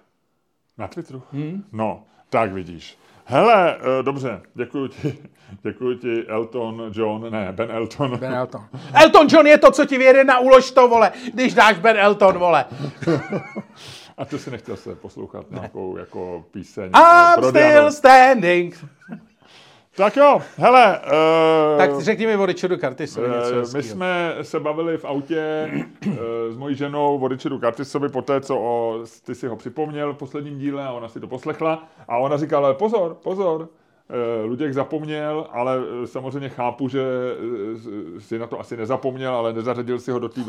Na 0.77 0.87
Twitteru? 0.87 1.23
Hmm? 1.31 1.63
No, 1.71 2.03
tak 2.29 2.51
vidíš. 2.51 2.97
Hele, 3.29 3.77
uh, 3.77 4.05
dobře, 4.05 4.41
děkuji 4.53 4.87
ti, 4.87 5.17
děkuji 5.63 5.97
ti 5.97 6.27
Elton 6.27 6.91
John, 6.93 7.31
ne, 7.31 7.51
Ben 7.51 7.71
Elton. 7.71 8.17
Ben 8.17 8.33
Elton. 8.33 8.61
Elton 8.93 9.27
John 9.31 9.47
je 9.47 9.57
to, 9.57 9.71
co 9.71 9.85
ti 9.85 9.97
vyjede 9.97 10.23
na 10.23 10.39
úlož 10.39 10.71
to, 10.71 10.87
vole, 10.87 11.11
když 11.33 11.53
dáš 11.53 11.79
Ben 11.79 11.97
Elton, 11.97 12.37
vole. 12.37 12.65
A 14.17 14.25
ty 14.25 14.39
si 14.39 14.51
nechtěl 14.51 14.75
se 14.75 14.95
poslouchat 14.95 15.51
nějakou 15.51 15.97
jako 15.97 16.45
píseň. 16.51 16.83
I'm 16.85 17.43
eh, 17.43 17.49
still 17.49 17.91
standing. 17.91 18.85
Tak 19.97 20.17
jo, 20.17 20.41
hele. 20.57 20.99
Uh, 20.99 21.77
Tak 21.77 21.99
řekni 22.01 22.27
mi 22.27 22.35
o 22.35 22.45
Richardu 22.45 22.77
Curtisovi 22.77 23.27
něco 23.29 23.55
Eh, 23.55 23.77
My 23.77 23.83
jsme 23.83 24.35
se 24.41 24.59
bavili 24.59 24.97
v 24.97 25.05
autě 25.05 25.39
eh, 26.07 26.51
s 26.51 26.57
mojí 26.57 26.75
ženou 26.75 27.19
o 27.19 27.27
Richardu 27.27 27.59
Curtisovi 27.59 28.09
po 28.09 28.21
té, 28.21 28.41
co 28.41 28.57
o, 28.57 28.99
ty 29.25 29.35
si 29.35 29.47
ho 29.47 29.55
připomněl 29.55 30.13
v 30.13 30.17
posledním 30.17 30.57
díle 30.57 30.83
a 30.85 30.91
ona 30.91 31.07
si 31.07 31.19
to 31.19 31.27
poslechla 31.27 31.87
a 32.07 32.17
ona 32.17 32.37
říkala, 32.37 32.73
pozor, 32.73 33.17
pozor, 33.23 33.69
eh, 34.09 34.45
Luděk 34.45 34.73
zapomněl, 34.73 35.47
ale 35.51 35.77
eh, 36.03 36.07
samozřejmě 36.07 36.49
chápu, 36.49 36.87
že 36.89 37.01
eh, 38.17 38.19
si 38.21 38.39
na 38.39 38.47
to 38.47 38.59
asi 38.59 38.77
nezapomněl, 38.77 39.35
ale 39.35 39.53
nezařadil 39.53 39.99
si 39.99 40.11
ho 40.11 40.19
do 40.19 40.29
té 40.29 40.41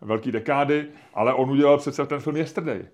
velký 0.00 0.32
dekády, 0.32 0.86
ale 1.14 1.34
on 1.34 1.50
udělal 1.50 1.78
přece 1.78 2.06
ten 2.06 2.20
film 2.20 2.36
Yesterday, 2.36 2.84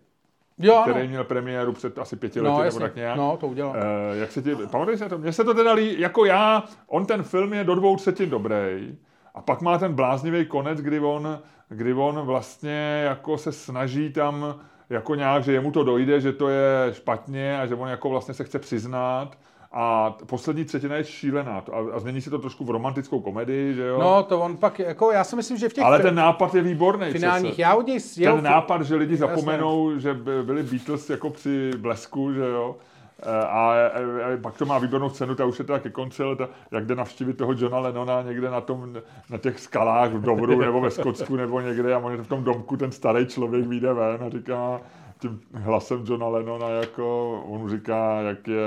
Jo, 0.59 0.75
ano. 0.77 0.93
který 0.93 1.09
měl 1.09 1.25
premiéru 1.25 1.73
před 1.73 1.99
asi 1.99 2.17
pěti 2.17 2.41
lety 2.41 2.51
No, 2.51 2.57
nebo 2.59 2.65
jasně. 2.65 2.81
tak 2.81 2.97
nějak. 2.97 3.17
No, 3.17 3.37
to 3.37 3.47
udělal. 3.47 3.75
Eh, 3.77 4.17
jak 4.19 4.33
se 4.33 4.43
ti, 4.43 4.57
pamatuješ 4.71 5.01
na 5.01 5.09
to? 5.09 5.19
Mně 5.19 5.33
se 5.33 5.45
to 5.45 5.55
teda 5.55 5.73
lí, 5.73 6.01
jako 6.01 6.25
já, 6.25 6.65
on 6.87 7.07
ten 7.07 7.23
film 7.23 7.53
je 7.53 7.65
do 7.65 7.75
dvou 7.75 7.97
třetin 7.97 8.31
dobrý 8.31 8.97
a 9.35 9.43
pak 9.43 9.61
má 9.61 9.79
ten 9.79 9.93
bláznivý 9.95 10.47
konec, 10.47 10.81
kdy 10.81 11.01
on, 11.01 11.39
kdy 11.69 11.95
on 11.95 12.21
vlastně 12.21 13.03
jako 13.05 13.39
se 13.39 13.53
snaží 13.53 14.13
tam 14.13 14.61
jako 14.91 15.15
nějak, 15.15 15.45
že 15.45 15.53
jemu 15.53 15.71
to 15.71 15.85
dojde, 15.85 16.21
že 16.21 16.33
to 16.33 16.49
je 16.49 16.89
špatně 16.93 17.61
a 17.61 17.67
že 17.67 17.75
on 17.75 17.89
jako 17.89 18.09
vlastně 18.09 18.35
se 18.35 18.45
chce 18.45 18.59
přiznat 18.59 19.39
a 19.77 20.17
poslední 20.27 20.65
třetina 20.65 20.97
je 20.97 21.05
šílená 21.05 21.53
a, 21.73 21.95
a 21.97 21.99
změní 21.99 22.21
si 22.21 22.31
to 22.31 22.39
trošku 22.39 22.65
v 22.65 22.71
romantickou 22.71 23.21
komedii, 23.21 23.75
že 23.75 23.83
jo? 23.87 23.99
No, 24.01 24.23
to 24.23 24.41
on 24.41 24.57
pak, 24.57 24.79
jako 24.79 25.11
já 25.13 25.25
si 25.25 25.37
myslím, 25.37 25.57
že 25.57 25.69
v 25.69 25.73
těch 25.73 25.85
Ale 25.85 25.99
ten 25.99 26.15
nápad 26.15 26.55
je 26.55 26.63
výborný. 26.63 27.11
finálních, 27.11 27.51
přece. 27.53 27.63
já 27.63 27.75
od 27.75 27.87
něj 27.87 27.99
Ten 28.25 28.43
nápad, 28.43 28.83
že 28.83 28.95
lidi 28.95 29.13
Jasně. 29.15 29.27
zapomenou, 29.27 29.99
že 29.99 30.15
by- 30.15 30.43
byli 30.43 30.63
Beatles 30.63 31.11
jako 31.11 31.31
při 31.31 31.71
blesku, 31.79 32.33
že 32.33 32.41
jo. 32.41 32.77
E, 33.23 33.31
A, 33.47 33.47
a, 33.47 33.99
a 34.35 34.37
pak 34.43 34.57
to 34.57 34.67
má 34.67 34.79
výbornou 34.79 35.11
scénu, 35.11 35.35
ta 35.35 35.45
už 35.45 35.59
je 35.59 35.65
teda 35.65 35.79
ke 35.79 35.91
konci, 35.91 36.23
ale 36.23 36.37
ta, 36.37 36.49
jak 36.71 36.87
jde 36.87 36.95
navštívit 36.95 37.37
toho 37.37 37.53
Johna 37.59 37.79
Lennona 37.79 38.23
někde 38.23 38.51
na, 38.51 38.61
tom, 38.61 38.97
na 39.31 39.39
těch 39.39 39.61
skalách 39.61 40.11
v 40.13 40.21
Dovru 40.21 40.61
nebo 40.61 40.81
ve 40.81 40.91
Skotsku 40.91 41.37
nebo 41.37 41.61
někde 41.61 41.95
a 41.95 41.99
on 41.99 42.13
je 42.13 42.19
v 42.23 42.27
tom 42.29 42.45
domku, 42.45 42.77
ten 42.77 42.93
starý 42.93 43.27
člověk 43.27 43.67
vyjde 43.67 43.93
ven 43.93 44.19
a 44.27 44.31
říká 44.31 44.81
tím 45.21 45.41
hlasem 45.55 46.05
Johna 46.09 46.29
Lennona, 46.29 46.69
jako 46.69 47.31
on 47.49 47.61
mu 47.61 47.69
říká, 47.69 48.21
jak 48.21 48.49
je 48.49 48.61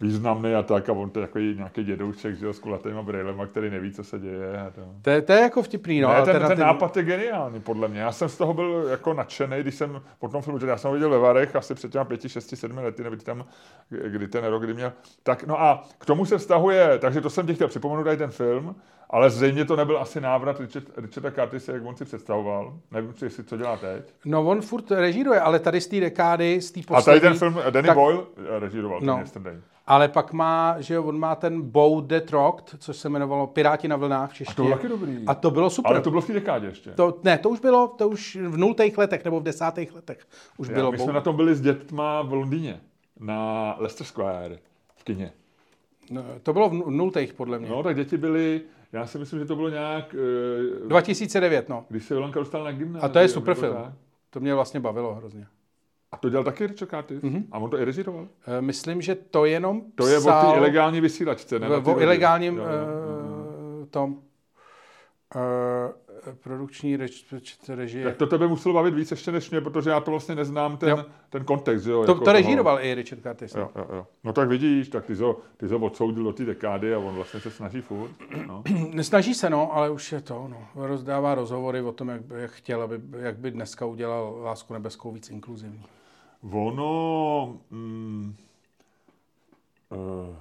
významný 0.00 0.54
a 0.54 0.62
tak 0.62 0.88
a 0.88 0.92
on 0.92 1.10
to 1.10 1.20
je 1.20 1.26
takový 1.26 1.54
nějaký 1.54 1.84
dědouček, 1.84 2.36
že 2.36 2.46
jo, 2.46 2.52
s 2.52 2.58
kulatýma 2.58 3.02
brýlema, 3.02 3.46
který 3.46 3.70
neví, 3.70 3.92
co 3.92 4.04
se 4.04 4.18
děje. 4.18 4.60
A 4.60 4.70
to. 4.70 4.80
To, 5.02 5.10
je, 5.10 5.22
to 5.22 5.32
je 5.32 5.40
jako 5.40 5.62
vtipný, 5.62 6.00
no. 6.00 6.08
Ne, 6.08 6.22
ten, 6.22 6.42
ten 6.48 6.58
nápad 6.58 6.96
je 6.96 7.02
geniální, 7.02 7.60
podle 7.60 7.88
mě. 7.88 8.00
Já 8.00 8.12
jsem 8.12 8.28
z 8.28 8.36
toho 8.36 8.54
byl 8.54 8.86
jako 8.90 9.14
nadšený, 9.14 9.56
když 9.60 9.74
jsem 9.74 10.02
po 10.18 10.28
tom 10.28 10.42
filmu, 10.42 10.58
že 10.58 10.66
já 10.66 10.76
jsem 10.76 10.88
ho 10.88 10.94
viděl 10.94 11.10
ve 11.10 11.18
Varech 11.18 11.56
asi 11.56 11.74
před 11.74 11.92
těma 11.92 12.04
pěti, 12.04 12.28
šesti, 12.28 12.56
sedmi 12.56 12.80
lety, 12.80 13.02
nebo 13.04 13.16
tam, 13.16 13.44
kdy 14.08 14.28
ten 14.28 14.44
rok, 14.44 14.62
kdy 14.64 14.74
měl. 14.74 14.92
Tak, 15.22 15.44
no 15.46 15.60
a 15.60 15.84
k 15.98 16.06
tomu 16.06 16.24
se 16.24 16.38
vztahuje, 16.38 16.98
takže 16.98 17.20
to 17.20 17.30
jsem 17.30 17.46
ti 17.46 17.54
chtěl 17.54 17.68
připomenout 17.68 18.04
tady 18.04 18.16
ten 18.16 18.30
film, 18.30 18.74
ale 19.10 19.30
zřejmě 19.30 19.64
to 19.64 19.76
nebyl 19.76 19.98
asi 19.98 20.20
návrat 20.20 20.60
Richard, 20.60 20.84
Richarda 20.96 21.30
Curtise, 21.30 21.72
jak 21.72 21.84
on 21.84 21.96
si 21.96 22.04
představoval. 22.04 22.74
Nevím, 22.90 23.14
co, 23.14 23.24
jestli 23.24 23.44
co 23.44 23.56
dělá 23.56 23.76
teď. 23.76 24.02
No 24.24 24.42
on 24.46 24.60
furt 24.60 24.90
režíruje, 24.90 25.40
ale 25.40 25.58
tady 25.58 25.80
z 25.80 25.86
té 25.86 26.00
dekády, 26.00 26.60
z 26.60 26.70
té 26.72 26.80
A 26.80 26.82
poslední... 26.94 27.20
tady 27.20 27.20
ten 27.20 27.38
film 27.38 27.62
Danny 27.70 27.86
tak- 27.88 27.96
Boyle 27.96 28.20
režíroval, 28.58 29.00
No. 29.02 29.12
ten 29.14 29.20
yesterday. 29.20 29.56
Ale 29.90 30.08
pak 30.08 30.32
má, 30.32 30.76
že 30.80 30.94
jo, 30.94 31.04
on 31.04 31.18
má 31.18 31.34
ten 31.34 31.62
Bow 31.62 32.06
Dead 32.06 32.30
Rocked, 32.30 32.74
což 32.82 32.96
se 32.96 33.08
jmenovalo 33.08 33.46
Piráti 33.46 33.88
na 33.88 33.96
vlnách 33.96 34.30
v 34.30 34.34
češtině. 34.34 34.54
to 34.56 34.62
bylo 34.62 34.76
taky 34.76 34.88
dobrý. 34.88 35.24
A 35.26 35.34
to 35.34 35.50
bylo 35.50 35.70
super. 35.70 35.92
Ale 35.92 36.00
to 36.00 36.10
bylo 36.10 36.22
v 36.22 36.26
té 36.26 36.32
dekádě 36.32 36.66
ještě. 36.66 36.90
To, 36.90 37.18
ne, 37.24 37.38
to 37.38 37.48
už 37.48 37.60
bylo, 37.60 37.88
to 37.88 38.08
už 38.08 38.36
v 38.36 38.56
nultých 38.56 38.98
letech 38.98 39.24
nebo 39.24 39.40
v 39.40 39.42
desátých 39.42 39.94
letech 39.94 40.18
už 40.56 40.68
Já, 40.68 40.74
bylo. 40.74 40.92
my 40.92 40.98
Bow- 40.98 41.04
jsme 41.04 41.12
na 41.12 41.20
tom 41.20 41.36
byli 41.36 41.54
s 41.54 41.60
dětma 41.60 42.22
v 42.22 42.32
Londýně, 42.32 42.80
na 43.20 43.74
Leicester 43.78 44.06
Square, 44.06 44.58
v 44.96 45.04
kině. 45.04 45.32
No, 46.10 46.24
to 46.42 46.52
bylo 46.52 46.68
v 46.68 46.72
nu- 46.74 46.90
nultých 46.90 47.32
podle 47.32 47.58
mě. 47.58 47.68
No, 47.68 47.82
tak 47.82 47.96
děti 47.96 48.16
byly, 48.16 48.60
já 48.92 49.06
si 49.06 49.18
myslím, 49.18 49.38
že 49.40 49.44
to 49.46 49.56
bylo 49.56 49.68
nějak, 49.68 50.14
eh, 50.84 50.88
2009, 50.88 51.68
no. 51.68 51.84
když 51.88 52.04
se 52.04 52.14
Jolanka 52.14 52.38
dostal 52.40 52.64
na 52.64 52.72
gymnázium. 52.72 53.04
A 53.04 53.08
to 53.08 53.18
je 53.18 53.28
super 53.28 53.54
film. 53.54 53.74
tak. 53.76 53.92
To 54.30 54.40
mě 54.40 54.54
vlastně 54.54 54.80
bavilo 54.80 55.14
hrozně. 55.14 55.46
A 56.12 56.16
to 56.16 56.28
dělal 56.28 56.44
taky 56.44 56.66
Richard 56.66 56.88
Curtis? 56.90 57.22
Mm-hmm. 57.22 57.44
A 57.52 57.58
on 57.58 57.70
to 57.70 57.78
i 57.78 57.84
režíroval? 57.84 58.28
E, 58.46 58.60
Myslím, 58.60 59.02
že 59.02 59.14
to 59.14 59.44
jenom 59.44 59.82
To 59.94 60.06
je 60.06 60.18
o 60.18 60.20
psal 60.20 60.52
té 60.52 60.58
ilegální 60.58 61.00
vysílačce, 61.00 61.58
ne? 61.58 61.68
o 61.68 62.00
ilegálním 62.00 62.56
Jo, 62.56 62.62
jo, 62.64 62.70
jo. 62.70 63.82
e, 63.82 63.86
tom 63.86 64.16
e, 65.36 66.32
produkční 66.42 66.96
reč, 66.96 67.26
režie. 67.68 68.04
Tak 68.04 68.16
to 68.16 68.26
tebe 68.26 68.48
muselo 68.48 68.74
bavit 68.74 68.94
víc 68.94 69.10
ještě 69.10 69.32
než 69.32 69.50
mě, 69.50 69.60
protože 69.60 69.90
já 69.90 70.00
to 70.00 70.10
vlastně 70.10 70.34
neznám 70.34 70.76
ten, 70.76 70.88
Jo. 70.88 71.04
ten 71.30 71.44
kontext. 71.44 71.86
Jo, 71.86 72.04
to, 72.04 72.12
jako 72.12 72.24
to 72.24 72.32
režíroval 72.32 72.80
i 72.80 72.94
Richard 72.94 73.22
Curtis. 73.22 73.54
Jo, 73.54 73.70
jo, 73.76 73.86
jo. 73.92 74.06
No 74.24 74.32
tak 74.32 74.48
vidíš, 74.48 74.88
tak 74.88 75.04
ty 75.04 75.16
jsi, 75.16 75.22
ho, 75.22 75.36
ty 75.56 75.66
ho 75.66 75.78
odsoudil 75.78 76.24
do 76.24 76.32
té 76.32 76.44
dekády 76.44 76.94
a 76.94 76.98
on 76.98 77.14
vlastně 77.14 77.40
se 77.40 77.50
snaží 77.50 77.80
furt. 77.80 78.10
No. 78.46 78.62
Nesnaží 78.92 79.34
se, 79.34 79.50
no, 79.50 79.74
ale 79.76 79.90
už 79.90 80.12
je 80.12 80.20
to, 80.20 80.48
no. 80.48 80.86
Rozdává 80.86 81.34
rozhovory 81.34 81.80
o 81.80 81.92
tom, 81.92 82.08
jak, 82.08 82.22
by- 82.22 82.40
jak 82.40 82.50
chtěl, 82.50 82.82
aby, 82.82 83.00
jak 83.18 83.38
by 83.38 83.50
dneska 83.50 83.86
udělal 83.86 84.38
Lásku 84.42 84.72
nebeskou 84.74 85.12
víc 85.12 85.30
inkluzivní. 85.30 85.84
Ono... 86.42 87.60
Mm, 87.70 88.34
uh, 89.90 90.36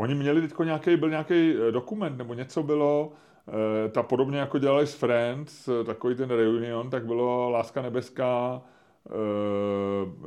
oni 0.00 0.14
měli 0.14 0.40
teď 0.40 0.52
nějaký, 0.64 0.96
byl 0.96 1.10
nějaký 1.10 1.54
dokument, 1.70 2.18
nebo 2.18 2.34
něco 2.34 2.62
bylo, 2.62 3.12
eh, 3.48 3.88
ta 3.88 4.02
podobně 4.02 4.38
jako 4.38 4.58
dělali 4.58 4.86
s 4.86 4.94
Friends, 4.94 5.68
eh, 5.68 5.84
takový 5.84 6.14
ten 6.14 6.30
reunion, 6.30 6.90
tak 6.90 7.06
bylo 7.06 7.50
Láska 7.50 7.82
nebeská, 7.82 8.62
eh, 9.06 9.10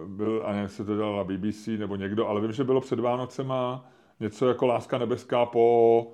byl, 0.08 0.42
a 0.46 0.48
nevím, 0.48 0.64
jestli 0.64 0.86
to 0.86 0.96
dělala 0.96 1.24
BBC 1.24 1.78
nebo 1.78 1.96
někdo, 1.96 2.28
ale 2.28 2.42
vím, 2.42 2.52
že 2.52 2.64
bylo 2.64 2.82
před 2.82 3.00
Vánocema 3.00 3.86
něco 4.20 4.48
jako 4.48 4.66
Láska 4.66 4.98
nebeská 4.98 5.46
po 5.46 6.08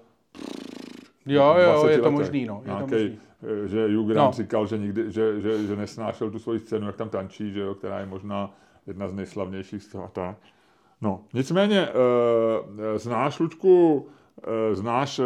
Jo, 1.34 1.56
jo, 1.58 1.72
20 1.72 1.92
je 1.92 1.98
to 1.98 2.04
letech. 2.04 2.20
možný, 2.20 2.46
no. 2.46 2.56
Je 2.56 2.62
to 2.62 2.68
Nějakej, 2.78 3.04
možný. 3.10 3.20
eh, 3.64 3.68
že 3.68 3.88
Hugh 3.98 4.08
Grant 4.12 4.26
No. 4.28 4.32
říkal, 4.44 4.66
že, 4.68 4.78
nikdy, 4.78 5.12
že, 5.12 5.42
že, 5.42 5.68
že 5.68 5.76
nesnášel 5.76 6.32
tu 6.32 6.40
svoji 6.40 6.60
scénu, 6.60 6.88
jak 6.88 6.96
tam 6.96 7.10
tančí, 7.10 7.52
že 7.54 7.60
jo, 7.60 7.76
která 7.76 8.00
je 8.00 8.06
možná 8.06 8.52
jedna 8.88 9.08
z 9.08 9.14
nejslavnějších 9.14 9.84
z 9.84 9.96
tak. 10.12 10.38
No, 11.02 11.22
nicméně, 11.34 11.88
eh, 11.88 13.00
znáš, 13.00 13.40
Lučku, 13.40 14.08
eh, 14.72 14.76
znáš 14.76 15.22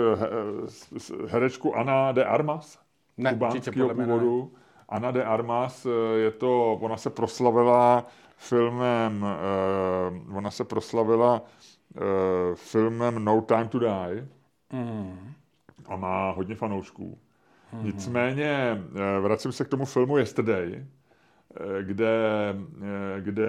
s- 0.65 1.13
herečku 1.27 1.75
Ana 1.75 2.11
de 2.11 2.25
Armas? 2.25 2.79
Ne, 3.17 3.33
kubánského 3.33 3.87
ne. 3.87 3.93
původu. 3.93 4.51
Ana 4.89 5.11
de 5.11 5.23
Armas, 5.23 5.87
je 6.15 6.31
to, 6.31 6.73
ona 6.81 6.97
se 6.97 7.09
proslavila 7.09 8.05
filmem, 8.37 9.25
eh, 9.25 10.35
ona 10.37 10.51
se 10.51 10.63
proslavila 10.63 11.41
eh, 11.97 12.01
filmem 12.55 13.25
No 13.25 13.41
Time 13.41 13.67
to 13.67 13.79
Die 13.79 14.27
Mm. 14.73 15.33
A 15.85 15.95
má 15.95 16.31
hodně 16.31 16.55
fanoušků. 16.55 17.17
Mhm. 17.73 17.85
Nicméně 17.85 18.83
eh, 18.95 19.19
vracím 19.19 19.51
se 19.51 19.65
k 19.65 19.67
tomu 19.67 19.85
filmu 19.85 20.17
Yesterday, 20.17 20.73
eh, 20.75 21.83
kde, 21.83 22.15
eh, 22.81 23.21
kde 23.21 23.47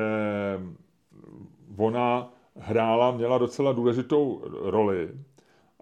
ona 1.76 2.32
hrála, 2.57 3.11
měla 3.11 3.39
docela 3.39 3.72
důležitou 3.72 4.43
roli 4.62 5.11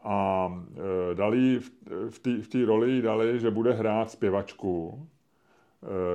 a 0.03 0.49
dali 1.15 1.61
v, 2.11 2.49
té 2.49 2.65
roli 2.65 3.03
dali, 3.03 3.41
že 3.41 3.51
bude 3.51 3.73
hrát 3.73 4.11
zpěvačku, 4.11 5.07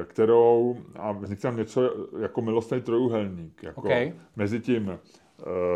kterou, 0.04 0.78
a 0.96 1.12
vznikl 1.12 1.42
tam 1.42 1.58
něco 1.58 2.08
jako 2.20 2.42
milostný 2.42 2.82
trojuhelník, 2.82 3.64
jako 3.64 3.82
Okay. 3.82 4.14
mezi 4.36 4.60
tím 4.60 5.00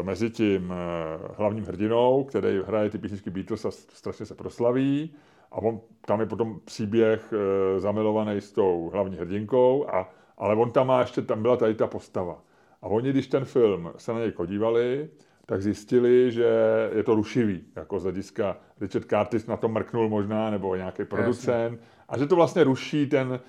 mezi 0.01 0.29
tím 0.29 0.73
eh, 0.73 1.33
hlavním 1.37 1.65
hrdinou, 1.65 2.23
který 2.23 2.59
hraje 2.67 2.89
ty 2.89 2.97
písničky 2.97 3.29
Beatles 3.29 3.65
a 3.65 3.71
strašně 3.71 4.25
se 4.25 4.35
proslaví. 4.35 5.13
A 5.51 5.57
on, 5.57 5.79
tam 6.05 6.19
je 6.19 6.25
potom 6.25 6.59
příběh 6.65 7.33
eh, 7.33 7.79
zamilovaný 7.79 8.41
s 8.41 8.51
tou 8.51 8.89
hlavní 8.93 9.17
hrdinkou, 9.17 9.85
a, 9.89 10.09
ale 10.37 10.55
on 10.55 10.71
tam 10.71 10.87
má 10.87 10.99
ještě, 10.99 11.21
tam 11.21 11.41
byla 11.41 11.57
tady 11.57 11.75
ta 11.75 11.87
postava. 11.87 12.43
A 12.81 12.87
oni, 12.87 13.09
když 13.09 13.27
ten 13.27 13.45
film 13.45 13.91
se 13.97 14.13
na 14.13 14.19
něj 14.19 14.31
podívali, 14.31 15.09
tak 15.45 15.61
zjistili, 15.61 16.31
že 16.31 16.47
je 16.95 17.03
to 17.03 17.15
rušivý, 17.15 17.63
jako 17.75 17.99
z 17.99 18.03
hlediska 18.03 18.57
Richard 18.81 19.05
Curtis 19.05 19.47
na 19.47 19.57
to 19.57 19.67
mrknul 19.67 20.09
možná, 20.09 20.49
nebo 20.49 20.75
nějaký 20.75 21.05
producent, 21.05 21.79
a 22.09 22.17
že 22.17 22.27
to 22.27 22.35
vlastně 22.35 22.63
ruší 22.63 23.07
ten, 23.07 23.39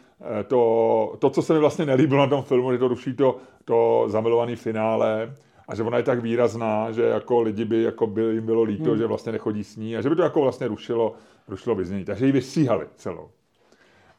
eh, 0.40 0.44
to, 0.44 1.16
to, 1.18 1.30
co 1.30 1.42
se 1.42 1.52
mi 1.52 1.58
vlastně 1.58 1.86
nelíbilo 1.86 2.20
na 2.20 2.26
tom 2.26 2.42
filmu, 2.42 2.72
že 2.72 2.78
to 2.78 2.88
ruší 2.88 3.16
to, 3.16 3.36
to 3.64 4.04
zamilovaný 4.08 4.56
finále, 4.56 5.34
a 5.68 5.74
že 5.74 5.82
ona 5.82 5.96
je 5.96 6.02
tak 6.02 6.20
výrazná, 6.20 6.92
že 6.92 7.02
jako 7.02 7.40
lidi 7.40 7.64
by 7.64 7.82
jako 7.82 8.06
by 8.06 8.22
jim 8.22 8.46
bylo 8.46 8.62
líto, 8.62 8.90
hmm. 8.90 8.98
že 8.98 9.06
vlastně 9.06 9.32
nechodí 9.32 9.64
s 9.64 9.76
ní 9.76 9.96
a 9.96 10.00
že 10.00 10.10
by 10.10 10.16
to 10.16 10.22
jako 10.22 10.40
vlastně 10.40 10.68
rušilo, 10.68 11.14
rušilo 11.48 11.74
vyznění. 11.74 12.04
Takže 12.04 12.26
ji 12.26 12.32
vystříhali 12.32 12.86
celou. 12.96 13.30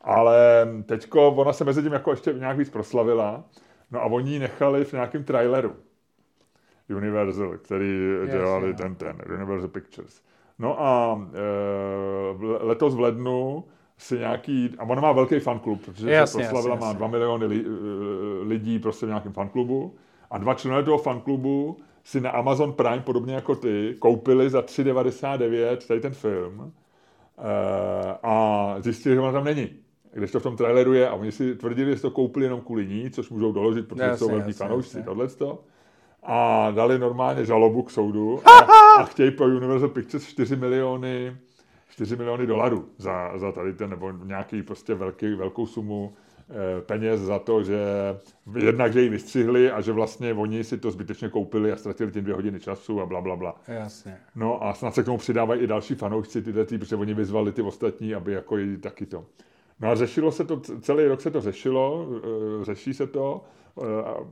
Ale 0.01 0.67
teďko 0.85 1.27
ona 1.27 1.53
se 1.53 1.63
mezi 1.63 1.81
tím 1.83 1.93
jako 1.93 2.11
ještě 2.11 2.33
nějak 2.33 2.57
víc 2.57 2.69
proslavila, 2.69 3.43
no 3.91 4.01
a 4.01 4.05
oni 4.05 4.31
ji 4.31 4.39
nechali 4.39 4.85
v 4.85 4.93
nějakém 4.93 5.23
traileru 5.23 5.75
Universal, 6.95 7.57
který 7.57 7.99
dělali 8.31 8.67
no. 8.67 8.73
ten, 8.73 8.95
ten, 8.95 9.15
Universal 9.35 9.67
Pictures. 9.67 10.21
No 10.59 10.81
a 10.81 11.21
e, 11.33 12.65
letos 12.65 12.95
v 12.95 12.99
lednu 12.99 13.63
si 13.97 14.19
nějaký, 14.19 14.75
a 14.77 14.83
ona 14.83 15.01
má 15.01 15.11
velký 15.11 15.39
fanklub, 15.39 15.85
protože 15.85 16.11
Jasně, 16.11 16.43
se 16.43 16.49
proslavila, 16.49 16.75
jasně, 16.75 16.85
má 16.85 16.87
jasně. 16.87 16.97
2 16.97 17.07
miliony 17.07 17.45
li, 17.45 17.65
eh, 17.65 18.43
lidí 18.43 18.79
prostě 18.79 19.05
v 19.05 19.09
nějakém 19.09 19.33
fanklubu 19.33 19.95
a 20.33 20.37
dva 20.37 20.53
členové 20.53 20.83
toho 20.83 20.97
fanklubu 20.97 21.77
si 22.03 22.21
na 22.21 22.29
Amazon 22.29 22.73
Prime, 22.73 22.99
podobně 22.99 23.35
jako 23.35 23.55
ty, 23.55 23.95
koupili 23.99 24.49
za 24.49 24.61
3,99 24.61 25.77
tady 25.87 25.99
ten 25.99 26.13
film 26.13 26.71
e, 27.37 28.17
a 28.23 28.75
zjistili, 28.79 29.15
že 29.15 29.21
ona 29.21 29.31
tam 29.31 29.43
není. 29.43 29.69
Když 30.13 30.31
to 30.31 30.39
v 30.39 30.43
tom 30.43 30.57
traileru 30.57 30.93
je 30.93 31.09
a 31.09 31.13
oni 31.13 31.31
si 31.31 31.55
tvrdili, 31.55 31.95
že 31.95 32.01
to 32.01 32.11
koupili 32.11 32.45
jenom 32.45 32.61
kvůli 32.61 32.87
ní, 32.87 33.09
což 33.09 33.29
můžou 33.29 33.51
doložit, 33.51 33.87
protože 33.87 34.03
Jasně, 34.03 34.17
jsou 34.17 34.31
velký 34.31 34.53
fanoušci, 34.53 35.03
tohleto. 35.03 35.63
A 36.23 36.71
dali 36.71 36.99
normálně 36.99 37.45
žalobu 37.45 37.81
k 37.81 37.91
soudu 37.91 38.39
a, 38.47 38.59
a 38.99 39.03
chtějí 39.03 39.31
po 39.31 39.43
Universal 39.43 39.89
Pictures 39.89 40.27
4 40.27 40.55
miliony 40.55 41.37
4 41.89 42.15
miliony 42.15 42.47
dolarů 42.47 42.89
za, 42.97 43.37
za 43.37 43.51
tady 43.51 43.73
ten, 43.73 43.89
nebo 43.89 44.11
nějaký 44.11 44.63
prostě 44.63 44.93
velký, 44.93 45.33
velkou 45.33 45.65
sumu 45.65 46.13
eh, 46.15 46.22
peněz 46.85 47.21
za 47.21 47.39
to, 47.39 47.63
že 47.63 47.79
jednak, 48.55 48.93
že 48.93 49.01
ji 49.01 49.09
vystřihli 49.09 49.71
a 49.71 49.81
že 49.81 49.91
vlastně 49.91 50.33
oni 50.33 50.63
si 50.63 50.77
to 50.77 50.91
zbytečně 50.91 51.29
koupili 51.29 51.71
a 51.71 51.75
ztratili 51.75 52.11
tím 52.11 52.23
dvě 52.23 52.35
hodiny 52.35 52.59
času 52.59 53.01
a 53.01 53.05
bla, 53.05 53.21
bla, 53.21 53.35
bla. 53.35 53.55
Jasně. 53.67 54.17
No 54.35 54.63
a 54.63 54.73
snad 54.73 54.95
se 54.95 55.03
k 55.03 55.05
tomu 55.05 55.17
přidávají 55.17 55.61
i 55.61 55.67
další 55.67 55.95
fanoušci, 55.95 56.41
tyhle, 56.41 56.65
ty, 56.65 56.77
protože 56.77 56.95
oni 56.95 57.13
vyzvali 57.13 57.51
ty 57.51 57.61
ostatní, 57.61 58.15
aby 58.15 58.33
jako 58.33 58.57
i 58.57 58.77
taky 58.77 59.05
to. 59.05 59.25
No 59.79 59.89
a 59.89 59.95
řešilo 59.95 60.31
se 60.31 60.43
to, 60.43 60.59
celý 60.59 61.07
rok 61.07 61.21
se 61.21 61.31
to 61.31 61.41
řešilo, 61.41 62.07
eh, 62.61 62.65
řeší 62.65 62.93
se 62.93 63.07
to. 63.07 63.41
Eh, 63.81 63.83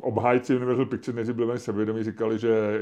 Obhájci 0.01 0.55
Universal 0.55 0.85
Pictures 0.85 1.15
nejdřív 1.15 1.35
byli 1.35 1.47
velmi 1.47 1.59
sebevědomí, 1.59 2.03
říkali, 2.03 2.39
že 2.39 2.79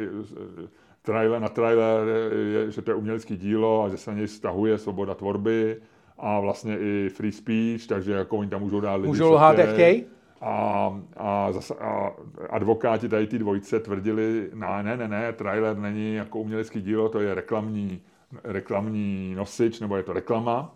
eh, 0.63 0.67
trailer 1.01 1.41
na 1.41 1.49
trailer, 1.49 2.07
je, 2.33 2.71
že 2.71 2.81
to 2.81 2.91
je 2.91 2.95
umělecký 2.95 3.37
dílo 3.37 3.83
a 3.83 3.89
že 3.89 3.97
se 3.97 4.11
na 4.11 4.17
něj 4.17 4.27
stahuje 4.27 4.77
svoboda 4.77 5.15
tvorby 5.15 5.81
a 6.19 6.39
vlastně 6.39 6.77
i 6.79 7.09
free 7.09 7.31
speech, 7.31 7.87
takže 7.87 8.11
jako 8.11 8.37
oni 8.37 8.49
tam 8.49 8.61
můžou 8.61 8.79
dát 8.79 8.95
lidi. 8.95 9.07
Můžou 9.07 9.31
lhát, 9.31 9.57
jak 9.57 9.69
chtějí. 9.73 10.05
A, 10.41 11.01
a, 11.17 11.51
zase, 11.51 11.75
a 11.75 12.11
advokáti 12.49 13.09
tady 13.09 13.27
ty 13.27 13.39
dvojce 13.39 13.79
tvrdili, 13.79 14.49
ne, 14.53 14.83
ne, 14.83 14.97
ne, 14.97 15.07
ne, 15.07 15.33
trailer 15.33 15.77
není 15.77 16.15
jako 16.15 16.39
umělecký 16.39 16.81
dílo, 16.81 17.09
to 17.09 17.19
je 17.19 17.35
reklamní, 17.35 18.01
reklamní 18.43 19.35
nosič, 19.35 19.79
nebo 19.79 19.97
je 19.97 20.03
to 20.03 20.13
reklama. 20.13 20.75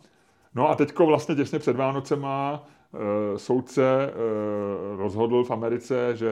No 0.55 0.69
a 0.69 0.75
teďko 0.75 1.05
vlastně 1.05 1.35
těsně 1.35 1.59
před 1.59 1.75
Vánocema 1.75 2.67
e, 2.93 3.39
soudce 3.39 3.83
e, 3.83 4.11
rozhodl 4.97 5.43
v 5.43 5.51
Americe, 5.51 6.15
že 6.15 6.31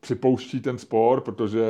připouští 0.00 0.60
ten 0.60 0.78
spor, 0.78 1.20
protože 1.20 1.64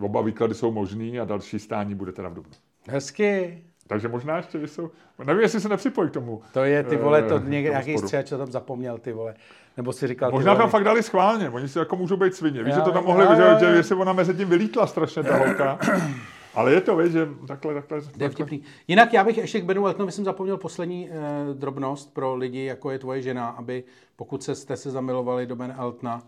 oba 0.00 0.20
výklady 0.20 0.54
jsou 0.54 0.72
možný 0.72 1.20
a 1.20 1.24
další 1.24 1.58
stání 1.58 1.94
bude 1.94 2.12
teda 2.12 2.28
v 2.28 2.34
Dubnu. 2.34 2.52
Hezky. 2.88 3.62
Takže 3.86 4.08
možná 4.08 4.36
ještě 4.36 4.58
vysou... 4.58 4.90
Nevím, 5.24 5.42
jestli 5.42 5.60
se 5.60 5.68
nepřipojí 5.68 6.10
k 6.10 6.12
tomu. 6.12 6.42
To 6.52 6.64
je, 6.64 6.82
ty 6.82 6.96
vole, 6.96 7.22
to 7.22 7.36
eh, 7.36 7.50
někde, 7.50 7.70
nějaký 7.70 7.98
střed, 7.98 8.28
co 8.28 8.38
tam 8.38 8.52
zapomněl, 8.52 8.98
ty 8.98 9.12
vole. 9.12 9.34
Nebo 9.76 9.92
si 9.92 10.06
říkal, 10.06 10.30
Možná 10.30 10.52
vole, 10.52 10.62
tam 10.62 10.70
fakt 10.70 10.84
dali 10.84 11.02
schválně, 11.02 11.50
oni 11.50 11.68
si 11.68 11.78
jako 11.78 11.96
můžou 11.96 12.16
být 12.16 12.34
svině. 12.34 12.62
Víš, 12.62 12.74
že 12.74 12.80
to 12.80 12.92
tam 12.92 13.04
mohli, 13.04 13.24
jo, 13.24 13.34
že, 13.36 13.42
jo. 13.42 13.56
že 13.60 13.66
jestli 13.66 13.94
ona 13.94 14.12
mezi 14.12 14.34
tím 14.34 14.48
vylítla 14.48 14.86
strašně 14.86 15.22
ta 15.22 15.36
holka. 15.36 15.78
Ale 16.54 16.72
je 16.72 16.80
to, 16.80 16.96
víš, 16.96 17.12
že 17.12 17.28
takhle, 17.46 17.74
takhle. 17.74 17.98
Je 17.98 18.02
takhle. 18.02 18.28
vtipný. 18.28 18.62
Jinak 18.88 19.12
já 19.12 19.24
bych 19.24 19.38
ještě 19.38 19.60
k 19.60 19.64
Benu 19.64 19.86
Eltonovi 19.86 20.12
jsem 20.12 20.24
zapomněl 20.24 20.56
poslední 20.56 21.10
eh, 21.10 21.54
drobnost 21.54 22.14
pro 22.14 22.34
lidi, 22.34 22.64
jako 22.64 22.90
je 22.90 22.98
tvoje 22.98 23.22
žena, 23.22 23.48
aby 23.48 23.84
pokud 24.16 24.42
se, 24.42 24.54
jste 24.54 24.76
se 24.76 24.90
zamilovali 24.90 25.46
do 25.46 25.56
Ben 25.56 25.74
Eltona, 25.78 26.22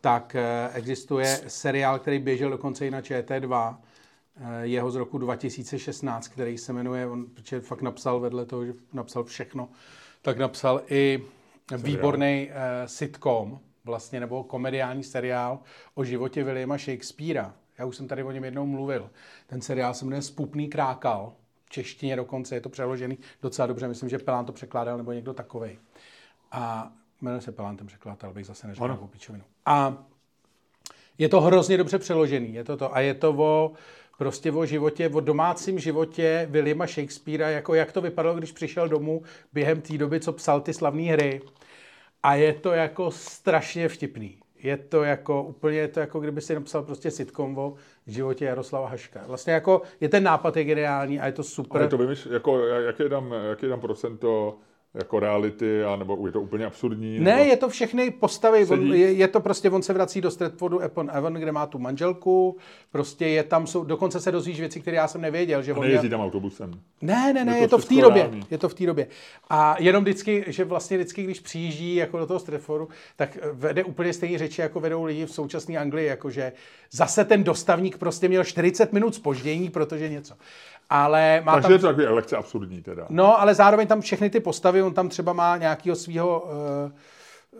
tak 0.00 0.34
eh, 0.34 0.70
existuje 0.74 1.40
seriál, 1.46 1.98
který 1.98 2.18
běžel 2.18 2.50
dokonce 2.50 2.86
i 2.86 2.90
na 2.90 3.00
ČT2, 3.00 3.74
eh, 3.74 3.91
jeho 4.62 4.90
z 4.90 4.96
roku 4.96 5.18
2016, 5.18 6.28
který 6.28 6.58
se 6.58 6.72
jmenuje, 6.72 7.06
on 7.06 7.26
protože 7.26 7.60
fakt 7.60 7.82
napsal 7.82 8.20
vedle 8.20 8.46
toho, 8.46 8.66
že 8.66 8.72
napsal 8.92 9.24
všechno, 9.24 9.68
tak 10.22 10.38
napsal 10.38 10.82
i 10.88 11.24
výborný 11.76 12.50
eh, 12.50 12.88
sitcom, 12.88 13.60
vlastně, 13.84 14.20
nebo 14.20 14.44
komediální 14.44 15.04
seriál 15.04 15.58
o 15.94 16.04
životě 16.04 16.44
Williama 16.44 16.78
Shakespearea. 16.78 17.54
Já 17.78 17.84
už 17.84 17.96
jsem 17.96 18.08
tady 18.08 18.22
o 18.22 18.30
něm 18.30 18.44
jednou 18.44 18.66
mluvil. 18.66 19.10
Ten 19.46 19.60
seriál 19.60 19.94
se 19.94 20.04
jmenuje 20.04 20.22
Spupný 20.22 20.68
krákal. 20.68 21.32
V 21.64 21.70
češtině 21.70 22.16
dokonce 22.16 22.54
je 22.54 22.60
to 22.60 22.68
přeložený 22.68 23.18
docela 23.42 23.66
dobře. 23.66 23.88
Myslím, 23.88 24.08
že 24.08 24.18
Pelán 24.18 24.44
to 24.44 24.52
překládal 24.52 24.96
nebo 24.96 25.12
někdo 25.12 25.34
takovej. 25.34 25.78
A 26.52 26.92
jmenuje 27.20 27.40
se 27.40 27.52
Pelán 27.52 27.76
ten 27.76 27.86
překladatel, 27.86 28.32
bych 28.32 28.46
zase 28.46 28.66
neřekl 28.66 29.08
pičovinu. 29.10 29.44
A 29.66 30.04
je 31.18 31.28
to 31.28 31.40
hrozně 31.40 31.76
dobře 31.76 31.98
přeložený. 31.98 32.54
Je 32.54 32.64
to 32.64 32.76
to. 32.76 32.96
A 32.96 33.00
je 33.00 33.14
to 33.14 33.30
o, 33.30 33.72
prostě 34.22 34.52
o 34.52 34.66
životě, 34.66 35.08
o 35.08 35.20
domácím 35.20 35.78
životě 35.78 36.46
Williama 36.50 36.86
Shakespearea, 36.86 37.48
jako 37.48 37.74
jak 37.74 37.92
to 37.92 38.00
vypadalo, 38.00 38.38
když 38.38 38.52
přišel 38.52 38.88
domů 38.88 39.22
během 39.52 39.80
té 39.80 39.98
doby, 39.98 40.20
co 40.20 40.32
psal 40.32 40.60
ty 40.60 40.72
slavné 40.72 41.02
hry. 41.02 41.40
A 42.22 42.34
je 42.34 42.52
to 42.52 42.72
jako 42.72 43.10
strašně 43.10 43.88
vtipný. 43.88 44.38
Je 44.62 44.76
to 44.76 45.02
jako 45.02 45.42
úplně, 45.42 45.78
je 45.78 45.88
to 45.88 46.00
jako 46.00 46.20
kdyby 46.20 46.40
si 46.40 46.54
napsal 46.54 46.82
prostě 46.82 47.10
sitcom 47.10 47.58
o 47.58 47.74
životě 48.06 48.44
Jaroslava 48.44 48.88
Haška. 48.88 49.24
Vlastně 49.26 49.52
jako 49.52 49.82
je 50.00 50.08
ten 50.08 50.22
nápad 50.22 50.56
je 50.56 50.64
geniální 50.64 51.20
a 51.20 51.26
je 51.26 51.32
to 51.32 51.42
super. 51.42 51.80
Ale 51.80 51.90
to 51.90 51.98
vymyš, 51.98 52.28
jako, 52.32 52.58
jaký 52.66 53.02
je 53.02 53.08
tam, 53.08 53.34
jaký 53.50 53.66
je 53.66 53.70
tam 53.70 53.80
procento 53.80 54.56
jako 54.94 55.20
reality, 55.20 55.84
anebo 55.84 56.26
je 56.26 56.32
to 56.32 56.40
úplně 56.40 56.66
absurdní? 56.66 57.20
Ne, 57.20 57.36
nebo... 57.36 57.50
je 57.50 57.56
to 57.56 57.68
všechny 57.68 58.10
postavy. 58.10 58.66
On, 58.66 58.92
je, 58.94 59.12
je, 59.12 59.28
to 59.28 59.40
prostě, 59.40 59.70
on 59.70 59.82
se 59.82 59.92
vrací 59.92 60.20
do 60.20 60.30
Stratfordu 60.30 60.80
upon 60.86 61.10
Avon, 61.12 61.34
kde 61.34 61.52
má 61.52 61.66
tu 61.66 61.78
manželku. 61.78 62.56
Prostě 62.90 63.26
je 63.26 63.42
tam, 63.42 63.66
jsou, 63.66 63.84
dokonce 63.84 64.20
se 64.20 64.32
dozvíš 64.32 64.60
věci, 64.60 64.80
které 64.80 64.96
já 64.96 65.08
jsem 65.08 65.20
nevěděl. 65.20 65.62
Že 65.62 65.72
A 65.72 65.80
nejezdí 65.80 66.08
měl, 66.08 66.18
tam 66.18 66.26
autobusem. 66.26 66.80
ne, 67.02 67.32
ne, 67.32 67.44
ne, 67.44 67.56
Je 67.56 67.60
je 67.60 67.68
to 67.68 67.76
to 67.76 67.82
v 67.82 67.88
té 67.88 68.00
době. 68.00 68.30
Je 68.50 68.58
to 68.58 68.68
v 68.68 68.74
té 68.74 68.86
době. 68.86 69.06
A 69.50 69.76
jenom 69.78 70.04
vždycky, 70.04 70.44
že 70.46 70.64
vlastně 70.64 70.96
vždycky, 70.96 71.22
když 71.22 71.40
přijíždí 71.40 71.94
jako 71.94 72.18
do 72.18 72.26
toho 72.26 72.40
Stratfordu, 72.40 72.88
tak 73.16 73.38
vede 73.52 73.84
úplně 73.84 74.12
stejné 74.12 74.38
řeči, 74.38 74.60
jako 74.60 74.80
vedou 74.80 75.04
lidi 75.04 75.26
v 75.26 75.32
současné 75.32 75.76
Anglii, 75.76 76.06
jakože 76.06 76.52
zase 76.90 77.24
ten 77.24 77.44
dostavník 77.44 77.98
prostě 77.98 78.28
měl 78.28 78.44
40 78.44 78.92
minut 78.92 79.14
spoždění, 79.14 79.70
protože 79.70 80.08
něco. 80.08 80.34
Ale 80.92 81.42
má 81.44 81.52
Takže 81.52 81.62
tam 81.62 81.72
je 81.72 81.78
to 81.78 81.86
takový 81.86 82.06
lekce 82.06 82.36
absurdní 82.36 82.82
teda. 82.82 83.06
No, 83.08 83.40
ale 83.40 83.54
zároveň 83.54 83.86
tam 83.86 84.00
všechny 84.00 84.30
ty 84.30 84.40
postavy, 84.40 84.82
on 84.82 84.94
tam 84.94 85.08
třeba 85.08 85.32
má 85.32 85.56
nějakého 85.56 85.96
svého, 85.96 86.40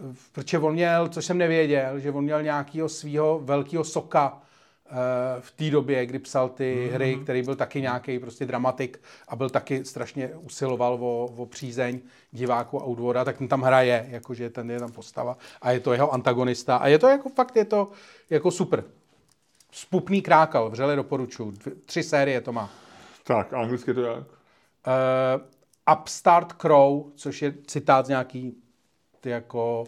uh, 0.01 0.13
protože 0.33 0.59
on 0.59 0.73
měl, 0.73 1.09
což 1.09 1.25
jsem 1.25 1.39
nevěděl, 1.39 1.99
že 1.99 2.11
on 2.11 2.25
měl 2.25 2.43
nějakého 2.43 2.89
svého 2.89 3.41
velkého 3.45 3.85
soka 3.85 4.33
uh, 4.33 4.97
v 5.41 5.51
té 5.51 5.71
době, 5.71 6.07
kdy 6.07 6.19
psal 6.19 6.49
ty 6.49 6.77
mm-hmm. 6.77 6.95
hry, 6.95 7.17
který 7.23 7.43
byl 7.43 7.57
taky 7.57 7.81
nějaký 7.81 8.19
prostě 8.19 8.47
dramatik 8.47 9.01
a 9.29 9.37
byl 9.37 9.51
taky 9.51 9.85
strašně 9.85 10.29
usiloval 10.29 10.99
o, 11.01 11.25
o 11.37 11.47
přízeň 11.47 12.01
diváků 12.31 12.83
a 12.83 12.85
u 12.85 12.95
dvora, 12.95 13.25
tak 13.25 13.39
ten 13.39 13.49
tam 13.49 13.63
hraje, 13.63 14.07
jakože 14.11 14.51
ten 14.51 14.71
je 14.71 14.79
tam 14.79 14.93
postava 14.93 15.37
a 15.63 15.71
je 15.71 15.81
to 15.81 15.93
jeho 15.93 16.13
antagonista 16.13 16.77
a 16.77 16.89
je 16.89 16.99
to 16.99 17.09
jako 17.09 17.29
fakt, 17.29 17.57
je 17.57 17.65
to 17.65 17.91
jako 18.31 18.51
super. 18.51 18.85
Spupný 19.71 20.23
krákal, 20.23 20.71
vřele 20.71 20.97
doporučuji. 20.97 21.53
Tři 21.87 22.03
série 22.03 22.41
to 22.41 22.53
má. 22.53 22.82
Tak, 23.25 23.53
a 23.53 23.61
anglicky 23.61 23.95
to 23.95 24.01
jak? 24.03 24.19
Uh, 24.19 25.95
Upstart 26.01 26.53
Crow, 26.53 27.11
což 27.15 27.43
je 27.43 27.55
citát 27.67 28.07
z 28.07 28.09
nějaký 28.09 28.63
ty 29.21 29.31
jako 29.31 29.85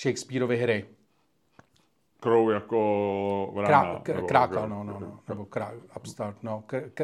Shakespeareovy 0.00 0.56
hry. 0.56 0.86
Crow 2.20 2.50
jako 2.50 3.50
vrana. 3.54 3.68
Krá, 3.84 4.00
k, 4.02 4.08
nebo- 4.08 4.26
krákal, 4.26 4.68
no, 4.68 4.84
no, 4.84 5.00
no. 5.00 5.20
Nebo 5.28 5.44
krá, 5.44 5.72
Upstart, 5.96 6.42
no. 6.42 6.62
K, 6.66 6.80
k, 6.94 7.00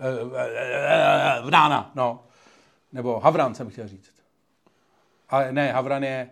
uh, 0.00 0.06
uh, 0.06 1.46
vrána, 1.46 1.90
no. 1.94 2.24
Nebo 2.92 3.20
Havran 3.20 3.54
jsem 3.54 3.70
chtěl 3.70 3.88
říct. 3.88 4.12
Ale 5.28 5.52
ne, 5.52 5.72
Havran 5.72 6.02
je 6.04 6.30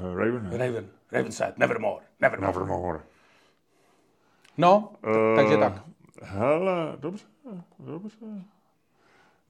Raven. 0.00 0.50
Raven. 0.58 0.90
Raven 1.12 1.32
said, 1.32 1.58
nevermore, 1.58 2.04
nevermore. 2.20 2.52
Nevermore. 2.52 3.00
No, 4.58 4.92
t- 5.02 5.08
Eh, 5.10 5.36
takže 5.36 5.56
tak. 5.56 5.72
Hele, 6.24 6.96
dobře, 6.96 7.24
dobře. 7.78 8.26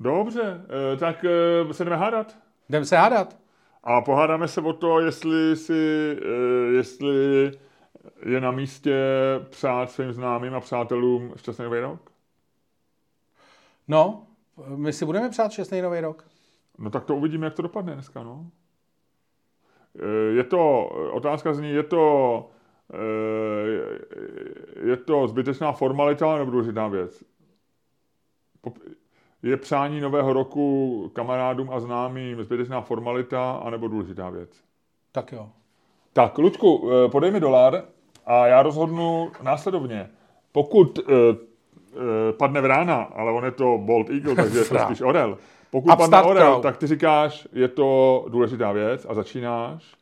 Dobře, 0.00 0.60
eh, 0.92 0.96
tak 0.96 1.24
eh, 1.24 1.74
se 1.74 1.84
jdeme 1.84 1.96
hádat. 1.96 2.36
Jdeme 2.68 2.84
se 2.84 2.96
hádat. 2.96 3.36
A 3.84 4.00
pohádáme 4.00 4.48
se 4.48 4.60
o 4.60 4.72
to, 4.72 5.00
jestli, 5.00 5.56
si, 5.56 6.16
eh, 6.22 6.72
jestli 6.72 7.52
je 8.26 8.40
na 8.40 8.50
místě 8.50 8.96
přát 9.50 9.90
svým 9.90 10.12
známým 10.12 10.54
a 10.54 10.60
přátelům 10.60 11.32
šťastný 11.36 11.64
nový 11.64 11.80
rok. 11.80 12.10
No, 13.88 14.26
my 14.76 14.92
si 14.92 15.04
budeme 15.04 15.30
přát 15.30 15.52
šestý 15.52 15.80
nový 15.80 16.00
rok. 16.00 16.24
No 16.78 16.90
tak 16.90 17.04
to 17.04 17.16
uvidíme, 17.16 17.46
jak 17.46 17.54
to 17.54 17.62
dopadne 17.62 17.94
dneska, 17.94 18.22
no. 18.22 18.46
Je 20.30 20.44
to, 20.44 20.86
otázka 21.12 21.54
zní, 21.54 21.70
je 21.70 21.82
to, 21.82 22.46
je 24.84 24.96
to 24.96 25.28
zbytečná 25.28 25.72
formalita 25.72 26.38
nebo 26.38 26.50
důležitá 26.50 26.88
věc? 26.88 27.24
Je 29.42 29.56
přání 29.56 30.00
nového 30.00 30.32
roku 30.32 31.10
kamarádům 31.14 31.70
a 31.70 31.80
známým 31.80 32.44
zbytečná 32.44 32.80
formalita 32.80 33.52
anebo 33.52 33.88
důležitá 33.88 34.30
věc? 34.30 34.50
Tak 35.12 35.32
jo. 35.32 35.48
Tak, 36.12 36.38
Luďku, 36.38 36.90
eh, 36.90 37.08
podej 37.08 37.30
mi 37.30 37.40
dolar 37.40 37.84
a 38.26 38.46
já 38.46 38.62
rozhodnu 38.62 39.30
následovně. 39.42 40.10
Pokud 40.52 40.98
eh, 40.98 41.12
eh, 41.12 42.32
padne 42.32 42.60
vrána, 42.60 43.02
ale 43.02 43.32
on 43.32 43.44
je 43.44 43.50
to 43.50 43.78
Bold 43.78 44.10
Eagle, 44.10 44.34
takže 44.34 44.58
je 44.58 44.64
to 44.64 44.78
spíš 44.84 45.00
orel. 45.00 45.38
Pokud 45.70 45.96
padne 45.96 46.22
orel, 46.22 46.60
tak 46.60 46.76
ty 46.76 46.86
říkáš, 46.86 47.48
je 47.52 47.68
to 47.68 48.24
důležitá 48.28 48.72
věc 48.72 49.06
a 49.08 49.14
začínáš. 49.14 49.94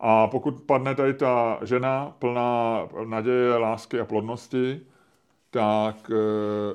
A 0.00 0.26
pokud 0.26 0.62
padne 0.62 0.94
tady 0.94 1.14
ta 1.14 1.58
žena 1.62 2.16
plná 2.18 2.78
naděje, 3.08 3.56
lásky 3.56 4.00
a 4.00 4.04
plodnosti, 4.04 4.80
tak, 5.50 6.10
eh, 6.14 6.74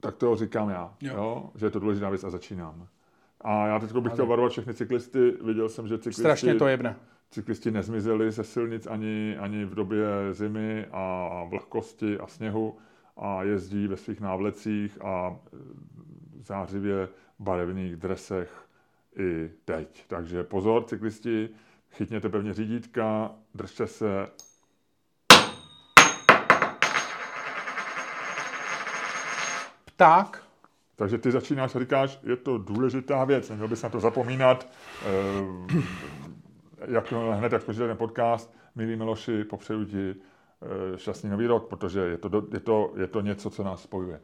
tak 0.00 0.16
to 0.16 0.36
říkám 0.36 0.70
já, 0.70 0.94
Jo. 1.00 1.14
jo. 1.16 1.50
že 1.54 1.66
je 1.66 1.70
to 1.70 1.78
důležitá 1.78 2.08
věc 2.10 2.24
a 2.24 2.30
začínám. 2.30 2.86
A 3.40 3.66
já 3.66 3.78
teď 3.78 3.92
bych 3.92 4.12
chtěl 4.12 4.26
varovat 4.26 4.52
všechny 4.52 4.74
cyklisty. 4.74 5.30
Viděl 5.44 5.68
jsem, 5.68 5.88
že 5.88 5.98
cyklisti 5.98 6.22
Strašně 6.22 6.54
to 6.54 6.66
jebne. 6.68 6.96
cyklisti 7.30 7.70
nezmizeli 7.70 8.30
ze 8.30 8.44
silnic 8.44 8.86
ani, 8.86 9.36
ani 9.40 9.64
v 9.64 9.74
době 9.74 10.06
zimy 10.30 10.86
a 10.92 11.30
vlhkosti 11.48 12.18
a 12.18 12.26
sněhu 12.26 12.76
a 13.16 13.42
jezdí 13.42 13.86
ve 13.88 13.96
svých 13.96 14.20
návlecích 14.20 14.98
a 15.04 15.36
e, 15.52 15.56
zářivě 16.42 17.08
barevných 17.38 17.96
dresech 17.96 18.64
i 19.18 19.50
teď. 19.64 20.04
Takže 20.08 20.42
pozor, 20.44 20.84
cyklisti, 20.84 21.48
chytněte 21.94 22.28
pevně 22.28 22.54
řídítka, 22.54 23.30
držte 23.54 23.86
se. 23.86 24.26
Pták, 29.84 30.44
Takže 30.96 31.18
ty 31.18 31.30
začínáš 31.30 31.74
a 31.74 31.78
říkáš, 31.78 32.18
je 32.22 32.36
to 32.36 32.58
důležitá 32.58 33.24
věc, 33.24 33.50
neměl 33.50 33.68
bys 33.68 33.82
na 33.82 33.88
to 33.88 34.00
zapomínat. 34.00 34.68
Eh, 35.06 35.82
jak, 36.86 37.12
hned 37.12 37.52
jak 37.52 37.62
spočítáte 37.62 37.88
ten 37.88 37.96
podcast, 37.96 38.54
milí 38.74 38.96
Miloši, 38.96 39.44
popřeju 39.44 39.84
ti 39.84 40.14
eh, 40.14 40.98
šťastný 40.98 41.30
nový 41.30 41.46
rok, 41.46 41.68
protože 41.68 42.00
je 42.00 42.18
to, 42.18 42.46
je, 42.52 42.60
to, 42.60 42.92
je 42.96 43.06
to 43.06 43.20
něco, 43.20 43.50
co 43.50 43.64
nás 43.64 43.82
spojuje. 43.82 44.20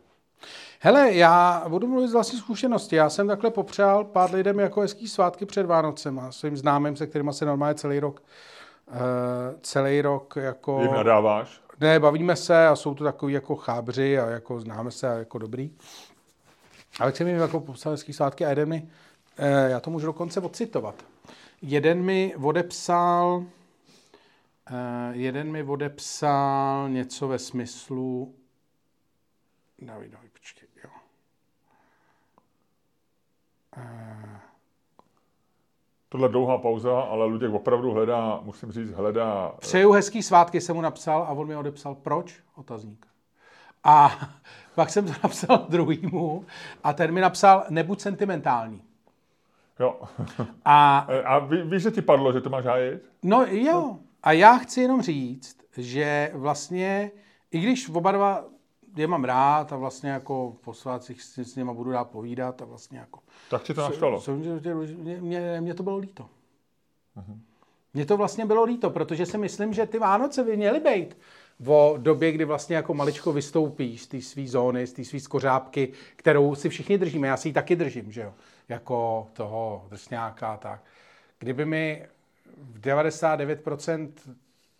Hele, 0.80 1.12
já 1.12 1.64
budu 1.68 1.86
mluvit 1.86 2.08
z 2.08 2.12
vlastní 2.12 2.38
zkušenosti. 2.38 2.96
Já 2.96 3.10
jsem 3.10 3.28
takhle 3.28 3.50
popřál 3.50 4.04
pár 4.04 4.34
lidem 4.34 4.58
jako 4.58 4.80
hezký 4.80 5.08
svátky 5.08 5.46
před 5.46 5.66
Vánocema, 5.66 6.32
svým 6.32 6.56
známým, 6.56 6.96
se 6.96 7.06
kterými 7.06 7.32
se 7.32 7.44
normálně 7.44 7.74
celý 7.74 8.00
rok, 8.00 8.22
uh, 8.90 8.96
celý 9.62 10.02
rok 10.02 10.36
jako... 10.36 10.80
Jim 10.82 10.92
nadáváš? 10.92 11.60
Ne, 11.80 12.00
bavíme 12.00 12.36
se 12.36 12.66
a 12.66 12.76
jsou 12.76 12.94
to 12.94 13.04
takový 13.04 13.32
jako 13.32 13.56
chábři 13.56 14.18
a 14.18 14.26
jako 14.26 14.60
známe 14.60 14.90
se 14.90 15.08
a 15.08 15.12
jako 15.12 15.38
dobrý. 15.38 15.70
Ale 17.00 17.12
chci 17.12 17.24
mi 17.24 17.32
jako 17.32 17.60
popsal 17.60 17.92
hezký 17.92 18.12
svátky 18.12 18.44
a 18.44 18.48
jeden 18.48 18.68
mi, 18.68 18.88
eh, 19.38 19.70
já 19.70 19.80
to 19.80 19.90
můžu 19.90 20.06
dokonce 20.06 20.40
ocitovat. 20.40 20.94
Jeden 21.62 22.02
mi 22.02 22.34
odepsal 22.42 23.44
Uh, 24.70 25.16
jeden 25.16 25.52
mi 25.52 25.62
odepsal 25.62 26.88
něco 26.88 27.28
ve 27.28 27.38
smyslu... 27.38 28.34
David, 29.78 30.10
David, 30.10 30.32
počkej, 30.32 30.68
jo. 30.84 30.90
Uh... 30.90 31.00
Tohle 36.08 36.28
dlouhá 36.28 36.58
pauza, 36.58 37.00
ale 37.00 37.24
Luděk 37.24 37.52
opravdu 37.52 37.90
hledá, 37.90 38.40
musím 38.42 38.72
říct, 38.72 38.90
hledá... 38.90 39.52
Přeju 39.58 39.92
hezký 39.92 40.22
svátky, 40.22 40.60
jsem 40.60 40.76
mu 40.76 40.82
napsal 40.82 41.22
a 41.22 41.30
on 41.30 41.48
mi 41.48 41.56
odepsal, 41.56 41.94
proč? 41.94 42.40
Otazník. 42.54 43.06
A 43.84 44.18
pak 44.74 44.90
jsem 44.90 45.06
to 45.06 45.12
napsal 45.22 45.58
druhýmu 45.68 46.44
a 46.84 46.92
ten 46.92 47.12
mi 47.12 47.20
napsal, 47.20 47.64
nebuď 47.70 48.00
sentimentální. 48.00 48.82
Jo. 49.80 50.00
A, 50.64 50.98
a 51.24 51.38
ví, 51.38 51.62
víš, 51.62 51.82
že 51.82 51.90
ti 51.90 52.02
padlo, 52.02 52.32
že 52.32 52.40
to 52.40 52.50
máš 52.50 52.64
hájit? 52.64 53.02
No 53.22 53.44
jo. 53.48 53.98
A 54.22 54.32
já 54.32 54.56
chci 54.56 54.80
jenom 54.80 55.02
říct, 55.02 55.56
že 55.76 56.30
vlastně, 56.34 57.10
i 57.50 57.60
když 57.60 57.88
oba 57.88 58.12
dva 58.12 58.44
je 58.96 59.06
mám 59.06 59.24
rád 59.24 59.72
a 59.72 59.76
vlastně 59.76 60.10
jako 60.10 60.56
po 60.60 60.74
svácích 60.74 61.22
si 61.22 61.44
s 61.44 61.56
něma 61.56 61.72
budu 61.72 61.90
dát 61.90 62.10
povídat 62.10 62.62
a 62.62 62.64
vlastně 62.64 62.98
jako... 62.98 63.20
Tak 63.50 63.62
ti 63.62 63.74
to 63.74 63.80
naštalo? 63.80 64.22
Mě, 64.96 65.20
mě, 65.20 65.60
mě 65.60 65.74
to 65.74 65.82
bylo 65.82 65.96
líto. 65.96 66.22
Uh-huh. 67.16 67.38
Mně 67.94 68.06
to 68.06 68.16
vlastně 68.16 68.46
bylo 68.46 68.64
líto, 68.64 68.90
protože 68.90 69.26
si 69.26 69.38
myslím, 69.38 69.74
že 69.74 69.86
ty 69.86 69.98
Vánoce 69.98 70.44
by 70.44 70.56
měly 70.56 70.80
být 70.80 71.16
o 71.66 71.94
době, 71.98 72.32
kdy 72.32 72.44
vlastně 72.44 72.76
jako 72.76 72.94
maličko 72.94 73.32
vystoupíš 73.32 74.02
z 74.02 74.06
té 74.06 74.20
své 74.20 74.46
zóny, 74.46 74.86
z 74.86 74.92
té 74.92 75.04
své 75.04 75.20
skořápky, 75.20 75.92
kterou 76.16 76.54
si 76.54 76.68
všichni 76.68 76.98
držíme. 76.98 77.28
Já 77.28 77.36
si 77.36 77.48
ji 77.48 77.52
taky 77.52 77.76
držím, 77.76 78.12
že 78.12 78.20
jo? 78.20 78.34
Jako 78.68 79.28
toho 79.32 79.86
drsňáka 79.90 80.52
a 80.52 80.56
tak. 80.56 80.84
Kdyby 81.38 81.64
mi 81.64 82.06
v 82.56 82.80
99% 82.80 84.10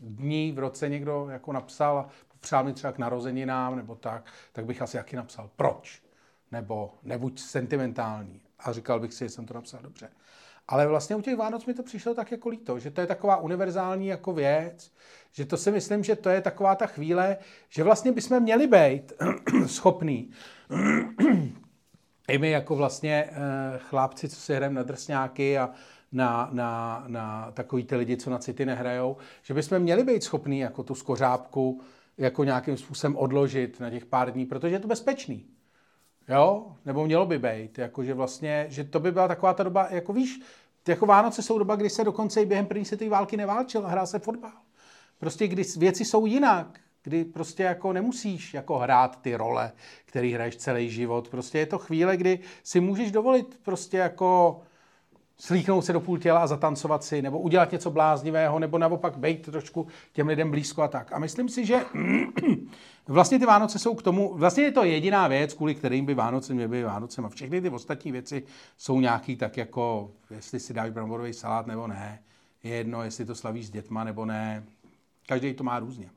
dní 0.00 0.52
v 0.52 0.58
roce 0.58 0.88
někdo 0.88 1.26
jako 1.30 1.52
napsal 1.52 1.98
a 1.98 2.08
popřál 2.41 2.64
mi 2.64 2.72
třeba 2.72 2.93
k 2.93 2.99
narozeninám 2.99 3.76
nebo 3.76 3.95
tak, 3.95 4.24
tak 4.53 4.64
bych 4.64 4.82
asi 4.82 4.97
jaký 4.97 5.16
napsal 5.16 5.51
proč. 5.57 6.03
Nebo 6.53 6.95
nebuď 7.03 7.41
sentimentální. 7.41 8.41
A 8.59 8.72
říkal 8.72 9.01
bych 9.01 9.14
si, 9.14 9.24
že 9.24 9.30
jsem 9.30 9.47
to 9.47 9.55
napsal 9.55 9.80
dobře. 9.82 10.11
Ale 10.68 10.86
vlastně 10.86 11.16
u 11.16 11.20
těch 11.20 11.36
Vánoc 11.36 11.66
mi 11.66 11.74
to 11.74 11.82
přišlo 11.82 12.14
tak 12.14 12.30
jako 12.30 12.49
líto, 12.49 12.78
že 12.78 12.91
to 12.91 13.01
je 13.01 13.07
taková 13.07 13.36
univerzální 13.36 14.07
jako 14.07 14.32
věc, 14.32 14.93
že 15.32 15.45
to 15.45 15.57
si 15.57 15.70
myslím, 15.70 16.05
že 16.05 16.16
to 16.16 16.28
je 16.28 16.41
taková 16.41 16.74
ta 16.74 16.86
chvíle, 16.86 17.36
že 17.68 17.84
vlastně 17.84 18.12
bychom 18.12 18.41
měli 18.41 18.66
být 18.66 19.12
schopní 19.66 20.30
i 22.28 22.38
my 22.38 22.51
jako 22.51 22.76
vlastně 22.76 23.30
eh, 23.30 23.78
chlápci, 23.78 24.28
co 24.28 24.36
si 24.36 24.55
hrajeme 24.55 24.74
na 24.74 24.82
drsňáky 24.82 25.59
a 25.59 25.70
na, 26.12 26.49
na, 26.53 27.05
na 27.07 27.51
takový 27.51 27.84
ty 27.84 27.97
lidi, 27.97 28.16
co 28.16 28.30
na 28.30 28.38
city 28.38 28.66
nehrajou, 28.66 29.16
že 29.43 29.55
bychom 29.55 29.78
měli 29.78 30.05
být 30.05 30.22
schopní 30.22 30.59
jako 30.59 30.82
tu 30.82 30.95
skořápku 30.95 31.80
jako 32.18 32.44
nějakým 32.44 32.76
způsobem 32.76 33.16
odložit 33.16 33.80
na 33.80 33.90
těch 33.90 34.06
pár 34.06 34.32
dní, 34.32 34.46
protože 34.46 34.74
je 34.74 34.78
to 34.78 34.88
bezpečný. 34.88 35.46
Jo? 36.28 36.76
Nebo 36.84 37.06
mělo 37.06 37.26
by 37.26 37.38
být. 37.38 37.78
Jako, 37.78 38.04
že 38.04 38.14
vlastně, 38.14 38.66
že 38.68 38.84
to 38.84 39.00
by 39.00 39.12
byla 39.12 39.28
taková 39.28 39.54
ta 39.54 39.62
doba, 39.62 39.88
jako 39.90 40.12
víš, 40.12 40.40
jako 40.88 41.06
Vánoce 41.06 41.42
jsou 41.42 41.58
doba, 41.58 41.76
kdy 41.76 41.90
se 41.90 42.04
dokonce 42.04 42.42
i 42.42 42.46
během 42.46 42.66
první 42.66 42.84
světové 42.84 43.11
války 43.11 43.36
neválčil 43.36 43.86
a 43.86 43.88
hrál 43.88 44.06
se 44.06 44.18
fotbal. 44.18 44.52
Prostě 45.18 45.48
kdy 45.48 45.62
věci 45.76 46.04
jsou 46.04 46.26
jinak, 46.26 46.80
kdy 47.02 47.24
prostě 47.24 47.62
jako 47.62 47.92
nemusíš 47.92 48.54
jako 48.54 48.78
hrát 48.78 49.22
ty 49.22 49.36
role, 49.36 49.72
který 50.04 50.32
hraješ 50.32 50.56
celý 50.56 50.90
život. 50.90 51.28
Prostě 51.28 51.58
je 51.58 51.66
to 51.66 51.78
chvíle, 51.78 52.16
kdy 52.16 52.38
si 52.62 52.80
můžeš 52.80 53.11
dovolit 53.11 53.58
prostě 53.62 53.96
jako 53.96 54.61
slíknout 55.41 55.84
se 55.84 55.93
do 55.93 56.01
půl 56.01 56.18
těla 56.18 56.41
a 56.41 56.47
zatancovat 56.47 57.05
si, 57.05 57.22
nebo 57.22 57.38
udělat 57.38 57.72
něco 57.72 57.91
bláznivého, 57.91 58.59
nebo 58.59 58.78
naopak 58.78 59.18
být 59.18 59.51
trošku 59.51 59.86
těm 60.12 60.26
lidem 60.26 60.51
blízko 60.51 60.82
a 60.82 60.88
tak. 60.88 61.12
A 61.12 61.18
myslím 61.18 61.49
si, 61.49 61.66
že 61.66 61.84
vlastně 63.09 63.38
ty 63.38 63.47
Vánoce 63.47 63.78
jsou 63.78 63.95
k 63.95 64.03
tomu, 64.03 64.34
vlastně 64.34 64.64
je 64.64 64.72
to 64.72 64.84
jediná 64.84 65.28
věc, 65.28 65.55
kvůli 65.55 65.74
kterým 65.74 66.07
by 66.07 66.14
Vánoce 66.14 66.55
měly 66.55 66.68
být 66.68 66.82
Vánocem. 66.82 67.24
A 67.24 67.28
všechny 67.28 67.61
ty 67.61 67.70
ostatní 67.70 68.12
věci 68.12 68.43
jsou 68.76 69.01
nějaký 69.01 69.36
tak 69.36 69.57
jako, 69.57 70.11
jestli 70.30 70.61
si 70.61 70.74
dáš 70.74 70.91
bramborový 70.91 71.32
salát 71.32 71.66
nebo 71.66 71.86
ne. 71.86 72.22
Je 72.62 72.74
jedno, 72.74 73.03
jestli 73.03 73.24
to 73.24 73.34
slavíš 73.34 73.66
s 73.66 73.70
dětma 73.70 74.05
nebo 74.05 74.24
ne. 74.24 74.64
Každý 75.26 75.55
to 75.55 75.64
má 75.64 75.78
různě. 75.78 76.11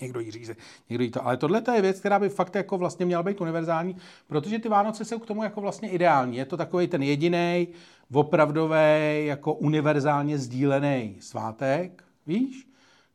Někdo 0.00 0.20
jí 0.20 0.30
říze, 0.30 0.56
někdo 0.90 1.04
jí 1.04 1.10
to. 1.10 1.26
Ale 1.26 1.36
tohle 1.36 1.62
je 1.74 1.82
věc, 1.82 2.00
která 2.00 2.18
by 2.18 2.28
fakt 2.28 2.54
jako 2.54 2.78
vlastně 2.78 3.06
měla 3.06 3.22
být 3.22 3.40
univerzální, 3.40 3.96
protože 4.26 4.58
ty 4.58 4.68
Vánoce 4.68 5.04
jsou 5.04 5.18
k 5.18 5.26
tomu 5.26 5.42
jako 5.42 5.60
vlastně 5.60 5.90
ideální. 5.90 6.36
Je 6.36 6.44
to 6.44 6.56
takový 6.56 6.86
ten 6.86 7.02
jediný, 7.02 7.68
opravdový, 8.12 9.26
jako 9.26 9.54
univerzálně 9.54 10.38
sdílený 10.38 11.16
svátek, 11.20 12.04
víš? 12.26 12.68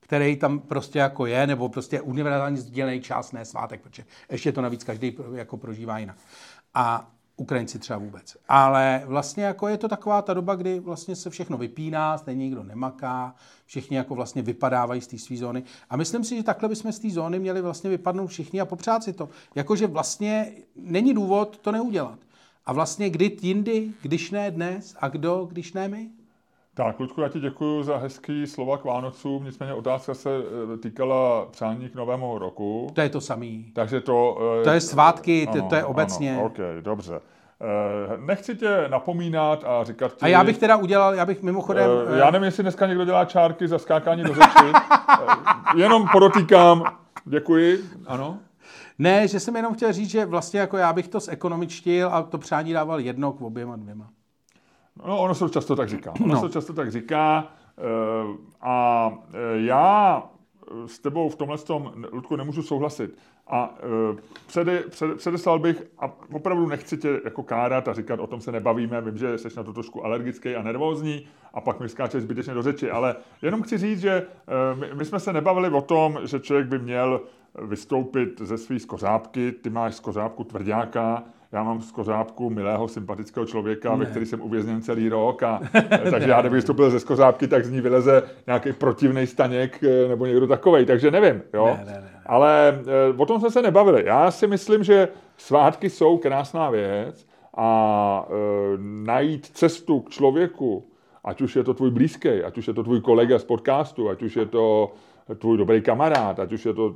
který 0.10 0.36
tam 0.36 0.60
prostě 0.60 1.00
jako 1.00 1.26
je, 1.26 1.48
nebo 1.48 1.70
prostě 1.70 2.02
univerzálně 2.02 2.58
sdílený 2.58 3.02
čas, 3.02 3.32
ne 3.32 3.46
svátek, 3.46 3.82
protože 3.82 4.06
ještě 4.32 4.52
to 4.52 4.62
navíc 4.62 4.84
každý 4.84 5.18
jako 5.34 5.58
prožívá 5.58 6.00
jinak. 6.00 6.18
A 6.74 7.12
Ukrajinci 7.40 7.80
třeba 7.80 8.00
vůbec. 8.00 8.38
Ale 8.48 9.04
vlastně 9.06 9.44
jako 9.44 9.68
je 9.68 9.78
to 9.78 9.88
taková 9.88 10.22
ta 10.22 10.34
doba, 10.34 10.56
kdy 10.56 10.80
vlastně 10.80 11.16
se 11.16 11.30
všechno 11.30 11.58
vypíná, 11.58 12.18
stejně 12.18 12.46
nikdo 12.46 12.64
nemaká, 12.64 13.36
všichni 13.66 13.98
jako 13.98 14.16
vlastně 14.16 14.42
vypadávají 14.42 15.02
z 15.02 15.08
té 15.08 15.18
své 15.18 15.38
zóny. 15.38 15.64
A 15.90 15.98
myslím 15.98 16.24
si, 16.24 16.36
že 16.38 16.44
takhle 16.44 16.70
bychom 16.70 16.92
z 16.92 17.00
té 17.00 17.10
zóny 17.10 17.40
měli 17.40 17.62
vlastně 17.62 17.90
vypadnout 17.90 18.28
všichni 18.28 18.62
a 18.62 18.66
popřát 18.66 19.04
si 19.04 19.14
to. 19.14 19.30
Jakože 19.56 19.88
vlastně 19.88 20.52
není 20.76 21.14
důvod 21.14 21.58
to 21.58 21.72
neudělat. 21.72 22.20
A 22.66 22.74
vlastně 22.74 23.10
kdy 23.10 23.38
jindy, 23.42 23.92
když 24.02 24.32
ne 24.32 24.52
dnes, 24.52 24.96
a 25.00 25.08
kdo, 25.08 25.46
když 25.46 25.74
ne 25.74 25.88
my? 25.88 26.10
Tak, 26.80 27.00
Ludku, 27.00 27.22
já 27.22 27.30
ti 27.30 27.40
děkuji 27.40 27.84
za 27.84 27.98
hezký 27.98 28.48
slova 28.48 28.78
k 28.78 28.84
Vánocům, 28.84 29.44
nicméně 29.44 29.74
otázka 29.74 30.14
se 30.14 30.30
eh, 30.74 30.78
týkala 30.78 31.46
přání 31.46 31.90
k 31.90 31.96
novému 31.96 32.38
roku. 32.38 32.88
To 32.94 33.02
je 33.02 33.10
to 33.10 33.22
samý. 33.22 33.72
Takže 33.74 34.02
to... 34.02 34.38
Eh, 34.62 34.64
to 34.64 34.70
je 34.70 34.82
svátky, 34.82 35.48
ano, 35.48 35.70
to 35.70 35.76
je 35.76 35.86
obecně. 35.86 36.34
Ano, 36.34 36.46
ok, 36.46 36.58
dobře. 36.82 37.16
Eh, 37.16 38.18
nechci 38.18 38.56
tě 38.56 38.86
napomínat 38.88 39.64
a 39.64 39.84
říkat 39.84 40.14
ti... 40.14 40.26
A 40.26 40.28
já 40.28 40.44
bych 40.44 40.58
teda 40.58 40.76
udělal, 40.76 41.16
já 41.16 41.26
bych 41.26 41.44
mimochodem... 41.44 41.90
Já 42.18 42.32
nevím, 42.32 42.46
jestli 42.46 42.64
dneska 42.64 42.88
někdo 42.88 43.06
dělá 43.06 43.26
čárky 43.26 43.68
za 43.68 43.80
skákání 43.80 44.24
do 44.24 44.34
řeči. 44.34 44.74
Jenom 45.78 46.08
podotýkám. 46.12 46.84
Děkuji. 47.26 47.84
Ano? 48.08 48.38
Ne, 49.00 49.28
že 49.28 49.40
jsem 49.40 49.56
jenom 49.56 49.74
chtěl 49.74 49.94
říct, 49.94 50.10
že 50.10 50.26
vlastně 50.26 50.60
jako 50.60 50.78
já 50.78 50.94
bych 50.94 51.08
to 51.08 51.20
zekonomičtil 51.20 52.10
a 52.12 52.24
to 52.24 52.38
přání 52.38 52.74
dával 52.74 53.00
jedno 53.00 53.32
k 53.32 53.42
oběma 53.42 53.76
dvěma. 53.76 54.10
No, 55.08 55.20
ono 55.20 55.36
se 55.36 55.50
často 55.50 55.76
tak 55.76 55.90
říká. 55.90 56.14
Ono 56.24 56.34
no. 56.34 56.42
se 56.42 56.50
často 56.50 56.74
tak 56.74 56.92
říká. 56.92 57.48
Eh, 57.78 58.38
a 58.62 59.12
eh, 59.34 59.62
já 59.62 60.24
s 60.86 61.00
tebou 61.00 61.30
v 61.30 61.36
tomhle 61.36 61.58
tom, 61.58 61.92
Ludku, 62.12 62.36
nemůžu 62.36 62.64
souhlasit. 62.64 63.18
A 63.52 63.76
přede, 64.48 64.80
před, 64.80 65.18
předeslal 65.18 65.60
bych, 65.60 65.84
a 66.00 66.12
opravdu 66.34 66.68
nechci 66.68 66.98
tě 66.98 67.22
jako 67.24 67.44
kárat 67.44 67.88
a 67.88 67.94
říkat, 67.94 68.20
o 68.20 68.28
tom 68.28 68.42
se 68.42 68.52
nebavíme, 68.52 69.02
vím, 69.02 69.18
že 69.18 69.38
jsi 69.38 69.48
na 69.58 69.64
to 69.64 69.74
trošku 69.74 70.06
alergický 70.06 70.56
a 70.56 70.62
nervózní 70.62 71.28
a 71.54 71.62
pak 71.62 71.80
mi 71.80 71.90
skáče 71.90 72.22
zbytečně 72.22 72.54
do 72.54 72.62
řeči, 72.62 72.92
ale 72.92 73.16
jenom 73.42 73.62
chci 73.62 73.78
říct, 73.78 74.00
že 74.00 74.28
my, 74.74 74.88
my 74.94 75.06
jsme 75.06 75.20
se 75.20 75.34
nebavili 75.34 75.70
o 75.70 75.82
tom, 75.82 76.20
že 76.24 76.40
člověk 76.40 76.68
by 76.68 76.80
měl 76.80 77.22
vystoupit 77.62 78.42
ze 78.42 78.58
své 78.58 78.80
skořápky, 78.80 79.52
ty 79.52 79.70
máš 79.70 79.96
skořápku 79.96 80.44
tvrdáka, 80.44 81.24
já 81.52 81.64
mám 81.64 81.82
z 81.82 81.92
kořápku 81.92 82.50
milého, 82.50 82.88
sympatického 82.88 83.46
člověka, 83.46 83.96
ne. 83.96 83.98
ve 83.98 84.06
který 84.06 84.26
jsem 84.26 84.42
uvězněn 84.42 84.82
celý 84.82 85.10
rok, 85.10 85.44
a, 85.44 85.62
takže 86.12 86.30
já 86.30 86.42
kdybych 86.42 86.56
vystoupil 86.56 86.90
ze 86.90 87.00
skořápky, 87.00 87.48
tak 87.48 87.66
z 87.66 87.72
ní 87.72 87.82
vyleze 87.82 88.24
nějaký 88.48 88.74
protivný 88.74 89.28
staněk 89.28 89.84
eh, 89.84 90.08
nebo 90.08 90.26
někdo 90.26 90.48
takovej, 90.48 90.86
takže 90.86 91.12
nevím. 91.12 91.42
Jo? 91.54 91.66
Ne, 91.66 91.86
ne, 91.86 92.02
ne. 92.02 92.10
Ale 92.26 92.82
eh, 92.82 93.14
o 93.18 93.26
tom 93.26 93.40
jsme 93.40 93.52
se 93.52 93.62
nebavili. 93.62 94.04
Já 94.06 94.32
si 94.32 94.48
myslím, 94.48 94.84
že 94.84 95.08
svátky 95.38 95.90
jsou 95.90 96.18
krásná 96.18 96.70
věc 96.70 97.30
a 97.58 98.26
e, 98.30 98.34
najít 99.04 99.46
cestu 99.46 100.00
k 100.00 100.10
člověku, 100.10 100.88
ať 101.24 101.42
už 101.42 101.56
je 101.56 101.64
to 101.64 101.74
tvůj 101.74 101.92
blízký, 101.92 102.30
ať 102.30 102.58
už 102.58 102.68
je 102.68 102.74
to 102.74 102.84
tvůj 102.84 103.02
kolega 103.02 103.40
z 103.40 103.44
podcastu, 103.44 104.10
ať 104.10 104.22
už 104.22 104.36
je 104.36 104.46
to 104.46 104.94
tvůj 105.36 105.58
dobrý 105.58 105.82
kamarád, 105.82 106.40
ať 106.40 106.54
už 106.54 106.66
je 106.66 106.74
to 106.74 106.96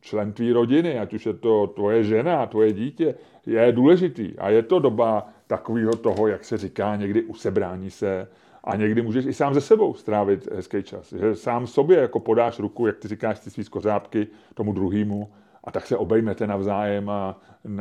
člen 0.00 0.32
tvý 0.32 0.52
rodiny, 0.52 0.98
ať 0.98 1.14
už 1.14 1.26
je 1.26 1.34
to 1.34 1.66
tvoje 1.66 2.04
žena, 2.04 2.46
tvoje 2.46 2.72
dítě, 2.72 3.14
je 3.46 3.72
důležitý. 3.72 4.38
A 4.38 4.50
je 4.50 4.62
to 4.62 4.78
doba 4.78 5.28
takového 5.46 5.96
toho, 5.96 6.26
jak 6.26 6.44
se 6.44 6.58
říká, 6.58 6.96
někdy 6.96 7.22
usebrání 7.22 7.90
se 7.90 8.28
a 8.64 8.76
někdy 8.76 9.02
můžeš 9.02 9.26
i 9.26 9.32
sám 9.32 9.54
ze 9.54 9.60
sebou 9.60 9.94
strávit 9.94 10.52
hezký 10.52 10.82
čas. 10.82 11.12
Že 11.12 11.36
sám 11.36 11.66
sobě 11.66 11.98
jako 11.98 12.20
podáš 12.20 12.58
ruku, 12.58 12.86
jak 12.86 12.98
ty 12.98 13.08
říkáš, 13.08 13.40
ty 13.40 13.50
svý 13.50 13.64
skořápky 13.64 14.26
tomu 14.54 14.72
druhému 14.72 15.32
a 15.64 15.70
tak 15.70 15.86
se 15.86 15.96
obejmete 15.96 16.46
navzájem 16.46 17.10
a 17.10 17.40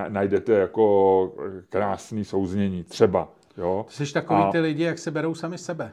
najdete 0.10 0.54
jako 0.54 1.34
krásný 1.70 2.26
souznění. 2.26 2.84
Třeba. 2.84 3.30
Jo? 3.58 3.86
Jsi 3.90 4.14
takový 4.14 4.42
a... 4.44 4.52
ty 4.52 4.60
lidi, 4.60 4.84
jak 4.84 5.00
se 5.00 5.12
berou 5.12 5.36
sami 5.36 5.58
sebe. 5.58 5.92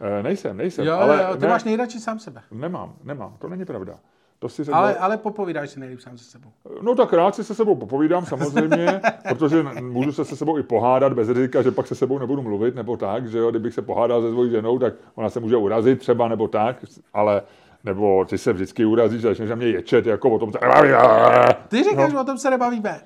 E, 0.00 0.22
nejsem, 0.22 0.56
nejsem. 0.56 0.86
Jo, 0.86 0.94
ale 0.94 1.26
jo, 1.30 1.36
ty 1.36 1.42
ne, 1.42 1.48
máš 1.48 1.64
nejradši 1.64 2.00
sám 2.00 2.18
sebe. 2.18 2.42
Nemám, 2.50 2.94
nemám, 3.04 3.36
to 3.38 3.48
není 3.48 3.64
pravda. 3.64 3.98
To 4.38 4.48
si 4.48 4.64
řekl, 4.64 4.76
Ale, 4.76 4.94
ale 4.94 5.16
popovídáš 5.16 5.70
si 5.70 5.80
nejlíp 5.80 6.00
sám 6.00 6.18
se 6.18 6.24
sebou. 6.24 6.50
No 6.82 6.94
tak 6.94 7.12
rád 7.12 7.34
si 7.34 7.44
se 7.44 7.54
sebou 7.54 7.76
popovídám 7.76 8.26
samozřejmě, 8.26 9.00
protože 9.28 9.62
můžu 9.80 10.12
se 10.12 10.24
se 10.24 10.36
sebou 10.36 10.58
i 10.58 10.62
pohádat 10.62 11.12
bez 11.12 11.28
rizika, 11.28 11.62
že 11.62 11.70
pak 11.70 11.86
se 11.86 11.94
sebou 11.94 12.18
nebudu 12.18 12.42
mluvit, 12.42 12.74
nebo 12.74 12.96
tak, 12.96 13.28
že 13.28 13.38
jo, 13.38 13.50
kdybych 13.50 13.74
se 13.74 13.82
pohádal 13.82 14.22
se 14.22 14.30
svojí 14.30 14.50
ženou, 14.50 14.78
tak 14.78 14.94
ona 15.14 15.30
se 15.30 15.40
může 15.40 15.56
urazit 15.56 15.98
třeba, 15.98 16.28
nebo 16.28 16.48
tak, 16.48 16.76
ale 17.12 17.42
nebo 17.84 18.24
ty 18.24 18.38
se 18.38 18.52
vždycky 18.52 18.84
urazíš 18.84 19.22
začneš 19.22 19.50
na 19.50 19.56
mě 19.56 19.66
ječet, 19.66 20.06
jako 20.06 20.30
o 20.30 20.38
tom 20.38 20.52
se 20.52 20.58
Ty 21.68 21.82
říkáš, 21.82 22.12
no. 22.12 22.20
o 22.20 22.24
tom 22.24 22.38
se 22.38 22.50
nebavíme. 22.50 23.00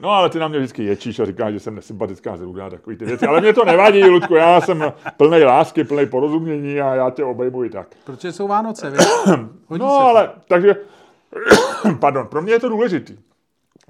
No 0.00 0.10
ale 0.10 0.30
ty 0.30 0.38
na 0.38 0.48
mě 0.48 0.58
vždycky 0.58 0.84
ječíš 0.84 1.20
a 1.20 1.24
říkáš, 1.24 1.52
že 1.52 1.60
jsem 1.60 1.74
nesympatická 1.74 2.36
zrůda, 2.36 2.70
takový 2.70 2.96
ty 2.96 3.04
věci. 3.04 3.26
Ale 3.26 3.40
mě 3.40 3.52
to 3.52 3.64
nevadí, 3.64 4.04
Ludku, 4.04 4.34
já 4.34 4.60
jsem 4.60 4.92
plný 5.16 5.42
lásky, 5.44 5.84
plný 5.84 6.06
porozumění 6.06 6.80
a 6.80 6.94
já 6.94 7.10
tě 7.10 7.24
obejmuji 7.24 7.70
tak. 7.70 7.88
Protože 8.04 8.32
jsou 8.32 8.48
Vánoce, 8.48 8.90
víš? 8.90 9.06
no 9.70 9.86
ale, 9.86 10.30
takže, 10.48 10.76
pardon, 12.00 12.26
pro 12.26 12.42
mě 12.42 12.52
je 12.52 12.60
to 12.60 12.68
důležitý. 12.68 13.16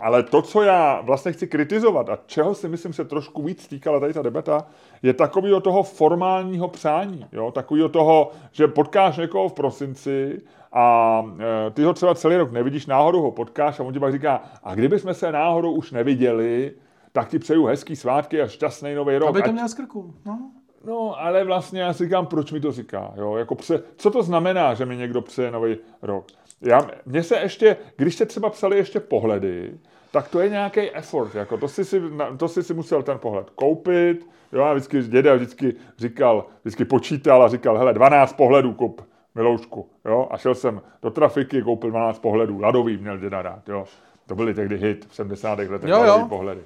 Ale 0.03 0.23
to, 0.23 0.43
co 0.43 0.63
já 0.63 1.01
vlastně 1.01 1.33
chci 1.33 1.47
kritizovat 1.47 2.09
a 2.09 2.19
čeho 2.27 2.55
si 2.55 2.69
myslím 2.69 2.93
se 2.93 3.05
trošku 3.05 3.43
víc 3.43 3.69
týkala 3.69 4.01
tady 4.01 4.13
ta 4.13 4.23
debata, 4.23 4.67
je 5.03 5.15
takový 5.15 5.53
toho 5.63 5.83
formálního 5.83 6.69
přání. 6.69 7.27
Jo? 7.33 7.51
Takový 7.51 7.89
toho, 7.91 8.31
že 8.53 8.69
potkáš 8.69 9.17
někoho 9.17 9.49
v 9.49 9.53
prosinci 9.53 10.43
a 10.73 11.23
e, 11.67 11.71
ty 11.71 11.83
ho 11.83 11.95
třeba 11.95 12.15
celý 12.15 12.37
rok 12.37 12.53
nevidíš, 12.53 12.87
náhodou 12.87 13.23
ho 13.23 13.31
potkáš 13.31 13.81
a 13.81 13.83
on 13.83 13.93
ti 13.93 14.01
pak 14.01 14.13
říká, 14.13 14.43
a 14.63 14.75
kdyby 14.75 14.99
jsme 14.99 15.15
se 15.15 15.33
náhodou 15.33 15.73
už 15.73 15.91
neviděli, 15.91 16.73
tak 17.13 17.29
ti 17.29 17.39
přeju 17.39 17.67
hezký 17.67 17.97
svátky 17.97 18.43
a 18.43 18.49
šťastný 18.49 18.95
nový 18.95 19.19
rok. 19.19 19.29
Aby 19.29 19.43
to 19.43 19.53
měl 19.53 19.69
z 19.69 19.75
krku. 19.75 20.15
No. 20.25 20.51
No, 20.85 21.21
ale 21.21 21.45
vlastně 21.45 21.81
já 21.81 21.93
si 21.93 22.05
říkám, 22.05 22.27
proč 22.27 22.53
mi 22.53 22.61
to 22.61 22.73
říká. 22.73 23.13
Jo? 23.17 23.37
Jako 23.37 23.55
pře, 23.55 23.83
co 23.97 24.11
to 24.11 24.23
znamená, 24.23 24.75
že 24.75 24.87
mi 24.87 24.97
někdo 24.97 25.23
přeje 25.23 25.51
nový 25.51 25.77
rok? 26.03 26.27
Já, 26.61 26.91
mně 27.07 27.23
se 27.23 27.37
ještě, 27.37 27.77
když 27.97 28.15
jste 28.15 28.27
třeba 28.27 28.51
psali 28.51 28.77
ještě 28.77 29.01
pohledy, 29.01 29.79
tak 30.13 30.29
to 30.29 30.41
je 30.41 30.49
nějaký 30.49 30.91
effort. 30.91 31.35
Jako 31.35 31.57
to, 31.57 31.69
si 31.69 31.85
si, 31.85 32.03
to 32.37 32.49
si 32.49 32.63
si 32.63 32.75
musel 32.75 33.03
ten 33.03 33.19
pohled 33.19 33.51
koupit. 33.51 34.29
Jo, 34.53 34.63
a 34.63 34.73
vždycky 34.73 35.03
děda 35.03 35.35
vždycky 35.35 35.75
říkal, 35.99 36.47
vždycky 36.63 36.85
počítal 36.85 37.43
a 37.43 37.49
říkal, 37.49 37.79
hele, 37.79 37.95
12 37.95 38.33
pohledů 38.33 38.73
kup, 38.73 39.09
miloušku. 39.35 39.91
Jo, 40.05 40.29
a 40.31 40.39
šel 40.39 40.55
jsem 40.55 40.81
do 41.03 41.11
trafiky, 41.11 41.63
koupil 41.63 41.91
12 41.91 42.19
pohledů, 42.19 42.61
ladový 42.61 42.97
měl 42.97 43.19
děda 43.19 43.43
rád. 43.43 43.69
Jo. 43.69 43.85
To 44.27 44.35
byly 44.35 44.55
tehdy 44.55 44.77
hit 44.77 45.07
v 45.11 45.15
70. 45.15 45.59
letech, 45.59 45.91
jo, 45.91 46.05
jo. 46.05 46.27
pohledy. 46.29 46.61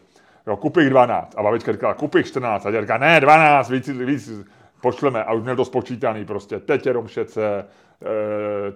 Jo, 0.47 0.57
kup 0.57 0.77
jich 0.77 0.91
12. 0.91 1.35
A 1.39 1.43
babička 1.43 1.73
říkala, 1.73 1.95
kup 1.95 2.15
jich 2.15 2.27
14. 2.27 2.67
A 2.67 2.71
děda 2.71 2.83
říká, 2.83 2.99
ne, 2.99 3.21
12, 3.21 3.71
víc, 3.71 3.89
víc 3.89 4.31
pošleme. 4.81 5.25
A 5.25 5.33
už 5.33 5.43
měl 5.43 5.57
to 5.57 5.65
spočítaný 5.65 6.25
prostě. 6.25 6.61
Teď 6.61 6.87
je 6.87 6.93
romšece, 6.93 7.43
Eh, 7.59 7.65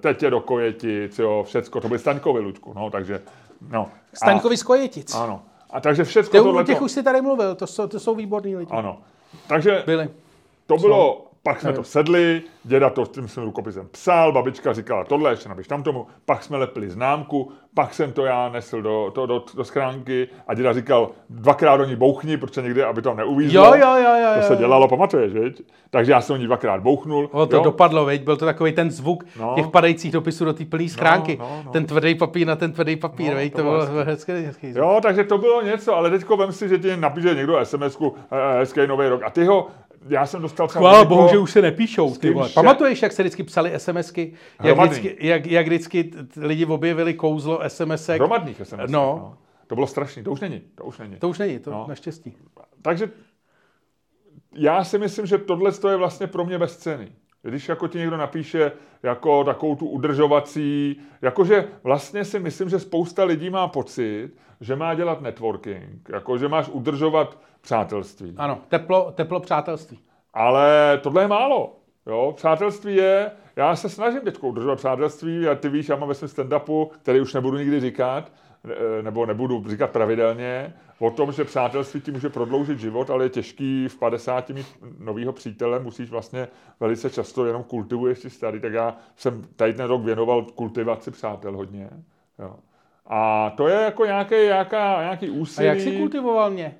tetě 0.00 0.30
do 0.30 0.40
Kojetic, 0.40 1.18
jo, 1.18 1.44
všecko, 1.46 1.80
to 1.80 1.88
byly 1.88 1.98
Staňkovi, 2.00 2.40
Ludku, 2.40 2.72
no, 2.76 2.90
takže, 2.90 3.22
no. 3.70 3.88
Staňkovi 4.14 4.56
z 4.56 4.62
Kojetic. 4.62 5.14
Ano. 5.14 5.42
A 5.70 5.80
takže 5.80 6.04
všecko 6.04 6.42
tohle... 6.42 6.64
těch 6.64 6.82
už 6.82 6.92
si 6.92 7.02
tady 7.02 7.20
mluvil, 7.20 7.54
to 7.54 7.66
jsou, 7.66 7.88
to 7.88 8.00
jsou 8.00 8.14
výborní 8.14 8.56
lidi. 8.56 8.72
Ano. 8.72 8.98
Takže 9.46 9.82
Byli. 9.86 10.08
to 10.66 10.76
bylo 10.76 11.29
pak 11.42 11.60
jsme 11.60 11.72
to 11.72 11.84
sedli, 11.84 12.42
děda 12.64 12.90
to 12.90 13.04
s 13.04 13.08
tím 13.08 13.28
svým 13.28 13.44
rukopisem 13.44 13.88
psal, 13.90 14.32
babička 14.32 14.72
říkala 14.72 15.04
tohle, 15.04 15.30
ještě 15.30 15.48
napiš 15.48 15.66
tam 15.66 15.82
tomu, 15.82 16.06
pak 16.24 16.42
jsme 16.42 16.56
lepili 16.56 16.90
známku, 16.90 17.52
pak 17.74 17.94
jsem 17.94 18.12
to 18.12 18.24
já 18.24 18.48
nesl 18.48 18.82
do, 18.82 19.10
to, 19.14 19.26
do, 19.26 19.44
do 19.54 19.64
schránky 19.64 20.28
a 20.48 20.54
děda 20.54 20.72
říkal, 20.72 21.10
dvakrát 21.30 21.76
do 21.76 21.84
ní 21.84 21.96
bouchni, 21.96 22.36
protože 22.36 22.62
někdy, 22.62 22.82
aby 22.82 23.02
to 23.02 23.14
neuvízlo. 23.14 23.64
Jo, 23.64 23.74
jo, 23.74 23.96
jo, 23.96 24.14
jo, 24.22 24.40
To 24.40 24.46
se 24.46 24.56
dělalo, 24.56 24.88
pamatuješ, 24.88 25.32
viď? 25.32 25.62
Takže 25.90 26.12
já 26.12 26.20
jsem 26.20 26.34
o 26.34 26.36
ní 26.36 26.44
dvakrát 26.44 26.80
bouchnul. 26.80 27.28
O, 27.32 27.46
to 27.46 27.56
jo? 27.56 27.62
dopadlo, 27.62 28.04
viď? 28.04 28.22
Byl 28.22 28.36
to 28.36 28.44
takový 28.44 28.72
ten 28.72 28.90
zvuk 28.90 29.24
no. 29.40 29.52
těch 29.54 29.68
padajících 29.68 30.12
dopisů 30.12 30.44
do 30.44 30.52
té 30.52 30.64
plné 30.64 30.84
no, 30.84 30.88
schránky. 30.88 31.36
No, 31.40 31.48
no, 31.50 31.62
no. 31.64 31.72
Ten 31.72 31.86
tvrdý 31.86 32.14
papír 32.14 32.46
na 32.46 32.56
ten 32.56 32.72
tvrdý 32.72 32.96
papír, 32.96 33.32
no, 33.32 33.38
viď? 33.38 33.52
To, 33.52 33.58
to 33.58 33.62
bylo 33.62 34.04
hezký, 34.04 34.32
hezký 34.32 34.72
zvuk. 34.72 34.84
Jo, 34.84 35.00
takže 35.02 35.24
to 35.24 35.38
bylo 35.38 35.62
něco, 35.62 35.96
ale 35.96 36.10
teďko 36.10 36.36
vem 36.36 36.52
si, 36.52 36.68
že 36.68 36.78
ti 36.78 36.96
napíše 36.96 37.34
někdo 37.34 37.58
SMS-ku, 37.64 38.14
hezký 38.58 38.86
nový 38.86 39.08
rok 39.08 39.22
a 39.22 39.30
ty 39.30 39.44
ho 39.44 39.66
já 40.08 40.26
jsem 40.26 40.42
dostal 40.42 40.68
třeba... 40.68 40.90
Chvála 40.90 41.04
bohu, 41.04 41.28
že 41.28 41.38
už 41.38 41.50
se 41.50 41.62
nepíšou. 41.62 42.14
Ty 42.14 42.30
vole. 42.30 42.48
Pamatuješ, 42.48 43.02
jak 43.02 43.12
se 43.12 43.22
vždycky 43.22 43.42
psali 43.42 43.72
SMSky? 43.76 44.32
Jak 44.62 44.78
vždycky, 44.78 45.16
jak, 45.20 45.46
jak 45.46 45.66
vždycky 45.66 46.10
lidi 46.36 46.66
objevili 46.66 47.14
kouzlo 47.14 47.60
SMSek? 47.68 48.20
Hromadných 48.20 48.56
SMSek, 48.56 48.90
no. 48.90 49.00
no. 49.00 49.36
To 49.66 49.74
bylo 49.74 49.86
strašný, 49.86 50.22
to 50.22 50.32
už 50.32 50.40
není. 50.40 50.62
To 50.74 50.84
už 50.84 50.98
není. 50.98 51.16
To 51.16 51.28
už 51.28 51.38
není, 51.38 51.58
to 51.58 51.70
no. 51.70 51.86
naštěstí. 51.88 52.36
Takže 52.82 53.10
já 54.54 54.84
si 54.84 54.98
myslím, 54.98 55.26
že 55.26 55.38
tohle 55.38 55.72
je 55.90 55.96
vlastně 55.96 56.26
pro 56.26 56.44
mě 56.44 56.58
bezcený. 56.58 57.12
Když 57.42 57.68
jako 57.68 57.88
ti 57.88 57.98
někdo 57.98 58.16
napíše 58.16 58.72
jako 59.02 59.44
takovou 59.44 59.76
tu 59.76 59.88
udržovací, 59.88 61.00
jakože 61.22 61.68
vlastně 61.82 62.24
si 62.24 62.38
myslím, 62.38 62.68
že 62.68 62.78
spousta 62.78 63.24
lidí 63.24 63.50
má 63.50 63.68
pocit, 63.68 64.30
že 64.60 64.76
má 64.76 64.94
dělat 64.94 65.20
networking, 65.20 66.08
jako 66.08 66.38
že 66.38 66.48
máš 66.48 66.68
udržovat 66.68 67.38
přátelství. 67.60 68.34
Ano, 68.36 68.58
teplo, 68.68 69.12
teplo 69.12 69.40
přátelství. 69.40 69.98
Ale 70.34 70.98
tohle 71.02 71.22
je 71.22 71.28
málo. 71.28 71.76
Jo, 72.06 72.32
přátelství 72.36 72.96
je, 72.96 73.30
já 73.56 73.76
se 73.76 73.88
snažím 73.88 74.20
teď 74.20 74.42
udržovat 74.42 74.76
přátelství 74.76 75.48
a 75.48 75.54
ty 75.54 75.68
víš, 75.68 75.88
já 75.88 75.96
mám 75.96 76.08
ve 76.08 76.14
svém 76.14 76.28
stand-upu, 76.28 76.90
který 77.02 77.20
už 77.20 77.34
nebudu 77.34 77.58
nikdy 77.58 77.80
říkat, 77.80 78.32
nebo 79.02 79.26
nebudu 79.26 79.64
říkat 79.68 79.90
pravidelně, 79.90 80.74
o 80.98 81.10
tom, 81.10 81.32
že 81.32 81.44
přátelství 81.44 82.00
ti 82.00 82.10
může 82.10 82.28
prodloužit 82.28 82.78
život, 82.78 83.10
ale 83.10 83.24
je 83.24 83.28
těžký 83.28 83.88
v 83.88 83.98
50 83.98 84.50
mít 84.50 84.66
novýho 84.98 85.32
přítele, 85.32 85.80
musíš 85.80 86.10
vlastně 86.10 86.48
velice 86.80 87.10
často 87.10 87.46
jenom 87.46 87.62
kultivuješ 87.62 88.18
si 88.18 88.30
starý, 88.30 88.60
tak 88.60 88.72
já 88.72 88.96
jsem 89.16 89.44
tady 89.56 89.74
ten 89.74 89.86
rok 89.86 90.02
věnoval 90.02 90.42
kultivaci 90.42 91.10
přátel 91.10 91.56
hodně. 91.56 91.90
Jo. 92.38 92.56
A 93.06 93.50
to 93.56 93.68
je 93.68 93.80
jako 93.80 94.04
nějaký, 94.04 94.34
nějaká, 94.34 95.02
nějaký 95.02 95.30
úsilí. 95.30 95.68
A 95.68 95.70
jak 95.70 95.80
jsi 95.80 95.96
kultivoval 95.98 96.50
mě? 96.50 96.74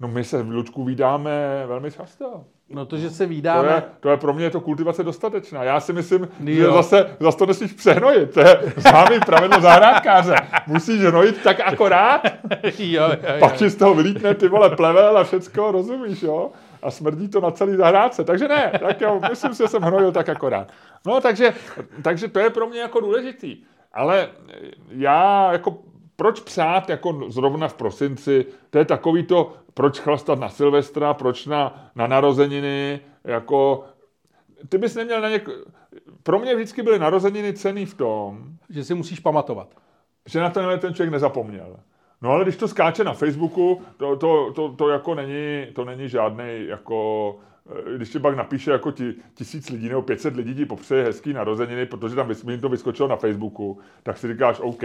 No 0.00 0.08
my 0.08 0.24
se 0.24 0.42
v 0.42 0.50
Lučku 0.50 0.84
vydáme 0.84 1.64
velmi 1.66 1.90
často. 1.90 2.44
No 2.70 2.86
to, 2.86 2.96
že 2.96 3.10
se 3.10 3.26
vydáme. 3.26 3.68
To 3.68 3.74
je, 3.74 3.82
to 4.00 4.08
je 4.08 4.16
pro 4.16 4.32
mě 4.34 4.50
to 4.50 4.60
kultivace 4.60 5.04
dostatečná. 5.04 5.64
Já 5.64 5.80
si 5.80 5.92
myslím, 5.92 6.28
jo. 6.40 6.54
že 6.54 6.64
zase, 6.64 7.16
zase 7.20 7.38
to 7.38 7.46
nesmíš 7.46 7.72
přehnojit. 7.72 8.34
To 8.34 8.40
je 8.40 8.72
známý 8.76 9.20
pravidlo 9.26 9.60
zahrádkáře. 9.60 10.34
Musíš 10.66 11.00
hnojit 11.00 11.42
tak 11.42 11.60
akorát, 11.60 12.22
jo, 12.78 13.02
jo, 13.02 13.08
jo. 13.10 13.40
pak 13.40 13.52
ti 13.52 13.70
z 13.70 13.76
toho 13.76 13.94
vylítne 13.94 14.34
ty 14.34 14.48
vole 14.48 14.76
plevel 14.76 15.18
a 15.18 15.24
všecko, 15.24 15.72
rozumíš, 15.72 16.22
jo? 16.22 16.50
A 16.82 16.90
smrdí 16.90 17.28
to 17.28 17.40
na 17.40 17.50
celý 17.50 17.76
zahrádce. 17.76 18.24
Takže 18.24 18.48
ne, 18.48 18.72
tak 18.80 19.00
jo, 19.00 19.20
myslím 19.30 19.54
si, 19.54 19.62
že 19.62 19.68
jsem 19.68 19.82
hnojil 19.82 20.12
tak 20.12 20.28
akorát. 20.28 20.68
No 21.06 21.20
takže, 21.20 21.54
takže 22.02 22.28
to 22.28 22.38
je 22.38 22.50
pro 22.50 22.66
mě 22.66 22.80
jako 22.80 23.00
důležitý. 23.00 23.56
Ale 23.92 24.28
já 24.90 25.52
jako 25.52 25.78
proč 26.20 26.40
přát 26.40 26.90
jako 26.90 27.20
zrovna 27.28 27.68
v 27.68 27.74
prosinci, 27.74 28.46
to 28.70 28.78
je 28.78 28.84
takový 28.84 29.22
to, 29.22 29.52
proč 29.74 30.00
chlastat 30.00 30.38
na 30.38 30.48
Silvestra, 30.48 31.14
proč 31.14 31.46
na, 31.46 31.90
na 31.94 32.06
narozeniny, 32.06 33.00
jako, 33.24 33.84
ty 34.68 34.78
bys 34.78 34.94
neměl 34.94 35.20
na 35.20 35.28
něk... 35.28 35.48
Pro 36.22 36.38
mě 36.38 36.54
vždycky 36.54 36.82
byly 36.82 36.98
narozeniny 36.98 37.52
cený 37.52 37.86
v 37.86 37.94
tom, 37.94 38.44
že 38.70 38.84
si 38.84 38.94
musíš 38.94 39.20
pamatovat. 39.20 39.68
Že 40.26 40.40
na 40.40 40.50
tenhle 40.50 40.78
ten 40.78 40.94
člověk 40.94 41.12
nezapomněl. 41.12 41.76
No 42.22 42.30
ale 42.30 42.44
když 42.44 42.56
to 42.56 42.68
skáče 42.68 43.04
na 43.04 43.12
Facebooku, 43.12 43.82
to, 43.96 44.16
to, 44.16 44.52
to, 44.54 44.68
to 44.68 44.88
jako 44.88 45.14
není, 45.14 45.66
to 45.74 45.84
není 45.84 46.08
žádný 46.08 46.66
jako 46.66 47.36
když 47.96 48.10
ti 48.10 48.18
pak 48.18 48.36
napíše 48.36 48.70
jako 48.70 48.90
ti, 48.90 49.14
tisíc 49.34 49.70
lidí 49.70 49.88
nebo 49.88 50.02
500 50.02 50.36
lidí 50.36 50.54
ti 50.54 50.66
popřeje 50.66 51.04
hezký 51.04 51.32
narozeniny, 51.32 51.86
protože 51.86 52.16
tam 52.16 52.30
jim 52.50 52.60
to 52.60 52.68
vyskočilo 52.68 53.08
na 53.08 53.16
Facebooku, 53.16 53.78
tak 54.02 54.18
si 54.18 54.28
říkáš 54.28 54.60
OK, 54.60 54.82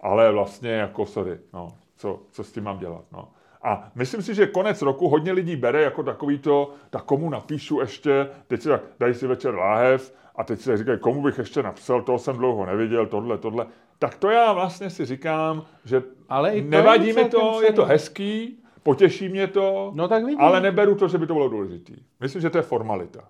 ale 0.00 0.32
vlastně 0.32 0.70
jako 0.70 1.06
sorry, 1.06 1.38
no, 1.52 1.68
co, 1.96 2.22
co 2.30 2.44
s 2.44 2.52
tím 2.52 2.64
mám 2.64 2.78
dělat, 2.78 3.04
no. 3.12 3.28
A 3.62 3.90
myslím 3.94 4.22
si, 4.22 4.34
že 4.34 4.46
konec 4.46 4.82
roku 4.82 5.08
hodně 5.08 5.32
lidí 5.32 5.56
bere 5.56 5.82
jako 5.82 6.02
takový 6.02 6.38
to, 6.38 6.74
tak 6.90 7.04
komu 7.04 7.30
napíšu 7.30 7.80
ještě, 7.80 8.28
teď 8.46 8.62
si 8.62 8.68
tak 8.68 8.82
dají 9.00 9.14
si 9.14 9.26
večer 9.26 9.54
láhev 9.54 10.14
a 10.36 10.44
teď 10.44 10.60
si 10.60 10.68
tak 10.68 10.78
říkají, 10.78 10.98
komu 10.98 11.22
bych 11.22 11.38
ještě 11.38 11.62
napsal, 11.62 12.02
toho 12.02 12.18
jsem 12.18 12.36
dlouho 12.36 12.66
neviděl, 12.66 13.06
tohle, 13.06 13.38
tohle. 13.38 13.66
Tak 13.98 14.14
to 14.14 14.30
já 14.30 14.52
vlastně 14.52 14.90
si 14.90 15.04
říkám, 15.04 15.64
že 15.84 16.02
Ale 16.28 16.52
i 16.52 16.62
to 16.62 16.68
nevadí 16.68 17.12
mi 17.12 17.24
to, 17.24 17.62
je 17.62 17.72
to 17.72 17.84
hezký, 17.84 18.61
Potěší 18.82 19.28
mě 19.28 19.46
to, 19.46 19.92
no 19.94 20.08
tak 20.08 20.24
vidím. 20.24 20.40
ale 20.40 20.60
neberu 20.60 20.94
to, 20.94 21.08
že 21.08 21.18
by 21.18 21.26
to 21.26 21.34
bylo 21.34 21.48
důležitý. 21.48 21.94
Myslím, 22.20 22.42
že 22.42 22.50
to 22.50 22.58
je 22.58 22.62
formalita. 22.62 23.20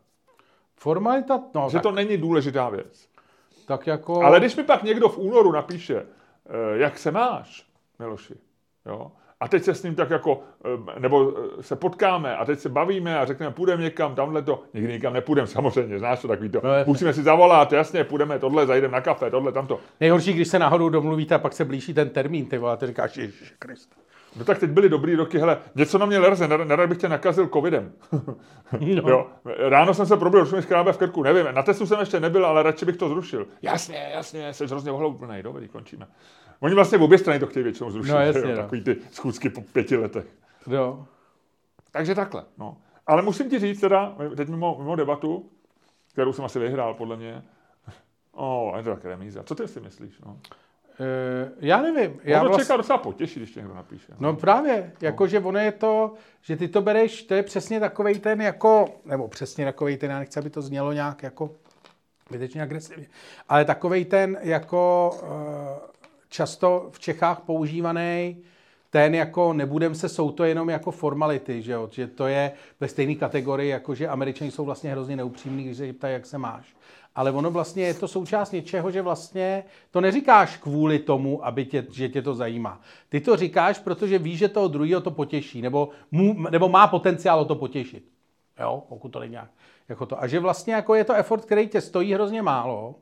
Formalita? 0.76 1.42
No, 1.54 1.68
že 1.68 1.72
tak. 1.72 1.82
to 1.82 1.92
není 1.92 2.16
důležitá 2.16 2.68
věc. 2.68 3.08
Tak 3.66 3.86
jako... 3.86 4.22
Ale 4.22 4.40
když 4.40 4.56
mi 4.56 4.62
pak 4.64 4.82
někdo 4.82 5.08
v 5.08 5.18
únoru 5.18 5.52
napíše, 5.52 5.96
eh, 5.96 6.78
jak 6.78 6.98
se 6.98 7.10
máš, 7.10 7.66
Miloši, 7.98 8.34
jo, 8.86 9.12
a 9.40 9.48
teď 9.48 9.62
se 9.62 9.74
s 9.74 9.82
ním 9.82 9.94
tak 9.94 10.10
jako, 10.10 10.40
eh, 10.64 11.00
nebo 11.00 11.34
eh, 11.58 11.62
se 11.62 11.76
potkáme 11.76 12.36
a 12.36 12.44
teď 12.44 12.58
se 12.58 12.68
bavíme 12.68 13.18
a 13.18 13.24
řekneme, 13.24 13.52
půjdeme 13.52 13.82
někam, 13.82 14.14
tamhle 14.14 14.42
to, 14.42 14.62
nikdy 14.74 14.92
nikam 14.92 15.12
nepůjdeme, 15.12 15.48
samozřejmě, 15.48 15.98
znáš 15.98 16.22
to 16.22 16.28
takový 16.28 16.48
to. 16.48 16.60
No, 16.64 16.70
Musíme 16.86 17.12
si 17.12 17.22
zavolat, 17.22 17.72
jasně, 17.72 18.04
půjdeme 18.04 18.38
tohle, 18.38 18.66
zajdeme 18.66 18.92
na 18.92 19.00
kafe, 19.00 19.30
tohle, 19.30 19.52
tamto. 19.52 19.80
Nejhorší, 20.00 20.32
když 20.32 20.48
se 20.48 20.58
náhodou 20.58 20.88
domluvíte 20.88 21.34
a 21.34 21.38
pak 21.38 21.52
se 21.52 21.64
blíží 21.64 21.94
ten 21.94 22.10
termín, 22.10 22.46
ty 22.46 22.58
vole, 22.58 22.76
ty 22.76 22.86
říkáš, 22.86 23.16
Ježiš 23.16 23.54
Krist. 23.58 23.94
No 24.36 24.44
tak 24.44 24.58
teď 24.58 24.70
byly 24.70 24.88
dobrý 24.88 25.14
roky, 25.14 25.38
hele, 25.38 25.58
něco 25.74 25.98
na 25.98 26.06
mě 26.06 26.18
lerze, 26.18 26.48
nerad 26.48 26.88
bych 26.88 26.98
tě 26.98 27.08
nakazil 27.08 27.46
covidem. 27.46 27.92
No. 28.12 28.36
jo. 29.10 29.26
Ráno 29.68 29.94
jsem 29.94 30.06
se 30.06 30.16
probil, 30.16 30.42
už 30.42 30.52
mi 30.52 30.62
škrábe 30.62 30.92
v 30.92 30.98
krku, 30.98 31.22
nevím, 31.22 31.46
na 31.52 31.62
testu 31.62 31.86
jsem 31.86 32.00
ještě 32.00 32.20
nebyl, 32.20 32.46
ale 32.46 32.62
radši 32.62 32.84
bych 32.84 32.96
to 32.96 33.08
zrušil. 33.08 33.46
Jasně, 33.62 34.10
jasně, 34.14 34.54
jsi 34.54 34.66
hrozně 34.66 34.92
ohlouplný, 34.92 35.42
dobrý, 35.42 35.68
končíme. 35.68 36.06
Oni 36.60 36.74
vlastně 36.74 36.98
v 36.98 37.02
obě 37.02 37.18
strany 37.18 37.40
to 37.40 37.46
chtějí 37.46 37.64
většinou 37.64 37.90
zrušit, 37.90 38.12
no, 38.12 38.20
jasně, 38.20 38.50
jo, 38.50 38.56
no. 38.56 38.62
takový 38.62 38.84
ty 38.84 38.96
schůzky 39.10 39.50
po 39.50 39.60
pěti 39.60 39.96
letech. 39.96 40.26
Jo. 40.66 41.06
Takže 41.90 42.14
takhle, 42.14 42.44
no. 42.58 42.76
Ale 43.06 43.22
musím 43.22 43.50
ti 43.50 43.58
říct 43.58 43.80
teda, 43.80 44.16
teď 44.36 44.48
mimo, 44.48 44.76
mimo 44.78 44.96
debatu, 44.96 45.50
kterou 46.12 46.32
jsem 46.32 46.44
asi 46.44 46.58
vyhrál, 46.58 46.94
podle 46.94 47.16
mě, 47.16 47.42
o, 48.32 48.74
je 48.76 48.82
to 48.82 48.90
tak 48.90 49.04
remíza. 49.04 49.42
Co 49.42 49.54
ty 49.54 49.68
si 49.68 49.80
myslíš, 49.80 50.20
no? 50.26 50.38
Uh, 51.00 51.52
já 51.60 51.82
nevím. 51.82 52.20
Já 52.24 52.40
to 52.40 52.48
vlast... 52.48 52.60
čeká 52.62 52.76
docela 52.76 52.98
potěší, 52.98 53.40
když 53.40 53.50
tě 53.50 53.60
někdo 53.60 53.74
napíše. 53.74 54.12
No, 54.12 54.16
no 54.32 54.36
právě, 54.36 54.92
jakože 55.00 55.40
ono 55.40 55.58
je 55.58 55.72
to, 55.72 56.14
že 56.42 56.56
ty 56.56 56.68
to 56.68 56.82
bereš, 56.82 57.22
to 57.22 57.34
je 57.34 57.42
přesně 57.42 57.80
takovej 57.80 58.18
ten 58.18 58.42
jako, 58.42 58.88
nebo 59.04 59.28
přesně 59.28 59.64
takovej 59.64 59.96
ten, 59.96 60.10
já 60.10 60.18
nechci, 60.18 60.38
aby 60.38 60.50
to 60.50 60.62
znělo 60.62 60.92
nějak 60.92 61.22
jako 61.22 61.50
zbytečně 62.28 62.62
agresivně, 62.62 63.06
ale 63.48 63.64
takovej 63.64 64.04
ten 64.04 64.38
jako 64.42 65.10
uh, 65.22 65.28
často 66.28 66.88
v 66.92 67.00
Čechách 67.00 67.40
používaný 67.40 68.42
ten 68.90 69.14
jako 69.14 69.52
nebudem 69.52 69.94
se, 69.94 70.08
jsou 70.08 70.30
to 70.30 70.44
jenom 70.44 70.70
jako 70.70 70.90
formality, 70.90 71.62
že 71.62 71.72
jo? 71.72 71.88
že 71.92 72.06
to 72.06 72.26
je 72.26 72.52
ve 72.80 72.88
stejné 72.88 73.14
kategorii, 73.14 73.70
jako 73.70 73.94
že 73.94 74.08
američani 74.08 74.50
jsou 74.50 74.64
vlastně 74.64 74.90
hrozně 74.90 75.16
neupřímní, 75.16 75.64
když 75.64 75.76
se 75.76 75.92
ptají, 75.92 76.14
jak 76.14 76.26
se 76.26 76.38
máš 76.38 76.74
ale 77.14 77.30
ono 77.30 77.50
vlastně 77.50 77.84
je 77.84 77.94
to 77.94 78.08
součást 78.08 78.52
něčeho, 78.52 78.90
že 78.90 79.02
vlastně 79.02 79.64
to 79.90 80.00
neříkáš 80.00 80.56
kvůli 80.56 80.98
tomu, 80.98 81.46
aby 81.46 81.64
tě, 81.64 81.86
že 81.92 82.08
tě 82.08 82.22
to 82.22 82.34
zajímá. 82.34 82.80
Ty 83.08 83.20
to 83.20 83.36
říkáš, 83.36 83.78
protože 83.78 84.18
víš, 84.18 84.38
že 84.38 84.48
toho 84.48 84.68
druhého 84.68 85.00
to 85.00 85.10
potěší, 85.10 85.62
nebo, 85.62 85.88
mu, 86.10 86.50
nebo 86.50 86.68
má 86.68 86.86
potenciál 86.86 87.40
o 87.40 87.44
to 87.44 87.54
potěšit. 87.54 88.04
Jo, 88.60 88.82
pokud 88.88 89.08
to 89.08 89.20
není 89.20 89.32
nějak 89.32 89.50
jako 89.88 90.06
to. 90.06 90.22
A 90.22 90.26
že 90.26 90.40
vlastně 90.40 90.74
jako 90.74 90.94
je 90.94 91.04
to 91.04 91.14
effort, 91.14 91.44
který 91.44 91.68
tě 91.68 91.80
stojí 91.80 92.14
hrozně 92.14 92.42
málo, 92.42 92.94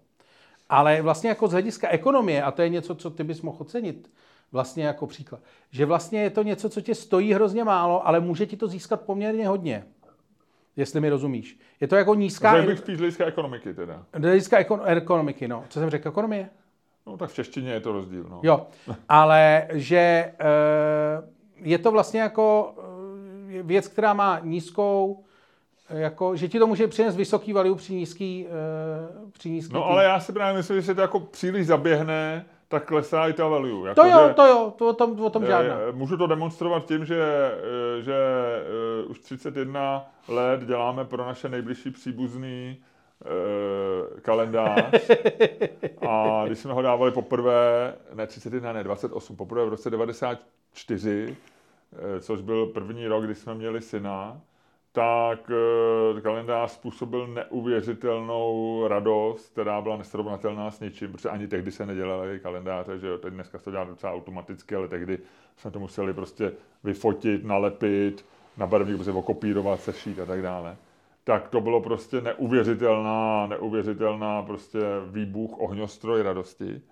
ale 0.68 1.02
vlastně 1.02 1.28
jako 1.28 1.48
z 1.48 1.52
hlediska 1.52 1.88
ekonomie, 1.88 2.42
a 2.42 2.50
to 2.50 2.62
je 2.62 2.68
něco, 2.68 2.94
co 2.94 3.10
ty 3.10 3.24
bys 3.24 3.42
mohl 3.42 3.56
ocenit, 3.60 4.10
vlastně 4.52 4.84
jako 4.84 5.06
příklad, 5.06 5.40
že 5.70 5.86
vlastně 5.86 6.22
je 6.22 6.30
to 6.30 6.42
něco, 6.42 6.68
co 6.68 6.80
tě 6.80 6.94
stojí 6.94 7.32
hrozně 7.32 7.64
málo, 7.64 8.06
ale 8.06 8.20
může 8.20 8.46
ti 8.46 8.56
to 8.56 8.68
získat 8.68 9.00
poměrně 9.00 9.48
hodně 9.48 9.86
jestli 10.76 11.00
mi 11.00 11.08
rozumíš. 11.08 11.58
Je 11.80 11.88
to 11.88 11.96
jako 11.96 12.14
nízká... 12.14 12.52
Takže 12.52 12.66
bych 12.68 12.78
spíš 12.78 12.98
hlediska 12.98 13.24
ekonomiky 13.26 13.74
teda. 13.74 14.02
Hlediska 14.12 14.60
ekon- 14.62 14.82
ekonomiky, 14.84 15.48
no. 15.48 15.64
Co 15.68 15.78
jsem 15.80 15.90
řekl, 15.90 16.08
ekonomie? 16.08 16.48
No 17.06 17.16
tak 17.16 17.30
v 17.30 17.34
češtině 17.34 17.72
je 17.72 17.80
to 17.80 17.92
rozdíl, 17.92 18.26
no. 18.30 18.40
Jo, 18.42 18.66
ale 19.08 19.68
že 19.72 19.96
e, 19.98 20.32
je 21.56 21.78
to 21.78 21.90
vlastně 21.90 22.20
jako 22.20 22.74
e, 23.58 23.62
věc, 23.62 23.88
která 23.88 24.14
má 24.14 24.38
nízkou, 24.42 25.24
jako, 25.90 26.36
že 26.36 26.48
ti 26.48 26.58
to 26.58 26.66
může 26.66 26.88
přinést 26.88 27.16
vysoký 27.16 27.52
value 27.52 27.76
při 27.76 27.94
nízký, 27.94 28.46
při 29.32 29.50
nízký 29.50 29.74
No 29.74 29.80
tým. 29.80 29.88
ale 29.92 30.04
já 30.04 30.20
si 30.20 30.32
právě 30.32 30.56
myslím, 30.56 30.76
že 30.76 30.82
se 30.86 30.94
to 30.94 31.00
jako 31.00 31.20
příliš 31.20 31.66
zaběhne, 31.66 32.44
tak 32.70 32.86
klesá 32.86 33.28
i 33.28 33.32
ta 33.32 33.48
value. 33.48 33.88
Jako, 33.88 34.02
to 34.02 34.08
jo, 34.08 34.28
že, 34.28 34.34
to 34.34 34.46
jo, 34.46 34.74
to 34.78 34.88
o 34.88 34.92
tom, 34.92 35.20
o 35.20 35.30
tom 35.30 35.46
žádná. 35.46 35.74
Můžu 35.92 36.16
to 36.16 36.26
demonstrovat 36.26 36.86
tím, 36.86 37.04
že, 37.04 37.52
že 38.00 38.14
uh, 39.04 39.10
už 39.10 39.18
31 39.18 40.04
let 40.28 40.60
děláme 40.64 41.04
pro 41.04 41.26
naše 41.26 41.48
nejbližší 41.48 41.90
příbuzný 41.90 42.76
kalendář 44.22 45.10
a 46.08 46.42
když 46.46 46.58
jsme 46.58 46.72
ho 46.72 46.82
dávali 46.82 47.10
poprvé, 47.10 47.94
ne 48.14 48.26
31, 48.26 48.72
ne 48.72 48.84
28, 48.84 49.36
poprvé 49.36 49.64
v 49.64 49.68
roce 49.68 49.90
94, 49.90 51.36
uh, 51.92 52.20
což 52.20 52.40
byl 52.40 52.66
první 52.66 53.06
rok, 53.06 53.24
kdy 53.24 53.34
jsme 53.34 53.54
měli 53.54 53.80
syna, 53.80 54.40
tak 54.92 55.50
e, 55.50 56.20
kalendář 56.20 56.70
způsobil 56.70 57.26
neuvěřitelnou 57.26 58.84
radost, 58.88 59.52
která 59.52 59.80
byla 59.80 59.96
nesrovnatelná 59.96 60.70
s 60.70 60.80
ničím, 60.80 61.12
protože 61.12 61.28
ani 61.28 61.48
tehdy 61.48 61.72
se 61.72 61.86
nedělaly 61.86 62.40
kalendáře, 62.40 62.98
že 62.98 63.06
jo, 63.06 63.18
teď 63.18 63.34
dneska 63.34 63.58
se 63.58 63.64
to 63.64 63.70
dělá 63.70 63.84
docela 63.84 64.12
automaticky, 64.12 64.74
ale 64.74 64.88
tehdy 64.88 65.18
jsme 65.56 65.70
to 65.70 65.80
museli 65.80 66.14
prostě 66.14 66.52
vyfotit, 66.84 67.44
nalepit, 67.44 68.24
na 68.56 68.66
barevník 68.66 68.96
prostě 68.96 69.12
okopírovat, 69.12 69.80
sešít 69.80 70.20
a 70.20 70.26
tak 70.26 70.42
dále. 70.42 70.76
Tak 71.24 71.48
to 71.48 71.60
bylo 71.60 71.80
prostě 71.80 72.20
neuvěřitelná, 72.20 73.46
neuvěřitelná 73.46 74.42
prostě 74.42 74.78
výbuch 75.10 75.60
ohňostroj 75.60 76.22
radosti. 76.22 76.82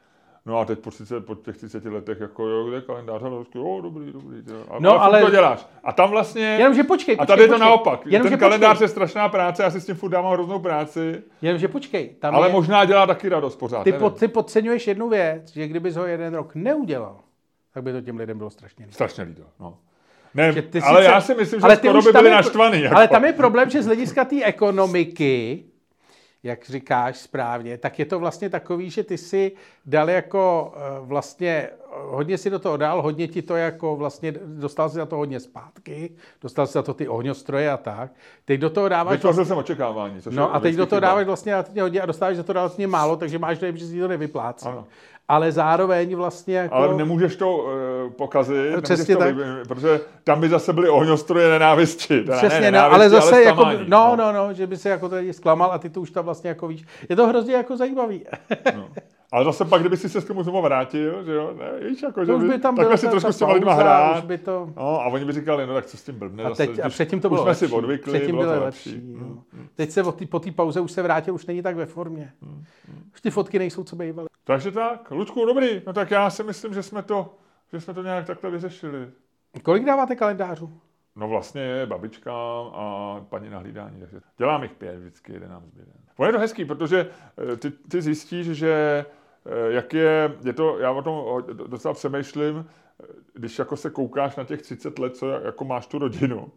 No 0.49 0.59
a 0.59 0.65
teď 0.65 0.79
po, 0.79 0.91
30, 0.91 1.27
po 1.27 1.35
těch 1.35 1.57
30 1.57 1.85
letech, 1.85 2.21
jako 2.21 2.47
jo, 2.47 2.65
kde 2.69 2.81
kalendář, 2.81 3.23
a 3.23 3.29
jo, 3.55 3.81
dobrý, 3.83 4.13
dobrý. 4.13 4.37
Jo. 4.47 4.65
A, 4.71 4.77
no, 4.79 5.03
ale 5.03 5.21
to 5.21 5.31
děláš. 5.31 5.67
A 5.85 5.93
tam 5.93 6.11
vlastně... 6.11 6.43
Jenomže 6.43 6.85
počkej, 6.85 7.17
počkej 7.17 7.25
A 7.25 7.27
tady 7.27 7.43
je 7.43 7.49
to 7.49 7.55
počkej. 7.55 7.69
naopak. 7.69 8.07
Jenom, 8.07 8.29
Ten 8.29 8.39
kalendář 8.39 8.71
počkej. 8.71 8.85
je 8.85 8.89
strašná 8.89 9.29
práce, 9.29 9.63
já 9.63 9.71
si 9.71 9.81
s 9.81 9.87
tím 9.87 9.95
furt 9.95 10.11
dávám 10.11 10.33
hroznou 10.33 10.59
práci. 10.59 11.23
Jenomže 11.43 11.69
počkej. 11.69 12.09
Tam 12.09 12.35
ale 12.35 12.49
je... 12.49 12.53
možná 12.53 12.85
dělá 12.85 13.07
taky 13.07 13.29
radost 13.29 13.57
pořád. 13.57 13.85
Ty, 13.85 13.93
pod, 13.93 14.19
ty 14.19 14.29
podceňuješ 14.29 14.87
jednu 14.87 15.09
věc, 15.09 15.53
že 15.53 15.69
kdybys 15.69 15.97
ho 15.97 16.07
jeden 16.07 16.35
rok 16.35 16.55
neudělal, 16.55 17.17
tak 17.75 17.83
by 17.83 17.93
to 17.93 18.01
těm 18.01 18.17
lidem 18.17 18.39
bylo 18.39 18.51
strašně 18.51 18.85
líto. 18.85 18.95
Strašně 18.95 19.25
líto, 19.25 19.43
no. 19.61 19.79
Ne, 20.35 20.45
ale 20.83 21.03
sice, 21.03 21.05
já 21.05 21.21
si 21.21 21.35
myslím, 21.35 21.61
že 21.61 21.65
ale 21.65 21.77
skoro 21.77 22.03
by 22.03 22.13
byli 22.13 22.31
naštvaný. 22.31 22.83
Jako. 22.83 22.97
Ale 22.97 23.09
tam 23.09 23.25
je 23.25 23.33
problém, 23.33 23.71
že 23.71 23.83
z 23.83 23.87
hlediska 23.87 24.25
té 24.25 24.45
ekonomiky 24.45 25.65
jak 26.43 26.65
říkáš 26.65 27.17
správně, 27.19 27.79
tak 27.79 27.99
je 27.99 28.05
to 28.05 28.19
vlastně 28.19 28.51
takový, 28.51 28.91
že 28.91 29.05
ty 29.05 29.19
si 29.19 29.53
dal 29.87 30.11
jako 30.11 30.73
eh, 30.77 30.81
vlastně, 31.01 31.71
hodně 31.91 32.39
si 32.39 32.51
do 32.51 32.59
toho 32.59 32.77
dal, 32.77 33.03
hodně 33.03 33.29
ti 33.29 33.43
to 33.43 33.57
jako 33.57 33.97
vlastně, 33.97 34.35
dostal 34.45 34.89
si 34.89 34.97
za 34.97 35.07
to 35.07 35.17
hodně 35.17 35.41
zpátky, 35.41 36.11
dostal 36.43 36.67
si 36.67 36.73
za 36.73 36.83
to 36.83 36.95
ty 36.95 37.09
ohňostroje 37.09 37.71
a 37.71 37.77
tak. 37.77 38.11
Teď 38.45 38.61
do 38.61 38.71
toho 38.71 38.89
dáváš... 38.89 39.17
Vytvořil 39.17 39.37
vlastně, 39.37 39.49
jsem 39.49 39.59
očekávání. 39.59 40.23
Což 40.23 40.35
no 40.35 40.55
a 40.55 40.61
teď 40.61 40.75
do 40.75 40.87
toho 40.87 41.01
dáváš 41.01 41.27
vlastně 41.27 41.55
hodně 41.81 42.01
a 42.01 42.07
dostáváš 42.07 42.37
za 42.37 42.43
to 42.43 42.53
vlastně 42.53 42.87
málo, 42.87 43.17
takže 43.17 43.39
máš 43.39 43.59
dojem, 43.59 43.77
že 43.77 43.87
si 43.87 44.01
to 44.01 44.09
nevyplácí. 44.09 44.67
Ano 44.67 44.87
ale 45.29 45.53
zároveň 45.53 46.17
vlastně 46.17 46.57
jako... 46.57 46.75
Ale 46.75 46.95
nemůžeš 46.95 47.37
to 47.37 47.67
uh, 48.09 48.13
pokazit, 48.13 48.83
Přesně 48.83 49.17
to 49.17 49.23
tak. 49.23 49.37
Vy, 49.37 49.43
protože 49.69 50.01
tam 50.25 50.41
by 50.41 50.49
zase 50.49 50.73
byly 50.73 50.89
ohňostroje 50.89 51.49
nenávisti. 51.49 52.21
Přesně, 52.21 52.49
ne, 52.49 52.61
nenávisti, 52.61 52.91
no, 52.91 52.95
ale 52.95 53.11
zase 53.11 53.35
ale 53.35 53.43
jako, 53.43 53.65
no, 53.89 54.17
no, 54.17 54.33
no, 54.33 54.53
že 54.53 54.67
by 54.67 54.77
se 54.77 54.89
jako 54.89 55.09
tady 55.09 55.33
zklamal 55.33 55.73
a 55.73 55.79
ty 55.79 55.91
to 55.91 56.01
už 56.01 56.11
tam 56.11 56.25
vlastně 56.25 56.49
jako 56.49 56.69
víš. 56.69 56.85
Je 57.09 57.17
to 57.17 57.27
hrozně 57.27 57.55
jako 57.55 57.77
zajímavý. 57.77 58.25
no. 58.77 58.89
Ale 59.33 59.45
zase 59.45 59.65
pak, 59.65 59.81
kdyby 59.81 59.97
si 59.97 60.09
se 60.09 60.21
k 60.21 60.27
tomu 60.27 60.43
znovu 60.43 60.63
vrátil, 60.63 61.25
že 61.25 61.33
jo, 61.33 61.55
ne, 61.59 61.89
víš, 61.89 62.03
jako, 62.03 62.25
že 62.25 62.37
by, 62.37 62.49
by 62.49 62.59
tam 62.59 62.77
takhle 62.77 62.99
si 62.99 63.09
trošku 63.09 63.33
s 63.33 63.39
těma 63.39 63.53
lidma 63.53 63.75
hrát. 63.75 64.25
By 64.25 64.39
to... 64.39 64.73
No, 64.77 65.01
a 65.01 65.07
oni 65.07 65.25
by 65.25 65.33
říkali, 65.33 65.67
no 65.67 65.75
tak 65.75 65.87
co 65.87 65.97
s 65.97 66.03
tím 66.03 66.19
blbne. 66.19 66.45
A, 66.45 66.51
teď, 66.51 66.71
zase, 66.71 66.83
a 66.83 66.89
předtím 66.89 67.21
to 67.21 67.29
bylo 67.29 67.43
už 67.43 67.47
lepší. 67.47 67.59
jsme 67.59 67.69
si 67.69 67.75
odvykli, 67.75 68.13
předtím 68.13 68.37
bylo, 68.37 68.53
bylo 68.53 68.65
lepší. 68.65 68.91
lepší. 68.91 69.01
Hmm. 69.01 69.43
Teď 69.75 69.91
se 69.91 70.03
tý, 70.13 70.27
po 70.27 70.41
té 70.41 70.53
pauze 70.53 70.81
už 70.81 70.93
se 70.93 71.03
vrátil, 71.03 71.35
už 71.35 71.47
není 71.47 71.63
tak 71.63 71.77
ve 71.77 71.87
formě. 71.87 72.33
Hmm. 72.43 72.65
Už 73.15 73.21
ty 73.21 73.31
fotky 73.31 73.59
nejsou, 73.59 73.85
co 73.85 73.97
bývaly. 73.97 74.29
Takže 74.45 74.71
tak, 74.71 75.11
Lučku, 75.11 75.47
dobrý. 75.47 75.83
No 75.87 75.93
tak 75.93 76.11
já 76.11 76.31
si 76.31 76.43
myslím, 76.43 76.75
že 76.75 76.83
jsme 76.83 77.03
to, 77.03 77.35
že 77.73 77.81
jsme 77.81 77.95
to 77.95 78.03
nějak 78.03 78.27
takhle 78.27 78.51
vyřešili. 78.51 79.11
Kolik 79.63 79.85
dáváte 79.85 80.17
kalendářů? 80.17 80.81
No 81.17 81.29
vlastně 81.29 81.87
babička 81.87 82.33
a 82.73 83.17
paní 83.29 83.51
na 83.51 83.59
hlídání. 83.59 84.01
Takže 84.01 84.21
dělám 84.37 84.63
jich 84.63 84.73
pět 84.73 84.99
vždycky, 84.99 85.33
jeden 85.33 85.51
nám 85.51 85.67
zbyde. 85.67 85.93
je 86.27 86.33
to 86.33 86.39
hezký, 86.39 86.65
protože 86.65 87.11
eh, 87.53 87.57
ty, 87.57 87.71
ty 87.71 88.03
zjistíš, 88.03 88.47
že 88.47 89.05
eh, 89.47 89.73
jak 89.73 89.95
je, 89.95 90.37
je 90.45 90.53
to, 90.53 90.79
já 90.79 90.91
o 90.91 91.03
tom 91.03 91.43
docela 91.53 91.95
přemýšlím, 91.95 92.67
eh, 92.67 93.07
když 93.35 93.59
jako 93.59 93.77
se 93.77 93.91
koukáš 93.91 94.37
na 94.37 94.45
těch 94.45 94.63
30 94.63 94.99
let, 94.99 95.17
co 95.17 95.29
jako 95.29 95.65
máš 95.65 95.87
tu 95.87 95.99
rodinu, 95.99 96.53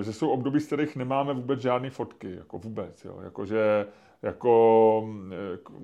že 0.00 0.12
jsou 0.12 0.30
období, 0.30 0.60
z 0.60 0.66
kterých 0.66 0.96
nemáme 0.96 1.34
vůbec 1.34 1.60
žádné 1.60 1.90
fotky, 1.90 2.34
jako 2.36 2.58
vůbec, 2.58 3.04
jo, 3.04 3.20
jakože 3.24 3.86
jako 4.22 5.08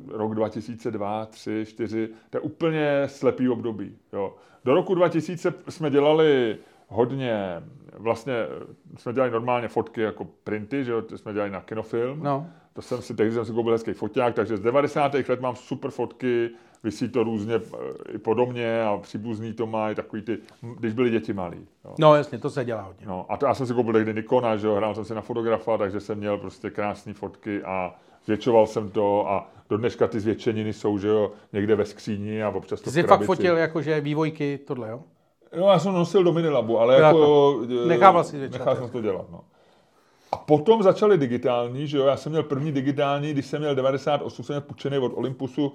rok 0.09 0.35
2002, 0.35 1.27
3, 1.27 1.65
4, 1.69 2.09
to 2.31 2.37
je 2.37 2.41
úplně 2.41 3.03
slepý 3.07 3.49
období. 3.49 3.97
Jo. 4.13 4.35
Do 4.65 4.75
roku 4.75 4.95
2000 4.95 5.55
jsme 5.69 5.91
dělali 5.91 6.59
hodně, 6.89 7.63
vlastně 7.99 8.35
jsme 8.97 9.13
dělali 9.13 9.33
normálně 9.33 9.69
fotky 9.69 10.01
jako 10.01 10.27
printy, 10.45 10.85
že 10.85 10.93
jo, 10.93 11.03
to 11.03 11.19
jsme 11.19 11.33
dělali 11.33 11.51
na 11.51 11.61
kinofilm. 11.61 12.23
No. 12.23 12.47
To 12.73 12.83
jsem 12.83 13.03
si, 13.03 13.15
tehdy 13.15 13.33
jsem 13.33 13.45
si 13.45 13.53
koupil 13.53 13.73
hezký 13.73 13.93
foťák, 13.93 14.35
takže 14.35 14.57
z 14.57 14.61
90. 14.61 15.15
let 15.15 15.41
mám 15.41 15.57
super 15.57 15.91
fotky, 15.91 16.51
vysí 16.83 17.09
to 17.09 17.25
různě 17.25 17.55
eh, 17.55 18.13
i 18.13 18.19
podobně 18.19 18.83
a 18.83 18.99
příbuzný 18.99 19.53
to 19.53 19.67
má 19.67 19.91
i 19.91 19.95
takový 19.95 20.23
ty, 20.23 20.39
když 20.79 20.93
byly 20.93 21.11
děti 21.11 21.33
malí. 21.33 21.67
Jo. 21.85 21.95
No 21.99 22.15
jasně, 22.15 22.39
to 22.39 22.51
se 22.51 22.65
dělá 22.65 22.83
hodně. 22.83 23.07
No, 23.07 23.27
a 23.29 23.37
to 23.37 23.47
já 23.47 23.55
jsem 23.55 23.67
si 23.67 23.75
koupil 23.75 23.93
tehdy 23.93 24.15
Nikona, 24.15 24.57
že 24.57 24.67
jo, 24.67 24.75
hrál 24.75 24.95
jsem 24.95 25.05
si 25.05 25.15
na 25.15 25.21
fotografa, 25.21 25.79
takže 25.79 26.01
jsem 26.01 26.19
měl 26.19 26.39
prostě 26.39 26.71
krásné 26.71 27.15
fotky 27.15 27.63
a 27.63 27.95
zvětšoval 28.29 28.67
jsem 28.67 28.91
to 28.91 29.31
a 29.31 29.51
do 29.71 29.77
dneška 29.77 30.07
ty 30.07 30.21
zvětšeniny 30.21 30.73
jsou, 30.73 30.99
že 30.99 31.09
jo, 31.09 31.33
někde 31.53 31.77
ve 31.77 31.85
skříni 31.85 32.43
a 32.43 32.49
občas 32.49 32.81
to 32.81 32.85
Ty 32.85 32.91
jsi 32.91 33.03
fakt 33.03 33.25
fotil 33.25 33.57
jakože 33.57 34.01
vývojky, 34.01 34.59
tohle, 34.67 34.89
jo? 34.89 35.01
No, 35.57 35.67
já 35.71 35.79
jsem 35.79 35.93
nosil 35.93 36.25
do 36.25 36.33
Minilabu, 36.33 36.79
ale 36.79 37.01
jako... 37.01 37.61
Nechával 37.87 38.25
si 38.25 38.37
zvětšovat. 38.37 38.67
Nechal 38.67 38.77
jsem 38.77 38.91
to 38.91 39.01
dělat, 39.01 39.31
no. 39.31 39.41
A 40.33 40.37
potom 40.37 40.83
začaly 40.83 41.19
digitální, 41.19 41.87
že 41.87 41.99
jo, 41.99 42.07
já 42.07 42.17
jsem 42.17 42.33
měl 42.33 42.43
první 42.43 42.73
digitální, 42.73 43.33
když 43.33 43.47
jsem 43.47 43.61
měl 43.61 43.75
98, 43.75 44.45
jsem 44.45 44.55
měl 44.55 44.61
půjčený 44.61 44.99
od 44.99 45.13
Olympusu 45.15 45.73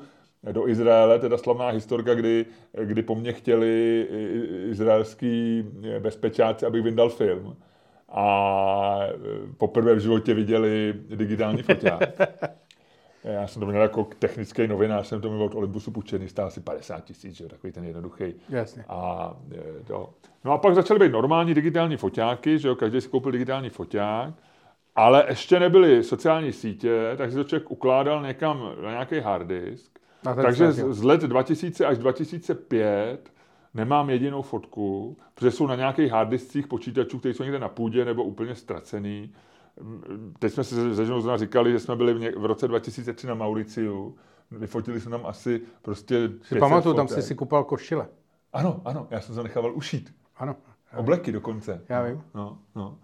do 0.52 0.68
Izraele, 0.68 1.20
teda 1.20 1.38
slavná 1.38 1.68
historka, 1.70 2.14
kdy, 2.14 2.46
kdy 2.84 3.02
po 3.02 3.16
mně 3.16 3.34
chtěli 3.34 4.08
izraelský 4.70 5.66
bezpečáci, 6.00 6.66
abych 6.66 6.84
vyndal 6.84 7.10
film. 7.10 7.56
A 8.14 9.00
poprvé 9.58 9.96
v 9.96 10.00
životě 10.00 10.34
viděli 10.34 10.94
digitální 11.10 11.62
foťák. 11.62 12.10
Já 13.24 13.48
jsem 13.48 13.60
to 13.60 13.66
měl 13.66 13.82
jako 13.82 14.08
technický 14.20 14.68
novinář, 14.68 15.08
jsem 15.08 15.22
to 15.22 15.30
měl 15.30 15.44
od 15.44 15.56
Olympusu 15.56 15.92
půjčený, 15.92 16.28
stál 16.28 16.48
asi 16.48 16.62
50 16.62 17.04
tisíc, 17.04 17.38
že 17.38 17.48
takový 17.48 17.74
ten 17.74 17.84
jednoduchý. 17.84 18.34
Jasně. 18.50 18.86
A, 18.88 19.34
to. 19.88 20.10
No 20.44 20.52
a 20.52 20.58
pak 20.58 20.76
začaly 20.76 21.00
být 21.00 21.12
normální 21.12 21.54
digitální 21.54 21.98
foťáky, 21.98 22.60
že 22.60 22.68
jo, 22.68 22.76
každý 22.76 23.02
si 23.02 23.10
koupil 23.10 23.32
digitální 23.32 23.70
foťák, 23.70 24.34
ale 24.96 25.26
ještě 25.30 25.60
nebyly 25.60 26.04
sociální 26.04 26.54
sítě, 26.54 27.14
takže 27.18 27.38
to 27.38 27.44
člověk 27.44 27.72
ukládal 27.72 28.24
někam 28.24 28.72
na 28.84 28.90
nějaký 28.90 29.20
hard 29.20 29.48
disk. 29.48 30.00
Takže 30.42 30.72
z, 30.72 30.94
z 30.94 31.04
let 31.04 31.22
2000 31.22 31.86
až 31.86 31.98
2005 31.98 33.33
nemám 33.74 34.10
jedinou 34.10 34.42
fotku, 34.42 35.18
protože 35.34 35.52
jsou 35.52 35.68
na 35.68 35.76
nějakých 35.76 36.12
harddiscích 36.12 36.68
počítačů, 36.68 37.20
které 37.20 37.34
jsou 37.34 37.44
někde 37.44 37.60
na 37.60 37.70
půdě 37.70 38.06
nebo 38.06 38.24
úplně 38.24 38.56
ztracený 38.56 39.34
teď 40.40 40.54
jsme 40.54 40.64
si 40.64 40.96
se 40.96 41.06
ženou 41.06 41.38
říkali, 41.38 41.72
že 41.72 41.80
jsme 41.80 41.96
byli 41.96 42.32
v 42.32 42.46
roce 42.46 42.68
2003 42.68 43.28
na 43.28 43.36
Mauriciu, 43.36 44.18
vyfotili 44.52 45.02
jsme 45.02 45.12
tam 45.12 45.26
asi 45.26 45.62
prostě 45.82 46.30
Si 46.42 46.60
pamatuju, 46.60 46.96
tam 46.96 47.08
jsi 47.08 47.22
si 47.22 47.36
kupoval 47.36 47.64
košile. 47.64 48.08
Ano, 48.54 48.82
ano, 48.86 49.08
já 49.12 49.22
jsem 49.22 49.36
se 49.36 49.44
nechával 49.44 49.76
ušít. 49.76 50.16
Ano. 50.36 50.56
Obleky 50.98 51.32
dokonce. 51.32 51.82
Já 51.90 52.02
vím. 52.02 52.24
No, 52.34 52.58
no. 52.76 52.98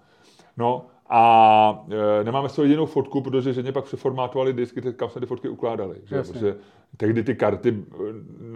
no 0.58 0.88
a 1.10 1.86
e, 2.20 2.24
nemáme 2.24 2.50
z 2.50 2.56
toho 2.56 2.66
jedinou 2.66 2.86
fotku, 2.86 3.22
protože 3.22 3.54
ženě 3.54 3.72
pak 3.72 3.86
přeformátovali 3.86 4.54
disky, 4.54 4.82
kam 4.94 5.10
se 5.10 5.20
ty 5.20 5.26
fotky 5.26 5.50
ukládali. 5.50 5.96
Že? 6.04 6.24
Protože 6.24 6.56
tehdy 6.98 7.24
ty 7.24 7.36
karty, 7.36 7.84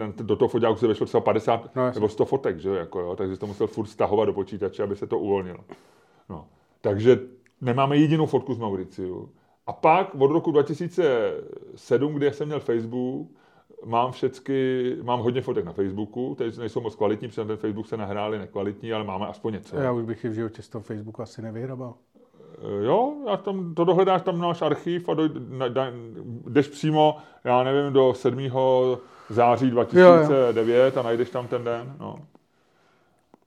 e, 0.00 0.22
do 0.22 0.36
toho 0.36 0.48
fotáku 0.48 0.76
se 0.76 0.86
vešlo 0.86 1.06
třeba 1.06 1.20
50 1.20 1.76
no, 1.76 1.92
nebo 1.94 2.08
100 2.08 2.24
fotek, 2.24 2.58
že? 2.58 2.70
Jako, 2.70 3.00
jo? 3.00 3.16
takže 3.16 3.36
to 3.36 3.46
musel 3.46 3.66
furt 3.66 3.86
stahovat 3.86 4.26
do 4.26 4.32
počítače, 4.32 4.82
aby 4.82 4.96
se 4.96 5.06
to 5.06 5.18
uvolnilo. 5.18 5.64
No. 6.28 6.46
Takže 6.80 7.20
nemáme 7.60 7.96
jedinou 7.96 8.26
fotku 8.26 8.54
z 8.54 8.58
Mauriciu. 8.58 9.28
A 9.66 9.72
pak 9.72 10.14
od 10.14 10.30
roku 10.30 10.50
2007, 10.50 12.14
kdy 12.14 12.32
jsem 12.32 12.46
měl 12.46 12.60
Facebook, 12.60 13.28
mám 13.84 14.12
všecky, 14.12 14.96
mám 15.02 15.20
hodně 15.20 15.40
fotek 15.40 15.64
na 15.64 15.72
Facebooku, 15.72 16.34
teď 16.38 16.58
nejsou 16.58 16.80
moc 16.80 16.94
kvalitní, 16.94 17.28
protože 17.28 17.44
ten 17.44 17.56
Facebook 17.56 17.86
se 17.86 17.96
nahráli 17.96 18.38
nekvalitní, 18.38 18.92
ale 18.92 19.04
máme 19.04 19.26
aspoň 19.26 19.52
něco. 19.52 19.76
Já 19.76 19.92
už 19.92 20.04
bych 20.04 20.24
v 20.24 20.32
životě 20.32 20.62
z 20.62 20.68
toho 20.68 20.82
Facebooku 20.82 21.22
asi 21.22 21.42
nevyhrabal. 21.42 21.94
Eh, 22.58 22.84
jo, 22.84 23.14
já 23.26 23.36
tam, 23.36 23.74
to 23.74 23.84
dohledáš 23.84 24.22
tam 24.22 24.38
náš 24.38 24.62
archiv 24.62 25.08
a 25.08 25.14
doj, 25.14 25.30
na, 25.48 25.68
da, 25.68 25.86
jdeš 26.48 26.68
přímo, 26.68 27.16
já 27.44 27.62
nevím, 27.62 27.92
do 27.92 28.14
7. 28.14 28.50
září 29.30 29.70
2009 29.70 30.76
jo, 30.76 30.92
jo. 30.94 31.00
a 31.00 31.02
najdeš 31.02 31.30
tam 31.30 31.48
ten 31.48 31.64
den. 31.64 31.96
No. 32.00 32.18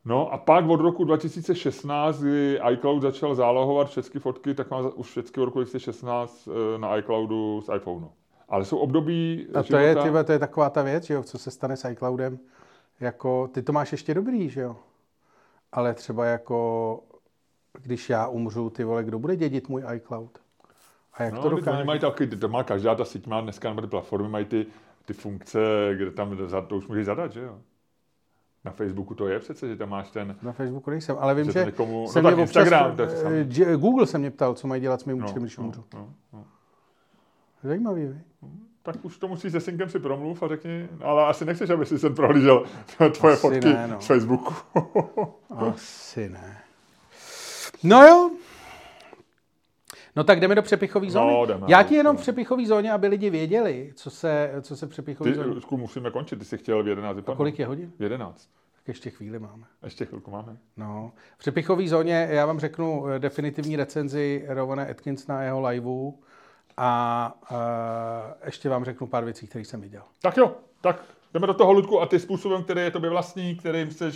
No 0.06 0.34
a 0.34 0.38
pak 0.38 0.70
od 0.70 0.82
roku 0.82 1.04
2016, 1.04 2.20
kdy 2.20 2.60
iCloud 2.72 3.02
začal 3.02 3.36
zálohovat 3.36 3.90
všechny 3.90 4.20
fotky, 4.20 4.54
tak 4.54 4.72
mám 4.72 4.92
už 4.96 5.08
všechny 5.08 5.44
od 5.44 5.46
roku 5.46 5.60
2016 5.60 6.50
eh, 6.52 6.78
na 6.78 6.98
iCloudu 6.98 7.62
z 7.62 7.76
iPhoneu. 7.76 8.08
Ale 8.50 8.66
jsou 8.66 8.78
období 8.78 9.48
A 9.50 9.64
to 9.64 9.64
života... 9.64 9.82
je, 9.82 9.96
tyhle, 9.96 10.24
to 10.24 10.32
je 10.32 10.40
taková 10.40 10.70
ta 10.70 10.84
věc, 10.84 11.04
že 11.04 11.14
jo, 11.14 11.24
co 11.24 11.38
se 11.38 11.52
stane 11.52 11.78
s 11.78 11.90
iCloudem. 11.90 12.40
Jako, 13.00 13.48
ty 13.48 13.62
to 13.62 13.74
máš 13.74 13.92
ještě 13.92 14.14
dobrý, 14.14 14.50
že 14.50 14.62
jo? 14.62 14.76
Ale 15.72 15.94
třeba 15.94 16.26
jako, 16.26 17.00
když 17.84 18.10
já 18.10 18.28
umřu, 18.28 18.70
ty 18.70 18.84
vole, 18.84 19.04
kdo 19.04 19.20
bude 19.20 19.36
dědit 19.36 19.70
můj 19.70 19.84
iCloud? 19.96 20.40
A 21.14 21.24
jak 21.24 21.34
no, 21.34 21.42
to 21.42 21.50
dokáže? 21.50 21.84
mají 21.84 22.00
taky, 22.00 22.28
to 22.28 22.48
má 22.48 22.64
každá 22.64 22.96
ta 22.96 23.06
síť 23.06 23.28
má 23.28 23.42
dneska, 23.42 23.70
nebo 23.70 23.82
ty 23.82 23.88
platformy 23.88 24.30
mají 24.30 24.46
ty, 24.46 24.66
ty 25.06 25.14
funkce, 25.14 25.60
kde 25.98 26.12
tam 26.12 26.38
to 26.68 26.78
už 26.78 26.88
můžeš 26.88 27.06
zadat, 27.06 27.32
že 27.32 27.42
jo? 27.42 27.60
Na 28.66 28.72
Facebooku 28.72 29.16
to 29.16 29.28
je 29.28 29.40
přece, 29.40 29.68
že 29.68 29.76
tam 29.76 29.90
máš 29.90 30.12
ten... 30.12 30.36
Na 30.42 30.52
Facebooku 30.52 30.90
nejsem, 30.90 31.16
ale 31.20 31.36
vím, 31.36 31.46
že, 31.46 31.52
že 31.52 31.66
někomu... 31.66 32.08
jsem 32.08 32.24
no 32.24 32.30
tak 32.30 32.40
Instagram, 32.40 32.92
občas, 32.92 33.22
to 33.22 33.30
je 33.30 33.48
eh, 33.66 33.78
Google 33.78 34.08
se 34.08 34.18
mě 34.18 34.32
ptal, 34.32 34.54
co 34.54 34.68
mají 34.68 34.82
dělat 34.82 35.02
s 35.02 35.06
mým 35.06 35.20
no, 35.20 35.26
účtem, 35.26 35.42
když 35.42 35.58
no, 35.58 35.64
umřu. 35.64 35.84
No, 35.94 36.14
no. 36.34 36.46
Zajímavý, 37.64 38.06
vy? 38.06 38.22
Tak 38.84 38.96
už 39.06 39.18
to 39.18 39.28
musíš 39.28 39.52
se 39.52 39.60
synkem 39.60 39.90
si 39.90 40.00
promluv 40.00 40.44
a 40.44 40.48
řekni, 40.48 40.90
ale 41.04 41.26
asi 41.26 41.46
nechceš, 41.46 41.70
aby 41.70 41.86
si 41.86 42.00
sem 42.00 42.16
prohlížel 42.16 42.66
tvoje 43.18 43.34
asi 43.34 43.42
fotky 43.42 43.74
ne, 43.74 43.88
no. 43.88 44.02
z 44.02 44.06
Facebooku. 44.06 44.54
asi 45.50 46.30
ne. 46.30 46.67
No 47.84 48.04
jo, 48.04 48.32
No 50.18 50.24
tak 50.24 50.40
jdeme 50.40 50.56
do 50.56 50.62
přepichové 50.62 51.10
zóny. 51.10 51.34
No, 51.34 51.46
jdeme, 51.46 51.66
Já 51.70 51.84
ti 51.84 51.96
jenom 51.96 52.18
v 52.18 52.22
přepichové 52.22 52.66
zóně, 52.66 52.92
aby 52.92 53.08
lidi 53.08 53.30
věděli, 53.30 53.92
co 53.96 54.10
se, 54.10 54.52
co 54.62 54.76
se 54.76 54.88
přepichové 54.88 55.34
zóně... 55.34 55.62
Ty, 55.70 55.76
musíme 55.76 56.12
končit, 56.12 56.40
ty 56.40 56.46
jsi 56.46 56.58
chtěl 56.58 56.84
v 56.84 56.88
11 56.88 57.18
A 57.30 57.36
kolik 57.36 57.60
je 57.60 57.66
hodin? 57.66 57.92
V 58.00 58.04
11. 58.04 58.50
Tak 58.76 58.88
ještě 58.88 59.10
chvíli 59.10 59.40
máme. 59.40 59.64
Ještě 59.84 60.06
chvilku 60.06 60.32
máme. 60.32 60.58
No. 60.78 61.12
V 61.36 61.38
přepichové 61.38 61.88
zóně 61.88 62.28
já 62.32 62.46
vám 62.46 62.60
řeknu 62.60 63.08
eh, 63.08 63.20
definitivní 63.20 63.76
recenzi 63.76 64.46
Rovana 64.48 64.84
Atkins 64.84 65.28
na 65.28 65.44
jeho 65.44 65.68
liveu 65.68 66.20
a 66.78 67.34
uh, 67.52 67.58
ještě 68.46 68.70
vám 68.70 68.86
řeknu 68.86 69.08
pár 69.08 69.24
věcí, 69.26 69.48
které 69.48 69.66
jsem 69.66 69.82
viděl. 69.82 70.02
Tak 70.22 70.38
jo, 70.38 70.56
tak 70.82 71.04
jdeme 71.34 71.48
do 71.48 71.54
toho, 71.54 71.74
Ludku, 71.74 72.02
a 72.02 72.06
ty 72.06 72.20
způsobem, 72.20 72.64
který 72.64 72.82
je 72.82 72.92
tobě 72.92 73.10
vlastní, 73.10 73.56
kterým 73.56 73.92
jsi 73.92 74.12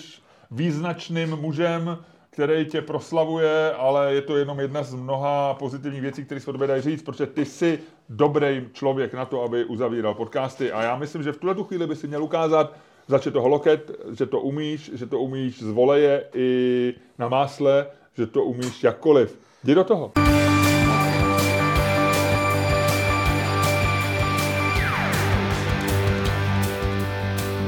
význačným 0.51 1.35
mužem, 1.35 1.97
který 2.31 2.65
tě 2.65 2.81
proslavuje, 2.81 3.73
ale 3.73 4.13
je 4.13 4.21
to 4.21 4.37
jenom 4.37 4.59
jedna 4.59 4.83
z 4.83 4.93
mnoha 4.93 5.53
pozitivních 5.53 6.01
věcí, 6.01 6.25
které 6.25 6.41
se 6.41 6.49
o 6.49 6.53
tobě 6.53 6.67
dají 6.67 6.81
říct, 6.81 7.03
protože 7.03 7.25
ty 7.25 7.45
jsi 7.45 7.79
dobrý 8.09 8.69
člověk 8.73 9.13
na 9.13 9.25
to, 9.25 9.43
aby 9.43 9.65
uzavíral 9.65 10.13
podcasty 10.13 10.71
a 10.71 10.83
já 10.83 10.95
myslím, 10.97 11.23
že 11.23 11.31
v 11.31 11.37
tuhle 11.37 11.55
chvíli 11.63 11.87
by 11.87 11.95
si 11.95 12.07
měl 12.07 12.23
ukázat, 12.23 12.73
začet 13.07 13.31
toho 13.31 13.47
loket, 13.47 13.91
že 14.17 14.25
to 14.25 14.39
umíš, 14.39 14.91
že 14.93 15.05
to 15.05 15.19
umíš 15.19 15.63
z 15.63 15.71
voleje 15.71 16.23
i 16.33 16.93
na 17.19 17.27
másle, 17.29 17.87
že 18.17 18.27
to 18.27 18.43
umíš 18.43 18.83
jakkoliv. 18.83 19.39
Jdi 19.63 19.75
do 19.75 19.83
toho. 19.83 20.11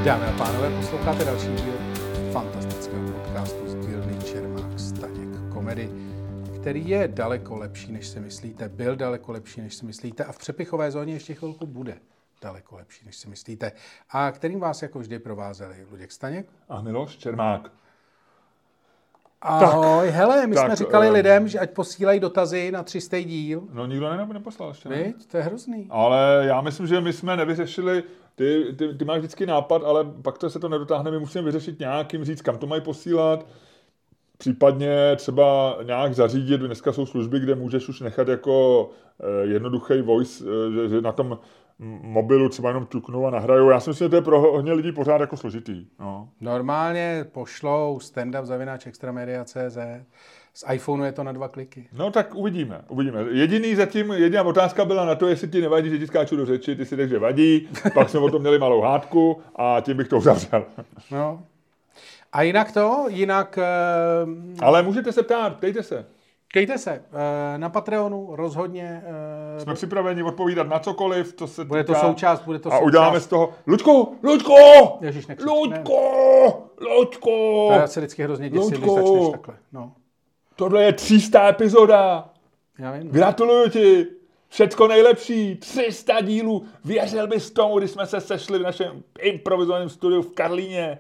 Dámy 0.04 0.26
a 0.26 0.34
pánové, 0.38 0.70
posloucháte 0.80 1.26
další 1.26 1.48
díl 1.48 1.93
komedy, 5.64 5.90
který 6.56 6.90
je 6.90 7.08
daleko 7.08 7.58
lepší, 7.58 7.92
než 7.92 8.08
si 8.08 8.20
myslíte, 8.20 8.70
byl 8.70 8.96
daleko 8.96 9.32
lepší, 9.32 9.62
než 9.62 9.76
si 9.76 9.86
myslíte 9.86 10.24
a 10.24 10.32
v 10.32 10.38
přepichové 10.38 10.92
zóně 10.92 11.14
ještě 11.14 11.34
chvilku 11.34 11.68
bude 11.68 11.98
daleko 12.42 12.76
lepší, 12.76 13.06
než 13.06 13.16
si 13.16 13.30
myslíte. 13.30 13.72
A 14.10 14.32
kterým 14.32 14.60
vás 14.60 14.82
jako 14.82 15.00
vždy 15.00 15.20
provázeli 15.20 15.76
Luděk 15.92 16.12
Staněk 16.12 16.50
a 16.70 16.82
Miloš 16.82 17.18
Čermák. 17.18 17.72
Ahoj, 19.42 20.08
tak, 20.08 20.16
hele, 20.16 20.48
my 20.48 20.56
tak, 20.56 20.66
jsme 20.66 20.76
říkali 20.76 21.08
uh, 21.08 21.14
lidem, 21.14 21.48
že 21.48 21.60
ať 21.60 21.72
posílají 21.72 22.20
dotazy 22.20 22.72
na 22.72 22.84
300 22.84 23.20
díl. 23.20 23.64
No 23.72 23.86
nikdo 23.86 24.18
ne, 24.18 24.28
neposlal 24.34 24.70
ještě. 24.70 24.90
Ne? 24.90 25.04
Víď, 25.04 25.28
to 25.28 25.38
je 25.38 25.44
hrozný. 25.44 25.88
Ale 25.90 26.44
já 26.46 26.62
myslím, 26.62 26.88
že 26.88 27.02
my 27.02 27.14
jsme 27.14 27.38
nevyřešili, 27.38 28.04
ty, 28.36 28.66
ty, 28.78 28.94
ty 28.94 29.06
máš 29.06 29.20
vždycky 29.20 29.46
nápad, 29.46 29.84
ale 29.84 30.06
pak 30.22 30.38
to 30.38 30.50
se 30.50 30.60
to 30.60 30.70
nedotáhne, 30.70 31.12
my 31.12 31.20
musíme 31.20 31.44
vyřešit 31.44 31.80
nějakým, 31.80 32.26
říct, 32.26 32.42
kam 32.42 32.58
to 32.58 32.68
mají 32.68 32.82
posílat, 32.82 33.46
případně 34.44 35.16
třeba 35.16 35.78
nějak 35.84 36.16
zařídit, 36.16 36.62
dneska 36.62 36.94
jsou 36.94 37.06
služby, 37.06 37.40
kde 37.40 37.56
můžeš 37.56 37.90
už 37.90 38.02
nechat 38.02 38.28
jako 38.28 38.90
eh, 39.20 39.46
jednoduchý 39.46 40.02
voice, 40.02 40.44
eh, 40.44 40.72
že, 40.72 40.90
že 40.90 41.02
na 41.02 41.12
tom 41.12 41.40
mobilu 42.02 42.50
třeba 42.50 42.70
jenom 42.70 42.86
ťuknou 42.86 43.26
a 43.26 43.30
nahrajou. 43.30 43.70
Já 43.70 43.80
si 43.80 43.90
myslím, 43.90 44.06
že 44.06 44.10
to 44.10 44.16
je 44.16 44.22
pro 44.22 44.40
hodně 44.40 44.74
lidí 44.74 44.92
pořád 44.92 45.22
jako 45.22 45.38
složitý. 45.38 45.86
No. 46.00 46.30
Normálně 46.42 47.26
pošlou 47.32 47.98
stand-up 47.98 48.46
zavináč 48.46 48.88
extramedia.cz 48.88 49.78
z 50.54 50.64
iPhoneu 50.74 51.06
je 51.06 51.12
to 51.12 51.24
na 51.24 51.32
dva 51.32 51.48
kliky. 51.48 51.88
No 51.94 52.12
tak 52.12 52.36
uvidíme, 52.36 52.82
uvidíme. 52.88 53.26
Jediný 53.32 53.76
zatím, 53.76 54.12
jediná 54.12 54.44
otázka 54.44 54.86
byla 54.86 55.06
na 55.06 55.16
to, 55.16 55.28
jestli 55.28 55.48
ti 55.48 55.62
nevadí, 55.62 55.90
že 55.90 56.00
ti 56.00 56.08
skáču 56.08 56.36
do 56.36 56.46
řeči, 56.46 56.76
ty 56.76 56.86
si 56.86 56.96
řekl, 56.96 57.10
že 57.10 57.20
vadí, 57.20 57.68
pak 57.94 58.10
jsme 58.10 58.20
o 58.20 58.30
tom 58.30 58.42
měli 58.42 58.60
malou 58.60 58.82
hádku 58.82 59.42
a 59.56 59.82
tím 59.82 59.98
bych 59.98 60.08
to 60.08 60.18
uzavřel. 60.18 60.66
No. 61.12 61.44
A 62.34 62.42
jinak 62.42 62.72
to, 62.72 63.06
jinak... 63.10 63.60
Uh... 64.26 64.34
Ale 64.62 64.84
můžete 64.84 65.12
se 65.12 65.24
ptát, 65.24 65.56
ptejte 65.56 65.84
se. 65.84 66.06
Ptejte 66.54 66.78
se, 66.78 66.92
eh, 66.92 67.58
na 67.58 67.70
Patreonu 67.70 68.36
rozhodně. 68.36 69.04
Eh, 69.58 69.60
Jsme 69.60 69.74
připraveni 69.74 70.24
odpovídat 70.24 70.68
na 70.68 70.80
cokoliv, 70.80 71.34
co 71.38 71.48
se 71.48 71.66
Bude 71.66 71.84
to 71.84 71.96
součást, 71.96 72.42
bude 72.42 72.60
to 72.60 72.70
a 72.70 72.72
součást. 72.72 72.82
A 72.82 72.86
uděláme 72.86 73.20
z 73.20 73.28
toho, 73.28 73.54
Luďku, 73.68 74.18
Luďku! 74.24 74.54
Ježiš, 75.02 75.28
nekřič, 75.28 75.48
Luďku! 75.48 75.98
Luďku! 76.82 77.66
To 77.70 77.74
já 77.74 77.88
se 77.88 78.00
vždycky 78.00 78.24
hrozně 78.24 78.50
děsím, 78.50 78.78
když 78.78 78.92
začneš 78.92 79.30
takhle. 79.32 79.56
No. 79.72 79.92
Tohle 80.56 80.84
je 80.84 80.94
300 80.94 81.50
epizoda. 81.50 82.30
Já 82.80 82.92
vím. 82.92 83.04
No. 83.04 83.12
Gratuluju 83.12 83.70
ti. 83.70 84.08
Všecko 84.50 84.88
nejlepší, 84.88 85.56
300 85.56 86.22
dílů. 86.22 86.66
Věřil 86.86 87.28
bys 87.28 87.52
tomu, 87.52 87.80
když 87.80 87.92
jsme 87.92 88.06
se 88.06 88.22
sešli 88.22 88.60
v 88.60 88.62
našem 88.62 89.04
improvizovaném 89.20 89.90
studiu 89.90 90.22
v 90.22 90.34
Karlíně 90.34 91.00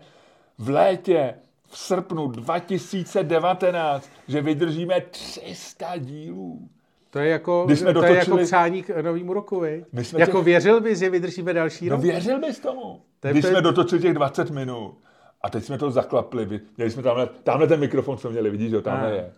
v 0.64 0.69
létě 0.69 1.34
v 1.68 1.77
srpnu 1.77 2.27
2019, 2.27 4.10
že 4.27 4.41
vydržíme 4.41 5.02
300 5.02 5.98
dílů. 5.98 6.69
To 7.10 7.19
je 7.19 7.30
jako, 7.30 7.64
Když 7.65 7.80
jsme 7.80 7.88
to 7.88 7.94
dotočili... 7.94 8.15
je 8.15 8.19
jako 8.19 8.38
přání 8.38 8.84
k 8.84 9.02
novýmu 9.02 9.34
roku, 9.34 9.60
viď? 9.60 9.85
Jako 10.18 10.38
těch... 10.38 10.45
věřil 10.45 10.81
bys, 10.81 10.99
že 10.99 11.10
vydržíme 11.10 11.53
další 11.53 11.85
no, 11.85 11.95
rok? 11.95 12.06
No 12.06 12.11
věřil 12.11 12.40
bys 12.40 12.60
tomu. 12.60 13.02
To 13.19 13.27
Když 13.27 13.41
to 13.41 13.48
jsme 13.48 13.61
dotočili 13.61 14.02
těch 14.02 14.14
20 14.14 14.49
minut 14.49 14.98
a 15.41 15.49
teď 15.49 15.64
jsme 15.64 15.77
to 15.77 15.91
zaklapli, 15.91 16.61
měli 16.77 16.91
jsme 16.91 17.03
tamhle, 17.03 17.30
tamhle 17.44 17.68
ten 17.68 17.80
mikrofon 17.80 18.18
jsme 18.18 18.30
měli, 18.30 18.49
vidíš, 18.49 18.69
že 18.69 18.81
tamhle 18.81 19.11
a, 19.11 19.15
je. 19.15 19.34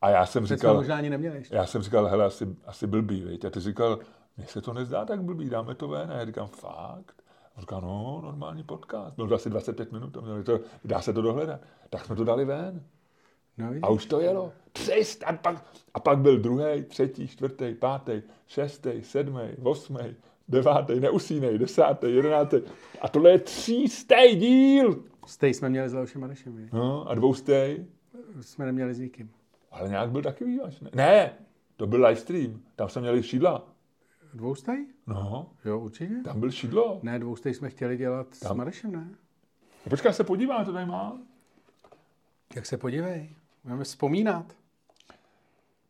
A. 0.00 0.06
a 0.06 0.10
já 0.10 0.26
jsem 0.26 0.46
teď 0.46 0.58
říkal... 0.58 0.74
možná 0.74 0.96
ani 0.96 1.10
neměli 1.10 1.36
ještě. 1.36 1.56
Já 1.56 1.66
jsem 1.66 1.82
říkal, 1.82 2.06
hele, 2.06 2.24
asi, 2.24 2.48
asi 2.66 2.86
blbý, 2.86 3.22
viď? 3.22 3.44
A 3.44 3.50
ty 3.50 3.60
říkal, 3.60 3.98
mně 4.36 4.46
se 4.46 4.60
to 4.60 4.72
nezdá 4.72 5.04
tak 5.04 5.22
blbý, 5.22 5.50
dáme 5.50 5.74
to 5.74 5.88
ven. 5.88 6.10
A 6.10 6.14
já 6.14 6.24
říkám, 6.24 6.48
fakt? 6.48 7.21
A 7.56 7.60
říká, 7.60 7.80
no, 7.80 8.20
normální 8.24 8.62
podcast. 8.62 9.16
Bylo 9.16 9.28
to 9.28 9.34
asi 9.34 9.50
25 9.50 9.92
minut, 9.92 10.16
to 10.44 10.60
dá 10.84 11.00
se 11.00 11.12
to 11.12 11.22
dohledat. 11.22 11.60
Tak 11.90 12.04
jsme 12.04 12.16
to 12.16 12.24
dali 12.24 12.44
ven. 12.44 12.82
No, 13.58 13.72
a 13.82 13.90
už 13.90 14.06
to 14.06 14.20
jelo. 14.20 14.52
300, 14.72 15.26
a 15.26 15.32
pak, 15.32 15.64
a 15.94 16.00
pak 16.00 16.18
byl 16.18 16.38
druhý, 16.38 16.82
třetí, 16.82 17.28
čtvrtý, 17.28 17.74
pátý, 17.74 18.22
šestý, 18.46 19.02
sedmý, 19.02 19.40
osmý, 19.62 20.16
devátý, 20.48 21.00
neusínej, 21.00 21.58
desátý, 21.58 22.14
jedenáctý. 22.14 22.56
A 23.00 23.08
tohle 23.08 23.30
je 23.30 23.38
třístý 23.38 24.36
díl. 24.36 25.04
Stej 25.26 25.54
jsme 25.54 25.68
měli 25.68 25.88
s 25.88 25.92
Leošem 25.92 26.20
Marešem. 26.20 26.68
No, 26.72 27.10
a 27.10 27.14
dvoustej? 27.14 27.86
Jsme 28.40 28.66
neměli 28.66 28.94
s 28.94 28.98
nikým. 28.98 29.30
Ale 29.70 29.88
nějak 29.88 30.10
byl 30.10 30.22
taky 30.22 30.44
výjimečný. 30.44 30.88
Ne, 30.94 31.32
to 31.76 31.86
byl 31.86 32.06
live 32.06 32.20
stream. 32.20 32.60
Tam 32.76 32.88
jsme 32.88 33.00
měli 33.00 33.22
šídla. 33.22 33.68
Dvoustej? 34.34 34.86
No. 35.06 35.50
Jo, 35.64 35.78
určitě. 35.78 36.14
Tam 36.24 36.40
byl 36.40 36.50
šídlo. 36.50 37.00
Ne, 37.02 37.18
dvoustej 37.18 37.54
jsme 37.54 37.70
chtěli 37.70 37.96
dělat 37.96 38.26
Tam. 38.40 38.52
s 38.52 38.56
Marešem, 38.56 38.92
ne? 38.92 39.08
No, 39.86 39.90
počkej, 39.90 40.12
se 40.12 40.24
podívám, 40.24 40.64
to 40.64 40.72
tady 40.72 40.86
má. 40.86 41.18
Jak 42.56 42.66
se 42.66 42.76
podívej. 42.76 43.30
Budeme 43.64 43.84
vzpomínat. 43.84 44.56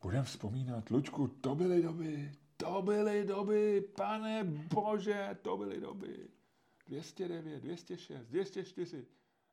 Budeme 0.03 0.25
vzpomínat. 0.25 0.91
Lučku, 0.91 1.29
to 1.29 1.55
byly 1.55 1.83
doby. 1.83 2.33
To 2.57 2.83
byly 2.83 3.25
doby, 3.25 3.85
pane 3.97 4.45
bože, 4.75 5.37
to 5.43 5.57
byly 5.57 5.81
doby. 5.81 6.17
209, 6.89 7.63
206, 7.63 8.27
204, 8.31 9.05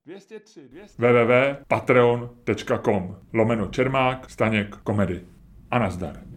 203, 0.06 0.68
200... 0.68 1.02
www.patreon.com 1.02 3.16
lomeno 3.34 3.68
Čermák, 3.68 4.30
Staněk, 4.30 4.76
Komedy. 4.76 5.26
A 5.72 5.80
nazdar. 5.80 6.30